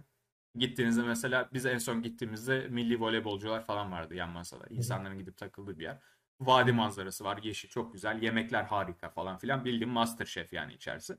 Gittiğinizde 0.54 1.02
mesela 1.02 1.48
biz 1.52 1.66
en 1.66 1.78
son 1.78 2.02
gittiğimizde 2.02 2.68
milli 2.68 3.00
voleybolcular 3.00 3.66
falan 3.66 3.92
vardı 3.92 4.14
yan 4.14 4.30
masada. 4.30 4.64
İnsanların 4.70 5.18
gidip 5.18 5.36
takıldığı 5.36 5.78
bir 5.78 5.84
yer. 5.84 5.98
Vadi 6.40 6.72
manzarası 6.72 7.24
var. 7.24 7.38
Yeşil 7.42 7.68
çok 7.68 7.92
güzel. 7.92 8.22
Yemekler 8.22 8.64
harika 8.64 9.10
falan 9.10 9.38
filan. 9.38 9.64
Bildiğim 9.64 9.90
master 9.90 10.26
chef 10.26 10.52
yani 10.52 10.74
içerisi. 10.74 11.18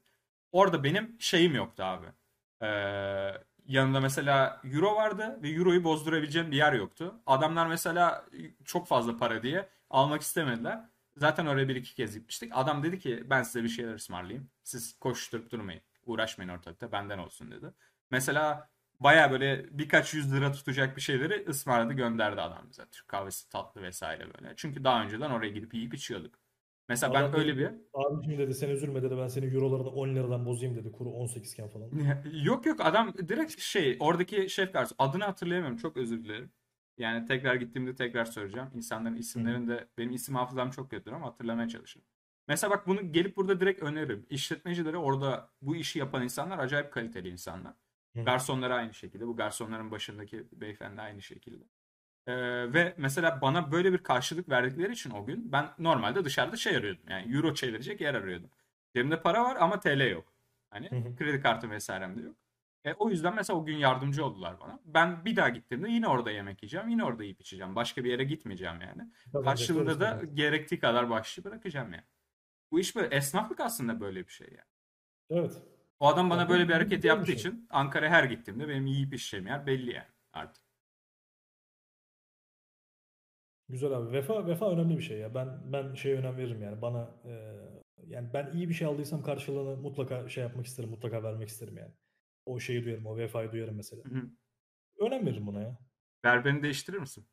Orada 0.52 0.84
benim 0.84 1.16
şeyim 1.20 1.56
yoktu 1.56 1.84
abi. 1.84 2.08
Ee, 2.62 2.68
yanında 3.66 4.00
mesela 4.00 4.62
euro 4.64 4.96
vardı 4.96 5.40
ve 5.44 5.50
euroyu 5.50 5.84
bozdurabileceğim 5.84 6.52
bir 6.52 6.58
yer 6.58 6.74
yoktu. 6.74 7.22
Adamlar 7.26 7.68
mesela 7.68 8.26
çok 8.66 8.88
fazla 8.88 9.18
para 9.18 9.44
diye 9.44 9.70
almak 9.90 10.22
istemediler. 10.22 10.90
Zaten 11.18 11.46
oraya 11.46 11.68
bir 11.68 11.76
iki 11.76 11.96
kez 11.96 12.16
gitmiştik. 12.16 12.52
Adam 12.56 12.84
dedi 12.84 13.00
ki 13.00 13.24
ben 13.30 13.44
size 13.44 13.64
bir 13.64 13.70
şeyler 13.70 13.94
ısmarlayayım. 13.94 14.50
Siz 14.64 15.00
koşturup 15.00 15.52
durmayın. 15.52 15.82
Uğraşmayın 16.06 16.50
ortalıkta 16.50 16.92
benden 16.92 17.18
olsun 17.18 17.52
dedi. 17.52 17.74
Mesela 18.12 18.70
baya 19.00 19.32
böyle 19.32 19.66
birkaç 19.72 20.14
yüz 20.14 20.34
lira 20.34 20.52
tutacak 20.52 20.98
bir 20.98 21.02
şeyleri 21.02 21.46
ısmarladı 21.50 21.94
gönderdi 21.94 22.42
adam 22.42 22.66
bize. 22.70 22.84
Türk 22.92 23.08
kahvesi 23.08 23.50
tatlı 23.50 23.82
vesaire 23.82 24.26
böyle. 24.34 24.54
Çünkü 24.56 24.84
daha 24.84 25.04
önceden 25.04 25.30
oraya 25.30 25.50
gidip 25.50 25.74
yiyip 25.74 25.94
içiyorduk. 25.94 26.36
Mesela 26.90 27.12
adam 27.12 27.34
ben 27.34 27.40
öyle 27.40 27.58
bir... 27.58 27.70
Abicim 27.94 28.38
dedi 28.38 28.54
sen 28.54 28.70
üzülme 28.70 29.04
dedi 29.04 29.18
ben 29.18 29.28
senin 29.28 29.54
eurolarını 29.56 29.90
10 29.90 30.16
liradan 30.16 30.46
bozayım 30.46 30.76
dedi 30.76 30.92
kuru 30.92 31.10
18 31.10 31.54
iken 31.54 31.70
falan. 31.70 31.90
yok 32.44 32.66
yok 32.66 32.80
adam 32.82 33.14
direkt 33.14 33.60
şey 33.60 33.98
oradaki 34.00 34.50
şef 34.50 34.74
garson 34.74 34.96
adını 35.00 35.24
hatırlayamıyorum 35.24 35.78
çok 35.78 35.98
özür 35.98 36.24
dilerim. 36.24 36.52
Yani 36.98 37.26
tekrar 37.28 37.56
gittiğimde 37.56 37.96
tekrar 37.96 38.26
söyleyeceğim. 38.26 38.70
İnsanların 38.76 39.16
isimlerini 39.16 39.68
de 39.68 39.88
benim 39.98 40.12
isim 40.12 40.36
hafızam 40.36 40.72
çok 40.72 40.92
kötüdür 40.92 41.12
ama 41.12 41.28
hatırlamaya 41.28 41.68
çalışırım. 41.70 42.06
Mesela 42.48 42.72
bak 42.72 42.88
bunu 42.88 43.12
gelip 43.12 43.38
burada 43.38 43.60
direkt 43.60 43.84
öneririm. 43.84 44.26
İşletmecileri 44.30 44.98
orada 44.98 45.50
bu 45.62 45.76
işi 45.76 46.00
yapan 46.00 46.24
insanlar 46.24 46.60
acayip 46.60 46.92
kaliteli 46.92 47.30
insanlar. 47.30 47.74
Garsonlar 48.24 48.72
aynı 48.72 48.94
şekilde. 48.94 49.28
Bu 49.28 49.36
garsonların 49.36 49.92
başındaki 49.92 50.44
beyefendi 50.52 51.02
aynı 51.02 51.22
şekilde. 51.22 51.64
Ee, 52.28 52.34
ve 52.74 52.94
mesela 52.98 53.42
bana 53.42 53.72
böyle 53.72 53.94
bir 53.94 53.98
karşılık 53.98 54.50
verdikleri 54.50 54.92
için 54.92 55.12
o 55.12 55.26
gün 55.26 55.52
ben 55.52 55.70
normalde 55.80 56.26
dışarıda 56.26 56.56
şey 56.56 56.76
arıyordum. 56.76 57.04
Yani 57.10 57.36
euro 57.36 57.54
çevirecek 57.54 58.02
yer 58.02 58.14
arıyordum. 58.14 58.50
Cebimde 58.96 59.22
para 59.22 59.44
var 59.44 59.56
ama 59.60 59.80
TL 59.80 60.10
yok. 60.12 60.34
Hani 60.70 61.16
kredi 61.16 61.42
kartı 61.42 61.70
vesairem 61.70 62.18
de 62.18 62.22
yok. 62.22 62.36
E, 62.86 62.94
o 62.94 63.10
yüzden 63.10 63.36
mesela 63.36 63.60
o 63.60 63.66
gün 63.66 63.78
yardımcı 63.78 64.26
oldular 64.26 64.60
bana. 64.60 64.80
Ben 64.86 65.26
bir 65.26 65.36
daha 65.36 65.50
gittiğimde 65.50 65.90
yine 65.90 66.08
orada 66.08 66.32
yemek 66.32 66.64
yiyeceğim. 66.64 66.90
Yine 66.90 67.04
orada 67.04 67.24
yiyip 67.24 67.42
içeceğim. 67.42 67.76
Başka 67.76 68.04
bir 68.04 68.10
yere 68.12 68.24
gitmeyeceğim 68.24 68.82
yani. 68.82 69.12
Tabii 69.34 69.46
Karşılığında 69.46 70.00
da 70.00 70.22
gerektiği 70.34 70.80
kadar 70.80 71.10
bahşişi 71.10 71.44
bırakacağım 71.44 71.94
yani. 71.94 72.04
Bu 72.72 72.80
iş 72.80 72.96
böyle 72.96 73.16
esnaflık 73.16 73.60
aslında 73.60 74.00
böyle 74.00 74.28
bir 74.28 74.32
şey 74.32 74.48
yani. 74.48 74.70
Evet. 75.30 75.62
O 76.00 76.08
adam 76.08 76.30
bana 76.30 76.50
böyle 76.50 76.68
bir 76.68 76.74
hareket 76.74 77.04
yaptığı 77.04 77.26
şey. 77.26 77.36
için 77.36 77.68
Ankara'ya 77.70 78.12
her 78.12 78.24
gittiğimde 78.24 78.68
benim 78.68 78.86
yiyip 78.86 79.14
içeceğim 79.14 79.48
yer 79.48 79.66
belli 79.66 79.94
yani 79.94 80.08
artık. 80.34 80.64
Güzel 83.70 83.92
abi. 83.92 84.12
Vefa 84.12 84.48
vefa 84.48 84.72
önemli 84.72 84.98
bir 84.98 85.04
şey 85.04 85.18
ya. 85.18 85.36
Ben 85.36 85.74
ben 85.74 85.94
şey 85.94 86.14
önem 86.14 86.38
veririm 86.38 86.62
yani. 86.62 86.82
Bana 86.82 87.10
e, 87.26 87.56
yani 88.08 88.30
ben 88.34 88.52
iyi 88.54 88.70
bir 88.70 88.74
şey 88.74 88.88
aldıysam 88.88 89.24
karşılığını 89.24 89.78
mutlaka 89.78 90.30
şey 90.30 90.44
yapmak 90.44 90.66
isterim, 90.66 90.90
mutlaka 90.90 91.24
vermek 91.24 91.50
isterim 91.50 91.78
yani. 91.78 91.92
O 92.46 92.60
şeyi 92.60 92.86
duyarım, 92.86 93.06
o 93.06 93.18
vefayı 93.18 93.52
duyarım 93.52 93.76
mesela. 93.76 94.04
Hı 94.04 94.16
hı. 94.16 94.30
Önem 95.00 95.26
veririm 95.26 95.48
buna 95.48 95.62
ya. 95.62 95.78
Berberini 96.24 96.64
değiştirir 96.64 96.98
misin? 96.98 97.28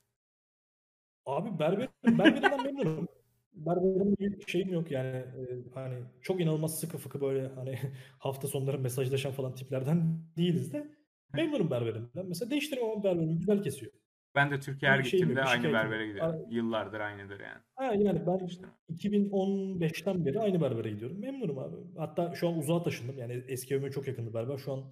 Abi 1.26 1.58
berber, 1.58 1.88
berberinden 2.04 2.64
memnunum. 2.64 3.08
Berberim 3.52 4.16
bir 4.18 4.46
şeyim 4.46 4.72
yok 4.72 4.90
yani 4.90 5.16
e, 5.16 5.64
hani 5.74 5.94
çok 6.22 6.40
inanılmaz 6.40 6.80
sıkı 6.80 6.98
fıkı 6.98 7.20
böyle 7.20 7.48
hani 7.48 7.78
hafta 8.18 8.48
sonları 8.48 8.78
mesajlaşan 8.78 9.32
falan 9.32 9.54
tiplerden 9.54 10.22
değiliz 10.36 10.72
de 10.72 10.86
memnunum 11.32 11.70
berberimden. 11.70 12.26
Mesela 12.28 12.50
değiştirmem 12.50 12.90
ama 12.90 13.04
berberim 13.04 13.38
güzel 13.38 13.62
kesiyor. 13.62 13.92
Ben 14.34 14.50
de 14.50 14.60
Türkiye 14.60 14.90
her 14.90 14.98
gittiğimde 14.98 15.42
aynı 15.42 15.72
berbere 15.72 16.06
gidiyorum. 16.06 16.32
Aynen. 16.34 16.50
Yıllardır 16.50 17.00
aynıdır 17.00 17.40
yani. 17.40 17.60
Aynen 17.76 18.04
yani 18.04 18.26
ben 18.26 18.46
işte. 18.46 18.64
2015'ten 18.90 20.26
beri 20.26 20.40
aynı 20.40 20.60
berbere 20.60 20.90
gidiyorum. 20.90 21.20
Memnunum 21.20 21.58
abi. 21.58 21.76
Hatta 21.98 22.34
şu 22.34 22.48
an 22.48 22.58
uzağa 22.58 22.82
taşındım. 22.82 23.18
Yani 23.18 23.44
eski 23.48 23.74
evime 23.74 23.90
çok 23.90 24.08
yakındı 24.08 24.34
berber. 24.34 24.58
Şu 24.58 24.72
an 24.72 24.84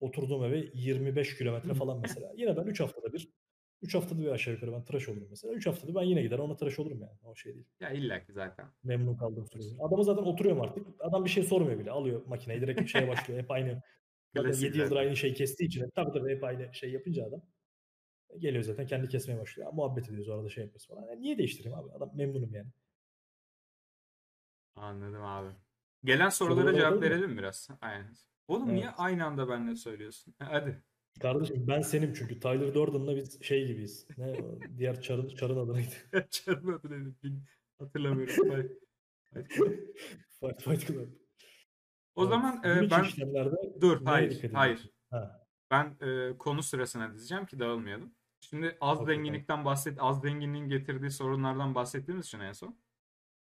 oturduğum 0.00 0.44
eve 0.44 0.64
25 0.74 1.38
kilometre 1.38 1.74
falan 1.74 2.00
mesela. 2.00 2.32
Yine 2.36 2.56
ben 2.56 2.64
3 2.64 2.80
haftada 2.80 3.12
bir 3.12 3.28
3 3.86 3.94
haftada 3.94 4.20
bir 4.20 4.26
aşağı 4.26 4.54
yukarı 4.54 4.72
ben 4.72 4.84
tıraş 4.84 5.08
olurum 5.08 5.26
mesela. 5.30 5.54
3 5.54 5.66
haftada 5.66 5.94
ben 5.94 6.02
yine 6.02 6.22
gider 6.22 6.38
ona 6.38 6.56
tıraş 6.56 6.78
olurum 6.78 7.00
yani. 7.00 7.18
O 7.24 7.34
şey 7.34 7.54
değil. 7.54 7.66
Ya 7.80 7.90
illa 7.90 8.24
ki 8.24 8.32
zaten. 8.32 8.66
Memnun 8.84 9.16
kaldım 9.16 9.46
sürece. 9.52 9.76
Adamı 9.80 10.04
zaten 10.04 10.22
oturuyorum 10.22 10.62
artık. 10.62 10.86
Adam 11.00 11.24
bir 11.24 11.30
şey 11.30 11.42
sormuyor 11.42 11.78
bile. 11.78 11.90
Alıyor 11.90 12.22
makineyi 12.26 12.60
direkt 12.60 12.90
şeye 12.90 13.08
başlıyor. 13.08 13.40
Hep 13.42 13.50
aynı. 13.50 13.82
Zaten 14.36 14.52
7 14.52 14.78
yıldır 14.78 14.96
aynı 14.96 15.16
şey 15.16 15.34
kestiği 15.34 15.66
için. 15.66 15.90
Tabii 15.94 16.12
tabii 16.12 16.34
hep 16.34 16.44
aynı 16.44 16.74
şey 16.74 16.92
yapınca 16.92 17.26
adam. 17.26 17.42
Geliyor 18.38 18.64
zaten 18.64 18.86
kendi 18.86 19.08
kesmeye 19.08 19.40
başlıyor. 19.40 19.72
Muhabbet 19.72 20.08
ediyoruz 20.08 20.28
orada 20.28 20.48
şey 20.48 20.64
yapıyoruz 20.64 20.86
falan. 20.86 21.02
Yani 21.02 21.22
niye 21.22 21.38
değiştireyim 21.38 21.78
abi? 21.78 21.92
Adam 21.92 22.10
memnunum 22.14 22.54
yani. 22.54 22.68
Anladım 24.76 25.22
abi. 25.22 25.48
Gelen 26.04 26.28
sorulara 26.28 26.60
Soruları 26.60 26.76
cevap 26.76 27.02
verelim 27.02 27.30
mi 27.30 27.38
biraz? 27.38 27.68
Aynen. 27.80 28.16
Oğlum 28.48 28.70
evet. 28.70 28.74
niye 28.74 28.90
aynı 28.90 29.24
anda 29.24 29.48
benle 29.48 29.76
söylüyorsun? 29.76 30.34
Hadi. 30.38 30.82
Kardeşim 31.22 31.64
ben 31.68 31.80
senim 31.80 32.12
çünkü. 32.14 32.40
Tyler 32.40 32.74
Durden'la 32.74 33.16
biz 33.16 33.42
şey 33.42 33.66
gibiyiz. 33.66 34.06
Ne 34.18 34.36
diğer 34.78 35.00
çarın, 35.00 35.28
çarın 35.28 35.56
adı 35.56 35.74
neydi? 35.74 35.94
çarın 36.30 36.72
adı 36.72 36.90
neydi? 36.90 37.42
Hatırlamıyorum. 37.78 38.34
Fight, 39.32 39.52
Fight, 40.40 40.62
Fight 40.62 40.86
Club. 40.86 41.08
O 42.14 42.22
evet. 42.22 42.30
zaman 42.30 42.62
e, 42.64 42.90
ben... 42.90 43.04
Dur 43.80 44.04
hayır. 44.04 44.52
Hayır. 44.52 44.90
Ha. 45.10 45.46
Ben 45.70 45.96
e, 46.00 46.38
konu 46.38 46.62
sırasına 46.62 47.14
dizeceğim 47.14 47.46
ki 47.46 47.58
dağılmayalım. 47.58 48.14
Şimdi 48.40 48.76
az 48.80 49.00
okay, 49.00 49.14
zenginlikten 49.14 49.64
bahset, 49.64 49.98
az 50.00 50.20
zenginliğin 50.20 50.68
getirdiği 50.68 51.10
sorunlardan 51.10 51.74
bahsettiğimiz 51.74 52.26
için 52.26 52.40
en 52.40 52.52
son. 52.52 52.78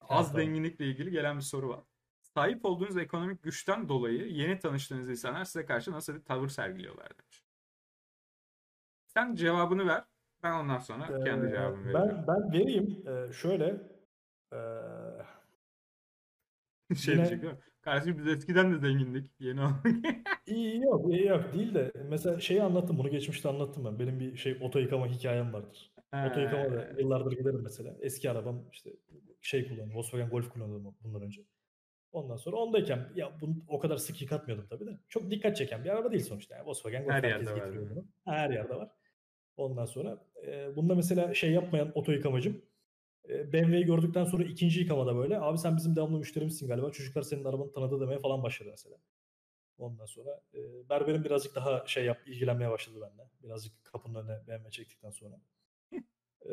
Az 0.02 0.28
evet, 0.28 0.46
zenginlikle 0.46 0.86
ilgili 0.86 1.12
gelen 1.12 1.38
bir 1.38 1.42
soru 1.42 1.70
var. 1.70 1.84
Sahip 2.22 2.66
olduğunuz 2.66 2.98
ekonomik 2.98 3.44
güçten 3.44 3.90
dolayı 3.90 4.28
yeni 4.28 4.60
tanıştığınız 4.60 5.10
insanlar 5.10 5.46
size 5.46 5.66
karşı 5.66 5.92
nasıl 5.92 6.16
bir 6.16 6.24
tavır 6.24 6.50
sergiliyorlar 6.50 7.10
demiş. 7.18 7.43
Sen 9.18 9.36
cevabını 9.36 9.88
ver. 9.88 10.04
Ben 10.44 10.52
ondan 10.52 10.78
sonra 10.78 11.04
ee, 11.04 11.24
kendi 11.24 11.50
cevabımı 11.50 11.86
vereceğim. 11.86 12.10
Ben, 12.18 12.28
ben 12.28 12.52
vereyim. 12.54 13.04
Ee, 13.08 13.34
şöyle 13.34 13.82
ee, 14.54 14.58
şey 16.96 17.14
yine... 17.14 17.24
diyecek 17.24 17.42
değil 17.42 17.54
mi? 17.54 17.60
Kardeşim 17.82 18.18
biz 18.18 18.28
eskiden 18.28 18.74
de 18.74 18.78
zengindik. 18.78 19.32
Yeni 19.40 19.60
İyi 20.46 20.82
yok, 20.82 21.14
iyi 21.14 21.28
yok 21.28 21.54
değil 21.54 21.74
de 21.74 21.92
mesela 22.10 22.40
şeyi 22.40 22.64
anlattım 22.64 22.98
bunu 22.98 23.10
geçmişte 23.10 23.50
anlattım 23.50 23.86
ben. 23.86 24.00
Benim 24.00 24.20
bir 24.20 24.38
şey 24.38 24.58
oto 24.62 24.80
yıkama 24.80 25.08
hikayem 25.08 25.54
vardır. 25.54 25.92
He. 26.12 26.30
Oto 26.30 26.40
yıkamada 26.40 27.02
yıllardır 27.02 27.32
giderim 27.32 27.62
mesela. 27.64 27.96
Eski 28.02 28.32
arabam 28.32 28.70
işte 28.72 28.90
şey 29.42 29.64
kullanıyorum. 29.64 29.96
Volkswagen 29.96 30.30
Golf 30.30 30.50
kullanıyordum 30.50 30.96
bundan 31.04 31.22
önce. 31.22 31.42
Ondan 32.12 32.36
sonra 32.36 32.56
ondayken 32.56 33.10
ya 33.16 33.32
bunu 33.42 33.56
o 33.68 33.80
kadar 33.80 33.98
sık 33.98 34.22
yıkatmıyordum 34.22 34.68
tabii 34.68 34.86
de. 34.86 35.00
Çok 35.10 35.32
dikkat 35.32 35.58
çeken 35.58 35.84
bir 35.84 35.90
araba 35.90 36.12
değil 36.12 36.24
sonuçta. 36.24 36.56
Yani 36.56 36.68
Volkswagen 36.68 37.04
Golf 37.04 37.14
her 37.14 37.24
herkes 37.24 37.56
getiriyor 37.56 37.90
bunu. 37.90 38.06
Her 38.26 38.50
yerde 38.50 38.76
var. 38.76 38.90
Ondan 39.58 39.86
sonra 39.86 40.26
e, 40.48 40.76
bunda 40.76 40.96
mesela 40.96 41.34
şey 41.34 41.52
yapmayan 41.52 41.92
oto 41.96 42.12
yıkamacım 42.12 42.62
BMW'yi 43.30 43.86
gördükten 43.86 44.26
sonra 44.26 44.44
ikinci 44.44 44.80
yıkamada 44.80 45.16
böyle 45.16 45.40
abi 45.40 45.58
sen 45.58 45.78
bizim 45.78 45.96
devamlı 45.96 46.18
müşterimizsin 46.20 46.68
galiba 46.68 46.92
çocuklar 46.92 47.22
senin 47.22 47.46
arabanı 47.46 47.72
tanıdı 47.72 48.02
demeye 48.02 48.20
falan 48.20 48.44
başladı 48.44 48.70
mesela. 48.72 48.98
Ondan 49.78 50.06
sonra 50.06 50.42
e, 50.54 50.90
berberim 50.90 51.24
birazcık 51.24 51.56
daha 51.56 51.84
şey 51.88 52.06
yap 52.06 52.28
ilgilenmeye 52.28 52.70
başladı 52.72 53.02
bende. 53.02 53.30
Birazcık 53.44 53.84
kapının 53.84 54.16
önüne 54.16 54.48
BMW 54.48 54.72
çektikten 54.72 55.10
sonra. 55.10 55.42
e, 56.46 56.52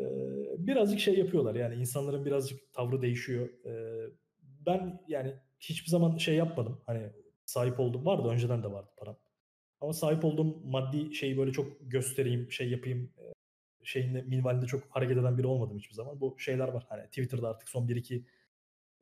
birazcık 0.58 1.00
şey 1.00 1.18
yapıyorlar 1.18 1.54
yani 1.54 1.74
insanların 1.74 2.24
birazcık 2.24 2.72
tavrı 2.72 3.02
değişiyor. 3.02 3.48
E, 3.64 4.04
ben 4.42 5.04
yani 5.08 5.34
hiçbir 5.60 5.90
zaman 5.90 6.16
şey 6.16 6.34
yapmadım. 6.34 6.80
Hani 6.86 7.12
sahip 7.44 7.80
oldum 7.80 8.06
vardı 8.06 8.28
önceden 8.28 8.62
de 8.62 8.72
vardı 8.72 8.90
param. 8.96 9.16
Ama 9.80 9.92
sahip 9.92 10.24
olduğum 10.24 10.60
maddi 10.64 11.14
şeyi 11.14 11.38
böyle 11.38 11.52
çok 11.52 11.90
göstereyim, 11.90 12.52
şey 12.52 12.70
yapayım 12.70 13.12
şeyinde 13.82 14.22
minvalinde 14.22 14.66
çok 14.66 14.82
hareket 14.90 15.18
eden 15.18 15.38
biri 15.38 15.46
olmadım 15.46 15.78
hiçbir 15.78 15.94
zaman. 15.94 16.20
Bu 16.20 16.38
şeyler 16.38 16.68
var. 16.68 16.86
Hani 16.88 17.06
Twitter'da 17.06 17.48
artık 17.48 17.68
son 17.68 17.88
1-2 17.88 18.22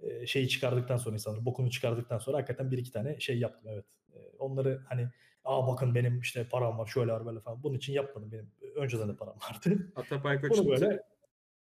e, 0.00 0.26
şeyi 0.26 0.48
çıkardıktan 0.48 0.96
sonra 0.96 1.14
insanlar 1.14 1.44
bokunu 1.44 1.70
çıkardıktan 1.70 2.18
sonra 2.18 2.36
hakikaten 2.36 2.70
bir 2.70 2.78
iki 2.78 2.92
tane 2.92 3.20
şey 3.20 3.38
yaptım 3.38 3.70
evet. 3.72 3.84
E, 4.14 4.18
onları 4.38 4.82
hani 4.88 5.08
aa 5.44 5.66
bakın 5.66 5.94
benim 5.94 6.20
işte 6.20 6.48
param 6.48 6.78
var 6.78 6.86
şöyle 6.86 7.12
var 7.12 7.26
böyle 7.26 7.40
falan. 7.40 7.62
Bunun 7.62 7.76
için 7.76 7.92
yapmadım 7.92 8.32
benim. 8.32 8.50
Önceden 8.76 9.08
de 9.08 9.16
param 9.16 9.36
vardı. 9.50 9.92
Atapay 9.96 10.40
Koç'un 10.40 10.68
böyle 10.68 11.02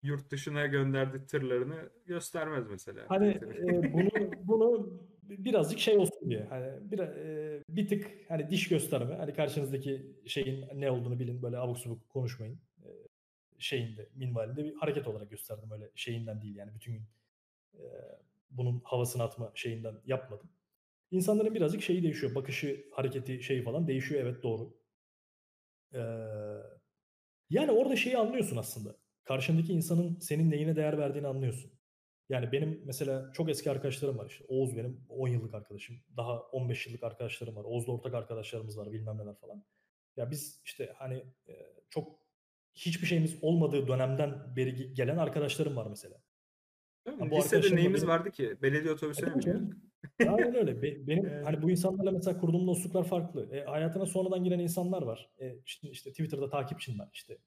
yurt 0.02 0.30
dışına 0.30 0.66
gönderdiği 0.66 1.26
tırlarını 1.26 1.90
göstermez 2.06 2.70
mesela. 2.70 3.04
Hani 3.08 3.28
e, 3.28 3.92
bunu 3.92 4.10
bunu 4.44 4.90
birazcık 5.28 5.78
şey 5.78 5.98
olsun 5.98 6.30
diye. 6.30 6.44
Hani 6.44 6.90
bir 6.90 6.98
e, 6.98 7.62
bir 7.68 7.88
tık 7.88 8.10
hani 8.28 8.50
diş 8.50 8.68
gösterme. 8.68 9.14
Hani 9.14 9.34
karşınızdaki 9.34 10.16
şeyin 10.26 10.64
ne 10.74 10.90
olduğunu 10.90 11.20
bilin. 11.20 11.42
Böyle 11.42 11.58
abuk 11.58 11.78
subuk 11.78 12.08
konuşmayın. 12.08 12.60
E, 12.82 12.88
şeyinde 13.58 14.08
minvalinde 14.14 14.64
bir 14.64 14.74
hareket 14.74 15.08
olarak 15.08 15.30
gösterdim 15.30 15.70
öyle 15.72 15.90
şeyinden 15.94 16.42
değil 16.42 16.56
yani 16.56 16.74
bütün 16.74 16.92
gün 16.92 17.02
e, 17.74 17.82
bunun 18.50 18.80
havasını 18.84 19.22
atma 19.22 19.52
şeyinden 19.54 19.94
yapmadım. 20.06 20.48
İnsanların 21.10 21.54
birazcık 21.54 21.82
şeyi 21.82 22.02
değişiyor. 22.02 22.34
Bakışı, 22.34 22.84
hareketi, 22.92 23.42
şeyi 23.42 23.62
falan 23.62 23.88
değişiyor. 23.88 24.20
Evet 24.22 24.42
doğru. 24.42 24.76
Ee, 25.94 25.98
yani 27.50 27.70
orada 27.70 27.96
şeyi 27.96 28.18
anlıyorsun 28.18 28.56
aslında. 28.56 28.96
Karşındaki 29.24 29.72
insanın 29.72 30.18
senin 30.20 30.50
neyine 30.50 30.76
değer 30.76 30.98
verdiğini 30.98 31.26
anlıyorsun. 31.26 31.72
Yani 32.28 32.52
benim 32.52 32.82
mesela 32.84 33.32
çok 33.32 33.50
eski 33.50 33.70
arkadaşlarım 33.70 34.18
var 34.18 34.26
işte. 34.30 34.44
Oğuz 34.48 34.76
benim 34.76 35.06
10 35.08 35.28
yıllık 35.28 35.54
arkadaşım. 35.54 35.96
Daha 36.16 36.40
15 36.40 36.86
yıllık 36.86 37.02
arkadaşlarım 37.02 37.56
var. 37.56 37.64
Oğuz'da 37.64 37.92
ortak 37.92 38.14
arkadaşlarımız 38.14 38.78
var 38.78 38.92
bilmem 38.92 39.18
neler 39.18 39.34
falan. 39.34 39.64
Ya 40.16 40.30
biz 40.30 40.60
işte 40.64 40.92
hani 40.96 41.24
e, 41.48 41.52
çok 41.90 42.18
hiçbir 42.74 43.06
şeyimiz 43.06 43.38
olmadığı 43.42 43.88
dönemden 43.88 44.56
beri 44.56 44.94
gelen 44.94 45.16
arkadaşlarım 45.16 45.76
var 45.76 45.86
mesela. 45.86 46.22
Ha, 47.08 47.30
bu 47.30 47.36
Lisede 47.36 47.76
neyimiz 47.76 48.02
benim... 48.02 48.14
vardı 48.14 48.30
ki? 48.30 48.56
Belediye 48.62 48.92
otobüsüne 48.92 49.30
mi 49.30 49.40
biniyorduk? 49.40 49.74
Aynen 50.20 50.54
öyle. 50.54 50.82
Benim 51.06 51.44
hani 51.44 51.62
bu 51.62 51.70
insanlarla 51.70 52.10
mesela 52.10 52.40
kurduğum 52.40 52.66
dostluklar 52.66 53.04
farklı. 53.04 53.56
E, 53.56 53.64
hayatına 53.64 54.06
sonradan 54.06 54.44
giren 54.44 54.58
insanlar 54.58 55.02
var. 55.02 55.30
E, 55.38 55.56
işte, 55.66 55.90
işte 55.90 56.10
Twitter'da 56.10 56.50
takipçin 56.50 56.98
var. 56.98 57.08
İşte 57.12 57.38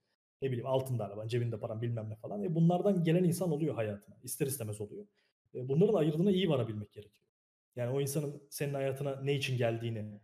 ne 0.42 0.48
bileyim 0.48 0.68
altında 0.68 1.06
araban, 1.06 1.28
cebinde 1.28 1.60
paran 1.60 1.82
bilmem 1.82 2.10
ne 2.10 2.16
falan. 2.16 2.44
E, 2.44 2.56
bunlardan 2.56 3.04
gelen 3.04 3.24
insan 3.24 3.52
oluyor 3.52 3.76
hayatına. 3.76 4.16
İster 4.24 4.48
istemez 4.48 4.82
oluyor. 4.82 5.06
E, 5.56 5.68
bunların 5.68 5.94
ayırdığına 5.94 6.32
iyi 6.32 6.50
varabilmek 6.50 6.94
gerekiyor. 6.94 7.28
Yani 7.76 7.92
o 7.92 8.02
insanın 8.02 8.44
senin 8.50 8.74
hayatına 8.74 9.22
ne 9.22 9.36
için 9.36 9.58
geldiğini, 9.58 10.20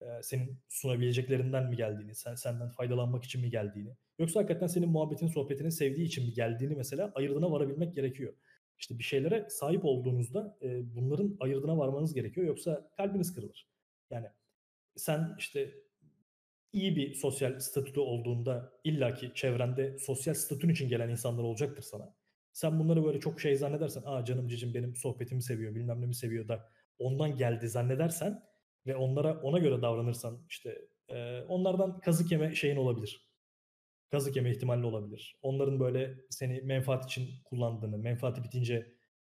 e, 0.00 0.06
senin 0.22 0.58
sunabileceklerinden 0.68 1.68
mi 1.68 1.76
geldiğini, 1.76 2.14
sen 2.14 2.34
senden 2.34 2.68
faydalanmak 2.68 3.24
için 3.24 3.40
mi 3.40 3.50
geldiğini, 3.50 3.96
yoksa 4.18 4.40
hakikaten 4.40 4.66
senin 4.66 4.88
muhabbetini, 4.88 5.30
sohbetini 5.30 5.72
sevdiği 5.72 6.06
için 6.06 6.24
mi 6.24 6.32
geldiğini 6.32 6.74
mesela 6.74 7.12
ayırdığına 7.14 7.50
varabilmek 7.50 7.94
gerekiyor. 7.94 8.34
İşte 8.78 8.98
bir 8.98 9.04
şeylere 9.04 9.46
sahip 9.50 9.84
olduğunuzda 9.84 10.58
e, 10.62 10.96
bunların 10.96 11.36
ayırdına 11.40 11.78
varmanız 11.78 12.14
gerekiyor. 12.14 12.46
Yoksa 12.46 12.90
kalbiniz 12.96 13.34
kırılır. 13.34 13.68
Yani 14.10 14.26
sen 14.96 15.34
işte 15.38 15.74
iyi 16.74 16.96
bir 16.96 17.14
sosyal 17.14 17.58
statüde 17.60 18.00
olduğunda 18.00 18.72
illaki 18.84 19.32
çevrende 19.34 19.98
sosyal 19.98 20.34
statün 20.34 20.68
için 20.68 20.88
gelen 20.88 21.08
insanlar 21.08 21.42
olacaktır 21.42 21.82
sana. 21.82 22.14
Sen 22.52 22.78
bunları 22.78 23.04
böyle 23.04 23.20
çok 23.20 23.40
şey 23.40 23.56
zannedersen, 23.56 24.02
aa 24.06 24.24
canım 24.24 24.48
cicim 24.48 24.74
benim 24.74 24.96
sohbetimi 24.96 25.42
seviyor, 25.42 25.74
bilmem 25.74 26.00
ne 26.00 26.06
mi 26.06 26.14
seviyor 26.14 26.48
da 26.48 26.68
ondan 26.98 27.36
geldi 27.36 27.68
zannedersen 27.68 28.42
ve 28.86 28.96
onlara 28.96 29.40
ona 29.42 29.58
göre 29.58 29.82
davranırsan 29.82 30.46
işte 30.48 30.88
e, 31.08 31.40
onlardan 31.42 32.00
kazık 32.00 32.32
yeme 32.32 32.54
şeyin 32.54 32.76
olabilir 32.76 33.34
kazık 34.14 34.36
yeme 34.36 34.50
ihtimali 34.50 34.86
olabilir. 34.86 35.38
Onların 35.42 35.80
böyle 35.80 36.14
seni 36.30 36.60
menfaat 36.60 37.04
için 37.04 37.28
kullandığını, 37.44 37.98
menfaati 37.98 38.44
bitince 38.44 38.94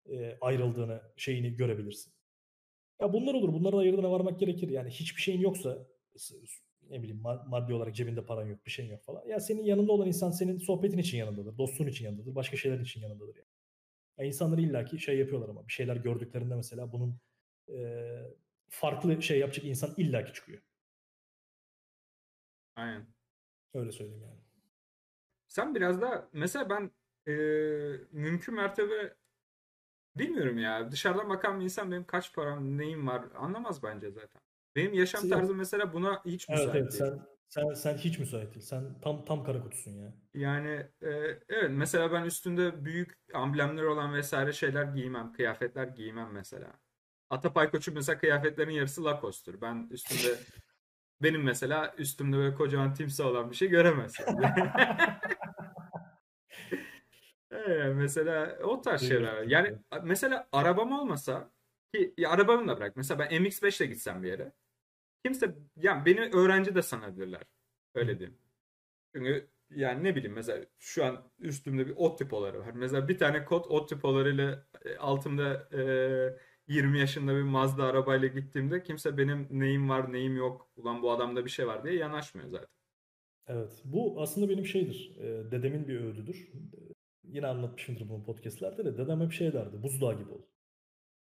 e, 0.06 0.38
ayrıldığını, 0.40 1.02
şeyini 1.16 1.56
görebilirsin. 1.56 2.12
Ya 3.00 3.12
bunlar 3.12 3.34
olur. 3.34 3.52
Bunları 3.52 3.76
ayırdığına 3.76 4.10
varmak 4.10 4.40
gerekir. 4.40 4.68
Yani 4.68 4.90
hiçbir 4.90 5.22
şeyin 5.22 5.40
yoksa 5.40 5.86
ne 6.90 7.02
bileyim 7.02 7.22
maddi 7.46 7.74
olarak 7.74 7.94
cebinde 7.94 8.26
paran 8.26 8.46
yok, 8.46 8.66
bir 8.66 8.70
şeyin 8.70 8.90
yok 8.90 9.02
falan. 9.04 9.26
Ya 9.26 9.40
senin 9.40 9.62
yanında 9.64 9.92
olan 9.92 10.06
insan 10.06 10.30
senin 10.30 10.58
sohbetin 10.58 10.98
için 10.98 11.18
yanındadır, 11.18 11.58
dostluğun 11.58 11.86
için 11.86 12.04
yanındadır, 12.04 12.34
başka 12.34 12.56
şeyler 12.56 12.78
için 12.78 13.00
yanındadır 13.00 13.36
yani. 13.36 13.48
Ya 14.18 14.24
insanlar 14.24 14.58
illaki 14.58 14.98
şey 14.98 15.18
yapıyorlar 15.18 15.48
ama 15.48 15.68
bir 15.68 15.72
şeyler 15.72 15.96
gördüklerinde 15.96 16.54
mesela 16.54 16.92
bunun 16.92 17.20
e, 17.68 18.08
farklı 18.68 19.22
şey 19.22 19.38
yapacak 19.38 19.64
insan 19.64 19.94
illaki 19.96 20.32
çıkıyor. 20.32 20.62
Aynen. 22.76 23.06
Öyle 23.74 23.92
söyleyeyim 23.92 24.22
yani. 24.22 24.40
Sen 25.48 25.74
biraz 25.74 26.00
da 26.00 26.28
mesela 26.32 26.70
ben 26.70 26.90
e, 27.26 27.34
mümkün 28.12 28.54
mertebe 28.54 29.16
bilmiyorum 30.16 30.58
ya. 30.58 30.90
Dışarıdan 30.90 31.28
bakan 31.28 31.60
bir 31.60 31.64
insan 31.64 31.90
benim 31.90 32.04
kaç 32.04 32.34
param 32.34 32.78
neyim 32.78 33.06
var 33.06 33.24
anlamaz 33.34 33.82
bence 33.82 34.10
zaten. 34.10 34.42
Benim 34.76 34.94
yaşam 34.94 35.28
tarzım 35.28 35.56
mesela 35.56 35.92
buna 35.92 36.22
hiç 36.24 36.48
müsait 36.48 36.68
evet, 36.68 36.76
evet, 36.76 36.92
Sen, 36.92 37.20
sen, 37.48 37.74
sen 37.74 37.96
hiç 37.96 38.18
müsait 38.18 38.54
değil. 38.54 38.66
Sen 38.66 39.00
tam 39.00 39.24
tam 39.24 39.44
kara 39.44 39.62
kutusun 39.62 39.90
ya. 39.90 40.14
Yani 40.34 40.86
e, 41.02 41.10
evet 41.48 41.70
mesela 41.70 42.12
ben 42.12 42.24
üstünde 42.24 42.84
büyük 42.84 43.18
amblemler 43.34 43.82
olan 43.82 44.14
vesaire 44.14 44.52
şeyler 44.52 44.84
giymem. 44.84 45.32
Kıyafetler 45.32 45.86
giymem 45.86 46.32
mesela. 46.32 46.72
Atapay 47.30 47.70
Koç'un 47.70 47.94
mesela 47.94 48.18
kıyafetlerin 48.18 48.70
yarısı 48.70 49.04
Lacoste'tur. 49.04 49.60
Ben 49.60 49.88
üstünde 49.90 50.38
benim 51.22 51.42
mesela 51.42 51.94
üstümde 51.98 52.36
böyle 52.36 52.54
kocaman 52.54 52.94
timsah 52.94 53.26
olan 53.26 53.50
bir 53.50 53.56
şey 53.56 53.68
göremezsin. 53.68 54.24
evet, 57.50 57.96
mesela 57.96 58.58
o 58.62 58.80
tarz 58.80 59.08
şeyler. 59.08 59.42
Yani 59.42 59.78
mesela 60.02 60.48
arabam 60.52 60.92
olmasa 60.92 61.50
ki 61.94 62.14
ya 62.18 62.30
arabamı 62.30 62.68
da 62.68 62.76
bırak. 62.76 62.96
Mesela 62.96 63.18
ben 63.18 63.42
MX-5 63.42 63.82
ile 63.82 63.86
gitsem 63.86 64.22
bir 64.22 64.28
yere. 64.28 64.52
Kimse 65.24 65.54
yani 65.76 66.06
beni 66.06 66.20
öğrenci 66.20 66.74
de 66.74 66.82
sanabilirler. 66.82 67.42
Öyle 67.94 68.18
diyeyim. 68.18 68.38
Çünkü 69.14 69.48
yani 69.70 70.04
ne 70.04 70.16
bileyim 70.16 70.34
mesela 70.34 70.66
şu 70.78 71.04
an 71.04 71.30
üstümde 71.38 71.86
bir 71.86 71.94
ot 71.96 72.18
tipoları 72.18 72.60
var. 72.60 72.70
Mesela 72.74 73.08
bir 73.08 73.18
tane 73.18 73.44
kot 73.44 73.66
ot 73.66 73.88
tipolarıyla 73.88 74.66
e, 74.84 74.96
altımda 74.96 75.68
e, 75.72 75.82
20 76.68 76.98
yaşında 76.98 77.36
bir 77.36 77.42
Mazda 77.42 77.84
arabayla 77.84 78.28
gittiğimde 78.28 78.82
kimse 78.82 79.18
benim 79.18 79.48
neyim 79.50 79.88
var 79.88 80.12
neyim 80.12 80.36
yok 80.36 80.70
ulan 80.76 81.02
bu 81.02 81.10
adamda 81.10 81.44
bir 81.44 81.50
şey 81.50 81.66
var 81.66 81.84
diye 81.84 81.94
yanaşmıyor 81.94 82.48
zaten. 82.48 82.68
Evet. 83.46 83.82
Bu 83.84 84.22
aslında 84.22 84.48
benim 84.48 84.66
şeydir. 84.66 85.16
E, 85.18 85.50
dedemin 85.50 85.88
bir 85.88 86.00
öğüdüdür. 86.00 86.52
Yine 87.24 87.46
anlatmışımdır 87.46 88.08
bunu 88.08 88.24
podcastlerde 88.24 88.84
de. 88.84 88.98
Dedem 88.98 89.20
hep 89.20 89.32
şey 89.32 89.52
derdi. 89.52 89.82
Buzdağı 89.82 90.18
gibi 90.18 90.30
ol. 90.30 90.42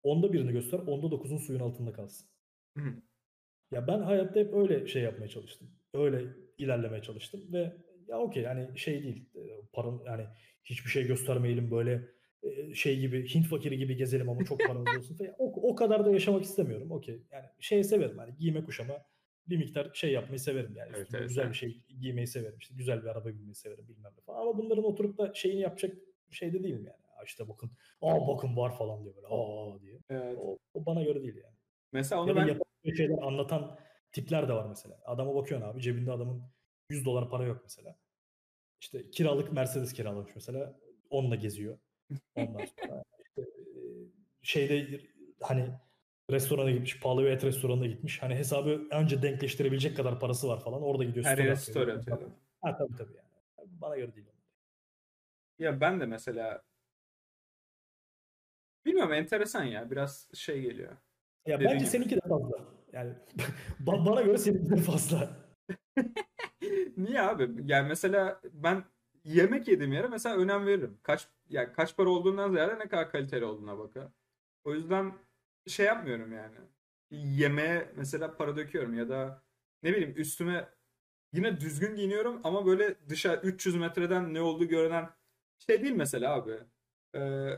Onda 0.02 0.32
birini 0.32 0.52
göster. 0.52 0.78
Onda 0.78 1.11
dokuzun 1.11 1.36
suyun 1.36 1.61
altında 1.61 1.93
kalsın. 1.93 2.28
Hı. 2.78 2.94
Ya 3.70 3.86
ben 3.86 3.99
hayatta 3.99 4.41
hep 4.41 4.55
öyle 4.55 4.86
şey 4.86 5.03
yapmaya 5.03 5.28
çalıştım. 5.28 5.70
Öyle 5.95 6.24
ilerlemeye 6.59 7.03
çalıştım 7.03 7.41
ve 7.53 7.73
ya 8.09 8.19
okey 8.19 8.43
yani 8.43 8.78
şey 8.78 9.03
değil. 9.03 9.28
E, 9.35 9.41
paran 9.73 10.03
yani 10.07 10.27
hiçbir 10.65 10.91
şey 10.91 11.07
göstermeyelim 11.07 11.70
böyle 11.70 12.15
şey 12.74 13.01
gibi 13.01 13.35
Hint 13.35 13.47
fakiri 13.47 13.78
gibi 13.78 13.97
gezelim 13.97 14.28
ama 14.28 14.45
çok 14.45 14.61
paramız 14.61 14.97
olsun 14.99 15.16
falan. 15.16 15.35
O, 15.39 15.70
o 15.70 15.74
kadar 15.74 16.05
da 16.05 16.11
yaşamak 16.11 16.43
istemiyorum. 16.43 16.91
Okey. 16.91 17.23
Yani 17.32 17.45
şey 17.61 17.85
severim 17.85 18.19
hani 18.19 18.36
giyme 18.39 18.65
kuşama 18.65 18.95
bir 19.49 19.57
miktar 19.57 19.91
şey 19.95 20.12
yapmayı 20.12 20.41
severim 20.41 20.77
yani. 20.77 20.93
Evet, 20.97 21.09
evet, 21.15 21.28
güzel 21.28 21.43
evet. 21.43 21.53
bir 21.53 21.59
şey 21.59 21.81
giymeyi 22.01 22.27
severim. 22.27 22.59
İşte 22.61 22.74
güzel 22.74 23.03
bir 23.03 23.09
araba 23.09 23.28
binmeyi 23.28 23.55
severim 23.55 23.89
bilmem 23.89 24.12
ne 24.16 24.20
falan. 24.20 24.41
Ama 24.41 24.59
bunların 24.59 24.85
oturup 24.85 25.19
da 25.19 25.35
şeyini 25.35 25.61
yapacak 25.61 25.97
şey 26.31 26.53
de 26.53 26.62
değilim 26.62 26.85
yani. 26.86 27.05
İşte 27.27 27.49
bakın, 27.49 27.70
aa 28.03 28.28
bakın 28.28 28.57
var 28.57 28.78
falan 28.78 29.05
diyor 29.05 29.16
böyle. 29.16 29.27
Aa 29.27 29.81
diye. 29.81 29.99
Evet. 30.11 30.39
O, 30.41 30.59
o 30.74 30.86
bana 30.86 31.03
göre 31.03 31.23
değil 31.23 31.36
yani. 31.36 31.55
Mesela 31.93 32.23
onu 32.23 32.28
ya 32.28 32.36
ben 32.36 32.47
şeyler 32.93 33.19
anlatan 33.23 33.78
tipler 34.12 34.48
de 34.48 34.52
var 34.52 34.66
mesela. 34.69 35.01
Adama 35.05 35.35
bakıyorsun 35.35 35.69
abi 35.69 35.82
cebinde 35.82 36.12
adamın 36.12 36.43
100 36.90 37.05
dolar 37.05 37.31
para 37.31 37.44
yok 37.44 37.61
mesela. 37.62 37.97
İşte 38.81 39.11
kiralık 39.11 39.52
Mercedes 39.52 39.93
kiralamış 39.93 40.32
mesela. 40.35 40.81
Onunla 41.11 41.35
geziyor. 41.35 41.78
Ondan 42.36 42.65
sonra 42.65 43.05
işte, 43.24 43.51
şeyde 44.43 45.01
hani 45.40 45.70
restorana 46.31 46.70
gitmiş, 46.70 47.01
pahalı 47.01 47.23
bir 47.23 47.31
et 47.31 47.44
restoranına 47.44 47.86
gitmiş. 47.86 48.23
Hani 48.23 48.35
hesabı 48.35 48.89
önce 48.90 49.23
denkleştirebilecek 49.23 49.97
kadar 49.97 50.20
parası 50.20 50.48
var 50.48 50.61
falan. 50.61 50.82
Orada 50.82 51.05
gidiyor. 51.05 51.24
Her 51.24 51.39
yere 51.39 51.56
story 51.56 51.93
atıyor. 51.93 52.31
Ha 52.62 52.77
tabii 52.77 52.97
tabii 52.97 53.16
yani. 53.16 53.28
Bana 53.66 53.97
göre 53.97 54.15
değil. 54.15 54.27
Ya 55.59 55.81
ben 55.81 56.01
de 56.01 56.06
mesela 56.06 56.62
bilmiyorum 58.86 59.12
enteresan 59.12 59.65
ya. 59.65 59.90
Biraz 59.90 60.31
şey 60.35 60.61
geliyor. 60.61 60.97
Ya 61.47 61.56
Dediğim 61.56 61.73
bence 61.73 61.78
gibi. 61.78 61.90
seninki 61.90 62.16
de 62.16 62.20
fazla. 62.28 62.73
Yani 62.94 63.12
bana 63.80 64.22
göre 64.22 64.38
seninki 64.38 64.70
de 64.70 64.76
fazla. 64.76 65.30
Niye 66.96 67.22
abi? 67.22 67.50
Yani 67.64 67.88
mesela 67.88 68.40
ben 68.52 68.84
yemek 69.24 69.68
yediğim 69.68 69.92
yere 69.92 70.08
mesela 70.08 70.36
önem 70.36 70.66
veririm. 70.66 70.98
Kaç 71.02 71.28
yani 71.48 71.72
kaç 71.72 71.96
para 71.96 72.08
olduğundan 72.08 72.50
ziyade 72.50 72.78
ne 72.78 72.88
kadar 72.88 73.10
kaliteli 73.10 73.44
olduğuna 73.44 73.78
bakar. 73.78 74.08
O 74.64 74.74
yüzden 74.74 75.12
şey 75.66 75.86
yapmıyorum 75.86 76.32
yani. 76.32 76.56
Yemeğe 77.10 77.92
mesela 77.96 78.36
para 78.36 78.56
döküyorum 78.56 78.94
ya 78.94 79.08
da 79.08 79.42
ne 79.82 79.92
bileyim 79.92 80.14
üstüme 80.16 80.68
yine 81.32 81.60
düzgün 81.60 81.96
giyiniyorum 81.96 82.40
ama 82.44 82.66
böyle 82.66 83.08
dışarı 83.08 83.40
300 83.46 83.76
metreden 83.76 84.34
ne 84.34 84.40
olduğu 84.40 84.64
görünen 84.68 85.10
şey 85.58 85.82
değil 85.82 85.94
mesela 85.94 86.34
abi. 86.34 86.58
Ee, 87.14 87.50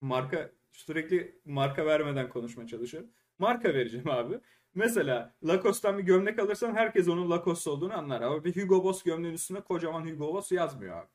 marka 0.00 0.50
sürekli 0.72 1.40
marka 1.44 1.86
vermeden 1.86 2.28
konuşmaya 2.28 2.66
çalışıyorum. 2.68 3.10
Marka 3.38 3.74
vereceğim 3.74 4.10
abi. 4.10 4.40
Mesela 4.74 5.34
Lacoste'tan 5.44 5.98
bir 5.98 6.02
gömlek 6.02 6.38
alırsan 6.38 6.74
herkes 6.74 7.08
onun 7.08 7.30
Lacoste 7.30 7.70
olduğunu 7.70 7.98
anlar. 7.98 8.20
Ama 8.20 8.44
bir 8.44 8.62
Hugo 8.62 8.84
Boss 8.84 9.02
gömleğin 9.02 9.34
üstüne 9.34 9.60
kocaman 9.60 10.06
Hugo 10.06 10.34
Boss 10.34 10.52
yazmıyor 10.52 10.96
abi. 10.96 11.08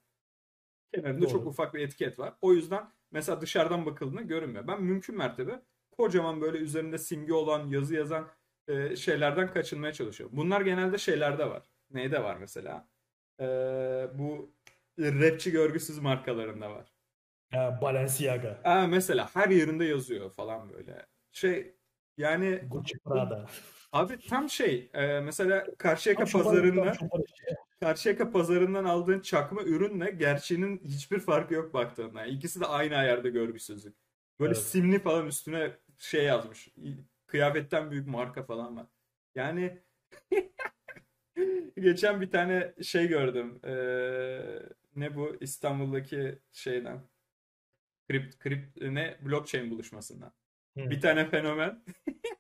Kenarında 0.94 1.22
Doğru. 1.22 1.32
çok 1.32 1.48
ufak 1.48 1.74
bir 1.74 1.80
etiket 1.80 2.20
var. 2.20 2.34
O 2.41 2.54
yüzden 2.54 2.90
mesela 3.12 3.41
dışarıdan 3.41 3.86
bakıldığında 3.86 4.22
görünmüyor. 4.22 4.68
Ben 4.68 4.84
mümkün 4.84 5.18
mertebe 5.18 5.62
kocaman 5.91 6.41
böyle 6.41 6.58
üzerinde 6.58 6.98
simge 6.98 7.34
olan, 7.34 7.68
yazı 7.68 7.95
yazan 7.95 8.28
e, 8.68 8.95
şeylerden 8.95 9.54
kaçınmaya 9.54 9.94
çalışıyorum. 9.94 10.38
Bunlar 10.38 10.62
genelde 10.62 10.98
şeylerde 10.98 11.50
var. 11.50 11.64
Neyde 11.91 12.24
var 12.24 12.38
mesela? 12.38 12.88
E, 13.40 13.45
bu 14.14 14.54
rapçi 15.00 15.52
görgüsüz 15.52 16.00
markalarında 16.00 16.72
var. 16.72 16.94
Ha, 17.52 17.80
Balenciaga, 17.82 18.62
Aa, 18.64 18.88
mesela 18.88 19.30
her 19.34 19.50
yerinde 19.50 19.86
yazıyor 19.86 20.30
falan 20.30 20.70
böyle. 20.74 21.06
Şey 21.32 21.76
yani 22.18 22.61
Gucci, 22.68 22.99
Prada. 22.99 23.45
abi 23.91 24.18
tam 24.30 24.49
şey 24.49 24.90
e, 24.94 25.19
mesela 25.19 25.65
Karşıyaka 25.77 26.26
Tam 26.26 26.44
pazarında 26.44 26.91
tam. 26.91 27.10
Karşıyaka 27.80 28.31
pazarından 28.31 28.85
aldığın 28.85 29.19
çakma 29.19 29.64
ürünle 29.64 30.11
gerçeğinin 30.11 30.81
hiçbir 30.85 31.19
farkı 31.19 31.53
yok 31.53 31.73
baktığında. 31.73 32.26
İkisi 32.26 32.61
de 32.61 32.65
aynı 32.65 32.95
ayarda 32.95 33.30
görgüsüzlük. 33.30 33.95
Böyle 34.40 34.53
Evet. 34.53 34.64
simli 34.64 34.99
falan 34.99 35.27
üstüne 35.27 35.72
şey 35.98 36.23
yazmış. 36.26 36.69
Kıyafetten 37.27 37.91
büyük 37.91 38.07
marka 38.07 38.44
falan 38.44 38.77
var. 38.77 38.85
Yani 39.35 39.81
geçen 41.81 42.22
bir 42.22 42.31
tane 42.31 42.73
şey 42.84 43.07
gördüm. 43.07 43.60
Ee, 43.65 44.60
ne 44.95 45.15
bu 45.15 45.38
İstanbul'daki 45.41 46.40
şeyden. 46.52 47.02
Kript, 48.10 48.40
kript, 48.40 48.81
ne 48.81 49.18
blockchain 49.26 49.72
buluşmasından. 49.72 50.34
Hı. 50.78 50.90
Bir 50.90 51.02
tane 51.02 51.26
fenomen 51.30 51.84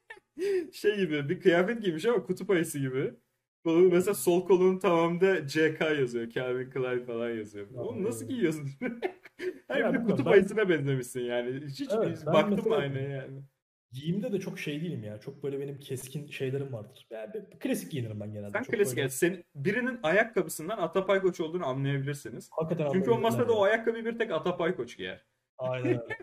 şey 0.73 0.97
gibi 0.97 1.29
bir 1.29 1.39
kıyafet 1.39 1.81
giymiş 1.83 2.05
ama 2.05 2.23
kutup 2.23 2.49
ayısı 2.49 2.79
gibi. 2.79 3.13
Kolu 3.63 3.91
mesela 3.91 4.13
sol 4.13 4.47
kolunun 4.47 4.79
tamamında 4.79 5.47
CK 5.47 5.81
yazıyor. 5.81 6.29
Calvin 6.29 6.69
Klein 6.69 7.05
falan 7.05 7.29
yazıyor. 7.29 7.67
Oğlum 7.75 8.03
nasıl 8.03 8.27
giyiyorsun? 8.27 8.69
Ya 9.79 9.93
bir 9.93 10.05
kutup 10.05 10.25
ben- 10.25 10.31
ayısına 10.31 10.69
benzemişsin 10.69 11.19
yani. 11.21 11.65
Hiç, 11.67 11.89
Evet, 11.91 12.25
mı 12.25 12.47
mesela- 12.49 12.75
aynaya 12.77 13.09
yani? 13.09 13.41
Giyimde 13.91 14.31
de 14.31 14.39
çok 14.39 14.59
şey 14.59 14.81
değilim 14.81 15.03
ya. 15.03 15.19
Çok 15.19 15.43
böyle 15.43 15.59
benim 15.59 15.79
keskin 15.79 16.27
şeylerim 16.27 16.73
vardır. 16.73 17.07
Yani 17.11 17.31
klasik 17.59 17.91
giyinirim 17.91 18.19
ben 18.19 18.33
genelde. 18.33 18.49
Sen 18.51 18.63
Çok 18.63 18.75
klasik 18.75 18.95
böyle- 18.97 19.01
evet. 19.01 19.13
Senin, 19.13 19.43
birinin 19.55 19.99
ayakkabısından 20.03 20.77
Atapay 20.77 21.21
Koç 21.21 21.39
olduğunu 21.39 21.65
anlayabilirsiniz. 21.65 22.49
Hakikaten 22.51 22.91
Çünkü 22.93 23.11
o 23.11 23.19
masada 23.19 23.41
yani. 23.41 23.51
o 23.51 23.63
ayakkabıyı 23.63 24.05
bir 24.05 24.17
tek 24.17 24.31
Atapay 24.31 24.75
Koç 24.75 24.97
giyer. 24.97 25.25
Aynen 25.57 25.87
öyle. 25.87 26.17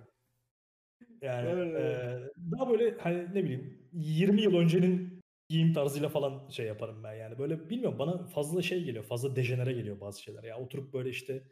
Yani 1.23 1.49
Evet. 1.51 1.75
eee, 1.75 2.31
daha 2.53 2.71
böyle 2.71 2.95
hani 3.01 3.25
ne 3.35 3.45
bileyim 3.45 3.79
20 3.93 4.43
yıl 4.43 4.55
öncenin 4.55 5.21
giyim 5.49 5.73
tarzıyla 5.73 6.09
falan 6.09 6.49
şey 6.49 6.67
yaparım 6.67 7.05
ben 7.05 7.15
yani. 7.15 7.39
Böyle 7.39 7.71
bilmiyorum 7.71 7.99
bana 7.99 8.27
fazla 8.27 8.63
şey 8.63 8.85
geliyor. 8.85 9.05
Fazla 9.05 9.37
dejenere 9.37 9.73
geliyor 9.73 10.01
bazı 10.01 10.23
şeyler. 10.23 10.43
Ya 10.45 10.59
oturup 10.59 10.93
böyle 10.93 11.11
işte 11.11 11.43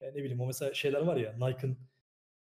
e, 0.00 0.08
ne 0.10 0.14
bileyim 0.14 0.40
o 0.40 0.46
mesela 0.46 0.74
şeyler 0.74 1.00
var 1.00 1.16
ya 1.16 1.32
Nike'ın 1.32 1.76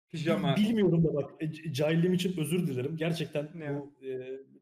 Pijama. 0.08 0.56
bilmiyorum 0.56 1.04
da 1.04 1.14
bak 1.14 1.30
e, 1.40 1.72
cahilliğim 1.72 2.12
için 2.14 2.36
özür 2.40 2.66
dilerim. 2.66 2.96
Gerçekten 2.96 3.48
Ne 3.54 3.74
bu 3.74 3.94
e, 4.06 4.08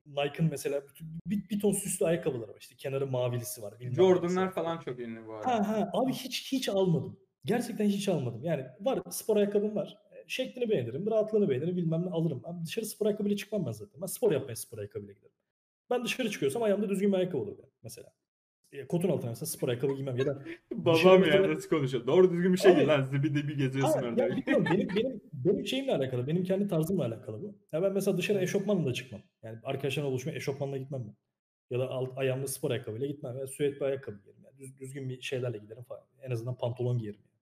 Nike'ın 0.07 0.51
mesela 0.51 0.83
bütün- 0.89 1.09
bir, 1.27 1.49
bir 1.49 1.61
ton 1.61 1.73
süslü 1.73 2.07
ayakkabıları 2.07 2.51
var. 2.51 2.57
İşte 2.61 2.75
kenarı 2.79 3.07
mavilisi 3.07 3.63
var. 3.63 3.75
Jordan'lar 3.97 4.45
nesi. 4.47 4.55
falan 4.55 4.79
çok 4.79 4.99
ünlü 5.01 5.27
bu 5.27 5.33
arada. 5.35 5.47
Ha 5.49 5.69
ha 5.69 5.91
abi 5.93 6.13
hiç 6.13 6.53
hiç 6.53 6.69
almadım. 6.69 7.21
Gerçekten 7.45 7.85
hiç 7.85 8.09
almadım. 8.09 8.45
Yani 8.45 8.67
var 8.81 8.99
spor 9.11 9.37
ayakkabım 9.37 9.77
var. 9.77 9.99
Şeklini 10.29 10.69
beğenirim, 10.71 11.07
rahatlığını 11.11 11.49
beğenirim, 11.49 11.77
bilmem 11.77 12.07
ne 12.07 12.11
alırım. 12.11 12.41
Abi 12.45 12.65
dışarı 12.65 12.87
spor 12.87 13.07
ayakkabıyla 13.07 13.37
çıkmam 13.37 13.67
ben 13.67 13.73
zaten. 13.73 14.01
Ben 14.01 14.07
spor 14.07 14.33
yapmaya 14.33 14.57
spor 14.57 14.79
ayakkabıyla 14.79 15.13
giderim. 15.15 15.33
Ben 15.91 16.05
dışarı 16.05 16.31
çıkıyorsam 16.31 16.63
ayağımda 16.63 16.89
düzgün 16.89 17.13
bir 17.13 17.17
ayakkabı 17.17 17.43
olur 17.43 17.59
benim 17.59 17.71
mesela. 17.83 18.13
E, 18.73 18.87
Kotun 18.87 19.09
altına 19.09 19.31
mesela 19.31 19.47
spor 19.47 19.69
ayakkabı 19.69 19.95
giymem 19.95 20.17
ya 20.17 20.27
da 20.27 20.43
Babam 20.73 21.13
ya 21.13 21.19
mesela- 21.19 21.55
nasıl 21.55 21.69
konuşuyor? 21.69 22.07
Doğru 22.07 22.33
düzgün 22.33 22.53
bir 22.53 22.59
şey 22.59 22.77
değil 22.77 22.89
lan. 22.89 23.05
Zibidi 23.05 23.49
bir 23.49 23.59
geziyorsun 23.59 24.03
orada. 24.03 24.23
ya 24.23 24.37
bilmiyorum 24.37 24.65
benim 24.73 24.89
benim 24.97 25.21
benim 25.33 25.67
şeyimle 25.67 25.95
alakalı, 25.97 26.27
benim 26.27 26.45
kendi 26.45 26.69
tarzımla 26.69 27.05
alakalı 27.07 27.43
bu. 27.43 27.55
Ya 27.73 27.83
ben 27.83 27.93
mesela 27.93 28.17
dışarı 28.17 28.41
eşofmanla 28.41 28.87
da 28.87 28.93
çıkmam. 28.93 29.21
Yani 29.43 29.59
arkadaşlarla 29.65 30.11
buluşmaya 30.11 30.37
eşofmanla 30.37 30.77
gitmem 30.77 31.05
ben. 31.07 31.15
Ya 31.71 31.79
da 31.81 31.89
alt, 31.91 32.19
ayağımda 32.19 32.47
spor 32.47 32.71
ayakkabıyla 32.71 33.07
gitmem. 33.07 33.39
Ya 33.39 33.47
süet 33.47 33.77
bir 33.77 33.81
ayakkabı 33.87 34.19
giyerim. 34.23 34.43
Yani 34.45 34.59
düz- 34.59 34.79
düzgün 34.79 35.09
bir 35.09 35.21
şeylerle 35.23 35.59
giderim 35.59 35.83
falan. 35.83 36.03
En 36.23 36.31
azından 36.31 36.57
pantolon 36.57 36.99
giyerim. 36.99 37.21
Yani. 37.21 37.39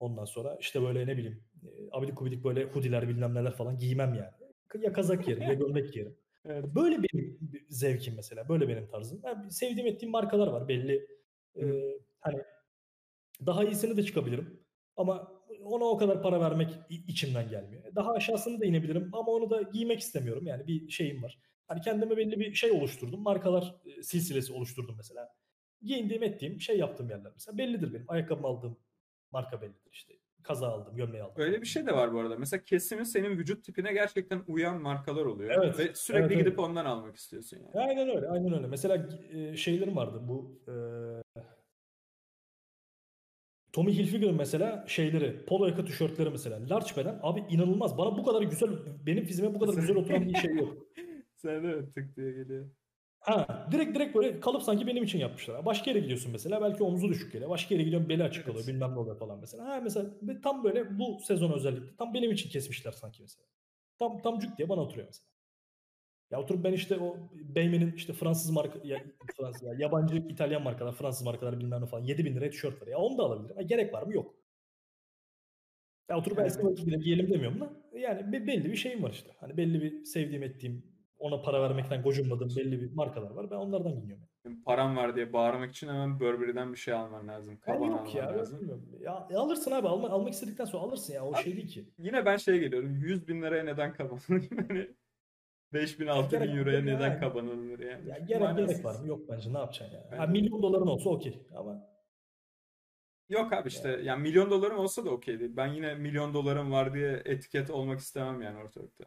Ondan 0.00 0.24
sonra 0.24 0.56
işte 0.60 0.82
böyle 0.82 1.06
ne 1.06 1.16
bileyim 1.16 1.42
abidik 1.92 2.18
gubidik 2.18 2.44
böyle 2.44 2.64
hoodiler 2.64 3.08
bilmem 3.08 3.34
neler 3.34 3.52
falan 3.52 3.78
giymem 3.78 4.14
yani. 4.14 4.84
Ya 4.84 4.92
kazak 4.92 5.24
giyerim 5.24 5.42
ya 5.42 5.54
gömlek 5.54 5.92
giyerim. 5.92 6.16
Evet. 6.44 6.64
Böyle 6.74 7.02
benim 7.02 7.38
zevkim 7.68 8.14
mesela. 8.16 8.48
Böyle 8.48 8.68
benim 8.68 8.86
tarzım. 8.86 9.20
Yani 9.24 9.52
sevdiğim 9.52 9.86
ettiğim 9.86 10.10
markalar 10.10 10.46
var 10.46 10.68
belli. 10.68 11.06
Ee, 11.56 11.98
hani 12.20 12.42
daha 13.46 13.64
iyisini 13.64 13.96
de 13.96 14.02
çıkabilirim. 14.02 14.60
Ama 14.96 15.32
ona 15.64 15.84
o 15.84 15.96
kadar 15.96 16.22
para 16.22 16.40
vermek 16.40 16.70
içimden 16.88 17.48
gelmiyor. 17.48 17.94
Daha 17.94 18.12
aşağısını 18.12 18.60
da 18.60 18.64
inebilirim 18.66 19.10
ama 19.12 19.32
onu 19.32 19.50
da 19.50 19.62
giymek 19.62 20.00
istemiyorum. 20.00 20.46
Yani 20.46 20.66
bir 20.66 20.88
şeyim 20.90 21.22
var. 21.22 21.38
Hani 21.66 21.80
kendime 21.80 22.16
belli 22.16 22.40
bir 22.40 22.54
şey 22.54 22.70
oluşturdum. 22.70 23.22
Markalar 23.22 23.74
e, 23.86 24.02
silsilesi 24.02 24.52
oluşturdum 24.52 24.94
mesela. 24.96 25.28
Giyindiğim 25.82 26.22
ettiğim 26.22 26.60
şey 26.60 26.78
yaptığım 26.78 27.10
yerler 27.10 27.32
mesela. 27.34 27.58
Bellidir 27.58 27.94
benim. 27.94 28.04
Ayakkabımı 28.08 28.46
aldığım 28.46 28.78
marka 29.30 29.62
bellidir 29.62 29.90
işte. 29.92 30.14
Kaza 30.42 30.68
aldım, 30.68 30.96
gömleği 30.96 31.22
aldım. 31.22 31.34
Öyle 31.42 31.60
bir 31.60 31.66
şey 31.66 31.86
de 31.86 31.92
var 31.92 32.14
bu 32.14 32.20
arada. 32.20 32.36
Mesela 32.36 32.64
kesimi 32.64 33.06
senin 33.06 33.30
vücut 33.30 33.64
tipine 33.64 33.92
gerçekten 33.92 34.42
uyan 34.46 34.82
markalar 34.82 35.24
oluyor. 35.24 35.50
Evet, 35.50 35.78
Ve 35.78 35.94
sürekli 35.94 36.24
evet, 36.26 36.38
gidip 36.38 36.46
evet. 36.46 36.58
ondan 36.58 36.84
almak 36.84 37.16
istiyorsun 37.16 37.56
yani. 37.56 37.84
Aynen 37.88 38.08
öyle, 38.16 38.28
aynen 38.28 38.52
öyle. 38.54 38.66
Mesela 38.66 39.08
e, 39.32 39.56
şeylerim 39.56 39.96
vardı 39.96 40.20
bu 40.22 40.60
e, 40.68 40.74
Tommy 43.72 43.92
Hilfiger'ın 43.92 44.36
mesela 44.36 44.84
şeyleri, 44.88 45.44
polo 45.46 45.66
yaka 45.66 45.84
tişörtleri 45.84 46.30
mesela. 46.30 46.60
Large 46.70 46.96
beden 46.96 47.20
abi 47.22 47.44
inanılmaz. 47.50 47.98
Bana 47.98 48.18
bu 48.18 48.24
kadar 48.24 48.42
güzel, 48.42 48.70
benim 49.06 49.24
fizime 49.24 49.54
bu 49.54 49.58
kadar 49.58 49.74
güzel 49.74 49.96
oturan 49.96 50.28
bir 50.28 50.34
şey 50.34 50.54
yok. 50.54 50.76
Sen 51.36 51.64
de 51.64 51.90
tık 51.92 52.16
diye 52.16 52.32
geliyor. 52.32 52.70
Ha, 53.28 53.68
direkt 53.72 53.94
direkt 53.96 54.14
böyle 54.16 54.40
kalıp 54.40 54.62
sanki 54.62 54.86
benim 54.86 55.04
için 55.04 55.18
yapmışlar. 55.18 55.64
Başka 55.66 55.90
yere 55.90 56.00
gidiyorsun 56.00 56.32
mesela 56.32 56.62
belki 56.62 56.82
omuzu 56.82 57.08
düşük 57.08 57.32
geliyor. 57.32 57.50
Başka 57.50 57.74
yere 57.74 57.84
gidiyorsun 57.84 58.08
beli 58.08 58.22
açık 58.24 58.44
Evet. 58.44 58.46
kalıyor 58.46 58.66
bilmem 58.66 58.94
ne 58.94 58.98
oluyor 58.98 59.18
falan 59.18 59.38
mesela. 59.40 59.66
Ha 59.66 59.80
mesela 59.80 60.10
tam 60.42 60.64
böyle 60.64 60.98
bu 60.98 61.18
sezon 61.20 61.52
özellikle 61.52 61.96
tam 61.96 62.14
benim 62.14 62.30
için 62.32 62.50
kesmişler 62.50 62.92
sanki 62.92 63.22
mesela. 63.22 63.46
Tam 63.98 64.22
tam 64.22 64.38
cuk 64.38 64.58
diye 64.58 64.68
bana 64.68 64.80
oturuyor 64.80 65.06
mesela. 65.06 65.28
Ya 66.30 66.40
oturup 66.40 66.64
ben 66.64 66.72
işte 66.72 66.98
o 66.98 67.16
Beymen'in 67.32 67.92
işte 67.92 68.12
Fransız 68.12 68.50
marka 68.50 68.78
ya, 68.84 68.98
Fransız 69.36 69.62
ya, 69.62 69.74
yabancı 69.78 70.16
İtalyan 70.16 70.62
markalar, 70.62 70.92
Fransız 70.94 71.22
markalar 71.22 71.60
bilmem 71.60 71.82
ne 71.82 71.86
falan 71.86 72.04
7000 72.04 72.36
liraya 72.36 72.50
tişört 72.50 72.82
var. 72.82 72.86
Ya 72.86 72.98
onu 72.98 73.18
da 73.18 73.22
alabilirim. 73.22 73.56
Ha, 73.56 73.62
gerek 73.62 73.94
var 73.94 74.02
mı? 74.02 74.14
Yok. 74.14 74.34
Ya 76.10 76.18
oturup 76.18 76.38
ben 76.38 76.42
Evet. 76.42 76.58
eski 76.76 76.98
giyelim 76.98 77.30
demiyorum 77.32 77.60
da. 77.60 77.70
Yani 77.98 78.32
be- 78.32 78.46
belli 78.46 78.64
bir 78.70 78.76
şeyim 78.76 79.02
var 79.02 79.10
işte. 79.10 79.30
Hani 79.40 79.56
belli 79.56 79.82
bir 79.82 80.04
sevdiğim 80.04 80.42
ettiğim 80.42 80.97
ona 81.18 81.42
para 81.42 81.62
vermekten 81.62 82.02
gocunmadığım 82.02 82.48
belli 82.56 82.80
bir 82.80 82.92
markalar 82.92 83.30
var. 83.30 83.50
Ben 83.50 83.56
onlardan 83.56 83.94
giyiniyorum. 83.94 84.24
Benim 84.44 84.62
Param 84.64 84.96
var 84.96 85.16
diye 85.16 85.32
bağırmak 85.32 85.70
için 85.70 85.88
hemen 85.88 86.20
Burberry'den 86.20 86.72
bir 86.72 86.78
şey 86.78 86.94
alman 86.94 87.28
lazım. 87.28 87.50
Yani 87.50 87.60
Kaban 87.60 87.86
yok 87.90 88.00
alman 88.00 88.10
ya. 88.10 88.38
lazım. 88.38 88.60
bilmiyorum. 88.60 88.88
Ya, 89.00 89.28
ya 89.30 89.38
alırsın 89.40 89.70
abi. 89.70 89.88
Alma, 89.88 90.08
almak 90.08 90.32
istedikten 90.32 90.64
sonra 90.64 90.82
alırsın 90.82 91.12
ya. 91.14 91.24
O 91.24 91.34
Abi, 91.34 91.42
şey 91.42 91.56
değil 91.56 91.68
ki. 91.68 91.88
Yine 91.98 92.26
ben 92.26 92.36
şeye 92.36 92.58
geliyorum. 92.58 92.96
100 92.96 93.28
bin 93.28 93.42
liraya 93.42 93.64
neden 93.64 93.92
kabanılır? 93.94 94.48
Yani 94.50 94.90
5 95.72 96.00
bin 96.00 96.06
6 96.06 96.40
bin 96.40 96.56
euroya 96.56 96.80
neden 96.80 97.10
yani. 97.10 97.20
kabanılır 97.20 97.78
yani? 97.78 98.08
Ya 98.08 98.18
gerek 98.18 98.40
manasız. 98.42 98.66
gerek 98.68 98.84
var 98.84 99.00
mı? 99.00 99.06
Yok 99.08 99.20
bence. 99.28 99.52
Ne 99.52 99.58
yapacaksın 99.58 99.96
ya? 99.96 100.02
Ha, 100.18 100.26
Bence- 100.28 100.32
milyon 100.40 100.62
doların 100.62 100.86
olsa 100.86 101.10
okey. 101.10 101.46
Ama 101.56 101.88
Yok 103.28 103.52
abi 103.52 103.68
işte 103.68 104.00
yani 104.02 104.22
milyon 104.22 104.50
dolarım 104.50 104.78
olsa 104.78 105.04
da 105.04 105.10
okey 105.10 105.40
değil. 105.40 105.52
Ben 105.56 105.66
yine 105.66 105.94
milyon 105.94 106.34
dolarım 106.34 106.72
var 106.72 106.94
diye 106.94 107.22
etiket 107.24 107.70
olmak 107.70 107.98
istemem 107.98 108.42
yani 108.42 108.58
ortalıkta. 108.58 109.04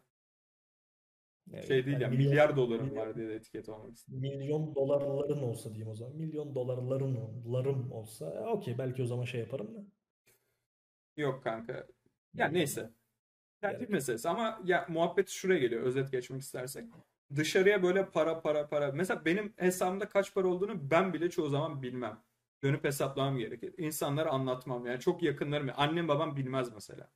E, 1.52 1.62
Şey 1.62 1.86
değil 1.86 2.00
yani 2.00 2.02
ya 2.02 2.08
milyon- 2.08 2.28
milyar 2.28 2.56
dolarım 2.56 2.86
milyon- 2.86 2.96
var 2.96 3.16
diye 3.16 3.28
de 3.28 3.34
etiket 3.34 3.68
olmak 3.68 3.94
istemem. 3.96 4.20
milyon 4.20 4.74
dolarların 4.74 5.42
olsa 5.42 5.68
diyeyim 5.70 5.88
o 5.88 5.94
zaman. 5.94 6.16
Milyon 6.16 6.54
dolarların 6.54 7.18
larım 7.52 7.92
olsa 7.92 8.34
e, 8.34 8.40
okey 8.40 8.78
belki 8.78 9.02
o 9.02 9.06
zaman 9.06 9.24
şey 9.24 9.40
yaparım 9.40 9.74
da. 9.74 9.84
Yok 11.16 11.42
kanka. 11.44 11.86
Ya 12.34 12.48
neyse. 12.48 12.80
Tertip 13.60 13.78
Gerek 13.78 13.80
yok. 13.80 13.90
meselesi 13.90 14.28
ama 14.28 14.60
ya 14.64 14.86
muhabbet 14.88 15.28
şuraya 15.28 15.60
geliyor 15.60 15.82
özet 15.82 16.12
geçmek 16.12 16.40
istersek. 16.42 16.84
Dışarıya 17.36 17.82
böyle 17.82 18.10
para 18.10 18.40
para 18.42 18.68
para. 18.68 18.92
Mesela 18.92 19.24
benim 19.24 19.52
hesabımda 19.56 20.08
kaç 20.08 20.34
para 20.34 20.48
olduğunu 20.48 20.90
ben 20.90 21.12
bile 21.14 21.30
çoğu 21.30 21.48
zaman 21.48 21.82
bilmem. 21.82 22.18
Dönüp 22.62 22.84
hesaplamam 22.84 23.38
gerekir. 23.38 23.74
İnsanlara 23.78 24.30
anlatmam 24.30 24.86
yani 24.86 25.00
çok 25.00 25.22
yakınlarım. 25.22 25.70
Annem 25.76 26.08
babam 26.08 26.36
bilmez 26.36 26.72
mesela 26.74 27.10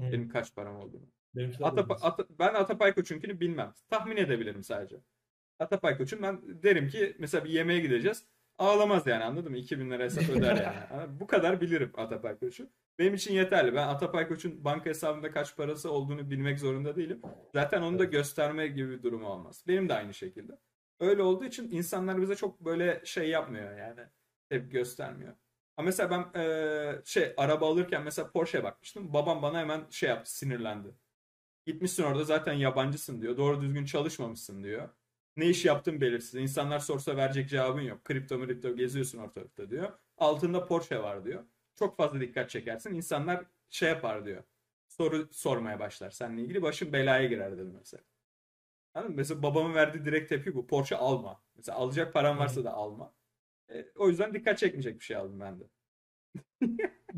Hı. 0.00 0.02
benim 0.12 0.28
kaç 0.28 0.54
param 0.54 0.76
olduğunu. 0.76 1.06
Benimkiler 1.36 1.66
Atapa, 1.66 1.84
bilmez. 1.94 2.00
Ata- 2.04 2.26
ben 2.38 2.54
Atapay 2.54 2.94
Koç'unkini 2.94 3.40
bilmem. 3.40 3.72
Tahmin 3.90 4.16
edebilirim 4.16 4.62
sadece. 4.64 4.96
Atapay 5.58 5.98
Koç'un 5.98 6.22
ben 6.22 6.40
derim 6.62 6.88
ki 6.88 7.16
mesela 7.18 7.44
bir 7.44 7.50
yemeğe 7.50 7.80
gideceğiz. 7.80 8.24
ağlamaz 8.58 9.06
yani 9.06 9.24
anladın 9.24 9.50
mı? 9.52 9.58
2000 9.58 9.90
lira 9.90 10.02
hesap 10.02 10.28
öder 10.30 10.56
yani. 10.56 11.20
Bu 11.20 11.26
kadar 11.26 11.60
bilirim 11.60 11.92
Atapay 11.96 12.38
Koç'u. 12.38 12.68
Benim 12.98 13.14
için 13.14 13.34
yeterli. 13.34 13.74
Ben 13.74 13.88
Atapay 13.88 14.28
Koç'un 14.28 14.64
banka 14.64 14.90
hesabında 14.90 15.30
kaç 15.30 15.56
parası 15.56 15.90
olduğunu 15.90 16.30
bilmek 16.30 16.58
zorunda 16.58 16.96
değilim. 16.96 17.22
Zaten 17.54 17.82
onu 17.82 17.98
da 17.98 18.04
gösterme 18.04 18.66
gibi 18.66 18.90
bir 18.90 19.02
durum 19.02 19.24
olmaz. 19.24 19.64
Benim 19.68 19.88
de 19.88 19.94
aynı 19.94 20.14
şekilde. 20.14 20.52
Öyle 21.00 21.22
olduğu 21.22 21.44
için 21.44 21.70
insanlar 21.70 22.20
bize 22.20 22.36
çok 22.36 22.60
böyle 22.60 23.00
şey 23.04 23.28
yapmıyor 23.28 23.76
yani. 23.78 24.00
Tepki 24.50 24.70
göstermiyor. 24.70 25.32
Ama 25.76 25.86
mesela 25.86 26.10
ben 26.10 26.40
e, 26.40 27.02
şey 27.04 27.34
araba 27.36 27.68
alırken 27.72 28.02
mesela 28.02 28.30
Porsche'ye 28.30 28.64
bakmıştım. 28.64 29.12
Babam 29.12 29.42
bana 29.42 29.60
hemen 29.60 29.80
şey 29.90 30.08
yaptı, 30.08 30.36
sinirlendi. 30.36 30.88
Gitmişsin 31.66 32.02
orada 32.02 32.24
zaten 32.24 32.52
yabancısın 32.52 33.22
diyor. 33.22 33.36
Doğru 33.36 33.60
düzgün 33.60 33.84
çalışmamışsın 33.84 34.64
diyor. 34.64 34.88
Ne 35.36 35.48
iş 35.48 35.64
yaptın 35.64 36.00
belirsiz. 36.00 36.34
İnsanlar 36.34 36.78
sorsa 36.78 37.16
verecek 37.16 37.48
cevabın 37.48 37.80
yok. 37.80 38.04
Kripto 38.04 38.40
kripto 38.46 38.76
geziyorsun 38.76 39.18
ortalıkta 39.18 39.70
diyor. 39.70 39.92
Altında 40.18 40.66
Porsche 40.66 41.02
var 41.02 41.24
diyor. 41.24 41.44
Çok 41.74 41.96
fazla 41.96 42.20
dikkat 42.20 42.50
çekersin. 42.50 42.94
İnsanlar 42.94 43.44
şey 43.70 43.88
yapar 43.88 44.24
diyor. 44.26 44.42
Soru 44.88 45.28
sormaya 45.32 45.78
başlar 45.80 46.10
seninle 46.10 46.42
ilgili. 46.42 46.62
Başın 46.62 46.92
belaya 46.92 47.26
girer 47.26 47.58
dedi 47.58 47.70
mesela. 47.78 48.02
Anladın 48.94 49.10
mı? 49.12 49.16
Mesela 49.16 49.42
babamın 49.42 49.74
verdiği 49.74 50.04
direkt 50.04 50.28
tepki 50.28 50.54
bu. 50.54 50.66
Porsche 50.66 50.96
alma. 50.96 51.42
Mesela 51.56 51.78
alacak 51.78 52.12
paran 52.12 52.38
varsa 52.38 52.64
da 52.64 52.72
alma. 52.72 53.14
E, 53.70 53.86
o 53.96 54.08
yüzden 54.08 54.34
dikkat 54.34 54.58
çekmeyecek 54.58 55.00
bir 55.00 55.04
şey 55.04 55.16
aldım 55.16 55.40
ben 55.40 55.60
de. 55.60 55.64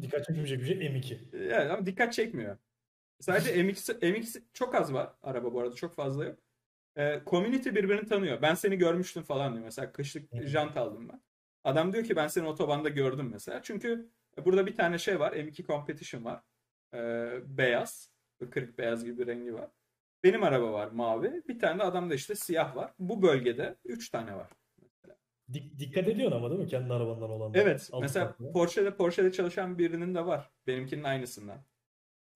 dikkat 0.00 0.26
çekmeyecek 0.26 0.60
bir 0.60 0.66
şey 0.66 0.76
M2. 0.76 1.18
Evet 1.32 1.70
ama 1.70 1.86
dikkat 1.86 2.12
çekmiyor. 2.12 2.58
Sadece 3.20 3.62
MX, 3.62 3.88
MX 3.88 4.36
çok 4.52 4.74
az 4.74 4.92
var 4.92 5.12
araba 5.22 5.52
bu 5.52 5.60
arada 5.60 5.74
çok 5.74 5.94
fazla 5.94 6.24
yok. 6.24 6.38
E, 6.96 7.20
community 7.26 7.68
birbirini 7.70 8.06
tanıyor. 8.06 8.42
Ben 8.42 8.54
seni 8.54 8.76
görmüştüm 8.76 9.22
falan 9.22 9.52
diyor. 9.52 9.64
Mesela 9.64 9.92
kışlık 9.92 10.46
jant 10.46 10.76
aldım 10.76 11.08
ben. 11.08 11.20
Adam 11.64 11.92
diyor 11.92 12.04
ki 12.04 12.16
ben 12.16 12.26
seni 12.26 12.46
otobanda 12.46 12.88
gördüm 12.88 13.28
mesela. 13.32 13.62
Çünkü 13.62 14.10
burada 14.44 14.66
bir 14.66 14.76
tane 14.76 14.98
şey 14.98 15.20
var. 15.20 15.32
M2 15.32 15.66
Competition 15.66 16.24
var. 16.24 16.42
E, 16.94 16.98
beyaz. 17.58 18.10
Kırık 18.50 18.78
beyaz 18.78 19.04
gibi 19.04 19.18
bir 19.18 19.26
rengi 19.26 19.54
var. 19.54 19.70
Benim 20.24 20.42
araba 20.42 20.72
var 20.72 20.88
mavi. 20.88 21.42
Bir 21.48 21.58
tane 21.58 21.78
de 21.78 21.82
adamda 21.82 22.14
işte 22.14 22.34
siyah 22.34 22.76
var. 22.76 22.92
Bu 22.98 23.22
bölgede 23.22 23.76
3 23.84 24.10
tane 24.10 24.36
var. 24.36 24.48
Dik, 25.52 25.78
dikkat 25.78 26.08
ediyorsun 26.08 26.36
ama 26.36 26.50
değil 26.50 26.60
mi 26.60 26.66
kendi 26.66 26.92
arabandan 26.92 27.30
olan? 27.30 27.52
Evet. 27.54 27.90
Mesela 28.00 28.26
farklı. 28.26 28.52
Porsche'de 28.52 28.96
Porsche'de 28.96 29.32
çalışan 29.32 29.78
birinin 29.78 30.14
de 30.14 30.26
var. 30.26 30.50
Benimkinin 30.66 31.04
aynısından. 31.04 31.64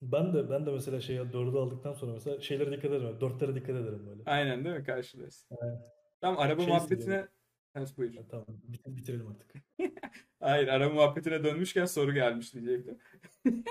Ben 0.02 0.34
de 0.34 0.50
ben 0.50 0.66
de 0.66 0.70
mesela 0.70 1.00
şey 1.00 1.16
dördü 1.16 1.56
aldıktan 1.56 1.92
sonra 1.92 2.12
mesela 2.12 2.40
şeylere 2.40 2.72
dikkat 2.72 2.90
ederim. 2.90 3.20
Dörtlere 3.20 3.54
dikkat 3.54 3.76
ederim 3.76 4.06
böyle. 4.10 4.22
Aynen 4.26 4.64
değil 4.64 4.76
mi? 4.76 4.84
Karşılıyorsun. 4.84 5.56
Evet. 5.62 5.78
Tamam 6.20 6.40
araba 6.40 6.62
şey 6.62 6.72
muhabbetine 6.72 7.28
Evet 7.74 7.98
buyur. 7.98 8.14
Ya, 8.14 8.22
tamam 8.28 8.46
bitir, 8.48 8.96
bitirelim 8.96 9.26
artık. 9.28 9.54
Hayır 10.40 10.68
araba 10.68 10.94
muhabbetine 10.94 11.44
dönmüşken 11.44 11.84
soru 11.84 12.14
gelmiş 12.14 12.54
diyecektim. 12.54 12.98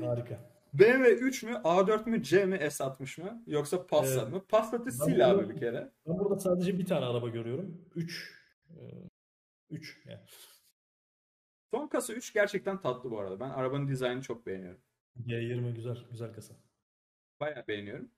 Harika. 0.00 0.54
BMW 0.72 1.10
3 1.10 1.42
mü, 1.42 1.50
A4 1.50 2.10
mü, 2.10 2.22
C 2.22 2.46
mi, 2.46 2.56
S60 2.56 3.22
mı? 3.22 3.42
Yoksa 3.46 3.86
Passat 3.86 4.22
evet. 4.22 4.32
mı? 4.32 4.44
Passat'ı 4.48 4.92
sil 4.98 5.12
burada, 5.12 5.28
abi 5.28 5.48
bir 5.48 5.56
kere. 5.56 5.92
Ben 6.06 6.18
burada 6.18 6.38
sadece 6.38 6.78
bir 6.78 6.86
tane 6.86 7.04
araba 7.06 7.28
görüyorum. 7.28 7.80
3. 7.94 8.34
3 9.70 10.02
yani. 10.06 10.20
Son 11.70 11.88
kasa 11.88 12.12
3 12.12 12.32
gerçekten 12.32 12.80
tatlı 12.80 13.10
bu 13.10 13.18
arada. 13.18 13.40
Ben 13.40 13.50
arabanın 13.50 13.88
dizaynını 13.88 14.22
çok 14.22 14.46
beğeniyorum. 14.46 14.80
G20 15.22 15.74
güzel, 15.74 15.96
güzel 16.10 16.32
kasa. 16.32 16.54
Bayağı 17.40 17.66
beğeniyorum. 17.66 18.10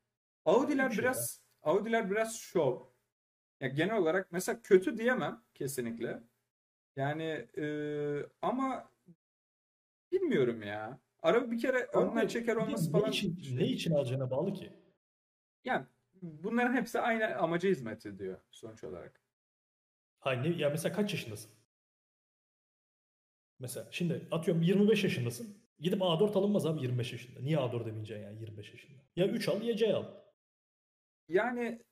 Audi'ler 0.45 0.91
biraz 0.91 1.43
ya. 1.65 1.71
Audi'ler 1.73 2.11
biraz 2.11 2.37
şov. 2.37 2.81
Ya 3.61 3.69
genel 3.69 3.97
olarak 3.97 4.33
mesela 4.33 4.63
kötü 4.63 4.99
diyemem 4.99 5.43
kesinlikle. 5.55 6.23
Yani 6.97 7.49
e, 7.59 7.67
ama 8.43 8.91
bilmiyorum 10.13 10.63
ya. 10.63 11.01
Araba 11.23 11.51
bir 11.51 11.59
kere 11.59 11.89
Ama 11.95 12.11
önden 12.11 12.27
çeker 12.29 12.57
olması 12.57 12.93
falan. 12.93 13.05
Ne 13.05 13.11
için, 13.11 13.41
şey. 13.41 13.57
ne 13.57 13.67
için 13.67 13.95
alacağına 13.95 14.31
bağlı 14.31 14.53
ki? 14.55 14.73
Yani 15.65 15.87
bunların 16.23 16.75
hepsi 16.75 17.01
aynı 17.01 17.37
amaca 17.37 17.69
hizmet 17.69 18.07
ediyor 18.07 18.41
sonuç 18.51 18.85
olarak. 18.85 19.21
Hayır 20.21 20.57
ya 20.57 20.71
mesela 20.71 20.95
kaç 20.95 21.13
yaşındasın? 21.13 21.51
Mesela 23.59 23.89
şimdi 23.91 24.29
atıyorum 24.31 24.63
25 24.63 25.05
yaşındasın. 25.05 25.66
Gidip 25.81 26.01
A4 26.01 26.39
alınmaz 26.39 26.67
abi 26.67 26.83
25 26.83 27.13
yaşında. 27.13 27.41
Niye 27.41 27.57
A4 27.57 27.87
demeyeceksin 27.87 28.25
yani 28.25 28.41
25 28.41 28.73
yaşında? 28.73 28.99
Ya 29.17 29.29
3 29.29 29.49
al 29.49 29.63
ya 29.63 29.77
C 29.77 29.95
al. 29.95 30.05
Yani 31.29 31.83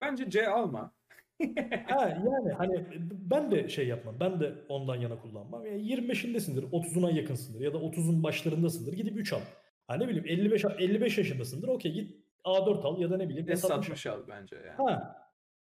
bence 0.00 0.30
C 0.30 0.48
alma. 0.48 0.92
ha, 1.88 2.08
yani 2.08 2.52
hani 2.58 2.86
ben 3.10 3.50
de 3.50 3.68
şey 3.68 3.88
yapmam. 3.88 4.20
Ben 4.20 4.40
de 4.40 4.54
ondan 4.68 4.96
yana 4.96 5.20
kullanmam. 5.22 5.66
Yani 5.66 5.82
25'indesindir, 5.82 6.70
30'una 6.70 7.16
yakınsındır 7.16 7.60
ya 7.60 7.74
da 7.74 7.78
30'un 7.78 8.22
başlarındasındır. 8.22 8.92
Gidip 8.92 9.16
3 9.16 9.32
al. 9.32 9.40
Ha 9.86 9.96
ne 9.96 10.08
bileyim 10.08 10.26
55 10.26 10.64
55 10.64 11.18
yaşındasındır. 11.18 11.68
Okey 11.68 11.92
git 11.92 12.16
A4 12.44 12.82
al 12.82 13.00
ya 13.00 13.10
da 13.10 13.16
ne 13.16 13.28
bileyim 13.28 13.46
S60 13.46 14.10
al 14.10 14.20
bence 14.28 14.56
yani. 14.56 14.76
Ha. 14.76 15.16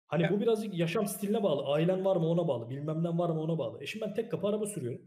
Hani 0.08 0.24
ya. 0.24 0.32
bu 0.32 0.42
birazcık 0.42 0.74
yaşam 0.74 1.08
stiline 1.08 1.44
bağlı. 1.44 1.74
Ailen 1.74 2.06
var 2.06 2.16
mı 2.16 2.28
ona 2.28 2.48
bağlı. 2.48 2.70
Bilmem 2.70 3.04
ne 3.04 3.18
var 3.18 3.30
mı 3.30 3.42
ona 3.42 3.58
bağlı. 3.58 3.84
E 3.84 3.86
şimdi 3.86 4.06
ben 4.06 4.14
tek 4.14 4.32
kapı 4.32 4.48
araba 4.48 4.66
sürüyorum. 4.66 5.02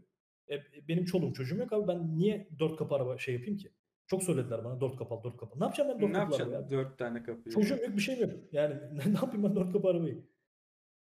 E, 0.49 0.87
benim 0.87 1.05
çoluğum 1.05 1.33
çocuğum 1.33 1.55
yok 1.57 1.73
abi. 1.73 1.87
Ben 1.87 2.17
niye 2.17 2.49
dört 2.59 2.75
kapı 2.75 2.95
araba 2.95 3.17
şey 3.17 3.33
yapayım 3.33 3.57
ki? 3.57 3.71
Çok 4.07 4.23
söylediler 4.23 4.63
bana 4.63 4.81
dört 4.81 4.97
kapı 4.97 5.15
al 5.15 5.23
dört 5.23 5.37
kapı. 5.37 5.59
Ne 5.59 5.63
yapacağım 5.63 5.89
ben 5.89 6.01
dört 6.01 6.13
kapı 6.13 6.35
araba? 6.35 6.49
Ne 6.49 6.53
yapacaksın 6.53 6.77
dört 6.77 6.97
tane 6.97 7.23
kapıyı? 7.23 7.53
Çocuğum 7.53 7.77
yok 7.77 7.97
bir 7.97 8.01
şeyim 8.01 8.21
yok. 8.21 8.31
Yani 8.51 8.75
ne 9.05 9.13
yapayım 9.13 9.43
ben 9.43 9.55
dört 9.55 9.73
kapı 9.73 9.87
arabayı? 9.87 10.23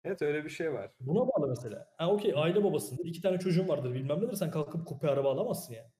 Evet 0.05 0.23
öyle 0.23 0.45
bir 0.45 0.51
şey 0.51 0.73
var. 0.73 0.91
Buna 1.01 1.29
bağlı 1.29 1.49
mesela. 1.49 1.89
Ha 1.99 2.13
okey 2.13 2.33
aile 2.37 2.65
babasındır. 2.65 3.05
iki 3.05 3.23
tane 3.23 3.39
çocuğun 3.39 3.69
vardır 3.69 3.95
bilmem 3.95 4.21
nedir. 4.23 4.37
Sen 4.37 4.51
kalkıp 4.51 4.87
kupe 4.87 5.09
araba 5.09 5.33
alamazsın 5.33 5.75
yani. 5.75 5.91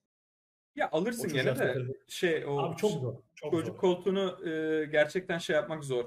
Ya 0.75 0.89
alırsın 0.91 1.33
gene 1.33 1.59
de 1.59 1.75
şey 2.07 2.45
o 2.45 2.57
Abi 2.57 2.75
çok 2.75 2.91
zor. 2.91 3.15
Çok 3.35 3.51
çocuk 3.51 3.67
zor. 3.67 3.77
koltuğunu 3.77 4.49
e, 4.49 4.85
gerçekten 4.85 5.37
şey 5.37 5.55
yapmak 5.55 5.83
zor. 5.83 6.05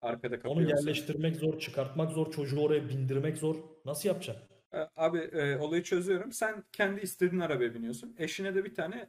Arkada 0.00 0.36
kapıyor. 0.36 0.56
Onu 0.56 0.68
yerleştirmek 0.68 1.36
zor, 1.36 1.58
çıkartmak 1.58 2.12
zor, 2.12 2.32
çocuğu 2.32 2.60
oraya 2.60 2.88
bindirmek 2.88 3.36
zor. 3.36 3.56
Nasıl 3.84 4.08
yapacaksın? 4.08 4.55
E, 4.76 4.90
abi 4.96 5.18
e, 5.18 5.56
olayı 5.56 5.82
çözüyorum. 5.82 6.32
Sen 6.32 6.64
kendi 6.72 7.00
istediğin 7.00 7.40
arabaya 7.40 7.74
biniyorsun. 7.74 8.14
Eşine 8.18 8.54
de 8.54 8.64
bir 8.64 8.74
tane 8.74 9.08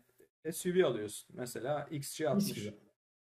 SUV 0.52 0.84
alıyorsun. 0.84 1.30
Mesela 1.34 1.88
XC60. 1.91 2.73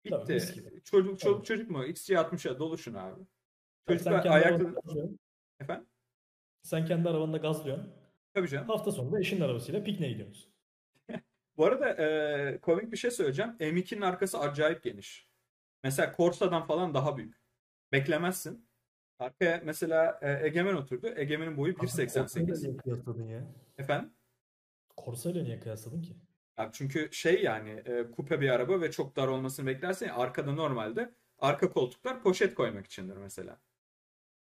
Bitti. 0.04 0.10
Tabii, 0.10 0.40
çocuk, 0.84 1.20
çocuk, 1.20 1.46
çocuk 1.46 1.70
mu? 1.70 1.84
XC60'a 1.84 2.58
doluşun 2.58 2.94
abi. 2.94 3.20
Çocuklar 3.88 4.26
ayakta... 4.26 4.64
Efendim? 5.60 5.86
Sen 6.62 6.86
kendi 6.86 7.08
arabanla 7.08 7.36
gazlıyorsun. 7.36 7.92
Tabii 8.34 8.48
canım. 8.48 8.68
Hafta 8.68 8.92
sonunda 8.92 9.20
eşinin 9.20 9.40
arabasıyla 9.40 9.84
pikniğe 9.84 10.12
gidiyorsunuz. 10.12 10.48
Bu 11.56 11.64
arada 11.64 11.88
e, 11.88 12.58
komik 12.60 12.92
bir 12.92 12.96
şey 12.96 13.10
söyleyeceğim. 13.10 13.50
M2'nin 13.60 14.00
arkası 14.00 14.38
acayip 14.38 14.82
geniş. 14.82 15.28
Mesela 15.84 16.14
Corsa'dan 16.16 16.66
falan 16.66 16.94
daha 16.94 17.16
büyük. 17.16 17.42
Beklemezsin. 17.92 18.67
Arkaya 19.18 19.62
mesela 19.64 20.18
e, 20.22 20.46
Egemen 20.46 20.74
oturdu. 20.74 21.06
Egemen'in 21.16 21.56
boyu 21.56 21.72
1.88. 21.72 22.62
niye 22.62 22.76
kıyasladın 22.76 23.26
ya? 23.28 23.44
Efendim? 23.78 24.10
Corsa 25.04 25.30
ile 25.30 25.44
niye 25.44 25.60
kıyasladın 25.60 26.02
ki? 26.02 26.16
Ya 26.58 26.70
çünkü 26.72 27.08
şey 27.12 27.42
yani 27.42 27.70
e, 27.70 28.10
kupe 28.10 28.40
bir 28.40 28.48
araba 28.48 28.80
ve 28.80 28.90
çok 28.90 29.16
dar 29.16 29.28
olmasını 29.28 29.66
beklersen 29.66 30.08
arkada 30.08 30.52
normalde 30.52 31.14
arka 31.38 31.70
koltuklar 31.70 32.22
poşet 32.22 32.54
koymak 32.54 32.86
içindir 32.86 33.16
mesela. 33.16 33.60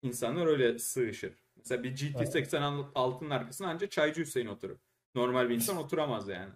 İnsanlar 0.02 0.46
öyle 0.48 0.80
sığışır. 0.80 1.44
Mesela 1.56 1.84
bir 1.84 1.96
GT86'nın 1.96 3.30
arkasına 3.30 3.68
ancak 3.70 3.92
Çaycı 3.92 4.22
Hüseyin 4.22 4.48
oturur. 4.48 4.78
Normal 5.16 5.50
bir 5.50 5.56
insan 5.56 5.78
oturamaz 5.78 6.28
yani. 6.28 6.54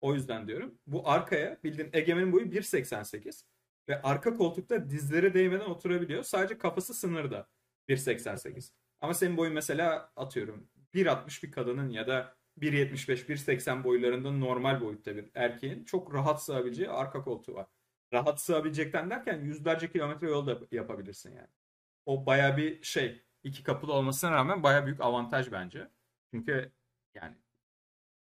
O 0.00 0.14
yüzden 0.14 0.48
diyorum. 0.48 0.78
Bu 0.86 1.08
arkaya 1.08 1.58
bildiğin 1.64 1.90
Egemen'in 1.92 2.32
boyu 2.32 2.46
1.88 2.46 3.44
ve 3.88 4.02
arka 4.02 4.36
koltukta 4.36 4.90
dizleri 4.90 5.34
değmeden 5.34 5.64
oturabiliyor. 5.64 6.22
Sadece 6.22 6.58
kafası 6.58 6.94
sınırda 6.94 7.48
1.88. 7.88 8.72
Ama 9.00 9.14
senin 9.14 9.36
boyun 9.36 9.54
mesela 9.54 10.12
atıyorum 10.16 10.68
1.60 10.94 11.42
bir 11.42 11.52
kadının 11.52 11.90
ya 11.90 12.06
da 12.06 12.36
1.75 12.58 13.26
1.80 13.26 13.84
boylarında 13.84 14.30
normal 14.30 14.80
boyutta 14.80 15.16
bir 15.16 15.30
erkeğin 15.34 15.84
çok 15.84 16.14
rahat 16.14 16.42
sığabileceği 16.42 16.90
arka 16.90 17.22
koltuğu 17.24 17.54
var. 17.54 17.66
Rahat 18.12 18.40
sığabilecekten 18.40 19.10
derken 19.10 19.40
yüzlerce 19.40 19.92
kilometre 19.92 20.28
yol 20.28 20.46
da 20.46 20.58
yapabilirsin 20.72 21.36
yani 21.36 21.48
o 22.06 22.26
baya 22.26 22.56
bir 22.56 22.82
şey 22.82 23.22
iki 23.44 23.62
kapılı 23.62 23.92
olmasına 23.92 24.32
rağmen 24.32 24.62
baya 24.62 24.86
büyük 24.86 25.00
avantaj 25.00 25.52
bence. 25.52 25.90
Çünkü 26.34 26.72
yani 27.14 27.36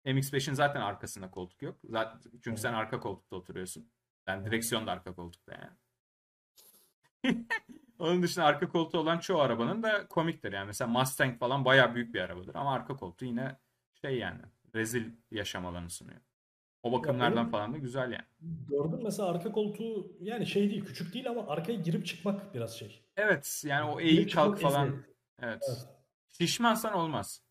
MX-5'in 0.06 0.54
zaten 0.54 0.82
arkasında 0.82 1.32
koltuk 1.32 1.62
yok. 1.62 1.80
Zaten, 1.84 2.32
çünkü 2.44 2.62
sen 2.62 2.74
arka 2.74 3.00
koltukta 3.00 3.36
oturuyorsun. 3.36 3.92
Yani 4.28 4.46
direksiyon 4.46 4.88
da 4.88 4.92
arka 4.92 5.16
koltukta 5.16 5.54
yani. 5.54 5.76
Onun 8.00 8.24
dışında 8.24 8.46
arka 8.46 8.70
koltuğu 8.70 8.98
olan 8.98 9.20
çoğu 9.20 9.42
arabanın 9.42 9.84
da 9.84 10.08
komiktir. 10.08 10.54
Yani 10.54 10.68
mesela 10.68 10.88
Mustang 10.88 11.40
falan 11.40 11.66
baya 11.66 11.96
büyük 11.96 12.14
bir 12.14 12.22
arabadır. 12.22 12.56
Ama 12.56 12.74
arka 12.74 12.96
koltuğu 12.96 13.26
yine 13.26 13.58
şey 14.02 14.18
yani 14.18 14.42
rezil 14.76 15.12
yaşam 15.32 15.66
alanı 15.66 15.90
sunuyor. 15.90 16.20
O 16.84 16.92
bakımlardan 16.92 17.44
ya 17.44 17.50
falan 17.50 17.74
da 17.74 17.78
güzel 17.78 18.12
yani. 18.12 18.26
Gördüm 18.70 19.00
mesela 19.04 19.30
arka 19.30 19.52
koltuğu 19.52 20.12
yani 20.22 20.46
şey 20.46 20.70
değil 20.70 20.86
küçük 20.86 21.14
değil 21.14 21.30
ama 21.30 21.48
arkaya 21.48 21.80
girip 21.80 22.06
çıkmak 22.06 22.54
biraz 22.54 22.80
şey. 22.80 23.06
Evet 23.18 23.64
yani 23.66 23.92
o 23.92 24.00
eğil 24.00 24.32
kalk 24.32 24.60
falan. 24.60 24.88
Evet. 25.40 25.64
evet. 25.68 25.88
Şişmansan 26.28 26.94
olmaz. 26.94 27.44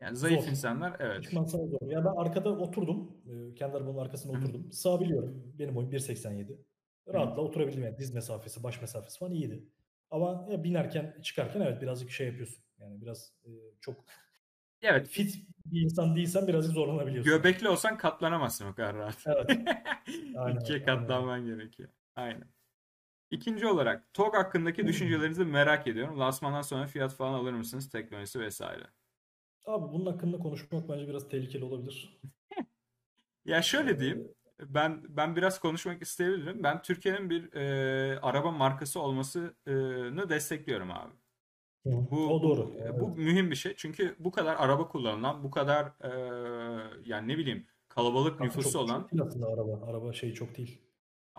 Yani 0.00 0.16
zayıf 0.16 0.40
Zor. 0.44 0.50
insanlar 0.50 0.96
evet. 0.98 1.24
Şişmansan 1.24 1.58
zor. 1.66 1.90
Ya 1.90 2.04
ben 2.04 2.12
arkada 2.16 2.50
oturdum. 2.58 3.16
e, 3.26 3.54
Kendi 3.54 3.76
arabanın 3.76 3.98
arkasına 3.98 4.32
Hı 4.32 4.36
hı. 4.36 4.42
oturdum. 4.44 4.72
Sığabiliyorum. 4.72 5.52
Benim 5.58 5.74
boyum 5.74 5.90
1.87. 5.92 6.56
Rahatla 7.12 7.42
oturabildim 7.42 7.82
yani. 7.84 7.98
Diz 7.98 8.14
mesafesi, 8.14 8.62
baş 8.62 8.80
mesafesi 8.80 9.18
falan 9.18 9.32
iyiydi. 9.32 9.64
Ama 10.10 10.46
ya 10.50 10.64
binerken, 10.64 11.16
çıkarken 11.22 11.60
evet 11.60 11.82
birazcık 11.82 12.10
şey 12.10 12.26
yapıyorsun. 12.26 12.64
Yani 12.78 13.00
biraz 13.00 13.32
e, 13.44 13.50
çok 13.80 14.04
Evet. 14.82 15.08
fit 15.08 15.36
bir 15.66 15.80
insan 15.80 16.16
değilsen 16.16 16.46
birazcık 16.48 16.72
zorlanabiliyorsun. 16.74 17.32
Göbekli 17.32 17.68
olsan 17.68 17.96
katlanamazsın 17.98 18.66
o 18.66 18.74
kadar 18.74 18.96
rahat. 18.96 19.26
Evet. 19.26 19.50
Aynen, 20.36 20.60
İkiye 20.60 20.78
aynen. 20.78 20.84
katlanman 20.84 21.44
gerekiyor. 21.46 21.88
Aynen. 22.16 22.44
İkinci 23.30 23.66
olarak 23.66 24.14
TOG 24.14 24.34
hakkındaki 24.34 24.86
düşüncelerinizi 24.86 25.44
merak 25.44 25.86
ediyorum. 25.86 26.20
Lansmandan 26.20 26.62
sonra 26.62 26.86
fiyat 26.86 27.14
falan 27.14 27.32
alır 27.34 27.52
mısınız? 27.52 27.90
Teknolojisi 27.90 28.40
vesaire. 28.40 28.84
Abi 29.66 29.92
bunun 29.92 30.06
hakkında 30.06 30.38
konuşmak 30.38 30.88
bence 30.88 31.08
biraz 31.08 31.28
tehlikeli 31.28 31.64
olabilir. 31.64 32.20
Ya 33.44 33.62
şöyle 33.62 34.00
diyeyim. 34.00 34.28
Ben 34.60 35.02
ben 35.08 35.36
biraz 35.36 35.60
konuşmak 35.60 36.02
isteyebilirim. 36.02 36.62
Ben 36.62 36.82
Türkiye'nin 36.82 37.30
bir 37.30 37.52
e, 37.52 38.20
araba 38.20 38.50
markası 38.50 39.00
olmasını 39.00 40.28
destekliyorum 40.28 40.90
abi. 40.90 41.12
Bu, 41.84 42.26
o 42.26 42.42
doğru. 42.42 42.68
Bu, 42.68 42.74
Evet. 42.78 43.00
bu 43.00 43.08
mühim 43.08 43.50
bir 43.50 43.56
şey. 43.56 43.74
Çünkü 43.76 44.16
bu 44.18 44.30
kadar 44.30 44.56
araba 44.56 44.88
kullanılan, 44.88 45.44
bu 45.44 45.50
kadar 45.50 45.84
e, 45.84 46.10
yani 47.04 47.28
ne 47.28 47.38
bileyim 47.38 47.66
kalabalık 47.88 48.38
Kanka 48.38 48.44
nüfusu 48.44 48.72
çok, 48.72 48.82
olan 48.82 49.08
değil 49.10 49.22
aslında 49.22 49.46
araba. 49.46 49.86
Araba 49.86 50.12
şey 50.12 50.32
çok 50.34 50.56
değil. 50.56 50.85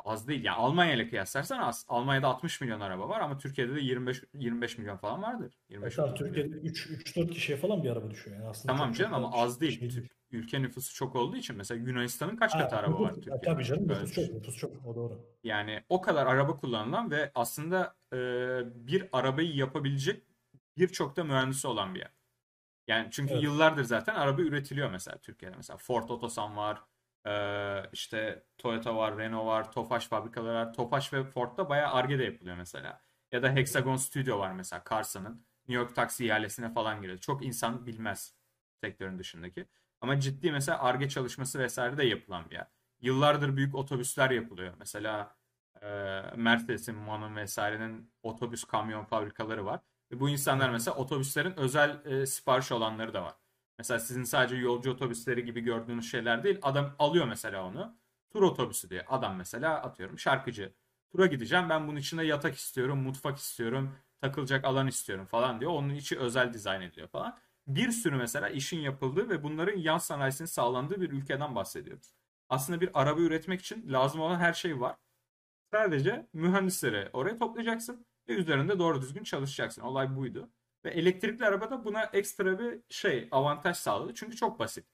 Az 0.08 0.28
değil. 0.28 0.44
Yani 0.44 0.58
Almanya 0.58 0.94
ile 0.94 1.10
kıyaslarsan 1.10 1.60
az. 1.60 1.86
Almanya'da 1.90 2.28
60 2.28 2.62
milyon 2.62 2.80
araba 2.80 3.10
var 3.10 3.20
ama 3.22 3.38
Türkiye'de 3.38 3.76
de 3.76 3.80
25 3.80 4.24
25 4.34 4.78
milyon 4.78 4.98
falan 4.98 5.22
vardır. 5.24 5.54
E 5.70 5.74
25 5.74 5.96
tamam, 5.96 6.12
milyon. 6.12 6.26
Türkiye'de 6.34 6.56
3-4 6.68 7.32
kişiye 7.32 7.58
falan 7.58 7.84
bir 7.84 7.90
araba 7.90 8.12
düşüyor. 8.12 8.38
Yani 8.38 8.48
aslında 8.50 8.74
Tamam 8.74 8.94
canım 8.94 9.14
ama 9.14 9.32
az 9.34 9.62
değil. 9.62 9.80
şey 9.80 9.90
Türk- 9.90 10.18
Ülke 10.32 10.62
nüfusu 10.62 10.96
çok 10.96 11.16
olduğu 11.16 11.38
için 11.38 11.56
mesela 11.58 11.82
Yunanistan'ın 11.90 12.36
kaç 12.36 12.54
Ha, 12.54 12.60
katı 12.60 12.76
araba 12.78 13.00
var 13.00 13.10
nüfus- 13.12 13.16
Türkiye'de? 13.16 13.42
Tabii 13.46 13.66
canım 13.66 13.88
nüfus 13.88 14.14
çok. 14.14 14.30
Nüfus 14.34 14.58
çok. 14.58 14.86
O 14.86 14.96
doğru. 14.96 15.26
Yani 15.44 15.84
o 15.90 16.02
kadar 16.02 16.26
araba 16.26 16.58
kullanılan 16.58 17.12
ve 17.12 17.32
aslında 17.36 17.96
e, 18.14 18.18
bir 18.88 19.10
arabayı 19.12 19.56
yapabilecek 19.56 20.24
birçok 20.78 21.16
da 21.16 21.24
mühendisi 21.24 21.68
olan 21.68 21.96
bir 21.96 22.00
yer. 22.00 22.12
Yani 22.88 23.08
çünkü 23.12 23.34
Evet. 23.34 23.44
yıllardır 23.44 23.84
zaten 23.84 24.16
araba 24.16 24.42
üretiliyor 24.42 24.92
mesela 24.92 25.18
Türkiye'de. 25.18 25.56
Mesela 25.56 25.78
Ford 25.78 26.10
Otosan 26.10 26.58
var, 26.58 26.82
e, 27.28 27.90
işte 27.94 28.44
Toyota 28.58 28.95
var, 28.95 29.18
Renault 29.18 29.45
var, 29.48 29.72
Tofaş 29.72 30.08
fabrikaları 30.08 30.54
var. 30.56 30.74
Tofaş 30.74 31.14
ve 31.14 31.24
Ford'da 31.24 31.70
bayağı 31.70 31.91
Ar-Ge 31.91 32.20
de 32.20 32.24
yapılıyor 32.24 32.56
mesela. 32.58 33.02
Ya 33.32 33.44
da 33.44 33.49
Hexagon 33.56 33.95
Studio 33.95 34.40
var 34.40 34.52
mesela 34.52 34.84
Carson'ın. 34.90 35.45
New 35.68 35.84
York 35.84 35.95
taksi 35.95 36.26
ihalesine 36.26 36.74
falan 36.74 37.02
giriyor. 37.02 37.18
Çok 37.18 37.45
insan 37.45 37.86
bilmez 37.86 38.34
sektörün 38.84 39.20
dışındaki. 39.20 39.66
Ama 40.02 40.20
ciddi 40.20 40.52
mesela 40.52 40.80
Ar-Ge 40.80 41.10
çalışması 41.10 41.60
vesaire 41.60 41.98
de 41.98 42.06
yapılan 42.06 42.49
bir 42.49 42.56
yer. 42.56 42.68
Yıllardır 43.02 43.56
büyük 43.58 43.76
otobüsler 43.76 44.32
yapılıyor. 44.32 44.74
Mesela 44.80 45.36
e, 45.82 45.88
Mercedes'in, 46.36 46.95
MAN'ın 46.95 47.36
vesairenin 47.36 48.12
otobüs 48.24 48.64
kamyon 48.64 49.04
fabrikaları 49.04 49.66
var. 49.66 49.80
Ve 50.12 50.20
bu 50.20 50.30
insanlar 50.30 50.70
mesela 50.70 50.98
otobüslerin 50.98 51.58
özel 51.58 52.06
e, 52.06 52.26
sipariş 52.26 52.72
olanları 52.72 53.14
da 53.14 53.24
var. 53.24 53.34
Mesela 53.78 53.99
sizin 53.99 54.24
sadece 54.24 54.56
yolcu 54.56 54.91
otobüsleri 54.91 55.45
gibi 55.45 55.62
gördüğünüz 55.62 56.12
şeyler 56.12 56.44
değil. 56.44 56.60
Adam 56.62 56.95
alıyor 56.99 57.28
mesela 57.28 57.66
onu. 57.66 57.98
Tur 58.30 58.41
otobüsü 58.41 58.90
diye. 58.90 59.06
Adam 59.08 59.36
mesela 59.36 59.82
atıyorum 59.82 60.20
şarkıcı. 60.20 60.74
Tura 61.12 61.26
gideceğim 61.26 61.70
ben 61.70 61.88
bunun 61.88 61.98
içinde 61.98 62.24
yatak 62.24 62.56
istiyorum, 62.56 62.99
mutfak 62.99 63.38
istiyorum, 63.38 63.95
takılacak 64.22 64.66
alan 64.66 64.88
istiyorum 64.88 65.26
falan 65.26 65.60
diyor. 65.60 65.72
Onun 65.72 65.90
içi 65.90 66.20
özel 66.20 66.54
dizayn 66.54 66.82
ediliyor 66.82 67.08
falan. 67.08 67.40
Bir 67.68 67.91
sürü 67.91 68.16
mesela 68.16 68.49
işin 68.49 68.80
yapıldığı 68.80 69.30
ve 69.30 69.44
bunların 69.44 69.78
yan 69.78 69.98
sanayisinin 69.98 70.48
sağlandığı 70.48 71.02
bir 71.02 71.10
ülkeden 71.12 71.56
bahsediyoruz. 71.56 72.14
Aslında 72.49 72.82
bir 72.82 72.90
araba 72.94 73.22
üretmek 73.22 73.62
için 73.62 73.94
lazım 73.94 74.22
olan 74.22 74.40
her 74.40 74.54
şey 74.54 74.80
var. 74.82 74.95
Sadece 75.74 76.28
mühendisleri 76.34 77.10
oraya 77.14 77.38
toplayacaksın 77.38 78.06
ve 78.30 78.34
üzerinde 78.34 78.80
doğru 78.80 79.02
düzgün 79.02 79.24
çalışacaksın. 79.24 79.82
Olay 79.82 80.16
buydu. 80.16 80.49
Ve 80.88 80.92
elektrikli 80.92 81.46
arabada 81.46 81.86
buna 81.86 82.04
ekstra 82.04 82.60
bir 82.60 82.80
şey 82.90 83.28
avantaj 83.32 83.78
sağladı. 83.78 84.14
Çünkü 84.16 84.36
çok 84.36 84.60
basit. 84.60 84.86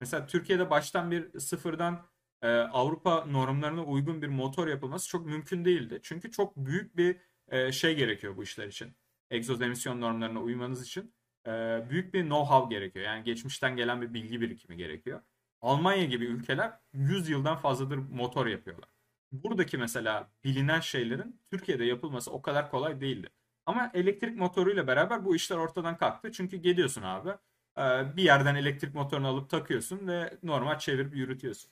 Mesela 0.00 0.26
Türkiye'de 0.26 0.70
baştan 0.70 1.10
bir 1.10 1.38
sıfırdan 1.38 2.06
e, 2.42 2.48
Avrupa 2.48 3.26
normlarına 3.26 3.84
uygun 3.84 4.22
bir 4.22 4.28
motor 4.28 4.68
yapılması 4.68 5.08
çok 5.08 5.26
mümkün 5.26 5.64
değildi. 5.64 6.00
Çünkü 6.02 6.30
çok 6.30 6.56
büyük 6.56 6.96
bir 6.96 7.16
e, 7.48 7.72
şey 7.72 7.96
gerekiyor 7.96 8.36
bu 8.36 8.42
işler 8.42 8.66
için. 8.66 8.96
Egzoz 9.30 9.62
emisyon 9.62 10.00
normlarına 10.00 10.40
uymanız 10.40 10.86
için 10.86 11.14
e, 11.46 11.50
büyük 11.90 12.14
bir 12.14 12.24
know-how 12.24 12.70
gerekiyor. 12.70 13.04
Yani 13.04 13.24
geçmişten 13.24 13.76
gelen 13.76 14.02
bir 14.02 14.14
bilgi 14.14 14.40
birikimi 14.40 14.76
gerekiyor. 14.76 15.20
Almanya 15.60 16.04
gibi 16.04 16.24
ülkeler 16.24 16.72
100 16.92 17.28
yıldan 17.28 17.56
fazladır 17.56 17.96
motor 17.96 18.46
yapıyorlar. 18.46 18.88
Buradaki 19.32 19.78
mesela 19.78 20.30
bilinen 20.44 20.80
şeylerin 20.80 21.40
Türkiye'de 21.50 21.84
yapılması 21.84 22.30
o 22.32 22.42
kadar 22.42 22.70
kolay 22.70 23.00
değildi. 23.00 23.28
Ama 23.66 23.90
elektrik 23.94 24.36
motoruyla 24.36 24.86
beraber 24.86 25.24
bu 25.24 25.36
işler 25.36 25.56
ortadan 25.56 25.96
kalktı. 25.98 26.32
Çünkü 26.32 26.56
geliyorsun 26.56 27.02
abi 27.02 27.30
e, 27.78 28.16
bir 28.16 28.22
yerden 28.22 28.54
elektrik 28.54 28.94
motorunu 28.94 29.28
alıp 29.28 29.50
takıyorsun 29.50 30.08
ve 30.08 30.38
normal 30.42 30.78
çevirip 30.78 31.16
yürütüyorsun. 31.16 31.70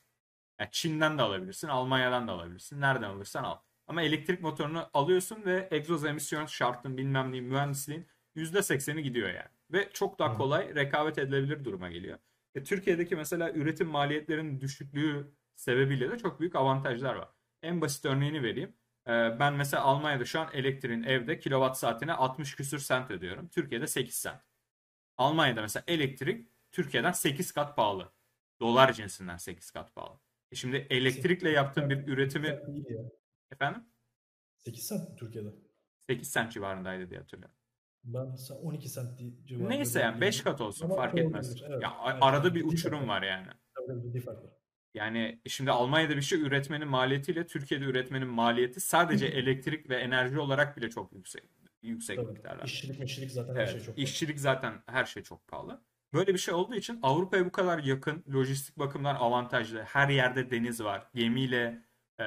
Yani 0.61 0.69
Çin'den 0.73 1.19
de 1.19 1.23
alabilirsin, 1.23 1.69
Almanya'dan 1.69 2.29
da 2.29 2.33
alabilirsin. 2.33 2.81
Nereden 2.81 3.11
alırsan 3.11 3.45
al. 3.45 3.59
Ama 3.87 4.03
elektrik 4.03 4.41
motorunu 4.41 4.91
alıyorsun 4.95 5.45
ve 5.45 5.69
egzoz 5.71 6.05
emisyon 6.05 6.47
şartın 6.47 6.97
bilmem 6.97 7.33
neyin 7.33 7.45
mühendisliğin 7.45 8.07
%80'i 8.37 9.03
gidiyor 9.03 9.29
yani. 9.29 9.49
Ve 9.73 9.91
çok 9.93 10.19
daha 10.19 10.35
kolay 10.37 10.75
rekabet 10.75 11.19
edilebilir 11.19 11.65
duruma 11.65 11.91
geliyor. 11.91 12.19
E, 12.55 12.63
Türkiye'deki 12.63 13.17
mesela 13.17 13.53
üretim 13.53 13.89
maliyetlerinin 13.89 14.61
düşüklüğü 14.61 15.33
sebebiyle 15.55 16.11
de 16.11 16.19
çok 16.19 16.41
büyük 16.41 16.57
avantajlar 16.57 17.15
var. 17.15 17.29
En 17.63 17.81
basit 17.81 18.05
örneğini 18.05 18.43
vereyim. 18.43 18.75
E, 19.09 19.11
ben 19.41 19.55
mesela 19.55 19.83
Almanya'da 19.83 20.25
şu 20.25 20.41
an 20.41 20.49
elektriğin 20.53 21.03
evde 21.03 21.39
kilowatt 21.39 21.79
saatine 21.79 22.13
60 22.13 22.55
küsür 22.57 22.79
sent 22.79 23.11
ödüyorum. 23.11 23.49
Türkiye'de 23.49 23.87
8 23.87 24.15
sent. 24.15 24.41
Almanya'da 25.17 25.61
mesela 25.63 25.85
elektrik 25.87 26.49
Türkiye'den 26.73 27.13
8 27.13 27.53
kat 27.53 27.77
pahalı. 27.77 28.13
Dolar 28.61 28.93
cinsinden 28.93 29.37
8 29.37 29.71
kat 29.71 29.95
pahalı. 29.95 30.19
E 30.53 30.57
şimdi 30.57 30.87
elektrikle 30.91 31.51
yaptığın 31.51 31.91
bir 31.91 32.07
üretimi 32.09 32.47
8 32.47 32.59
saat 32.61 32.69
iyi 32.69 32.93
ya. 32.97 33.03
efendim 33.53 33.85
8 34.59 34.89
cent 34.89 35.19
Türkiye'de. 35.19 35.49
8 36.07 36.31
sent 36.31 36.53
civarındaydı 36.53 37.11
diye 37.11 37.21
hatırlıyorum. 37.21 37.57
Ben 38.05 38.19
sa- 38.27 38.55
12 38.59 38.91
cent 38.93 39.19
di- 39.19 39.47
civarında. 39.47 39.69
Neyse 39.75 40.01
yani 40.01 40.21
5 40.21 40.43
kat 40.43 40.61
olsun 40.61 40.85
Ama 40.87 40.97
fark 40.97 41.19
etmez. 41.19 41.49
olabilir, 41.51 41.67
evet. 41.71 41.83
Ya 41.83 41.95
Evet, 42.07 42.19
arada 42.23 42.47
evet, 42.49 42.55
bir 42.57 42.65
uçurum 42.65 43.09
var 43.09 43.23
yani. 43.23 43.49
Tabii 43.75 44.03
ciddi 44.03 44.21
fark 44.21 44.45
var. 44.45 44.51
Yani 44.95 45.41
şimdi 45.47 45.71
Almanya'da 45.71 46.17
bir 46.17 46.23
şey 46.23 46.41
üretmenin 46.41 46.89
maliyetiyle 46.89 47.47
Türkiye'de 47.47 47.85
üretmenin 47.85 48.29
maliyeti 48.29 48.81
sadece 48.81 49.27
elektrik 49.27 49.91
ve 49.91 49.97
enerji 49.97 50.39
olarak 50.39 50.77
bile 50.77 50.91
çok 50.91 51.13
yüksek 51.13 51.45
yüksek 51.83 52.17
Tabii. 52.17 52.31
miktarlar. 52.31 52.65
İşçilik 52.65 52.99
meşçilik 52.99 53.31
zaten 53.31 53.55
her 53.55 53.61
Evet, 53.61 53.71
şey 53.73 53.81
çok. 53.81 53.99
işçilik 53.99 54.41
zaten 54.41 54.75
her 54.87 55.05
şey 55.05 55.23
çok 55.23 55.49
pahalı. 55.49 55.81
Böyle 56.13 56.35
bir 56.35 56.39
şey 56.39 56.55
olduğu 56.55 56.75
için 56.75 56.99
Avrupa'ya 57.03 57.47
bu 57.47 57.53
kadar 57.53 57.79
yakın, 57.79 58.25
lojistik 58.35 58.79
bakımdan 58.79 59.15
avantajlı. 59.15 59.83
Her 59.83 60.09
yerde 60.09 60.51
deniz 60.51 60.81
var. 60.85 61.07
Gemiyle 61.15 61.83
e, 62.21 62.25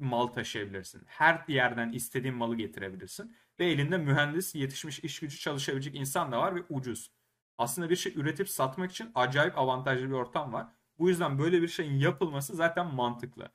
mal 0.00 0.26
taşıyabilirsin. 0.26 1.02
Her 1.06 1.44
yerden 1.48 1.92
istediğin 1.92 2.34
malı 2.34 2.56
getirebilirsin. 2.56 3.36
Ve 3.60 3.66
elinde 3.66 3.98
mühendis, 3.98 4.54
yetişmiş 4.54 4.98
iş 4.98 5.20
gücü 5.20 5.38
çalışabilecek 5.38 5.94
insan 5.94 6.32
da 6.32 6.38
var 6.38 6.56
ve 6.56 6.62
ucuz. 6.68 7.10
Aslında 7.58 7.90
bir 7.90 7.96
şey 7.96 8.12
üretip 8.16 8.48
satmak 8.48 8.90
için 8.90 9.10
acayip 9.14 9.58
avantajlı 9.58 10.06
bir 10.06 10.12
ortam 10.12 10.52
var. 10.52 10.66
Bu 10.98 11.08
yüzden 11.08 11.38
böyle 11.38 11.62
bir 11.62 11.68
şeyin 11.68 11.98
yapılması 11.98 12.56
zaten 12.56 12.94
mantıklı. 12.94 13.48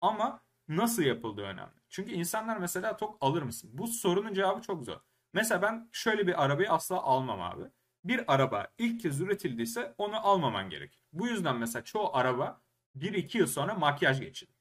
Ama 0.00 0.40
nasıl 0.68 1.02
yapıldığı 1.02 1.42
önemli. 1.42 1.72
Çünkü 1.88 2.12
insanlar 2.12 2.56
mesela 2.56 2.96
tok 2.96 3.16
alır 3.20 3.42
mısın? 3.42 3.70
Bu 3.72 3.86
sorunun 3.88 4.34
cevabı 4.34 4.60
çok 4.62 4.84
zor. 4.84 5.00
Mesela 5.32 5.62
ben 5.62 5.88
şöyle 5.92 6.26
bir 6.26 6.44
arabayı 6.44 6.70
asla 6.72 7.02
almam 7.02 7.42
abi. 7.42 7.64
Bir 8.04 8.34
araba 8.34 8.68
ilk 8.78 9.00
kez 9.00 9.20
üretildiyse 9.20 9.94
onu 9.98 10.26
almaman 10.26 10.70
gerekir. 10.70 11.04
Bu 11.12 11.26
yüzden 11.28 11.56
mesela 11.56 11.84
çoğu 11.84 12.16
araba 12.16 12.60
1-2 12.96 13.38
yıl 13.38 13.46
sonra 13.46 13.74
makyaj 13.74 14.20
geçirir. 14.20 14.54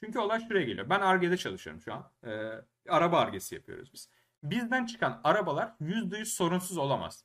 Çünkü 0.00 0.18
olay 0.18 0.40
şuraya 0.48 0.64
geliyor. 0.64 0.90
Ben 0.90 1.00
Ar-Ge'de 1.00 1.36
çalışıyorum 1.36 1.82
şu 1.82 1.94
an. 1.94 2.10
Ee, 2.24 2.52
araba 2.88 3.20
Ar-Ge'si 3.20 3.54
yapıyoruz 3.54 3.92
biz. 3.92 4.08
Bizden 4.42 4.86
çıkan 4.86 5.20
arabalar 5.24 5.74
%100 5.80 6.24
sorunsuz 6.24 6.78
olamaz. 6.78 7.24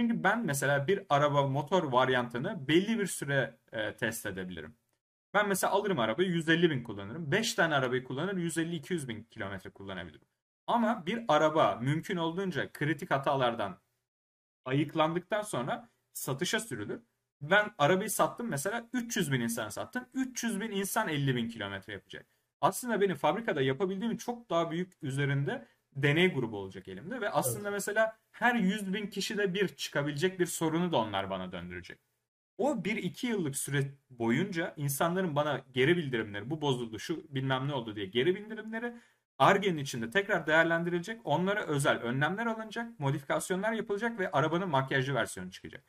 Çünkü 0.00 0.22
ben 0.24 0.46
mesela 0.46 0.86
bir 0.86 1.02
araba 1.08 1.46
motor 1.48 1.92
varyantını 1.92 2.68
belli 2.68 2.98
bir 2.98 3.06
süre 3.06 3.58
e, 3.72 3.96
test 3.96 4.26
edebilirim. 4.26 4.76
Ben 5.34 5.48
mesela 5.48 5.72
alırım 5.72 5.98
arabayı 5.98 6.28
150 6.30 6.70
bin 6.70 6.82
kullanırım. 6.82 7.32
5 7.32 7.54
tane 7.54 7.74
arabayı 7.74 8.04
kullanır 8.04 8.36
150-200 8.36 9.08
bin 9.08 9.24
kilometre 9.24 9.70
kullanabilirim. 9.70 10.28
Ama 10.66 11.06
bir 11.06 11.24
araba 11.28 11.76
mümkün 11.76 12.16
olduğunca 12.16 12.72
kritik 12.72 13.10
hatalardan 13.10 13.80
ayıklandıktan 14.64 15.42
sonra 15.42 15.90
satışa 16.12 16.60
sürülür. 16.60 17.02
Ben 17.40 17.74
arabayı 17.78 18.10
sattım 18.10 18.48
mesela 18.48 18.88
300 18.92 19.32
bin 19.32 19.40
insana 19.40 19.70
sattım. 19.70 20.04
300 20.14 20.60
bin 20.60 20.70
insan 20.70 21.08
50 21.08 21.36
bin 21.36 21.48
kilometre 21.48 21.92
yapacak. 21.92 22.26
Aslında 22.60 23.00
benim 23.00 23.16
fabrikada 23.16 23.62
yapabildiğimin 23.62 24.16
çok 24.16 24.50
daha 24.50 24.70
büyük 24.70 24.92
üzerinde 25.02 25.68
deney 25.96 26.34
grubu 26.34 26.56
olacak 26.56 26.88
elimde 26.88 27.20
ve 27.20 27.30
aslında 27.30 27.68
evet. 27.68 27.72
mesela 27.72 28.16
her 28.30 28.54
100 28.54 28.94
bin 28.94 29.06
kişide 29.06 29.54
bir 29.54 29.68
çıkabilecek 29.68 30.40
bir 30.40 30.46
sorunu 30.46 30.92
da 30.92 30.96
onlar 30.96 31.30
bana 31.30 31.52
döndürecek. 31.52 31.98
O 32.58 32.72
1-2 32.72 33.26
yıllık 33.26 33.56
süre 33.56 33.94
boyunca 34.10 34.74
insanların 34.76 35.36
bana 35.36 35.64
geri 35.72 35.96
bildirimleri 35.96 36.50
bu 36.50 36.60
bozuldu 36.60 36.98
şu 36.98 37.24
bilmem 37.34 37.68
ne 37.68 37.74
oldu 37.74 37.96
diye 37.96 38.06
geri 38.06 38.34
bildirimleri 38.34 38.94
Arge'nin 39.38 39.78
içinde 39.78 40.10
tekrar 40.10 40.46
değerlendirilecek. 40.46 41.20
Onlara 41.24 41.64
özel 41.64 41.98
önlemler 41.98 42.46
alınacak, 42.46 43.00
modifikasyonlar 43.00 43.72
yapılacak 43.72 44.18
ve 44.18 44.30
arabanın 44.30 44.68
makyajlı 44.68 45.14
versiyonu 45.14 45.50
çıkacak. 45.50 45.84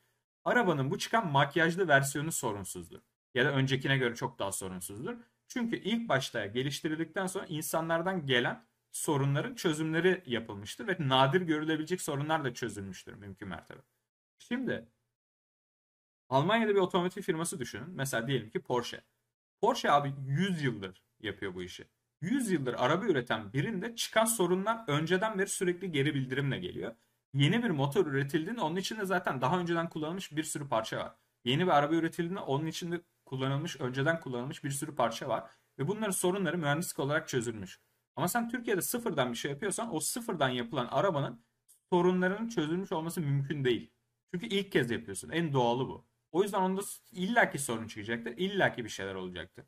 Arabanın 0.46 0.92
bu 0.92 0.98
çıkan 0.98 1.32
makyajlı 1.32 1.88
versiyonu 1.88 2.32
sorunsuzdur. 2.32 3.00
Ya 3.34 3.46
da 3.46 3.52
öncekine 3.52 3.98
göre 3.98 4.16
çok 4.16 4.40
daha 4.40 4.52
sorunsuzdur. 4.52 5.16
Çünkü 5.48 5.76
ilk 5.76 6.10
başta 6.10 6.46
geliştirildikten 6.46 7.28
sonra 7.28 7.46
insanlardan 7.46 8.26
gelen 8.26 8.66
sorunların 8.94 9.56
çözümleri 9.56 10.24
yapılmıştır 10.26 10.88
ve 10.88 10.98
nadir 11.00 11.42
görülebilecek 11.42 12.02
sorunlar 12.02 12.44
da 12.44 12.54
çözülmüştür 12.54 13.14
mümkün 13.14 13.48
mertebe. 13.48 13.80
Şimdi 14.40 14.88
Almanya'da 16.30 16.76
bir 16.76 16.80
otomotiv 16.80 17.22
firması 17.22 17.60
düşünün. 17.60 17.90
Mesela 17.90 18.28
diyelim 18.28 18.50
ki 18.50 18.62
Porsche. 18.62 19.02
Porsche 19.62 19.92
abi 19.92 20.14
100 20.28 20.64
yıldır 20.64 21.04
yapıyor 21.20 21.56
bu 21.56 21.64
işi. 21.64 21.88
100 22.22 22.52
yıldır 22.52 22.74
araba 22.74 23.06
üreten 23.06 23.54
birinde 23.54 23.96
çıkan 23.96 24.26
sorunlar 24.26 24.84
önceden 24.88 25.40
beri 25.40 25.50
sürekli 25.50 25.92
geri 25.92 26.16
bildirimle 26.16 26.60
geliyor. 26.60 26.96
Yeni 27.34 27.64
bir 27.64 27.70
motor 27.70 28.08
üretildiğinde 28.08 28.62
onun 28.62 28.76
içinde 28.76 29.06
zaten 29.06 29.42
daha 29.42 29.60
önceden 29.60 29.90
kullanılmış 29.90 30.32
bir 30.36 30.44
sürü 30.44 30.70
parça 30.70 30.98
var. 30.98 31.16
Yeni 31.46 31.66
bir 31.66 31.72
araba 31.72 31.96
üretildiğinde 31.96 32.40
onun 32.40 32.66
içinde 32.66 33.02
kullanılmış, 33.26 33.82
önceden 33.82 34.20
kullanılmış 34.20 34.64
bir 34.64 34.72
sürü 34.72 34.96
parça 34.96 35.30
var. 35.30 35.52
Ve 35.80 35.88
bunların 35.88 36.12
sorunları 36.12 36.58
mühendislik 36.58 37.00
olarak 37.00 37.28
çözülmüş. 37.28 37.80
Ama 38.16 38.28
sen 38.28 38.50
Türkiye'de 38.50 38.82
sıfırdan 38.82 39.32
bir 39.32 39.38
şey 39.38 39.52
yapıyorsan 39.52 39.96
o 39.96 40.00
sıfırdan 40.00 40.50
yapılan 40.50 40.88
arabanın 40.92 41.42
sorunlarının 41.90 42.50
çözülmüş 42.50 42.92
olması 42.92 43.22
mümkün 43.22 43.66
değil. 43.66 43.92
Çünkü 44.34 44.46
ilk 44.46 44.72
kez 44.72 44.92
yapıyorsun. 44.92 45.30
En 45.30 45.54
doğalı 45.54 45.88
bu. 45.88 46.06
O 46.32 46.44
yüzden 46.44 46.62
onda 46.62 46.82
illaki 47.12 47.60
sorun 47.60 47.88
çıkacaktır. 47.88 48.38
illaki 48.38 48.84
bir 48.84 48.90
şeyler 48.90 49.16
olacaktır. 49.16 49.66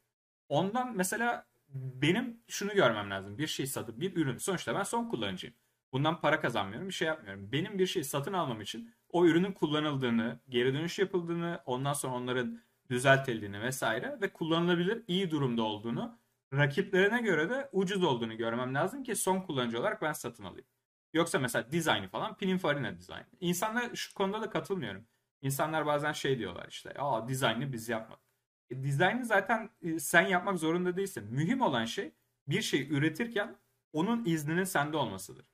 Ondan 0.49 0.95
mesela 0.95 1.45
benim 1.73 2.39
şunu 2.47 2.73
görmem 2.73 3.11
lazım. 3.11 3.37
Bir 3.37 3.47
şey 3.47 3.67
satıp 3.67 3.99
bir 3.99 4.15
ürün. 4.15 4.37
Sonuçta 4.37 4.75
ben 4.75 4.83
son 4.83 5.09
kullanıcıyım. 5.09 5.55
Bundan 5.93 6.21
para 6.21 6.39
kazanmıyorum. 6.39 6.87
Bir 6.87 6.93
şey 6.93 7.07
yapmıyorum. 7.07 7.51
Benim 7.51 7.79
bir 7.79 7.87
şey 7.87 8.03
satın 8.03 8.33
almam 8.33 8.61
için 8.61 8.93
o 9.09 9.25
ürünün 9.25 9.51
kullanıldığını, 9.51 10.39
geri 10.49 10.73
dönüş 10.73 10.99
yapıldığını, 10.99 11.59
ondan 11.65 11.93
sonra 11.93 12.15
onların 12.15 12.61
düzeltildiğini 12.89 13.61
vesaire 13.61 14.17
ve 14.21 14.33
kullanılabilir 14.33 15.03
iyi 15.07 15.31
durumda 15.31 15.63
olduğunu 15.63 16.17
rakiplerine 16.57 17.21
göre 17.21 17.49
de 17.49 17.69
ucuz 17.71 18.03
olduğunu 18.03 18.37
görmem 18.37 18.75
lazım 18.75 19.03
ki 19.03 19.15
son 19.15 19.41
kullanıcı 19.41 19.79
olarak 19.79 20.01
ben 20.01 20.13
satın 20.13 20.43
alayım. 20.43 20.67
Yoksa 21.13 21.39
mesela 21.39 21.71
dizaynı 21.71 22.07
falan 22.07 22.37
Pininfarina 22.37 22.97
dizayn. 22.97 23.25
İnsanlar 23.39 23.95
şu 23.95 24.13
konuda 24.13 24.41
da 24.41 24.49
katılmıyorum. 24.49 25.07
İnsanlar 25.41 25.85
bazen 25.85 26.11
şey 26.11 26.39
diyorlar 26.39 26.67
işte. 26.69 26.93
Aa 26.97 27.27
dizaynı 27.27 27.73
biz 27.73 27.89
yapmadık. 27.89 28.23
E, 28.69 28.83
dizaynı 28.83 29.25
zaten 29.25 29.69
e, 29.81 29.99
sen 29.99 30.27
yapmak 30.27 30.59
zorunda 30.59 30.97
değilsin. 30.97 31.25
Mühim 31.31 31.61
olan 31.61 31.85
şey 31.85 32.11
bir 32.47 32.61
şey 32.61 32.91
üretirken 32.91 33.55
onun 33.93 34.25
izninin 34.25 34.63
sende 34.63 34.97
olmasıdır. 34.97 35.45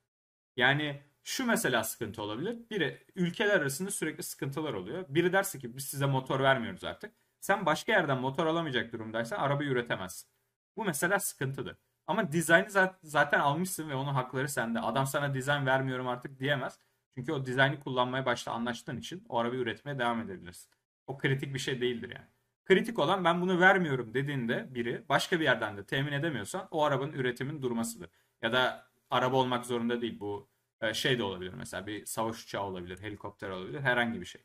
Yani 0.57 1.01
şu 1.23 1.45
mesela 1.45 1.83
sıkıntı 1.83 2.21
olabilir. 2.21 2.69
Biri 2.69 3.05
ülkeler 3.15 3.59
arasında 3.59 3.91
sürekli 3.91 4.23
sıkıntılar 4.23 4.73
oluyor. 4.73 5.05
Biri 5.09 5.33
derse 5.33 5.59
ki 5.59 5.77
biz 5.77 5.85
size 5.85 6.05
motor 6.05 6.39
vermiyoruz 6.39 6.83
artık. 6.83 7.13
Sen 7.39 7.65
başka 7.65 7.91
yerden 7.91 8.17
motor 8.17 8.45
alamayacak 8.45 8.93
durumdaysan 8.93 9.37
arabayı 9.37 9.69
üretemezsin. 9.69 10.30
Bu 10.77 10.85
mesela 10.85 11.19
sıkıntıdır. 11.19 11.77
Ama 12.07 12.31
dizaynı 12.31 12.67
zaten 13.03 13.39
almışsın 13.39 13.89
ve 13.89 13.95
onun 13.95 14.13
hakları 14.13 14.49
sende. 14.49 14.79
Adam 14.79 15.07
sana 15.07 15.33
dizayn 15.33 15.65
vermiyorum 15.65 16.07
artık 16.07 16.39
diyemez. 16.39 16.79
Çünkü 17.15 17.31
o 17.31 17.45
dizaynı 17.45 17.79
kullanmaya 17.79 18.25
başta 18.25 18.51
anlaştığın 18.51 18.97
için 18.97 19.25
o 19.29 19.39
arabayı 19.39 19.61
üretmeye 19.61 19.99
devam 19.99 20.21
edebilirsin. 20.21 20.71
O 21.07 21.17
kritik 21.17 21.53
bir 21.53 21.59
şey 21.59 21.81
değildir 21.81 22.09
yani. 22.15 22.27
Kritik 22.65 22.99
olan 22.99 23.23
ben 23.23 23.41
bunu 23.41 23.59
vermiyorum 23.59 24.13
dediğinde 24.13 24.75
biri 24.75 25.05
başka 25.09 25.39
bir 25.39 25.45
yerden 25.45 25.77
de 25.77 25.85
temin 25.85 26.11
edemiyorsan 26.11 26.67
o 26.71 26.83
arabanın 26.83 27.13
üretimin 27.13 27.61
durmasıdır. 27.61 28.09
Ya 28.41 28.53
da 28.53 28.87
araba 29.09 29.37
olmak 29.37 29.65
zorunda 29.65 30.01
değil 30.01 30.19
bu 30.19 30.49
e, 30.81 30.93
şey 30.93 31.19
de 31.19 31.23
olabilir 31.23 31.53
mesela 31.53 31.87
bir 31.87 32.05
savaş 32.05 32.43
uçağı 32.43 32.63
olabilir, 32.63 33.01
helikopter 33.01 33.49
olabilir, 33.49 33.79
herhangi 33.81 34.21
bir 34.21 34.25
şey. 34.25 34.43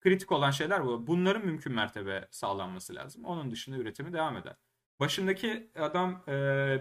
Kritik 0.00 0.32
olan 0.32 0.50
şeyler 0.50 0.84
bu. 0.84 1.06
Bunların 1.06 1.46
mümkün 1.46 1.72
mertebe 1.72 2.28
sağlanması 2.30 2.94
lazım. 2.94 3.24
Onun 3.24 3.50
dışında 3.50 3.76
üretimi 3.76 4.12
devam 4.12 4.36
eder. 4.36 4.56
Başındaki 5.00 5.70
adam 5.74 6.24
e, 6.28 6.32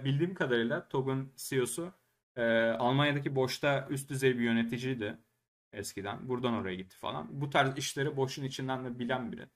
bildiğim 0.05 0.33
kadarıyla 0.33 0.87
TOG'un 0.87 1.33
CEO'su 1.37 1.93
e, 2.35 2.43
Almanya'daki 2.69 3.35
Boş'ta 3.35 3.87
üst 3.89 4.09
düzey 4.09 4.39
bir 4.39 4.43
yöneticiydi 4.43 5.17
eskiden. 5.73 6.29
Buradan 6.29 6.53
oraya 6.53 6.75
gitti 6.75 6.97
falan. 6.97 7.41
Bu 7.41 7.49
tarz 7.49 7.77
işleri 7.77 8.17
Boş'un 8.17 8.43
içinden 8.43 8.85
de 8.85 8.99
bilen 8.99 9.31
biri. 9.31 9.47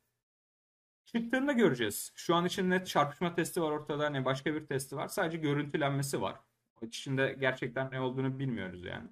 Çıktığında 1.06 1.52
göreceğiz. 1.52 2.12
Şu 2.16 2.36
an 2.36 2.46
için 2.46 2.70
net 2.70 2.88
çarpışma 2.88 3.36
testi 3.36 3.62
var 3.62 3.72
ortada. 3.72 4.10
Ne 4.10 4.26
başka 4.26 4.56
bir 4.56 4.66
testi 4.66 4.96
var. 4.96 5.08
Sadece 5.08 5.38
görüntülenmesi 5.38 6.22
var. 6.22 6.36
O 6.82 6.86
içinde 6.86 7.38
gerçekten 7.40 7.92
ne 7.92 8.02
olduğunu 8.02 8.40
bilmiyoruz 8.40 8.86
yani. 8.86 9.10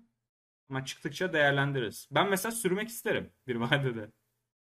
Ama 0.69 0.85
çıktıkça 0.85 1.33
değerlendiririz. 1.33 2.07
Ben 2.11 2.29
mesela 2.29 2.51
sürmek 2.51 2.89
isterim 2.89 3.29
bir 3.47 3.55
vadede. 3.55 4.11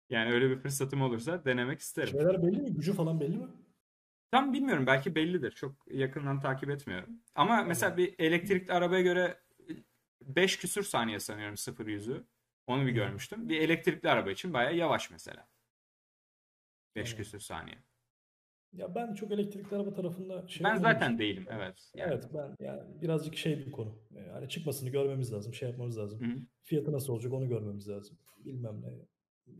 Yani 0.10 0.32
öyle 0.32 0.50
bir 0.50 0.58
fırsatım 0.58 1.02
olursa 1.02 1.46
denemek 1.46 1.80
isterim. 1.80 2.12
Şeyler 2.12 2.44
belli 2.44 2.62
mi? 2.62 2.74
Gücü 2.74 2.94
falan 2.94 3.20
belli 3.20 3.38
mi? 3.38 3.48
Tam 4.32 4.54
bilmiyorum. 4.54 4.88
Belki 4.88 5.16
bellidir. 5.16 5.52
Çok 5.52 5.76
yakından 5.92 6.40
takip 6.40 6.70
etmiyorum. 6.70 7.10
Ama 7.36 7.64
mesela 7.64 7.98
bir 7.98 8.16
elektrikli 8.20 8.72
arabaya 8.72 9.02
göre 9.02 9.40
5 10.22 10.58
küsür 10.60 10.84
saniye 10.84 11.20
sanıyorum 11.20 11.58
0 11.58 11.88
yüzü. 11.88 12.24
Onu 12.68 12.86
bir 12.86 12.92
görmüştüm. 12.92 13.50
Bir 13.50 13.62
elektrikli 13.62 14.10
araba 14.10 14.32
için 14.32 14.54
bayağı 14.54 14.76
yavaş 14.76 15.12
mesela. 15.12 15.48
5 16.96 17.08
evet. 17.08 17.18
küsür 17.18 17.40
saniye. 17.40 17.78
Ya 18.74 18.96
ben 18.96 19.14
çok 19.14 19.32
elektrikli 19.32 19.76
araba 19.76 19.94
tarafında 19.94 20.48
şey 20.48 20.64
Ben 20.64 20.78
zaten 20.78 21.08
için, 21.08 21.20
değilim 21.20 21.48
evet. 21.50 21.92
Yani. 21.96 22.12
Evet 22.12 22.30
ben 22.34 22.66
yani 22.66 23.02
birazcık 23.02 23.38
şey 23.38 23.66
bir 23.66 23.72
konu. 23.72 24.00
Yani 24.34 24.50
çıkmasını 24.50 24.90
görmemiz 24.90 25.34
lazım, 25.34 25.54
şey 25.54 25.70
yapmamız 25.70 25.98
lazım. 25.98 26.22
Hı-hı. 26.22 26.38
Fiyatı 26.64 26.92
nasıl 26.92 27.14
olacak 27.14 27.34
onu 27.34 27.48
görmemiz 27.48 27.90
lazım. 27.90 28.18
Bilmem 28.38 28.82
ne. 28.82 28.88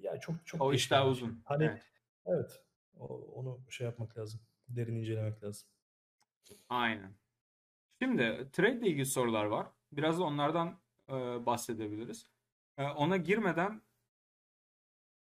Ya 0.02 0.20
çok 0.20 0.46
çok 0.46 0.62
O 0.62 0.74
iş 0.74 0.92
daha 0.92 1.08
uzun. 1.08 1.42
Hani 1.46 1.64
evet. 1.64 1.82
evet. 2.26 2.64
O, 3.00 3.06
onu 3.08 3.60
şey 3.70 3.86
yapmak 3.86 4.18
lazım. 4.18 4.40
Derin 4.68 4.96
incelemek 4.96 5.44
lazım. 5.44 5.70
Aynen. 6.70 7.16
Şimdi 8.02 8.50
trade 8.54 8.78
ile 8.80 8.88
ilgili 8.88 9.06
sorular 9.06 9.46
var. 9.46 9.68
Biraz 9.92 10.20
da 10.20 10.24
onlardan 10.24 10.82
e, 11.10 11.14
bahsedebiliriz. 11.46 12.26
E, 12.78 12.84
ona 12.84 13.18
girmeden 13.18 13.82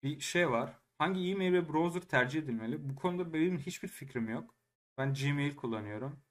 bir 0.02 0.20
şey 0.20 0.50
var. 0.50 0.78
Hangi 0.98 1.30
e-mail 1.30 1.52
ve 1.52 1.68
browser 1.68 2.00
tercih 2.08 2.42
edilmeli? 2.42 2.88
Bu 2.90 2.96
konuda 2.96 3.32
benim 3.32 3.58
hiçbir 3.58 3.88
fikrim 3.88 4.28
yok. 4.28 4.54
Ben 4.98 5.14
Gmail 5.14 5.56
kullanıyorum. 5.56 6.22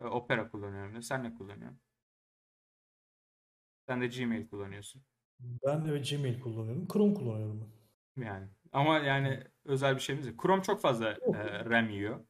E, 0.00 0.04
Opera 0.04 0.50
kullanıyorum. 0.50 1.02
Sen 1.02 1.24
ne 1.24 1.34
kullanıyorsun? 1.34 1.80
Sen 3.86 4.00
de 4.00 4.06
Gmail 4.06 4.48
kullanıyorsun. 4.48 5.02
Ben 5.40 5.84
de 5.84 5.98
Gmail 5.98 6.40
kullanıyorum. 6.40 6.88
Chrome 6.88 7.14
kullanıyorum 7.14 7.60
ben. 8.16 8.24
Yani. 8.24 8.48
Ama 8.72 8.98
yani 8.98 9.44
özel 9.68 9.94
bir 9.94 10.00
şeyimiz 10.00 10.26
yok. 10.26 10.42
Chrome 10.42 10.62
çok 10.62 10.80
fazla 10.80 11.10
e, 11.10 11.64
RAM 11.64 11.90
yiyor. 11.90 12.20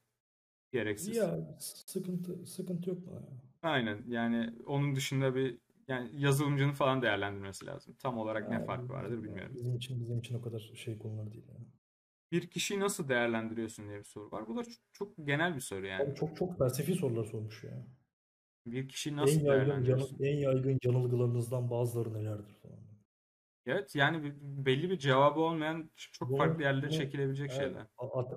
Gereksiz. 0.73 1.17
Ya 1.17 1.39
sıkıntı 1.59 2.47
sıkıntı 2.47 2.91
yok? 2.91 2.99
Ya? 3.07 3.23
Aynen. 3.63 4.05
Yani 4.09 4.55
onun 4.67 4.97
dışında 4.97 5.35
bir 5.35 5.59
yani 5.89 6.11
yazılımcının 6.15 6.73
falan 6.73 7.03
değerlendirmesi 7.03 7.67
lazım. 7.67 7.95
Tam 7.99 8.19
olarak 8.19 8.43
yani, 8.43 8.63
ne 8.63 8.67
fark 8.67 8.91
vardır 8.91 9.23
bilmiyorum. 9.23 9.53
Bizim 9.55 9.77
için 9.77 10.01
bizim 10.01 10.19
için 10.19 10.35
o 10.35 10.43
kadar 10.43 10.73
şey 10.75 10.99
konular 10.99 11.33
değil 11.33 11.45
yani. 11.49 11.67
Bir 12.33 12.51
kişiyi 12.51 12.81
nasıl 12.81 13.09
değerlendiriyorsun 13.09 13.89
diye 13.89 13.99
bir 13.99 14.05
soru 14.05 14.31
var. 14.31 14.49
Bu 14.49 14.57
da 14.57 14.63
çok 14.93 15.27
genel 15.27 15.55
bir 15.55 15.61
soru 15.61 15.87
yani. 15.87 16.15
Çok 16.15 16.37
çok 16.37 16.59
felsefi 16.59 16.95
sorular 16.95 17.25
sormuş 17.25 17.65
ya. 17.65 17.87
Bir 18.67 18.89
kişiyi 18.89 19.17
nasıl 19.17 19.41
en 19.41 19.47
değerlendiriyorsun? 19.47 20.17
Yaygın, 20.19 20.25
en 20.25 20.43
yaygın 20.43 20.79
yanılgılarınızdan 20.85 21.71
bazıları 21.71 22.15
nelerdir 22.15 22.55
falan. 22.63 22.88
Evet 23.69 23.95
yani 23.95 24.35
belli 24.41 24.91
bir 24.91 24.99
cevabı 24.99 25.41
olmayan 25.41 25.91
çok 25.97 26.29
bunu, 26.29 26.37
farklı 26.37 26.63
yerlere 26.63 26.91
çekilebilecek 26.91 27.51
yani, 27.51 27.59
şeyler. 27.59 27.87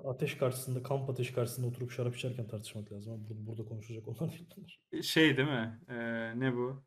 Ateş 0.04 0.34
karşısında, 0.34 0.82
kamp 0.82 1.10
ateş 1.10 1.32
karşısında 1.32 1.66
oturup 1.66 1.90
şarap 1.90 2.16
içerken 2.16 2.46
tartışmak 2.46 2.92
lazım. 2.92 3.12
Ama 3.12 3.28
burada, 3.28 3.46
burada 3.46 3.64
konuşacak 3.64 4.08
onlar 4.08 4.30
değil 4.92 5.02
şey 5.02 5.36
değil 5.36 5.48
mi? 5.48 5.80
Ee, 5.88 6.40
ne 6.40 6.56
bu? 6.56 6.82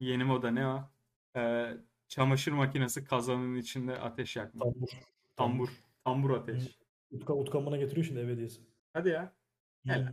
Yeni 0.00 0.24
moda 0.24 0.50
ne 0.50 0.66
o? 0.66 0.90
Ee, 1.36 1.76
çamaşır 2.08 2.52
makinesi 2.52 3.04
kazanın 3.04 3.56
içinde 3.56 3.98
ateş 3.98 4.36
yakma. 4.36 4.64
Tambur. 4.64 4.88
Tambur. 5.36 5.68
Tambur 6.04 6.30
ateş. 6.30 6.78
Utka, 7.10 7.34
Utkan 7.34 7.66
bana 7.66 7.76
getiriyor 7.76 8.06
şimdi 8.06 8.20
eve 8.20 8.32
hediyesi. 8.32 8.60
Hadi 8.92 9.08
ya. 9.08 9.32
Gel. 9.84 10.12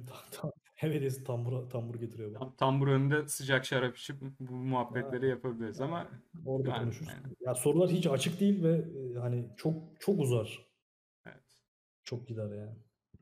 Ev 0.82 0.94
hediyesi 0.94 1.24
tambur, 1.24 1.70
tambur 1.70 1.96
getiriyor 1.96 2.40
bana. 2.40 2.56
Tambur 2.56 2.88
önünde 2.88 3.28
sıcak 3.28 3.66
şarap 3.66 3.98
içip 3.98 4.16
bu 4.40 4.54
muhabbetleri 4.54 5.26
ha. 5.26 5.30
yapabiliriz 5.30 5.82
ama 5.82 6.08
orada 6.46 6.70
yani, 6.70 6.80
konuşuruz. 6.80 7.10
Yani. 7.10 7.34
Ya 7.40 7.56
sorular 7.56 7.90
hiç 7.90 8.08
açık 8.08 8.40
değil 8.40 8.64
ve 8.64 8.74
e, 8.74 9.20
hani 9.20 9.50
çok 9.58 9.76
çok 10.00 10.20
uzar. 10.20 10.68
Evet. 11.26 11.64
Çok 12.04 12.28
gider 12.28 12.52
yani. 12.52 12.76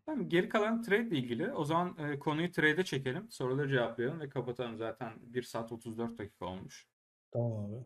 Tamam, 0.05 0.29
geri 0.29 0.49
kalan 0.49 0.81
trade 0.81 1.07
ile 1.07 1.17
ilgili. 1.17 1.51
O 1.51 1.63
zaman 1.63 1.97
e, 1.97 2.19
konuyu 2.19 2.51
trade'e 2.51 2.83
çekelim. 2.83 3.31
Soruları 3.31 3.69
cevaplayalım 3.69 4.19
ve 4.19 4.29
kapatalım. 4.29 4.77
Zaten 4.77 5.13
1 5.21 5.43
saat 5.43 5.71
34 5.71 6.17
dakika 6.17 6.45
olmuş. 6.45 6.87
Tamam 7.31 7.65
abi. 7.65 7.85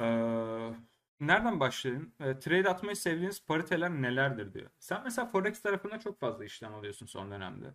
Ee, 0.00 0.74
nereden 1.20 1.60
başlayayım? 1.60 2.12
Ee, 2.20 2.38
trade 2.38 2.68
atmayı 2.68 2.96
sevdiğiniz 2.96 3.46
pariteler 3.46 3.90
nelerdir 3.90 4.54
diyor. 4.54 4.70
Sen 4.78 5.04
mesela 5.04 5.26
Forex 5.26 5.62
tarafında 5.62 6.00
çok 6.00 6.20
fazla 6.20 6.44
işlem 6.44 6.74
alıyorsun 6.74 7.06
son 7.06 7.30
dönemde. 7.30 7.74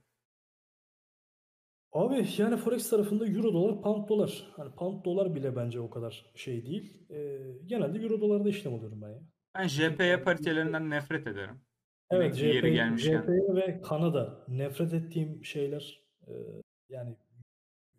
Abi 1.95 2.26
yani 2.38 2.57
Forex 2.57 2.89
tarafında 2.89 3.27
Euro 3.27 3.53
dolar, 3.53 3.81
Pound 3.81 4.09
dolar. 4.09 4.47
Hani 4.57 4.72
Pound 4.72 5.05
dolar 5.05 5.35
bile 5.35 5.55
bence 5.55 5.80
o 5.80 5.89
kadar 5.89 6.26
şey 6.35 6.65
değil. 6.65 7.09
Ee, 7.09 7.38
genelde 7.65 7.99
Euro 7.99 8.22
dolarda 8.22 8.49
işlem 8.49 8.73
alıyorum 8.73 9.01
ben 9.01 9.09
ya. 9.09 9.22
Ben 9.55 9.67
JPY 9.67 10.23
paritelerinden 10.23 10.89
nefret 10.89 11.27
ederim. 11.27 11.61
Evet, 12.11 12.41
yeri 12.41 12.57
JP, 12.57 12.73
gelmişken. 12.73 13.22
JPY 13.22 13.55
ve 13.55 13.81
Kanada. 13.81 14.45
Nefret 14.47 14.93
ettiğim 14.93 15.45
şeyler 15.45 16.01
e, 16.27 16.34
yani 16.89 17.15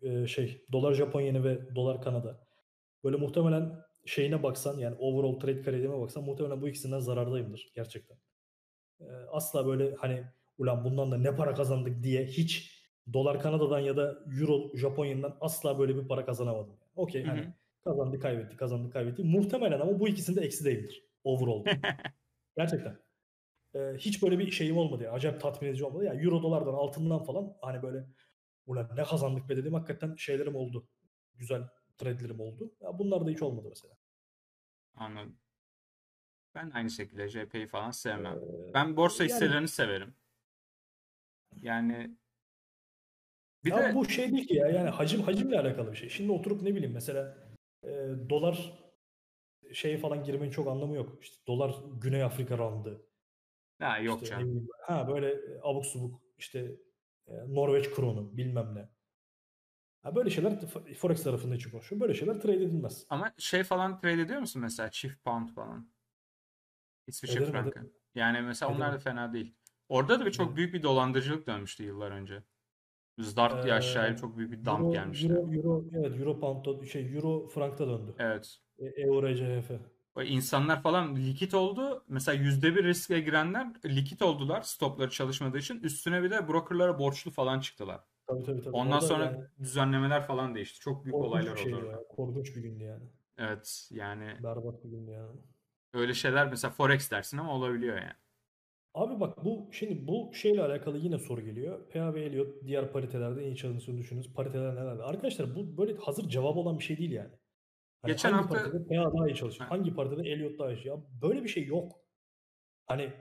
e, 0.01 0.27
şey 0.27 0.65
dolar 0.71 0.93
Japon 0.93 1.21
yeni 1.21 1.43
ve 1.43 1.75
dolar 1.75 2.01
Kanada. 2.01 2.39
Böyle 3.03 3.17
muhtemelen 3.17 3.71
şeyine 4.05 4.43
baksan 4.43 4.77
yani 4.77 4.95
overall 4.99 5.39
trade 5.39 5.61
kariyerime 5.61 5.99
baksan 5.99 6.23
muhtemelen 6.23 6.61
bu 6.61 6.67
ikisinden 6.67 6.99
zarardayımdır 6.99 7.67
gerçekten. 7.75 8.17
E, 8.99 9.05
asla 9.31 9.67
böyle 9.67 9.95
hani 9.95 10.23
ulan 10.57 10.83
bundan 10.83 11.11
da 11.11 11.17
ne 11.17 11.35
para 11.35 11.53
kazandık 11.53 12.03
diye 12.03 12.25
hiç 12.25 12.76
dolar 13.13 13.41
Kanada'dan 13.41 13.79
ya 13.79 13.97
da 13.97 14.19
euro 14.39 14.77
Japonya'dan 14.77 15.37
asla 15.41 15.79
böyle 15.79 15.95
bir 15.95 16.07
para 16.07 16.25
kazanamadım. 16.25 16.69
Yani. 16.69 16.79
Okey 16.95 17.23
hani 17.23 17.53
kazandı 17.83 18.19
kaybetti 18.19 18.57
kazandı 18.57 18.89
kaybetti. 18.89 19.23
Muhtemelen 19.23 19.79
ama 19.79 19.99
bu 19.99 20.07
ikisinde 20.07 20.41
eksi 20.41 20.65
değildir 20.65 21.03
overall. 21.23 21.65
Gerçekten. 22.57 22.99
Ee, 23.75 23.93
hiç 23.97 24.23
böyle 24.23 24.39
bir 24.39 24.51
şeyim 24.51 24.77
olmadı 24.77 25.03
ya. 25.03 25.11
Acayip 25.11 25.41
tatmin 25.41 25.69
edici 25.69 25.85
olmadı. 25.85 26.03
Ya 26.05 26.13
euro 26.13 26.43
dolardan 26.43 26.73
altından 26.73 27.23
falan 27.23 27.57
hani 27.61 27.81
böyle 27.83 28.07
ulan 28.65 28.89
ne 28.95 29.03
kazandık 29.03 29.49
be 29.49 29.57
dedim. 29.57 29.73
Hakikaten 29.73 30.15
şeylerim 30.15 30.55
oldu. 30.55 30.87
Güzel 31.35 31.63
trade'lerim 31.97 32.39
oldu. 32.39 32.73
Ya 32.81 32.99
bunlar 32.99 33.25
da 33.25 33.29
hiç 33.29 33.41
olmadı 33.41 33.67
mesela. 33.69 33.93
Anladım. 34.95 35.37
Ben 36.55 36.69
aynı 36.69 36.89
şekilde 36.89 37.29
JP'yi 37.29 37.67
falan 37.67 37.91
sevmem. 37.91 38.37
Ee, 38.37 38.73
Ben 38.73 38.97
borsa 38.97 39.23
yani- 39.23 39.33
hisselerini 39.33 39.67
severim. 39.67 40.15
Yani 41.55 42.17
bir 43.65 43.71
ya 43.71 43.77
de 43.91 43.95
bu 43.95 44.09
şey 44.09 44.31
değil 44.31 44.47
ki 44.47 44.55
ya. 44.55 44.67
Yani 44.67 44.89
hacim 44.89 45.21
hacimle 45.21 45.59
alakalı 45.59 45.91
bir 45.91 45.97
şey. 45.97 46.09
Şimdi 46.09 46.31
oturup 46.31 46.61
ne 46.61 46.75
bileyim 46.75 46.93
mesela 46.93 47.37
e, 47.83 47.89
dolar 48.29 48.79
şeye 49.73 49.97
falan 49.97 50.23
girmenin 50.23 50.51
çok 50.51 50.67
anlamı 50.67 50.95
yok. 50.95 51.17
İşte 51.21 51.37
dolar 51.47 51.75
Güney 52.01 52.23
Afrika 52.23 52.57
randı. 52.57 53.05
ha, 53.79 53.97
yok 53.99 54.23
İşte 54.23 54.35
canım. 54.35 54.67
ha 54.81 55.07
böyle 55.07 55.37
abuk 55.63 55.85
subuk 55.85 56.21
işte 56.37 56.75
e, 57.27 57.33
Norveç 57.47 57.91
kronu 57.95 58.37
bilmem 58.37 58.75
ne. 58.75 58.89
Ha 60.03 60.15
böyle 60.15 60.29
şeyler 60.29 60.67
Forex 60.97 61.23
tarafında 61.23 61.55
için 61.55 61.71
konuşuyor. 61.71 62.01
Böyle 62.01 62.13
şeyler 62.13 62.41
trade 62.41 62.55
edilmez. 62.55 63.05
Ama 63.09 63.33
şey 63.37 63.63
falan 63.63 64.01
trade 64.01 64.21
ediyor 64.21 64.39
musun 64.39 64.61
mesela 64.61 64.91
çift 64.91 65.23
pound 65.23 65.49
falan? 65.49 65.91
İsviçre 67.07 67.35
Ederim, 67.37 67.51
frankı. 67.51 67.69
ederim. 67.69 67.93
Yani 68.15 68.41
mesela 68.41 68.71
onlar 68.71 68.81
da 68.81 68.87
Ederim. 68.87 68.99
fena 69.03 69.33
değil. 69.33 69.55
Orada 69.89 70.19
da 70.19 70.25
bir 70.25 70.31
çok 70.31 70.43
Ederim. 70.45 70.57
büyük 70.57 70.73
bir 70.73 70.83
dolandırıcılık 70.83 71.47
dönmüştü 71.47 71.83
yıllar 71.83 72.11
önce. 72.11 72.43
Zart 73.17 73.63
diye 73.63 73.73
aşağıya 73.73 74.15
çok 74.15 74.37
büyük 74.37 74.51
bir 74.51 74.65
dump 74.65 74.79
Euro, 74.79 74.91
gelmişti. 74.91 75.27
Euro, 75.27 75.53
Euro, 75.53 75.83
evet 75.93 76.19
Euro 76.19 76.39
pound'da 76.39 76.85
şey 76.85 77.15
Euro 77.15 77.47
frankta 77.47 77.87
döndü. 77.87 78.15
Evet. 78.19 78.57
E, 78.79 78.85
Euro 78.85 79.35
CHF. 79.35 79.71
İnsanlar 80.23 80.81
falan 80.81 81.15
likit 81.15 81.53
oldu. 81.53 82.03
Mesela 82.07 82.43
yüzde 82.43 82.75
bir 82.75 82.83
riske 82.83 83.19
girenler 83.19 83.67
likit 83.85 84.21
oldular 84.21 84.61
stopları 84.61 85.09
çalışmadığı 85.09 85.57
için. 85.57 85.79
Üstüne 85.79 86.23
bir 86.23 86.31
de 86.31 86.47
brokerlara 86.47 86.99
borçlu 86.99 87.31
falan 87.31 87.59
çıktılar. 87.59 88.01
Tabii 88.27 88.43
tabii 88.43 88.61
tabii. 88.61 88.75
Ondan 88.75 88.93
Orada 88.93 89.07
sonra 89.07 89.25
yani 89.25 89.37
düzenlemeler 89.59 90.23
falan 90.23 90.55
değişti. 90.55 90.79
Çok 90.79 91.05
büyük 91.05 91.13
korkunç 91.13 91.31
olaylar 91.31 91.55
şeydi 91.55 91.75
oldu 91.75 91.85
ya. 91.85 91.99
Korkunç 92.09 92.55
bir 92.55 92.61
gündü 92.61 92.83
yani. 92.83 93.03
Evet 93.37 93.89
yani 93.91 94.35
Berbat 94.43 94.83
bir 94.83 94.89
gündü 94.89 95.11
yani. 95.11 95.39
öyle 95.93 96.13
şeyler 96.13 96.47
mesela 96.49 96.71
Forex 96.71 97.11
dersin 97.11 97.37
ama 97.37 97.53
olabiliyor 97.53 97.95
yani. 97.97 98.13
Abi 98.93 99.19
bak 99.19 99.45
bu 99.45 99.69
şimdi 99.71 100.07
bu 100.07 100.33
şeyle 100.33 100.63
alakalı 100.63 100.97
yine 100.97 101.19
soru 101.19 101.41
geliyor. 101.41 101.89
PA 101.89 102.13
ve 102.13 102.25
Elliot 102.25 102.63
diğer 102.65 102.91
paritelerde 102.91 103.41
en 103.41 103.45
iyi 103.47 103.55
çalıştığını 103.55 103.97
düşünüyoruz. 103.97 104.33
Pariteler 104.33 104.75
neler? 104.75 104.97
Arkadaşlar 104.99 105.55
bu 105.55 105.77
böyle 105.77 105.95
hazır 105.95 106.29
cevabı 106.29 106.59
olan 106.59 106.79
bir 106.79 106.83
şey 106.83 106.97
değil 106.97 107.11
yani. 107.11 107.31
Hani 108.01 108.11
Geçen 108.11 108.31
hangi 108.31 108.47
hafta- 108.47 108.63
partide 108.71 108.87
PA 108.95 109.13
daha 109.17 109.27
iyi 109.29 109.35
çalışıyor? 109.35 109.69
Ha. 109.69 109.75
Hangi 109.77 109.93
partide 109.95 110.29
Elliot 110.29 110.59
daha 110.59 110.71
iyi? 110.73 110.87
Ya 110.87 110.95
böyle 111.21 111.43
bir 111.43 111.49
şey 111.49 111.65
yok. 111.65 111.91
Hani 112.85 113.13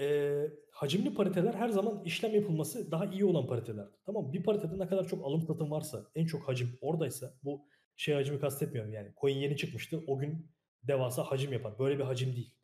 eee, 0.00 0.50
hacimli 0.72 1.14
pariteler 1.14 1.54
her 1.54 1.68
zaman 1.68 2.02
işlem 2.04 2.34
yapılması 2.34 2.90
daha 2.90 3.06
iyi 3.06 3.24
olan 3.24 3.46
paritelerdir. 3.46 3.98
Tamam? 4.06 4.32
Bir 4.32 4.42
paritede 4.42 4.78
ne 4.78 4.86
kadar 4.86 5.08
çok 5.08 5.24
alım 5.26 5.42
satım 5.42 5.70
varsa, 5.70 6.06
en 6.14 6.26
çok 6.26 6.48
hacim 6.48 6.78
oradaysa 6.80 7.34
bu 7.42 7.66
şey 7.96 8.14
hacmi 8.14 8.40
kastetmiyorum 8.40 8.92
yani. 8.92 9.12
Coin 9.20 9.36
yeni 9.36 9.56
çıkmıştı. 9.56 10.00
O 10.06 10.18
gün 10.18 10.50
devasa 10.82 11.22
hacim 11.24 11.52
yapar. 11.52 11.78
Böyle 11.78 11.98
bir 11.98 12.04
hacim 12.04 12.36
değil. 12.36 12.54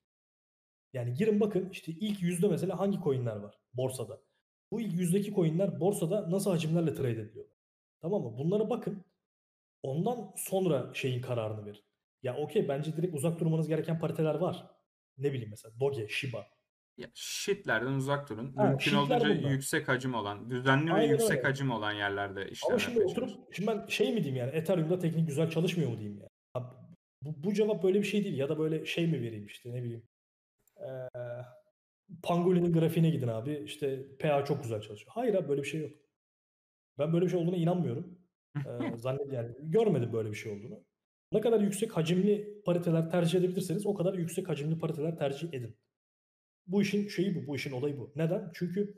Yani 0.93 1.15
girin 1.15 1.41
bakın 1.41 1.69
işte 1.71 1.93
ilk 1.93 2.23
yüzde 2.23 2.49
mesela 2.49 2.79
hangi 2.79 3.01
coinler 3.01 3.37
var 3.37 3.55
borsada. 3.75 4.21
Bu 4.73 4.81
ilk 4.81 4.93
yüzdeki 4.93 5.35
coinler 5.35 5.81
borsada 5.81 6.31
nasıl 6.31 6.51
hacimlerle 6.51 6.95
trade 6.95 7.11
ediliyorlar. 7.11 7.57
Tamam 8.01 8.23
mı? 8.23 8.39
Bunlara 8.39 8.71
bakın. 8.71 9.05
Ondan 9.83 10.33
sonra 10.37 10.91
şeyin 10.95 11.23
kararını 11.23 11.67
verin. 11.67 11.85
Ya 12.23 12.37
okey 12.37 12.69
bence 12.69 12.97
direkt 12.97 13.15
uzak 13.15 13.41
durmanız 13.41 13.69
gereken 13.69 13.99
pariteler 13.99 14.35
var. 14.35 14.67
Ne 15.19 15.33
bileyim 15.33 15.51
mesela 15.51 15.81
Doge, 15.81 16.09
Shiba. 16.09 16.47
Ya, 16.97 17.09
shitlerden 17.15 17.93
uzak 17.93 18.29
durun. 18.29 18.53
Ha, 18.57 18.65
Mümkün 18.65 18.97
olduğunca 18.97 19.29
bunlar. 19.29 19.51
yüksek 19.51 19.89
hacim 19.89 20.15
olan, 20.15 20.51
düzenli 20.51 20.91
ve 20.91 20.95
Aynen 20.95 21.09
yüksek 21.09 21.31
öyle. 21.39 21.43
hacim 21.43 21.71
olan 21.71 21.93
yerlerde 21.93 22.51
işlem 22.51 22.71
Ama 22.71 22.79
şimdi 22.79 23.05
oturup 23.05 23.55
şimdi 23.55 23.71
ben 23.71 23.87
şey 23.87 24.09
mi 24.13 24.25
diyeyim 24.25 24.37
yani 24.37 24.51
Ethereum'da 24.51 24.99
teknik 24.99 25.29
güzel 25.29 25.51
çalışmıyor 25.51 25.91
mu 25.91 25.99
diyeyim 25.99 26.21
ya. 26.21 26.29
Abi, 26.55 26.67
bu, 27.23 27.45
bu 27.45 27.55
cevap 27.55 27.83
böyle 27.83 27.99
bir 27.99 28.07
şey 28.07 28.25
değil 28.25 28.39
ya 28.39 28.49
da 28.49 28.59
böyle 28.59 28.87
şey 28.87 29.07
mi 29.07 29.23
vereyim 29.23 29.47
işte 29.47 29.73
ne 29.73 29.83
bileyim. 29.83 30.03
Ee, 30.81 31.21
Pangolin'in 32.23 32.73
grafiğine 32.73 33.11
gidin 33.11 33.29
abi 33.29 33.63
işte 33.65 34.17
PA 34.19 34.45
çok 34.45 34.63
güzel 34.63 34.81
çalışıyor. 34.81 35.13
Hayır 35.15 35.35
abi 35.35 35.49
böyle 35.49 35.63
bir 35.63 35.67
şey 35.67 35.81
yok. 35.81 35.91
Ben 36.99 37.13
böyle 37.13 37.25
bir 37.25 37.31
şey 37.31 37.41
olduğuna 37.41 37.57
inanmıyorum. 37.57 38.19
Ee, 38.57 38.97
zannet 38.97 39.33
yani 39.33 39.55
görmedim 39.61 40.13
böyle 40.13 40.31
bir 40.31 40.35
şey 40.35 40.53
olduğunu. 40.53 40.85
Ne 41.33 41.41
kadar 41.41 41.61
yüksek 41.61 41.97
hacimli 41.97 42.63
pariteler 42.65 43.11
tercih 43.11 43.39
edebilirseniz 43.39 43.87
o 43.87 43.95
kadar 43.95 44.15
yüksek 44.15 44.49
hacimli 44.49 44.79
pariteler 44.79 45.17
tercih 45.19 45.53
edin. 45.53 45.77
Bu 46.67 46.83
işin 46.83 47.09
şeyi 47.09 47.35
bu, 47.35 47.47
bu 47.47 47.57
işin 47.57 47.73
olayı 47.73 47.99
bu. 47.99 48.13
Neden? 48.17 48.51
Çünkü 48.55 48.95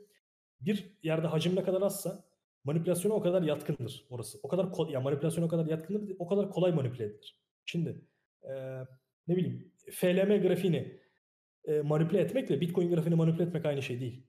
bir 0.61 0.97
yerde 1.03 1.27
hacim 1.27 1.55
ne 1.55 1.63
kadar 1.63 1.81
azsa 1.81 2.23
manipülasyona 2.63 3.13
o 3.13 3.21
kadar 3.21 3.41
yatkındır 3.41 4.05
orası. 4.09 4.39
O 4.43 4.47
kadar 4.47 4.89
ya 4.89 5.01
manipülasyona 5.01 5.45
o 5.45 5.49
kadar 5.49 5.65
yatkındır, 5.65 6.15
o 6.19 6.27
kadar 6.27 6.49
kolay 6.49 6.71
manipüle 6.71 7.03
edilir. 7.03 7.39
Şimdi 7.65 8.01
eee, 8.43 8.87
ne 9.27 9.35
bileyim 9.35 9.71
FLM 9.91 10.41
grafiğini 10.41 11.02
eee, 11.67 11.81
manipüle 11.81 12.19
etmekle 12.21 12.61
Bitcoin 12.61 12.89
grafiğini 12.89 13.15
manipüle 13.15 13.43
etmek 13.43 13.65
aynı 13.65 13.81
şey 13.81 13.99
değil. 13.99 14.27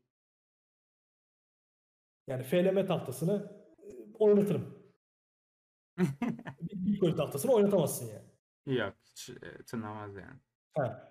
Yani 2.26 2.42
FLM 2.42 2.86
tahtasını 2.86 3.52
eee, 3.82 3.96
oynatırım. 4.18 4.78
Bitcoin 6.62 7.16
tahtasını 7.16 7.52
oynatamazsın 7.52 8.06
yani. 8.14 8.78
Yok, 8.78 8.94
hiç 9.04 9.30
e, 9.30 9.62
tınlamaz 9.66 10.16
yani. 10.16 10.40
Ha. 10.76 11.10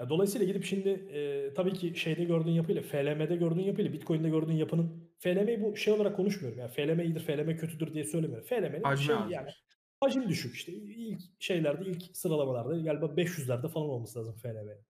Ya 0.00 0.08
dolayısıyla 0.08 0.46
gidip 0.46 0.64
şimdi 0.64 0.88
e, 0.88 1.54
tabii 1.54 1.72
ki 1.72 1.94
şeyde 1.94 2.24
gördüğün 2.24 2.50
yapıyla, 2.52 2.82
FLM'de 2.82 3.36
gördüğün 3.36 3.62
yapıyla, 3.62 3.92
Bitcoin'de 3.92 4.28
gördüğün 4.28 4.52
yapının 4.52 5.10
FLM'yi 5.18 5.62
bu 5.62 5.76
şey 5.76 5.94
olarak 5.94 6.16
konuşmuyorum. 6.16 6.58
Yani 6.58 6.70
FLM 6.70 7.00
iyidir, 7.00 7.20
FLM 7.20 7.56
kötüdür 7.56 7.94
diye 7.94 8.04
söylemiyorum. 8.04 8.46
FLM'nin 8.46 8.96
şey 8.96 9.14
azdır. 9.16 9.30
yani 9.30 9.50
hacim 10.00 10.28
düşük 10.28 10.54
işte. 10.54 10.72
İlk 10.72 11.20
şeylerde, 11.38 11.90
ilk 11.90 12.16
sıralamalarda 12.16 12.78
galiba 12.78 13.06
500'lerde 13.06 13.68
falan 13.68 13.88
olması 13.88 14.18
lazım 14.18 14.34
FLM'nin. 14.42 14.84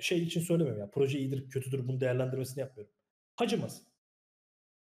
Şey 0.00 0.22
için 0.22 0.40
söylemiyorum 0.40 0.80
ya. 0.80 0.90
Proje 0.90 1.18
iyidir, 1.18 1.50
kötüdür 1.50 1.88
bunun 1.88 2.00
değerlendirmesini 2.00 2.60
yapmıyorum. 2.60 2.94
Hacim 3.36 3.64
az. 3.64 3.82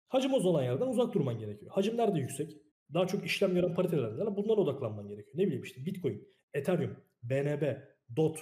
Hacim 0.07 0.33
az 0.33 0.45
olan 0.45 0.63
yerden 0.63 0.87
uzak 0.87 1.13
durman 1.13 1.39
gerekiyor. 1.39 1.71
Hacimler 1.71 2.15
de 2.15 2.19
yüksek. 2.19 2.57
Daha 2.93 3.07
çok 3.07 3.25
işlem 3.25 3.53
gören 3.53 3.73
paritelerde 3.73 4.35
bunlara 4.35 4.61
odaklanman 4.61 5.07
gerekiyor. 5.07 5.37
Ne 5.37 5.45
bileyim 5.45 5.63
işte 5.63 5.85
Bitcoin, 5.85 6.27
Ethereum, 6.53 6.97
BNB, 7.23 7.77
DOT, 8.15 8.39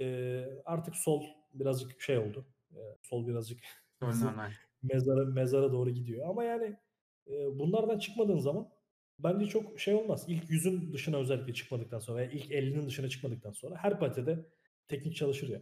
ee, 0.00 0.44
artık 0.64 0.96
sol 0.96 1.24
birazcık 1.54 2.00
şey 2.00 2.18
oldu. 2.18 2.46
Ee, 2.72 2.78
sol 3.02 3.26
birazcık 3.26 3.60
mezara 4.82 5.24
mezara 5.24 5.72
doğru 5.72 5.90
gidiyor. 5.90 6.28
Ama 6.28 6.44
yani 6.44 6.76
e, 7.26 7.58
bunlardan 7.58 7.98
çıkmadığın 7.98 8.38
zaman 8.38 8.68
bence 9.18 9.46
çok 9.46 9.80
şey 9.80 9.94
olmaz. 9.94 10.24
İlk 10.28 10.50
yüzün 10.50 10.92
dışına 10.92 11.16
özellikle 11.16 11.54
çıkmadıktan 11.54 11.98
sonra 11.98 12.18
veya 12.18 12.30
ilk 12.30 12.50
50'nin 12.50 12.86
dışına 12.86 13.08
çıkmadıktan 13.08 13.52
sonra 13.52 13.76
her 13.76 13.98
partide 13.98 14.46
teknik 14.88 15.16
çalışır 15.16 15.48
ya. 15.48 15.60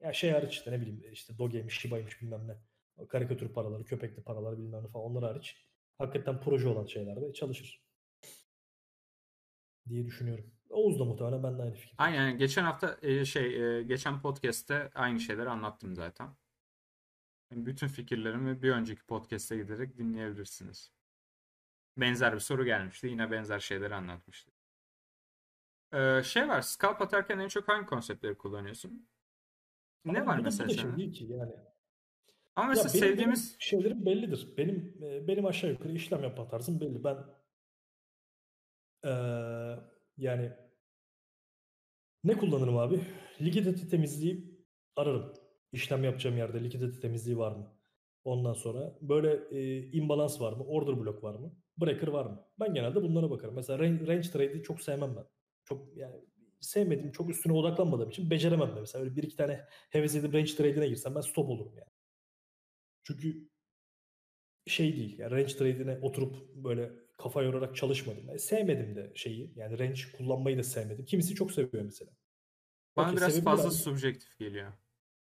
Ya 0.00 0.12
şey 0.12 0.30
hariç 0.30 0.52
işte 0.52 0.72
ne 0.72 0.80
bileyim 0.80 1.12
işte 1.12 1.38
Doge'ymiş, 1.38 1.80
Shiba'ymış 1.80 2.22
bilmem 2.22 2.48
ne. 2.48 2.56
Karikatür 3.08 3.48
paraları, 3.48 3.84
köpekli 3.84 4.22
paraları 4.22 4.58
bilmem 4.58 4.84
ne 4.84 4.88
falan 4.88 5.04
onlar 5.04 5.24
hariç. 5.24 5.56
Hakikaten 5.98 6.40
proje 6.40 6.68
olan 6.68 6.86
şeylerde 6.86 7.32
çalışır. 7.32 7.84
Diye 9.88 10.06
düşünüyorum. 10.06 10.54
Oğuz 10.70 11.00
da 11.00 11.04
muhtemelen 11.04 11.42
ben 11.42 11.58
de 11.58 11.62
aynı 11.62 11.74
fikir. 11.74 11.94
Aynen 11.98 12.38
geçen 12.38 12.64
hafta 12.64 12.98
e, 13.02 13.24
şey 13.24 13.78
e, 13.78 13.82
geçen 13.82 14.22
podcast'te 14.22 14.90
aynı 14.94 15.20
şeyleri 15.20 15.48
anlattım 15.48 15.96
zaten. 15.96 16.36
Bütün 17.52 17.88
fikirlerimi 17.88 18.62
bir 18.62 18.70
önceki 18.70 19.06
podcast'e 19.06 19.56
giderek 19.56 19.98
dinleyebilirsiniz. 19.98 20.92
Benzer 21.96 22.34
bir 22.34 22.40
soru 22.40 22.64
gelmişti. 22.64 23.06
Yine 23.06 23.30
benzer 23.30 23.60
şeyleri 23.60 23.94
anlatmıştı. 23.94 24.53
Ee, 25.94 26.22
şey 26.22 26.48
var. 26.48 26.60
Scalp 26.62 27.02
atarken 27.02 27.38
en 27.38 27.48
çok 27.48 27.68
hangi 27.68 27.86
konseptleri 27.86 28.38
kullanıyorsun? 28.38 29.08
Ne 30.04 30.20
Ama 30.20 30.32
var 30.32 30.40
mesela 30.44 30.68
şey 30.68 30.96
değil 30.96 31.12
ki 31.12 31.24
yani. 31.24 31.52
Ama 32.56 32.68
mesela 32.68 32.88
benim, 32.88 32.94
benim 32.94 33.10
sevdiğimiz 33.10 33.56
şeylerim 33.58 34.06
bellidir. 34.06 34.54
Benim 34.56 34.98
e, 35.02 35.28
benim 35.28 35.46
aşağı 35.46 35.70
yukarı 35.70 35.92
işlem 35.92 36.22
yapma 36.22 36.48
tarzım 36.48 36.80
belli. 36.80 37.04
Ben 37.04 37.16
eee, 39.04 39.78
yani 40.18 40.52
ne 42.24 42.36
kullanırım 42.36 42.78
abi? 42.78 43.00
Likidite 43.40 43.88
temizliği 43.88 44.64
ararım. 44.96 45.34
İşlem 45.72 46.04
yapacağım 46.04 46.36
yerde 46.36 46.64
likidite 46.64 47.00
temizliği 47.00 47.38
var 47.38 47.52
mı? 47.52 47.72
Ondan 48.24 48.52
sonra 48.52 48.98
böyle 49.00 49.58
e, 49.58 49.90
imbalans 49.92 50.40
var 50.40 50.52
mı? 50.52 50.64
Order 50.64 51.00
block 51.00 51.22
var 51.22 51.34
mı? 51.34 51.52
Breaker 51.78 52.08
var 52.08 52.26
mı? 52.26 52.46
Ben 52.60 52.74
genelde 52.74 53.02
bunlara 53.02 53.30
bakarım. 53.30 53.54
Mesela 53.54 53.78
range, 53.78 54.06
range 54.06 54.30
trade'i 54.30 54.62
çok 54.62 54.80
sevmem 54.80 55.16
ben. 55.16 55.24
Çok 55.64 55.96
yani 55.96 56.14
sevmediğim, 56.60 57.12
çok 57.12 57.30
üstüne 57.30 57.52
odaklanmadığım 57.52 58.10
için 58.10 58.30
beceremem 58.30 58.70
ben. 58.72 58.80
Mesela 58.80 59.04
öyle 59.04 59.16
bir 59.16 59.22
iki 59.22 59.36
tane 59.36 59.64
heves 59.90 60.14
edip 60.14 60.34
range 60.34 60.54
trade'ine 60.54 60.88
girsem 60.88 61.14
ben 61.14 61.20
stop 61.20 61.48
olurum 61.48 61.72
yani. 61.76 61.90
Çünkü 63.04 63.48
şey 64.66 64.96
değil. 64.96 65.18
Yani 65.18 65.30
range 65.30 65.56
trade'ine 65.56 65.98
oturup 66.02 66.54
böyle 66.54 66.92
kafa 67.18 67.42
yorarak 67.42 67.76
çalışmadım. 67.76 68.28
Yani 68.28 68.38
sevmedim 68.38 68.96
de 68.96 69.12
şeyi. 69.14 69.52
Yani 69.56 69.78
range 69.78 70.00
kullanmayı 70.16 70.58
da 70.58 70.62
sevmedim. 70.62 71.04
Kimisi 71.04 71.34
çok 71.34 71.52
seviyor 71.52 71.84
mesela. 71.84 72.10
bana 72.96 73.06
Okey 73.06 73.16
biraz 73.16 73.44
fazla 73.44 73.68
abi. 73.68 73.74
subjektif 73.74 74.38
geliyor. 74.38 74.72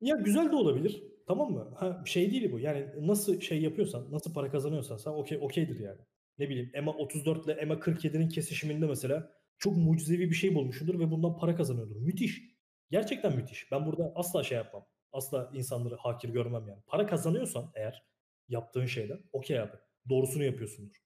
Ya 0.00 0.16
güzel 0.16 0.52
de 0.52 0.56
olabilir. 0.56 1.04
Tamam 1.26 1.52
mı? 1.52 1.74
Ha, 1.76 2.02
şey 2.06 2.30
değil 2.30 2.52
bu. 2.52 2.60
Yani 2.60 2.88
nasıl 3.06 3.40
şey 3.40 3.62
yapıyorsan, 3.62 4.12
nasıl 4.12 4.32
para 4.34 4.50
kazanıyorsan 4.50 4.96
sen 4.96 5.10
okey 5.10 5.38
okeydir 5.38 5.80
yani. 5.80 6.00
Ne 6.38 6.48
bileyim 6.48 6.70
EMA 6.74 6.92
34 6.92 7.44
ile 7.44 7.52
EMA 7.52 7.74
47'nin 7.74 8.28
kesişiminde 8.28 8.86
mesela 8.86 9.32
çok 9.58 9.76
mucizevi 9.76 10.30
bir 10.30 10.34
şey 10.34 10.54
bulmuşsundur 10.54 10.98
ve 11.00 11.10
bundan 11.10 11.36
para 11.36 11.56
kazanıyordur. 11.56 11.96
Müthiş. 11.96 12.42
Gerçekten 12.90 13.36
müthiş. 13.36 13.72
Ben 13.72 13.86
burada 13.86 14.12
asla 14.14 14.42
şey 14.42 14.58
yapmam. 14.58 14.86
Asla 15.12 15.50
insanları 15.54 15.96
hakir 15.96 16.28
görmem 16.28 16.68
yani. 16.68 16.82
Para 16.86 17.06
kazanıyorsan 17.06 17.72
eğer 17.74 18.04
yaptığın 18.48 18.86
şeyden 18.86 19.20
okey 19.32 19.60
abi. 19.60 19.76
Doğrusunu 20.08 20.44
yapıyorsundur. 20.44 20.96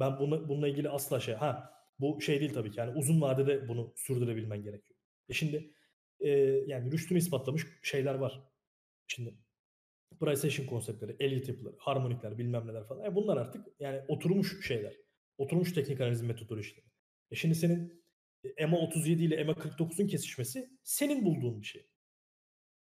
Ben 0.00 0.18
bunu, 0.18 0.48
bununla 0.48 0.68
ilgili 0.68 0.88
asla 0.88 1.20
şey... 1.20 1.34
Ha 1.34 1.74
bu 1.98 2.20
şey 2.20 2.40
değil 2.40 2.52
tabii 2.54 2.70
ki. 2.70 2.80
Yani 2.80 2.98
uzun 2.98 3.20
vadede 3.20 3.68
bunu 3.68 3.92
sürdürebilmen 3.96 4.62
gerekiyor. 4.62 4.98
E 5.28 5.32
şimdi 5.32 5.74
e, 6.20 6.30
yani 6.66 6.92
rüştünü 6.92 7.18
ispatlamış 7.18 7.66
şeyler 7.82 8.14
var. 8.14 8.42
Şimdi 9.06 9.34
action 10.20 10.66
konseptleri, 10.66 11.16
elite 11.20 11.52
yapıları, 11.52 11.76
harmonikler, 11.78 12.38
bilmem 12.38 12.66
neler 12.66 12.84
falan. 12.84 13.04
E 13.04 13.14
bunlar 13.14 13.36
artık 13.36 13.66
yani 13.80 14.02
oturmuş 14.08 14.66
şeyler. 14.66 14.96
Oturmuş 15.38 15.72
teknik 15.72 16.00
analiz 16.00 16.22
metodolojileri. 16.22 16.86
E 17.30 17.34
şimdi 17.36 17.54
senin 17.54 18.04
EMA 18.56 18.78
37 18.78 19.24
ile 19.24 19.34
EMA 19.34 19.54
49'un 19.54 20.06
kesişmesi 20.06 20.70
senin 20.82 21.24
bulduğun 21.24 21.60
bir 21.60 21.66
şey. 21.66 21.86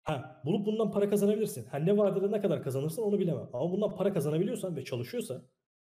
Ha, 0.03 0.41
bulup 0.45 0.65
bundan 0.65 0.91
para 0.91 1.09
kazanabilirsin. 1.09 1.65
Ha 1.65 1.77
ne 1.77 1.97
vadede 1.97 2.31
ne 2.31 2.41
kadar 2.41 2.63
kazanırsın 2.63 3.01
onu 3.01 3.19
bilemem. 3.19 3.49
Ama 3.53 3.71
bundan 3.71 3.95
para 3.95 4.13
kazanabiliyorsan 4.13 4.75
ve 4.75 4.83
çalışıyorsa 4.83 5.45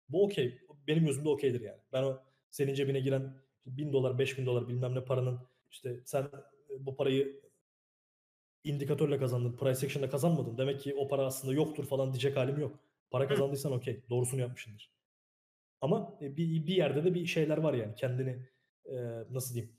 bu 0.10 0.24
okey. 0.26 0.60
Benim 0.88 1.06
gözümde 1.06 1.30
okeydir 1.30 1.62
yani. 1.62 1.80
Ben 1.94 2.04
o 2.04 2.20
senin 2.50 2.74
cebine 2.74 3.00
giren 3.00 3.34
1000 3.66 3.94
dolar, 3.94 4.20
5000 4.20 4.46
dolar 4.46 4.68
bilmem 4.68 4.96
ne 4.96 5.06
paranın 5.06 5.40
işte 5.72 6.02
sen 6.06 6.28
bu 6.80 6.96
parayı 6.96 7.42
indikatörle 8.64 9.18
kazandın, 9.18 9.58
price 9.58 9.86
action'la 9.88 10.10
kazanmadın. 10.10 10.58
Demek 10.58 10.80
ki 10.82 10.96
o 10.96 11.08
para 11.08 11.26
aslında 11.26 11.54
yoktur 11.54 11.86
falan 11.86 12.14
diyecek 12.14 12.38
halim 12.38 12.60
yok. 12.60 12.80
Para 13.12 13.28
kazandıysan 13.28 13.72
okey. 13.72 14.04
Doğrusunu 14.10 14.42
yapmışsındır. 14.42 14.92
Ama 15.82 16.20
bir, 16.22 16.68
bir 16.68 16.76
yerde 16.76 17.04
de 17.04 17.14
bir 17.14 17.26
şeyler 17.26 17.58
var 17.58 17.74
yani. 17.74 17.96
Kendini 17.96 18.46
e, 18.86 18.96
nasıl 19.32 19.56
diyeyim 19.56 19.76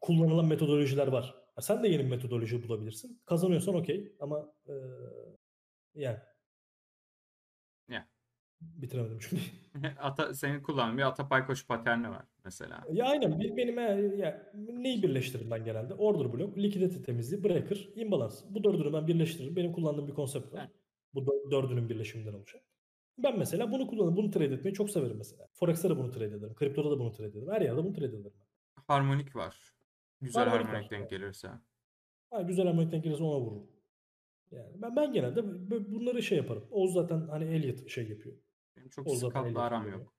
kullanılan 0.00 0.46
metodolojiler 0.46 1.06
var. 1.06 1.34
Ya 1.56 1.62
sen 1.62 1.82
de 1.82 1.88
yeni 1.88 2.04
bir 2.04 2.10
metodoloji 2.10 2.68
bulabilirsin. 2.68 3.20
Kazanıyorsan 3.26 3.74
okey 3.74 4.12
ama 4.20 4.52
e, 4.68 4.72
yani 5.94 6.18
Ya. 7.88 8.08
bitiremedim 8.60 9.18
çünkü. 9.20 9.42
Ata, 10.00 10.34
senin 10.34 10.62
kullandığın 10.62 10.98
bir 10.98 11.02
Atapay 11.02 11.46
Koç 11.46 11.66
paterni 11.68 12.10
var 12.10 12.24
mesela. 12.44 12.84
ya 12.92 13.04
aynen 13.06 13.40
benim 13.40 13.78
e, 13.78 13.82
ya, 14.16 14.52
neyi 14.54 15.02
birleştiririm 15.02 15.50
ben 15.50 15.64
genelde? 15.64 15.94
Order 15.94 16.32
block, 16.32 16.58
likidite 16.58 17.02
temizliği, 17.02 17.44
breaker, 17.44 17.88
imbalans. 17.96 18.42
Bu 18.50 18.64
dördünü 18.64 18.92
ben 18.92 19.06
birleştiririm. 19.06 19.56
Benim 19.56 19.72
kullandığım 19.72 20.08
bir 20.08 20.14
konsept 20.14 20.54
var. 20.54 20.60
Evet. 20.60 20.70
Bu 21.14 21.20
dö- 21.20 21.50
dördünün 21.50 21.88
birleşiminden 21.88 22.32
oluşan. 22.32 22.60
Ben 23.18 23.38
mesela 23.38 23.72
bunu 23.72 23.86
kullanırım. 23.86 24.16
Bunu 24.16 24.30
trade 24.30 24.54
etmeyi 24.54 24.74
çok 24.74 24.90
severim 24.90 25.16
mesela. 25.16 25.48
Forex'te 25.52 25.90
de 25.90 25.96
bunu 25.98 26.10
trade 26.10 26.24
ederim. 26.24 26.54
Kriptoda 26.54 26.90
da 26.90 26.98
bunu 26.98 27.12
trade 27.12 27.28
ederim. 27.28 27.48
Her 27.50 27.60
yerde 27.60 27.84
bunu 27.84 27.92
trade 27.92 28.16
ederim. 28.16 28.32
Harmonik 28.86 29.36
var. 29.36 29.74
Güzel 30.20 30.48
Harmonik 30.48 30.66
harmonik 30.66 30.90
denk 30.90 31.10
gelirse. 31.10 31.48
Ha, 32.30 32.42
güzel 32.42 32.66
harmonik 32.66 32.92
denk 32.92 33.04
gelirse 33.04 33.24
ona 33.24 33.40
vururum. 33.40 33.66
Yani 34.50 34.82
ben, 34.82 34.96
ben 34.96 35.12
genelde 35.12 35.70
bu- 35.70 35.92
bunları 35.92 36.22
şey 36.22 36.38
yaparım. 36.38 36.68
Oğuz 36.70 36.92
zaten 36.92 37.28
hani 37.28 37.44
Elliot 37.44 37.88
şey 37.88 38.08
yapıyor. 38.08 38.36
Benim 38.76 38.88
çok 38.88 39.06
Oğuz 39.06 39.18
scalp'la 39.18 39.62
aram 39.62 39.90
yok. 39.90 40.14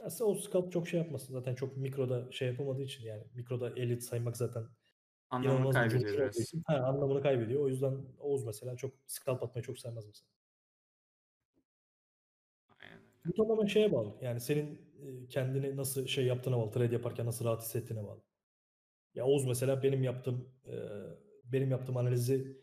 Ya 0.00 0.08
Oğuz 0.20 0.44
scalp 0.44 0.72
çok 0.72 0.88
şey 0.88 1.00
yapmasın. 1.00 1.32
Zaten 1.32 1.54
çok 1.54 1.76
mikroda 1.76 2.32
şey 2.32 2.48
yapamadığı 2.48 2.82
için 2.82 3.04
yani. 3.04 3.22
Mikroda 3.34 3.70
Elliot 3.70 4.02
saymak 4.02 4.36
zaten 4.36 4.64
Anlamını 5.30 5.72
kaybediyor. 5.72 6.32
Ha, 6.66 6.76
anlamını 6.76 7.22
kaybediyor. 7.22 7.62
O 7.62 7.68
yüzden 7.68 7.98
Oğuz 8.18 8.44
mesela 8.44 8.76
çok 8.76 8.94
scalp 9.06 9.42
atmayı 9.42 9.62
çok 9.62 9.78
sevmez 9.78 10.06
mesela. 10.06 10.28
Bu 13.24 13.32
tamamen 13.32 13.66
şeye 13.66 13.92
bağlı. 13.92 14.14
Yani 14.22 14.40
senin 14.40 14.74
e, 15.02 15.28
kendini 15.28 15.76
nasıl 15.76 16.06
şey 16.06 16.24
yaptığına 16.26 16.58
bağlı. 16.58 16.70
Trade 16.70 16.94
yaparken 16.94 17.26
nasıl 17.26 17.44
rahat 17.44 17.62
hissettiğine 17.62 18.04
bağlı. 18.04 18.22
Ya 19.14 19.26
Oğuz 19.26 19.46
mesela 19.46 19.82
benim 19.82 20.02
yaptığım 20.04 20.48
e, 20.66 20.74
benim 21.44 21.70
yaptığım 21.70 21.96
analizi 21.96 22.58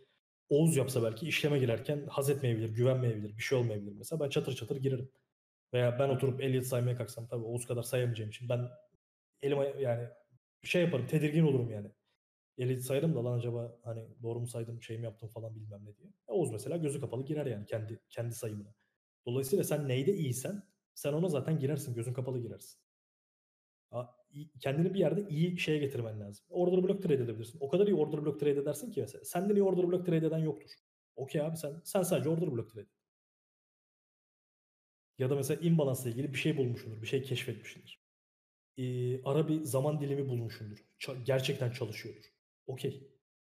Oğuz 0.50 0.78
yapsa 0.78 1.04
belki 1.04 1.28
işleme 1.28 1.60
girerken 1.60 2.08
haz 2.10 2.30
etmeyebilir, 2.30 2.70
güvenmeyebilir, 2.76 3.38
bir 3.38 3.44
şey 3.44 3.58
olmayabilir. 3.58 3.94
Mesela 3.98 4.20
ben 4.20 4.30
çatır 4.30 4.56
çatır 4.56 4.78
girerim. 4.78 5.12
Veya 5.74 6.00
ben 6.00 6.10
oturup 6.10 6.42
Elliot 6.42 6.66
saymaya 6.66 6.98
kalksam 6.98 7.28
tabii 7.28 7.46
Oğuz 7.46 7.68
kadar 7.68 7.84
sayamayacağım 7.84 8.30
için 8.30 8.50
ben 8.50 8.70
elime 9.42 9.74
yani 9.80 10.08
şey 10.64 10.84
yaparım, 10.84 11.08
tedirgin 11.08 11.44
olurum 11.44 11.72
yani. 11.72 11.88
Elliot 12.58 12.82
sayarım 12.82 13.16
da 13.16 13.26
lan 13.26 13.38
acaba 13.40 13.80
hani 13.84 14.08
doğru 14.24 14.40
mu 14.40 14.48
saydım, 14.48 14.84
şey 14.84 14.98
mi 14.98 15.06
yaptım 15.06 15.30
falan 15.30 15.56
bilmem 15.56 15.82
ne 15.86 15.98
diye. 15.98 16.08
Ya 16.30 16.36
Oğuz 16.36 16.52
mesela 16.52 16.78
gözü 16.78 17.02
kapalı 17.02 17.26
girer 17.26 17.46
yani 17.46 17.66
kendi 17.66 18.00
kendi 18.10 18.36
sayımına. 18.36 18.76
Dolayısıyla 19.30 19.64
sen 19.64 19.88
neyde 19.88 20.14
iyisen 20.14 20.64
sen 20.94 21.14
ona 21.14 21.28
zaten 21.28 21.60
girersin, 21.60 21.96
gözün 21.96 22.14
kapalı 22.14 22.40
girersin. 22.40 22.80
Kendini 24.60 24.94
bir 24.94 25.00
yerde 25.00 25.30
iyi 25.30 25.60
şeye 25.60 25.78
getirmen 25.78 26.20
lazım. 26.20 26.46
Order 26.50 26.84
block 26.84 27.02
trade 27.04 27.14
edebilirsin. 27.24 27.58
O 27.62 27.70
kadar 27.70 27.88
iyi 27.88 27.96
order 27.96 28.26
block 28.26 28.40
trade 28.40 28.52
edersin 28.60 28.92
ki 28.92 29.02
mesela. 29.02 29.26
Senden 29.26 29.56
iyi 29.56 29.64
order 29.64 29.88
block 29.88 30.06
trade 30.06 30.26
eden 30.28 30.38
yoktur. 30.38 30.70
Okey 31.16 31.42
abi 31.42 31.58
sen 31.58 31.82
sen 31.84 32.02
sadece 32.04 32.30
order 32.30 32.52
block 32.52 32.74
trade. 32.74 32.88
Ya 35.18 35.30
da 35.30 35.36
mesela 35.36 35.62
imbalansla 35.62 36.10
ilgili 36.10 36.34
bir 36.34 36.38
şey 36.38 36.58
bulmuşsundur, 36.58 37.02
bir 37.02 37.08
şey 37.08 37.22
keşfetmişsindir. 37.24 38.04
Ee, 38.78 39.24
ara 39.24 39.48
bir 39.48 39.64
zaman 39.64 40.02
dilimi 40.02 40.30
bulmuşsundur. 40.30 40.86
Ça- 41.00 41.24
gerçekten 41.26 41.72
çalışıyordur. 41.72 42.26
Okey. 42.68 43.12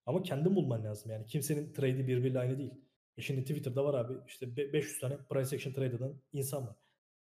Ama 0.06 0.24
kendin 0.24 0.56
bulman 0.56 0.84
lazım 0.86 1.12
yani. 1.12 1.28
Kimsenin 1.28 1.74
trade'i 1.74 2.08
birbiriyle 2.08 2.40
aynı 2.40 2.58
değil. 2.60 2.74
E 3.18 3.22
şimdi 3.22 3.42
Twitter'da 3.42 3.86
var 3.86 3.94
abi 3.94 4.14
işte 4.28 4.58
be- 4.58 4.74
500 4.74 5.00
tane 5.00 5.18
price 5.30 5.56
action 5.56 5.74
trade 5.74 5.96
eden 5.96 6.22
insan 6.34 6.68
var. 6.68 6.76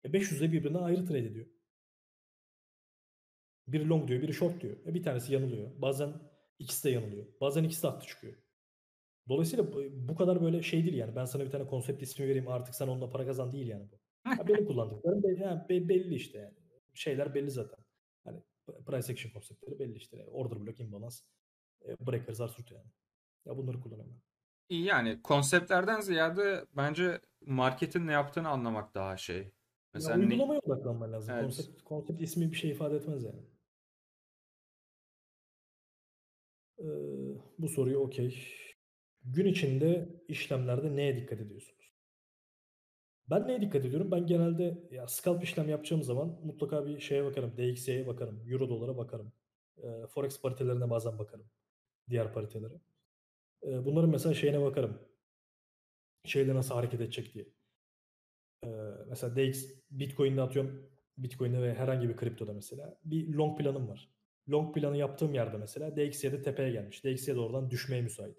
E 0.05 0.13
500 0.13 0.41
de 0.41 0.51
birbirinden 0.51 0.83
ayrı 0.83 1.05
trade 1.05 1.19
ediyor. 1.19 1.45
Biri 3.67 3.89
long 3.89 4.07
diyor, 4.07 4.21
biri 4.21 4.33
short 4.33 4.61
diyor. 4.61 4.77
E 4.85 4.93
bir 4.93 5.03
tanesi 5.03 5.33
yanılıyor. 5.33 5.71
Bazen 5.81 6.13
ikisi 6.59 6.83
de 6.83 6.89
yanılıyor. 6.89 7.25
Bazen 7.41 7.63
ikisi 7.63 7.83
de 7.83 7.87
haklı 7.87 8.07
çıkıyor. 8.07 8.33
Dolayısıyla 9.29 9.73
bu- 10.09 10.15
kadar 10.15 10.41
böyle 10.43 10.63
şey 10.63 10.83
değil 10.85 10.95
yani. 10.97 11.15
Ben 11.15 11.25
sana 11.25 11.45
bir 11.45 11.51
tane 11.51 11.67
konsept 11.67 12.01
ismi 12.03 12.27
vereyim 12.27 12.47
artık 12.47 12.75
sen 12.75 12.87
onunla 12.87 13.09
para 13.09 13.25
kazan 13.25 13.53
değil 13.53 13.67
yani 13.67 13.89
bu. 13.91 13.99
Ya 14.39 14.47
benim 14.47 14.65
kullandıklarım 14.65 15.23
belli, 15.23 15.41
yani 15.43 15.69
belli 15.69 16.15
işte 16.15 16.39
yani. 16.39 16.55
Şeyler 16.93 17.35
belli 17.35 17.51
zaten. 17.51 17.85
Hani 18.23 18.43
price 18.85 19.13
action 19.13 19.33
konseptleri 19.33 19.79
belli 19.79 19.97
işte. 19.97 20.25
Order 20.31 20.61
block, 20.61 20.79
imbalance, 20.79 21.15
e, 21.87 22.07
breaker, 22.07 22.33
zarsurt 22.33 22.71
yani. 22.71 22.87
Ya 23.45 23.57
bunları 23.57 23.81
kullanıyorum 23.81 24.13
ben. 24.15 24.28
Yani 24.69 25.21
konseptlerden 25.21 25.99
ziyade 25.99 26.65
bence 26.77 27.21
marketin 27.45 28.07
ne 28.07 28.11
yaptığını 28.11 28.49
anlamak 28.49 28.95
daha 28.95 29.17
şey. 29.17 29.37
Ya 29.37 29.51
Mesela 29.93 30.17
ne- 30.17 30.25
uygulamaya 30.25 30.59
odaklanman 30.59 31.11
lazım. 31.13 31.33
Evet. 31.33 31.43
Konsept, 31.43 31.81
konsept 31.81 32.21
ismi 32.21 32.51
bir 32.51 32.57
şey 32.57 32.71
ifade 32.71 32.95
etmez 32.95 33.23
yani. 33.23 33.41
Ee, 36.79 36.85
bu 37.57 37.69
soruyu 37.69 37.97
okey. 37.97 38.47
Gün 39.23 39.45
içinde 39.45 40.09
işlemlerde 40.27 40.95
neye 40.95 41.17
dikkat 41.17 41.39
ediyorsunuz? 41.39 41.93
Ben 43.29 43.47
neye 43.47 43.61
dikkat 43.61 43.85
ediyorum? 43.85 44.11
Ben 44.11 44.27
genelde 44.27 44.87
ya 44.91 45.07
scalp 45.07 45.43
işlem 45.43 45.69
yapacağım 45.69 46.03
zaman 46.03 46.39
mutlaka 46.43 46.85
bir 46.85 46.99
şeye 46.99 47.25
bakarım. 47.25 47.57
DXY'ye 47.57 48.07
bakarım. 48.07 48.43
Euro 48.51 48.69
dolara 48.69 48.97
bakarım. 48.97 49.33
Ee, 49.83 50.07
Forex 50.07 50.41
paritelerine 50.41 50.89
bazen 50.89 51.19
bakarım. 51.19 51.45
Diğer 52.09 52.33
paritelere. 52.33 52.73
Ee, 53.63 53.85
bunların 53.85 54.09
mesela 54.09 54.33
şeyine 54.35 54.61
bakarım. 54.61 54.99
şeyle 56.25 56.55
nasıl 56.55 56.75
hareket 56.75 57.01
edecek 57.01 57.33
diye. 57.33 57.45
Ee, 58.65 58.67
mesela 59.09 59.35
DX 59.35 59.65
Bitcoin'de 59.91 60.41
atıyorum 60.41 60.89
Bitcoin'de 61.17 61.61
ve 61.61 61.73
herhangi 61.73 62.09
bir 62.09 62.15
kriptoda 62.17 62.53
mesela 62.53 62.97
bir 63.05 63.33
long 63.33 63.57
planım 63.57 63.89
var. 63.89 64.09
Long 64.49 64.75
planı 64.75 64.97
yaptığım 64.97 65.33
yerde 65.33 65.57
mesela 65.57 65.95
DXY'de 65.95 66.41
tepeye 66.41 66.71
gelmiş. 66.71 67.03
DXY 67.03 67.31
de 67.31 67.39
oradan 67.39 67.69
düşmeye 67.71 68.01
müsait. 68.01 68.37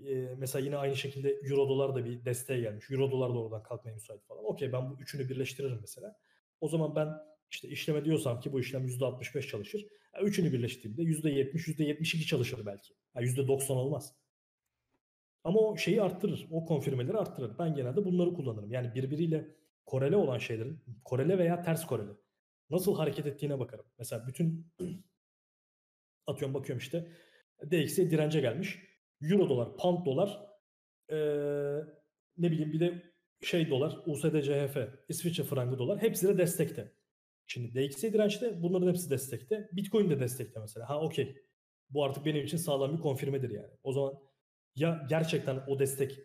Ee, 0.00 0.34
mesela 0.38 0.64
yine 0.64 0.76
aynı 0.76 0.96
şekilde 0.96 1.30
Euro 1.30 1.68
dolar 1.68 1.94
da 1.94 2.04
bir 2.04 2.24
desteğe 2.24 2.60
gelmiş. 2.60 2.90
Euro 2.90 3.10
dolar 3.10 3.30
da 3.34 3.38
oradan 3.38 3.62
kalkmaya 3.62 3.94
müsait 3.94 4.24
falan. 4.24 4.44
Okey 4.44 4.72
ben 4.72 4.90
bu 4.90 5.02
üçünü 5.02 5.28
birleştiririm 5.28 5.78
mesela. 5.80 6.16
O 6.60 6.68
zaman 6.68 6.96
ben 6.96 7.08
işte 7.50 7.68
işleme 7.68 8.04
diyorsam 8.04 8.40
ki 8.40 8.52
bu 8.52 8.60
işlem 8.60 8.86
%65 8.86 9.46
çalışır. 9.46 9.86
Yani 10.14 10.28
üçünü 10.28 10.52
birleştirdiğimde 10.52 11.02
%70, 11.02 11.52
%72 11.52 12.26
çalışır 12.26 12.66
belki. 12.66 12.94
Yani 13.14 13.26
%90 13.26 13.72
olmaz. 13.72 14.14
Ama 15.44 15.60
o 15.60 15.76
şeyi 15.76 16.02
arttırır. 16.02 16.46
O 16.50 16.66
konfirmeleri 16.66 17.16
arttırır. 17.16 17.58
Ben 17.58 17.74
genelde 17.74 18.04
bunları 18.04 18.34
kullanırım. 18.34 18.72
Yani 18.72 18.94
birbiriyle 18.94 19.56
korele 19.86 20.16
olan 20.16 20.38
şeylerin, 20.38 20.80
korele 21.04 21.38
veya 21.38 21.62
ters 21.62 21.86
korele 21.86 22.12
nasıl 22.70 22.96
hareket 22.96 23.26
ettiğine 23.26 23.58
bakarım. 23.58 23.84
Mesela 23.98 24.26
bütün 24.26 24.72
atıyorum 26.26 26.54
bakıyorum 26.54 26.78
işte 26.78 27.12
DX'e 27.70 28.10
dirence 28.10 28.40
gelmiş. 28.40 28.78
Euro 29.22 29.48
dolar, 29.48 29.76
pound 29.76 30.06
dolar, 30.06 30.48
ee, 31.10 31.16
ne 32.38 32.50
bileyim 32.50 32.72
bir 32.72 32.80
de 32.80 33.02
şey 33.42 33.70
dolar, 33.70 33.98
USD 34.06 34.42
CHF, 34.42 34.76
İsviçre 35.08 35.44
frangı 35.44 35.78
dolar 35.78 36.02
hepsi 36.02 36.28
de 36.28 36.38
destekte. 36.38 36.92
Şimdi 37.50 37.74
DXY 37.74 38.06
dirençte 38.06 38.62
bunların 38.62 38.88
hepsi 38.88 39.10
destekte. 39.10 39.68
Bitcoin 39.72 40.10
de 40.10 40.20
destekte 40.20 40.60
mesela. 40.60 40.88
Ha 40.88 41.00
okey. 41.00 41.36
Bu 41.90 42.04
artık 42.04 42.24
benim 42.24 42.44
için 42.44 42.56
sağlam 42.56 42.96
bir 42.96 43.02
konfirmedir 43.02 43.50
yani. 43.50 43.70
O 43.82 43.92
zaman 43.92 44.14
ya 44.76 45.06
gerçekten 45.08 45.60
o 45.66 45.78
destek 45.78 46.18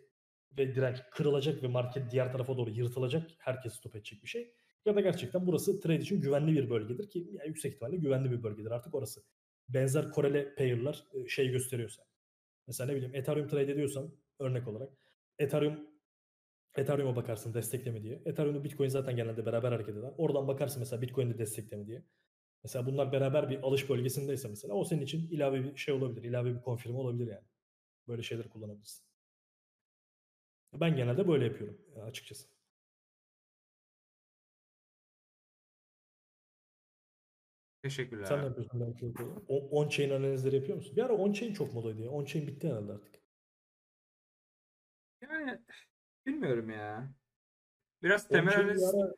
ve 0.58 0.74
direnç 0.74 0.98
kırılacak 1.10 1.62
ve 1.62 1.66
market 1.66 2.10
diğer 2.10 2.32
tarafa 2.32 2.56
doğru 2.56 2.70
yırtılacak. 2.70 3.30
Herkes 3.38 3.72
stop 3.72 3.96
edecek 3.96 4.22
bir 4.22 4.28
şey. 4.28 4.54
Ya 4.84 4.96
da 4.96 5.00
gerçekten 5.00 5.46
burası 5.46 5.80
trade 5.80 5.98
için 5.98 6.20
güvenli 6.20 6.52
bir 6.52 6.70
bölgedir 6.70 7.08
ki 7.08 7.18
yani 7.32 7.48
yüksek 7.48 7.74
ihtimalle 7.74 7.96
güvenli 7.96 8.30
bir 8.30 8.42
bölgedir 8.42 8.70
artık 8.70 8.94
orası. 8.94 9.22
Benzer 9.68 10.10
korele 10.10 10.54
pair'lar 10.54 11.04
şey 11.28 11.48
gösteriyorsa. 11.48 12.02
Mesela 12.66 12.90
ne 12.90 12.96
bileyim 12.96 13.14
Ethereum 13.14 13.48
trade 13.48 13.72
ediyorsan 13.72 14.14
örnek 14.38 14.68
olarak 14.68 14.92
Ethereum 15.38 15.93
Ethereum'a 16.76 17.16
bakarsın 17.16 17.54
destekleme 17.54 18.02
diye. 18.02 18.22
Ethereum'da 18.24 18.64
Bitcoin 18.64 18.88
zaten 18.88 19.16
genelde 19.16 19.46
beraber 19.46 19.72
hareket 19.72 19.96
eder. 19.96 20.12
Oradan 20.18 20.48
bakarsın 20.48 20.80
mesela 20.80 21.02
Bitcoin'de 21.02 21.38
destekleme 21.38 21.86
diye. 21.86 22.02
Mesela 22.64 22.86
bunlar 22.86 23.12
beraber 23.12 23.50
bir 23.50 23.62
alış 23.62 23.88
bölgesindeyse 23.90 24.48
mesela 24.48 24.74
o 24.74 24.84
senin 24.84 25.02
için 25.02 25.30
ilave 25.30 25.64
bir 25.64 25.76
şey 25.76 25.94
olabilir. 25.94 26.22
ilave 26.28 26.54
bir 26.54 26.62
konfirme 26.62 26.98
olabilir 26.98 27.26
yani. 27.26 27.44
Böyle 28.08 28.22
şeyler 28.22 28.48
kullanabilirsin. 28.48 29.04
Ben 30.80 30.96
genelde 30.96 31.28
böyle 31.28 31.44
yapıyorum 31.44 31.78
açıkçası. 32.06 32.48
Teşekkürler. 37.82 38.24
Sen 38.24 38.54
ne 38.74 38.84
yapıyorsun? 38.84 39.44
On-chain 39.48 40.10
analizleri 40.10 40.56
yapıyor 40.56 40.76
musun? 40.76 40.96
Bir 40.96 41.02
ara 41.02 41.12
on-chain 41.12 41.52
çok 41.52 41.74
modaydı 41.74 42.02
ya. 42.02 42.10
On-chain 42.10 42.46
bitti 42.46 42.68
herhalde 42.68 42.92
artık. 42.92 43.14
Yani 45.22 45.60
bilmiyorum 46.26 46.70
ya. 46.70 47.08
Biraz 48.02 48.28
temel 48.28 48.60
analiz 48.60 48.94
ara... 48.94 49.14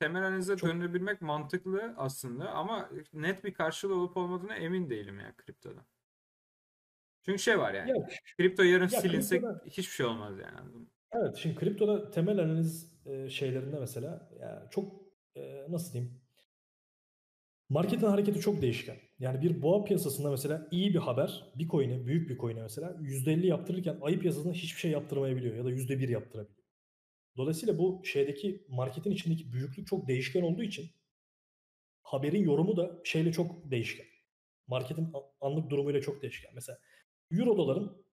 temel 0.00 0.26
analize 0.26 0.56
çok... 0.56 0.70
döndürebilmek 0.70 1.22
mantıklı 1.22 1.94
aslında 1.96 2.50
ama 2.50 2.90
net 3.12 3.44
bir 3.44 3.54
karşılığı 3.54 3.94
olup 3.94 4.16
olmadığına 4.16 4.54
emin 4.54 4.90
değilim 4.90 5.20
ya 5.20 5.36
kriptoda. 5.36 5.86
Çünkü 7.22 7.38
şey 7.38 7.58
var 7.58 7.74
yani. 7.74 7.90
Ya, 7.90 8.08
kripto 8.36 8.62
yarın 8.62 8.88
ya, 8.88 9.00
silinse 9.00 9.40
kriptoda... 9.40 9.62
hiçbir 9.66 9.92
şey 9.92 10.06
olmaz 10.06 10.38
yani. 10.38 10.86
Evet 11.12 11.36
şimdi 11.36 11.56
kriptoda 11.56 12.10
temel 12.10 12.38
analiz 12.38 12.92
e, 13.06 13.28
şeylerinde 13.30 13.78
mesela 13.78 14.30
yani 14.40 14.70
çok 14.70 14.92
e, 15.36 15.66
nasıl 15.68 15.92
diyeyim 15.92 16.17
Marketin 17.68 18.06
hareketi 18.06 18.40
çok 18.40 18.62
değişken. 18.62 18.96
Yani 19.18 19.42
bir 19.42 19.62
boğa 19.62 19.84
piyasasında 19.84 20.30
mesela 20.30 20.68
iyi 20.70 20.94
bir 20.94 20.98
haber 20.98 21.52
bir 21.54 21.68
coin'e, 21.68 22.06
büyük 22.06 22.30
bir 22.30 22.38
coin'e 22.38 22.62
mesela 22.62 22.96
%50 23.00 23.46
yaptırırken 23.46 23.98
ayı 24.02 24.20
piyasasında 24.20 24.52
hiçbir 24.52 24.80
şey 24.80 24.90
yaptırmayabiliyor 24.90 25.56
ya 25.56 25.64
da 25.64 25.70
%1 25.70 26.08
yaptırabiliyor. 26.08 26.64
Dolayısıyla 27.36 27.78
bu 27.78 28.00
şeydeki 28.04 28.66
marketin 28.68 29.10
içindeki 29.10 29.52
büyüklük 29.52 29.86
çok 29.86 30.08
değişken 30.08 30.42
olduğu 30.42 30.62
için 30.62 30.90
haberin 32.02 32.42
yorumu 32.42 32.76
da 32.76 33.00
şeyle 33.04 33.32
çok 33.32 33.70
değişken. 33.70 34.06
Marketin 34.66 35.12
anlık 35.40 35.70
durumuyla 35.70 36.00
çok 36.00 36.22
değişken. 36.22 36.52
Mesela 36.54 36.78
Euro 37.30 37.56
doların 37.56 38.04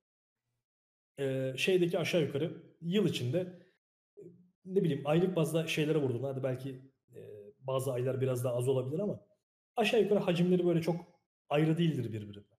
e, 1.19 1.53
şeydeki 1.57 1.99
aşağı 1.99 2.22
yukarı 2.22 2.64
yıl 2.82 3.07
içinde 3.07 3.60
ne 4.65 4.84
bileyim 4.84 5.07
aylık 5.07 5.36
bazda 5.36 5.68
şeylere 5.68 5.98
vurdum. 5.98 6.23
Hadi 6.23 6.44
belki 6.44 6.82
e, 7.15 7.19
bazı 7.60 7.94
aylar 7.94 8.22
biraz 8.22 8.44
daha 8.44 8.56
az 8.56 8.68
olabilir 8.68 8.99
ama 8.99 9.26
aşağı 9.76 10.02
yukarı 10.02 10.19
hacimleri 10.19 10.65
böyle 10.65 10.81
çok 10.81 11.06
ayrı 11.49 11.77
değildir 11.77 12.14
birbirinden. 12.14 12.56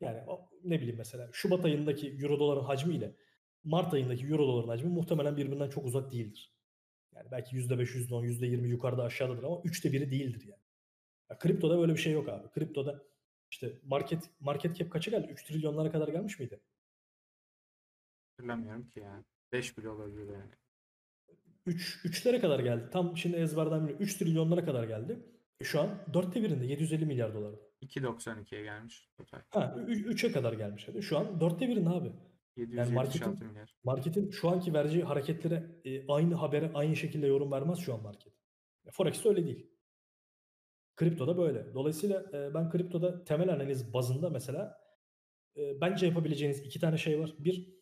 Yani 0.00 0.20
ne 0.64 0.80
bileyim 0.80 0.98
mesela 0.98 1.28
Şubat 1.32 1.64
ayındaki 1.64 2.08
Euro 2.10 2.38
doların 2.38 2.64
hacmi 2.64 2.94
ile 2.94 3.16
Mart 3.64 3.94
ayındaki 3.94 4.26
Euro 4.26 4.46
doların 4.48 4.68
hacmi 4.68 4.88
muhtemelen 4.90 5.36
birbirinden 5.36 5.70
çok 5.70 5.84
uzak 5.84 6.12
değildir. 6.12 6.54
Yani 7.14 7.30
belki 7.30 7.56
%5, 7.56 7.94
%10, 7.94 8.26
%20 8.26 8.66
yukarıda 8.66 9.02
aşağıdadır 9.02 9.42
ama 9.44 9.60
üçte 9.64 9.92
biri 9.92 10.10
değildir 10.10 10.46
yani. 10.46 10.62
Ya 11.30 11.38
kriptoda 11.38 11.78
böyle 11.78 11.92
bir 11.92 11.98
şey 11.98 12.12
yok 12.12 12.28
abi. 12.28 12.50
Kriptoda 12.50 13.02
işte 13.50 13.78
market 13.82 14.30
market 14.40 14.76
cap 14.76 14.90
kaça 14.90 15.10
geldi? 15.10 15.32
3 15.32 15.44
trilyonlara 15.44 15.92
kadar 15.92 16.08
gelmiş 16.08 16.38
miydi? 16.38 16.60
Hatırlamıyorum 18.30 18.88
ki 18.88 19.00
yani. 19.00 19.24
5 19.52 19.78
bile 19.78 19.88
olabilir 19.88 20.28
yani. 20.28 20.50
3 21.66 22.00
3'lere 22.04 22.40
kadar 22.40 22.60
geldi. 22.60 22.90
Tam 22.92 23.16
şimdi 23.16 23.36
ezberden 23.36 23.82
biliyorum. 23.82 24.04
3 24.04 24.18
trilyonlara 24.18 24.64
kadar 24.64 24.84
geldi. 24.84 25.20
E 25.60 25.64
şu 25.64 25.80
an 25.80 25.88
dörtte 26.14 26.42
birinde 26.42 26.66
750 26.66 27.06
milyar 27.06 27.34
dolar. 27.34 27.54
2.92'ye 27.82 28.62
gelmiş 28.62 29.10
total. 29.16 29.40
Ha 29.50 29.74
3'e 29.88 30.32
kadar 30.32 30.52
gelmiş. 30.52 30.88
Hadi. 30.88 31.02
Şu 31.02 31.18
an 31.18 31.40
dörtte 31.40 31.68
birinde 31.68 31.90
abi. 31.90 32.12
776 32.56 32.78
yani 32.78 32.94
marketin, 32.94 33.48
milyar. 33.48 33.74
Marketin 33.84 34.30
şu 34.30 34.48
anki 34.48 34.74
vereceği 34.74 35.04
hareketlere 35.04 35.80
e, 35.84 36.06
aynı 36.08 36.34
habere 36.34 36.70
aynı 36.74 36.96
şekilde 36.96 37.26
yorum 37.26 37.52
vermez 37.52 37.78
şu 37.78 37.94
an 37.94 38.02
market. 38.02 38.32
Forex'te 38.90 39.28
öyle 39.28 39.46
değil. 39.46 39.70
Kriptoda 40.96 41.38
böyle. 41.38 41.74
Dolayısıyla 41.74 42.24
e, 42.32 42.54
ben 42.54 42.70
kriptoda 42.70 43.24
temel 43.24 43.52
analiz 43.52 43.94
bazında 43.94 44.30
mesela 44.30 44.80
e, 45.56 45.80
bence 45.80 46.06
yapabileceğiniz 46.06 46.60
iki 46.60 46.80
tane 46.80 46.98
şey 46.98 47.20
var. 47.20 47.34
Bir 47.38 47.80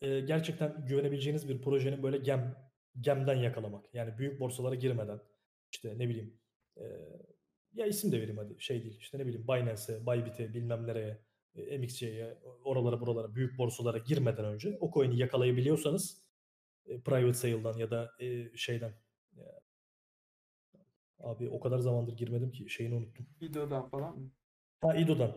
e, 0.00 0.20
gerçekten 0.20 0.86
güvenebileceğiniz 0.86 1.48
bir 1.48 1.62
projenin 1.62 2.02
böyle 2.02 2.18
gem 2.18 2.56
gemden 3.00 3.36
yakalamak. 3.36 3.94
Yani 3.94 4.18
büyük 4.18 4.40
borsalara 4.40 4.74
girmeden 4.74 5.20
işte 5.72 5.98
ne 5.98 6.08
bileyim 6.08 6.41
e, 6.76 6.84
ya 7.74 7.86
isim 7.86 8.12
de 8.12 8.20
vereyim 8.20 8.38
hadi 8.38 8.56
şey 8.58 8.82
değil 8.82 8.96
işte 9.00 9.18
ne 9.18 9.26
bileyim 9.26 9.48
Binance'e, 9.48 10.06
Bybit'e 10.06 10.54
bilmem 10.54 10.86
nereye, 10.86 11.22
e, 11.54 11.78
MXC'ye, 11.78 12.38
oralara 12.64 13.00
buralara 13.00 13.34
büyük 13.34 13.58
borsalara 13.58 13.98
girmeden 13.98 14.44
önce 14.44 14.78
o 14.80 14.92
coin'i 14.94 15.18
yakalayabiliyorsanız 15.18 16.22
e, 16.86 17.00
private 17.00 17.34
sale'dan 17.34 17.78
ya 17.78 17.90
da 17.90 18.10
e, 18.20 18.56
şeyden 18.56 18.94
e, 19.36 19.42
abi 21.18 21.48
o 21.48 21.60
kadar 21.60 21.78
zamandır 21.78 22.16
girmedim 22.16 22.52
ki 22.52 22.70
şeyini 22.70 22.94
unuttum. 22.94 23.26
İdo'dan 23.40 23.88
falan 23.88 24.18
mı? 24.18 24.30
Ha 24.80 24.94
İdo'dan. 24.94 25.36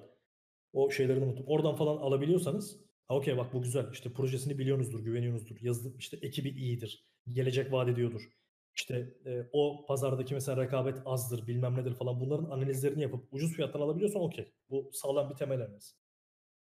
O 0.73 0.91
şeylerini 0.91 1.25
unuttum. 1.25 1.45
Oradan 1.47 1.75
falan 1.75 1.97
alabiliyorsanız 1.97 2.79
okey 3.09 3.37
bak 3.37 3.53
bu 3.53 3.61
güzel. 3.61 3.91
İşte 3.91 4.13
projesini 4.13 4.57
biliyorsunuzdur, 4.57 4.99
güveniyorsunuzdur. 4.99 5.61
Yazılım 5.61 5.97
işte 5.97 6.17
ekibi 6.21 6.49
iyidir. 6.49 7.05
Gelecek 7.27 7.71
vaat 7.71 7.89
ediyordur 7.89 8.29
işte 8.75 9.13
e, 9.25 9.49
o 9.51 9.85
pazardaki 9.87 10.33
mesela 10.33 10.63
rekabet 10.63 10.97
azdır 11.05 11.47
bilmem 11.47 11.75
nedir 11.75 11.93
falan 11.93 12.19
bunların 12.19 12.49
analizlerini 12.49 13.01
yapıp 13.01 13.33
ucuz 13.33 13.53
fiyattan 13.53 13.81
alabiliyorsan 13.81 14.21
okey. 14.21 14.53
Bu 14.69 14.89
sağlam 14.93 15.29
bir 15.29 15.35
temel. 15.35 15.69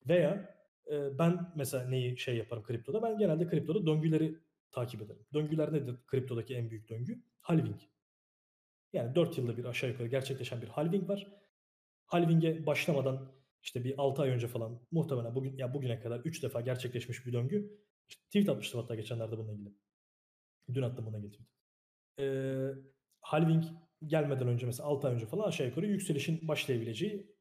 Veya 0.09 0.57
e, 0.91 1.19
ben 1.19 1.53
mesela 1.57 1.89
neyi 1.89 2.19
şey 2.19 2.37
yaparım 2.37 2.63
kriptoda? 2.63 3.03
Ben 3.03 3.19
genelde 3.19 3.49
kriptoda 3.49 3.87
döngüleri 3.87 4.39
takip 4.71 5.03
ederim. 5.03 5.27
Döngüler 5.35 5.73
nedir 5.73 5.97
kriptodaki 6.07 6.55
en 6.55 6.71
büyük 6.71 6.89
döngü? 6.89 7.23
Halving. 7.41 7.81
Yani 8.93 9.15
4 9.15 9.39
yılda 9.39 9.57
bir 9.57 9.65
aşağı 9.65 9.91
yukarı 9.91 10.09
gerçekleşen 10.09 10.63
bir 10.63 10.69
halving 10.69 11.09
var. 11.09 11.27
Halving'e 12.07 12.67
başlamadan 12.67 13.33
işte 13.63 13.85
bir 13.85 13.95
6 13.99 14.23
ay 14.23 14.31
önce 14.31 14.49
falan 14.49 14.81
muhtemelen 14.91 15.35
bugün 15.35 15.57
ya 15.57 15.75
bugüne 15.75 16.01
kadar 16.01 16.21
3 16.21 16.43
defa 16.43 16.61
gerçekleşmiş 16.61 17.27
bir 17.27 17.33
döngü. 17.33 17.85
İşte 18.09 18.23
tweet 18.27 18.49
atmıştım 18.49 18.81
hatta 18.81 18.95
geçenlerde 18.95 19.39
bununla 19.39 19.53
ilgili. 19.53 19.75
Dün 20.75 20.83
attım 20.83 21.09
ilgili 21.09 21.31
tweet 21.31 21.54
e, 22.21 22.25
halving 23.21 23.65
gelmeden 24.07 24.49
önce 24.49 24.67
mesela 24.67 24.89
6 24.89 25.09
ay 25.09 25.15
önce 25.15 25.27
falan 25.27 25.49
aşağı 25.49 25.67
yukarı 25.67 25.87
yükselişin 25.87 26.49
başlayabileceği 26.49 27.35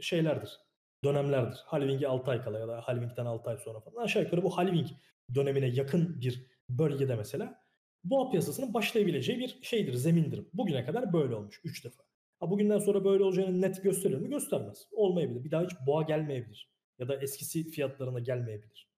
şeylerdir. 0.00 0.60
Dönemlerdir. 1.04 1.58
Halving'e 1.66 2.08
6 2.08 2.30
ay 2.30 2.42
kala 2.42 2.58
ya 2.58 2.68
da 2.68 2.80
halving'den 2.80 3.26
6 3.26 3.50
ay 3.50 3.56
sonra 3.58 3.80
falan 3.80 4.04
aşağı 4.04 4.22
yukarı 4.22 4.42
bu 4.42 4.56
halving 4.56 4.88
dönemine 5.34 5.66
yakın 5.66 6.20
bir 6.20 6.46
bölgede 6.68 7.16
mesela 7.16 7.62
boğa 8.04 8.30
piyasasının 8.30 8.74
başlayabileceği 8.74 9.38
bir 9.38 9.58
şeydir, 9.62 9.94
zemindir. 9.94 10.46
Bugüne 10.52 10.84
kadar 10.84 11.12
böyle 11.12 11.34
olmuş 11.34 11.60
3 11.64 11.84
defa. 11.84 12.02
Ha 12.40 12.50
bugünden 12.50 12.78
sonra 12.78 13.04
böyle 13.04 13.24
olacağını 13.24 13.60
net 13.60 13.82
gösterir 13.82 14.16
mi? 14.16 14.30
Göstermez. 14.30 14.88
Olmayabilir. 14.92 15.44
Bir 15.44 15.50
daha 15.50 15.62
hiç 15.62 15.72
boğa 15.86 16.02
gelmeyebilir. 16.02 16.72
Ya 16.98 17.08
da 17.08 17.16
eskisi 17.16 17.70
fiyatlarına 17.70 18.20
gelmeyebilir. 18.20 18.90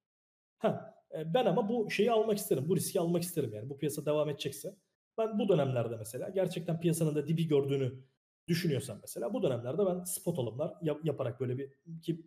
Ha, 0.59 0.94
ben 1.35 1.47
ama 1.47 1.69
bu 1.69 1.91
şeyi 1.91 2.12
almak 2.12 2.39
isterim. 2.39 2.65
Bu 2.69 2.77
riski 2.77 3.01
almak 3.01 3.23
isterim 3.23 3.53
yani. 3.55 3.70
Bu 3.70 3.78
piyasa 3.78 4.07
devam 4.07 4.28
edecekse. 4.28 4.77
Ben 5.19 5.39
bu 5.39 5.49
dönemlerde 5.49 5.97
mesela 5.97 6.28
gerçekten 6.28 6.81
piyasanın 6.81 7.15
da 7.15 7.27
dibi 7.28 7.49
gördüğünü 7.49 8.05
düşünüyorsam 8.49 8.99
mesela 9.03 9.35
bu 9.35 9.43
dönemlerde 9.43 9.86
ben 9.86 10.05
spot 10.05 10.39
alımlar 10.39 10.74
yap- 10.82 11.05
yaparak 11.05 11.41
böyle 11.41 11.59
bir 11.59 11.73
ki 12.03 12.27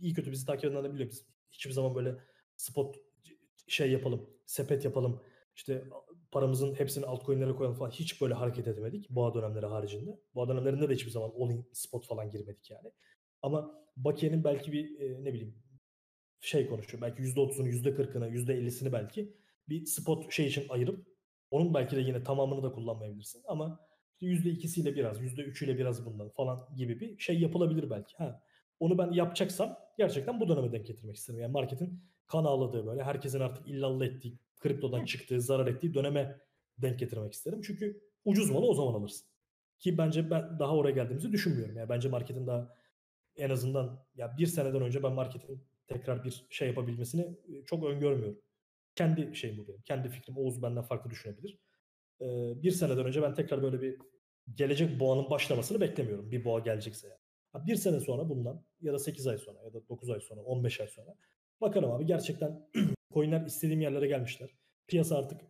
iyi 0.00 0.12
kötü 0.12 0.32
bizi 0.32 0.46
takip 0.46 0.64
edenler 0.64 0.94
biliyor 0.94 1.10
biz 1.10 1.26
hiçbir 1.50 1.72
zaman 1.72 1.94
böyle 1.94 2.16
spot 2.56 2.96
şey 3.68 3.92
yapalım, 3.92 4.30
sepet 4.46 4.84
yapalım. 4.84 5.22
İşte 5.56 5.84
paramızın 6.30 6.74
hepsini 6.74 7.06
altcoin'lere 7.06 7.52
koyalım 7.52 7.76
falan 7.76 7.90
hiç 7.90 8.20
böyle 8.20 8.34
hareket 8.34 8.68
edemedik 8.68 9.10
boğa 9.10 9.34
dönemleri 9.34 9.66
haricinde. 9.66 10.20
Boğa 10.34 10.48
dönemlerinde 10.48 10.88
de 10.88 10.94
hiçbir 10.94 11.10
zaman 11.10 11.32
all-in 11.38 11.68
spot 11.72 12.06
falan 12.06 12.30
girmedik 12.30 12.70
yani. 12.70 12.92
Ama 13.42 13.82
Bakiye'nin 13.96 14.44
belki 14.44 14.72
bir 14.72 15.00
e, 15.00 15.24
ne 15.24 15.32
bileyim 15.32 15.61
şey 16.42 16.66
konuşuyor. 16.66 17.02
Belki 17.02 17.22
%30'unu, 17.22 17.68
%40'ını, 17.68 18.28
%50'sini 18.30 18.92
belki 18.92 19.32
bir 19.68 19.86
spot 19.86 20.32
şey 20.32 20.46
için 20.46 20.68
ayırıp 20.68 21.06
onun 21.50 21.74
belki 21.74 21.96
de 21.96 22.00
yine 22.00 22.22
tamamını 22.22 22.62
da 22.62 22.72
kullanmayabilirsin. 22.72 23.42
Ama 23.48 23.80
%2'siyle 24.20 24.94
biraz, 24.94 25.20
%3'üyle 25.20 25.78
biraz 25.78 26.06
bundan 26.06 26.28
falan 26.28 26.68
gibi 26.76 27.00
bir 27.00 27.18
şey 27.18 27.40
yapılabilir 27.40 27.90
belki. 27.90 28.16
Ha, 28.16 28.42
onu 28.80 28.98
ben 28.98 29.12
yapacaksam 29.12 29.78
gerçekten 29.98 30.40
bu 30.40 30.48
döneme 30.48 30.72
denk 30.72 30.86
getirmek 30.86 31.16
isterim. 31.16 31.40
Yani 31.40 31.52
marketin 31.52 32.04
kan 32.26 32.44
ağladığı 32.44 32.86
böyle 32.86 33.02
herkesin 33.02 33.40
artık 33.40 33.68
illallah 33.68 34.04
ettiği, 34.04 34.38
kriptodan 34.60 35.04
çıktığı, 35.04 35.40
zarar 35.40 35.66
ettiği 35.66 35.94
döneme 35.94 36.40
denk 36.78 36.98
getirmek 36.98 37.32
isterim. 37.32 37.60
Çünkü 37.62 38.00
ucuz 38.24 38.50
malı 38.50 38.66
o 38.66 38.74
zaman 38.74 38.94
alırsın. 38.94 39.26
Ki 39.78 39.98
bence 39.98 40.30
ben 40.30 40.58
daha 40.58 40.76
oraya 40.76 40.92
geldiğimizi 40.92 41.32
düşünmüyorum. 41.32 41.76
Yani 41.76 41.88
bence 41.88 42.08
marketin 42.08 42.46
daha 42.46 42.74
en 43.36 43.50
azından 43.50 44.04
ya 44.14 44.36
bir 44.38 44.46
seneden 44.46 44.82
önce 44.82 45.02
ben 45.02 45.12
marketin 45.12 45.64
tekrar 45.92 46.24
bir 46.24 46.46
şey 46.50 46.68
yapabilmesini 46.68 47.26
çok 47.66 47.84
öngörmüyorum. 47.84 48.40
Kendi 48.94 49.36
şeyim 49.36 49.58
bu 49.58 49.68
benim. 49.68 49.82
Kendi 49.82 50.08
fikrim. 50.08 50.36
Oğuz 50.36 50.62
benden 50.62 50.82
farklı 50.82 51.10
düşünebilir. 51.10 51.58
bir 52.62 52.70
seneden 52.70 53.06
önce 53.06 53.22
ben 53.22 53.34
tekrar 53.34 53.62
böyle 53.62 53.82
bir 53.82 53.98
gelecek 54.54 55.00
boğanın 55.00 55.30
başlamasını 55.30 55.80
beklemiyorum. 55.80 56.30
Bir 56.30 56.44
boğa 56.44 56.60
gelecekse 56.60 57.08
yani. 57.08 57.66
Bir 57.66 57.76
sene 57.76 58.00
sonra 58.00 58.28
bundan 58.28 58.64
ya 58.80 58.92
da 58.92 58.98
8 58.98 59.26
ay 59.26 59.38
sonra 59.38 59.62
ya 59.64 59.72
da 59.72 59.88
9 59.88 60.10
ay 60.10 60.20
sonra 60.20 60.40
15 60.40 60.80
ay 60.80 60.88
sonra 60.88 61.14
bakalım 61.60 61.90
abi 61.90 62.06
gerçekten 62.06 62.68
coinler 63.14 63.46
istediğim 63.46 63.80
yerlere 63.80 64.06
gelmişler. 64.06 64.50
Piyasa 64.86 65.18
artık 65.18 65.40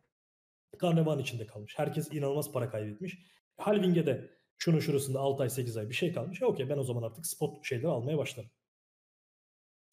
karnevan 0.78 1.18
içinde 1.18 1.46
kalmış. 1.46 1.74
Herkes 1.76 2.12
inanılmaz 2.12 2.52
para 2.52 2.70
kaybetmiş. 2.70 3.18
Halving'e 3.56 4.06
de 4.06 4.30
şunun 4.58 4.78
şurasında 4.78 5.20
6 5.20 5.42
ay 5.42 5.50
8 5.50 5.76
ay 5.76 5.88
bir 5.88 5.94
şey 5.94 6.12
kalmış. 6.12 6.42
E 6.42 6.46
okey 6.46 6.68
ben 6.68 6.78
o 6.78 6.84
zaman 6.84 7.02
artık 7.02 7.26
spot 7.26 7.66
şeyleri 7.66 7.88
almaya 7.88 8.18
başlarım. 8.18 8.50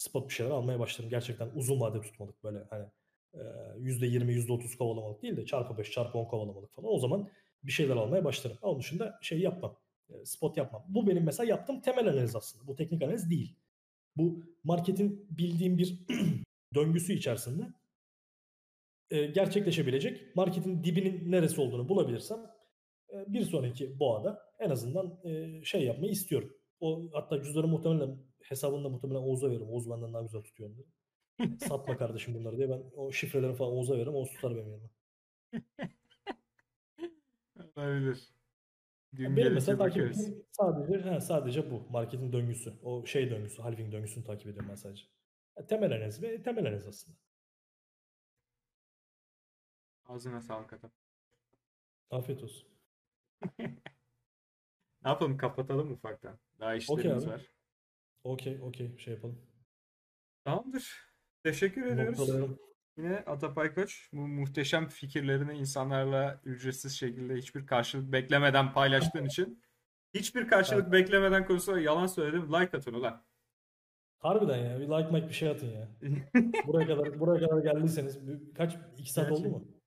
Spot 0.00 0.28
bir 0.28 0.34
şeyler 0.34 0.50
almaya 0.50 0.78
başlarım. 0.78 1.10
Gerçekten 1.10 1.50
uzun 1.54 1.80
vade 1.80 2.00
tutmalık 2.00 2.44
böyle 2.44 2.58
hani 2.70 2.86
%20 3.34 4.32
%30 4.32 4.76
kovalamalık 4.76 5.22
değil 5.22 5.36
de 5.36 5.46
çarpı 5.46 5.78
5 5.78 5.90
çarpı 5.90 6.18
10 6.18 6.24
kovalamalık 6.24 6.72
falan. 6.72 6.92
O 6.92 6.98
zaman 6.98 7.28
bir 7.62 7.72
şeyler 7.72 7.96
almaya 7.96 8.24
başlarım. 8.24 8.58
Onun 8.62 8.80
dışında 8.80 9.18
şey 9.22 9.40
yapmam. 9.40 9.76
Spot 10.24 10.56
yapmam. 10.56 10.84
Bu 10.88 11.06
benim 11.06 11.24
mesela 11.24 11.50
yaptığım 11.50 11.80
temel 11.80 12.08
analiz 12.08 12.36
aslında. 12.36 12.66
Bu 12.66 12.76
teknik 12.76 13.02
analiz 13.02 13.30
değil. 13.30 13.56
Bu 14.16 14.42
marketin 14.64 15.26
bildiğim 15.30 15.78
bir 15.78 15.98
döngüsü 16.74 17.12
içerisinde 17.12 17.62
gerçekleşebilecek 19.10 20.36
marketin 20.36 20.84
dibinin 20.84 21.32
neresi 21.32 21.60
olduğunu 21.60 21.88
bulabilirsem 21.88 22.38
bir 23.26 23.42
sonraki 23.42 24.00
boğada 24.00 24.42
en 24.58 24.70
azından 24.70 25.20
şey 25.64 25.84
yapmayı 25.84 26.12
istiyorum. 26.12 26.56
O 26.80 27.02
hatta 27.12 27.42
cüzdanı 27.42 27.66
muhtemelen 27.66 28.29
hesabında 28.42 28.88
muhtemelen 28.88 29.20
Oğuz'a 29.20 29.50
veririm. 29.50 29.70
Oğuz 29.70 29.90
benden 29.90 30.12
daha 30.14 30.22
güzel 30.22 30.42
tutuyor 30.42 30.70
onları. 30.70 30.86
Satma 31.58 31.96
kardeşim 31.96 32.34
bunları 32.34 32.56
diye 32.56 32.70
ben 32.70 32.82
o 32.96 33.12
şifrelerini 33.12 33.56
falan 33.56 33.72
Oğuz'a 33.72 33.96
veririm. 33.96 34.14
Oğuz 34.14 34.30
tutar 34.30 34.56
benim 34.56 34.70
yanıma. 34.70 34.90
Olabilir. 37.76 38.32
Gün 39.12 39.36
Benim 39.36 39.52
mesela 39.52 39.78
takip 39.78 40.02
ettiğim 40.02 40.44
sadece, 40.50 41.10
he, 41.10 41.20
sadece 41.20 41.70
bu. 41.70 41.86
Marketin 41.90 42.32
döngüsü. 42.32 42.74
O 42.82 43.06
şey 43.06 43.30
döngüsü. 43.30 43.62
Halving 43.62 43.92
döngüsünü 43.92 44.24
takip 44.24 44.46
ediyorum 44.46 44.70
ben 44.70 44.74
sadece. 44.74 45.04
Yani 45.56 45.66
temel 45.66 45.92
analiz 45.92 46.22
ve 46.22 46.42
temel 46.42 46.66
analiz 46.66 46.86
aslında. 46.86 47.18
Ağzına 50.04 50.40
sağlık 50.40 50.72
adam. 50.72 50.90
Afiyet 52.10 52.42
olsun. 52.42 52.68
ne 53.58 55.08
yapalım 55.08 55.36
kapatalım 55.36 55.92
ufaktan? 55.92 56.38
Daha 56.60 56.74
işlerimiz 56.74 57.24
okay 57.24 57.34
var. 57.34 57.59
Okey 58.24 58.60
okey 58.62 58.98
şey 58.98 59.14
yapalım. 59.14 59.38
Tamamdır. 60.44 61.10
Teşekkür 61.42 61.86
ediyoruz. 61.86 62.18
Noktalayalım. 62.18 62.58
Yine 62.96 63.16
Atapay 63.16 63.74
Koç 63.74 64.08
bu 64.12 64.28
muhteşem 64.28 64.88
fikirlerini 64.88 65.58
insanlarla 65.58 66.40
ücretsiz 66.44 66.92
şekilde 66.92 67.34
hiçbir 67.34 67.66
karşılık 67.66 68.12
beklemeden 68.12 68.72
paylaştığın 68.72 69.24
için 69.24 69.62
hiçbir 70.14 70.48
karşılık 70.48 70.82
evet. 70.82 70.92
beklemeden 70.92 71.46
konusunda 71.46 71.80
yalan 71.80 72.06
söyledim. 72.06 72.52
Like 72.52 72.76
atın 72.76 72.94
ulan. 72.94 73.24
Harbiden 74.18 74.56
ya. 74.56 74.80
Bir 74.80 74.88
like 74.88 75.16
like 75.16 75.28
bir 75.28 75.34
şey 75.34 75.48
atın 75.48 75.66
ya. 75.66 75.88
buraya 76.66 76.86
kadar 76.86 77.20
buraya 77.20 77.48
kadar 77.48 77.62
geldiyseniz 77.62 78.18
kaç 78.54 78.76
2 78.98 79.12
saat 79.12 79.28
Gerçekten. 79.28 79.50
oldu 79.50 79.58
mu? 79.58 79.80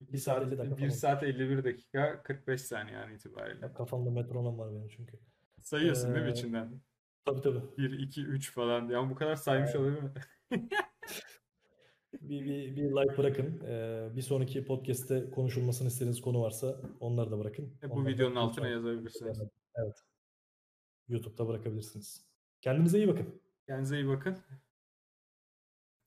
1 0.00 0.18
saat 0.18 0.46
50 0.46 0.58
dakika. 0.58 0.76
1 0.78 0.90
saat 0.90 1.22
51 1.22 1.64
dakika 1.64 2.22
45 2.22 2.60
saniye 2.60 2.96
yani 2.96 3.14
itibariyle. 3.14 3.66
Ya 3.66 3.74
kafamda 3.74 4.10
metronom 4.10 4.58
var 4.58 4.74
benim 4.74 4.88
çünkü. 4.88 5.18
Sayıyorsun 5.60 6.10
ee, 6.10 6.14
değil 6.14 6.26
mi 6.26 6.32
içinden? 6.32 6.80
Tabii 7.24 7.40
tabii. 7.40 7.62
1 7.78 7.98
2 7.98 8.24
3 8.24 8.52
falan. 8.52 8.88
Ya 8.88 9.10
bu 9.10 9.14
kadar 9.14 9.36
saymış 9.36 9.74
olabilir 9.74 10.02
mi? 10.02 10.12
bir, 12.20 12.44
bir, 12.44 12.76
bir 12.76 12.82
like 12.82 13.16
bırakın. 13.18 13.60
Ee, 13.66 14.08
bir 14.16 14.22
sonraki 14.22 14.64
podcast'te 14.64 15.30
konuşulmasını 15.30 15.88
istediğiniz 15.88 16.20
konu 16.20 16.42
varsa 16.42 16.80
onları 17.00 17.30
da 17.30 17.38
bırakın. 17.38 17.74
E, 17.82 17.90
bu 17.90 17.94
onları 17.94 18.14
videonun 18.14 18.36
altına 18.36 18.68
yazabilirsiniz. 18.68 19.42
Evet. 19.74 20.04
YouTube'da 21.08 21.48
bırakabilirsiniz. 21.48 22.24
Kendinize 22.60 22.98
iyi 22.98 23.08
bakın. 23.08 23.42
Kendinize 23.66 23.96
iyi 23.96 24.08
bakın. 24.08 24.38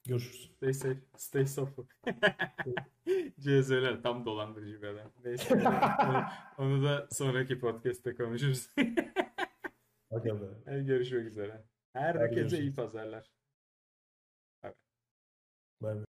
Görüşürüz. 0.07 0.52
Stay 0.56 0.73
safe. 0.73 0.99
Stay 1.18 1.45
safe. 1.45 1.81
CZ'ler 3.40 4.03
tam 4.03 4.26
dolandırıcı 4.26 4.81
bir 4.81 4.88
adam. 4.88 5.11
Neyse. 5.26 5.56
onu, 6.07 6.23
onu 6.57 6.84
da 6.84 7.07
sonraki 7.11 7.60
podcast'te 7.60 8.15
konuşuruz. 8.15 8.69
Bakalım. 10.14 10.64
Görüşmek 10.65 11.26
üzere. 11.26 11.64
Herkese 11.94 12.60
iyi 12.60 12.73
pazarlar. 12.73 13.31
Bye. 15.81 16.03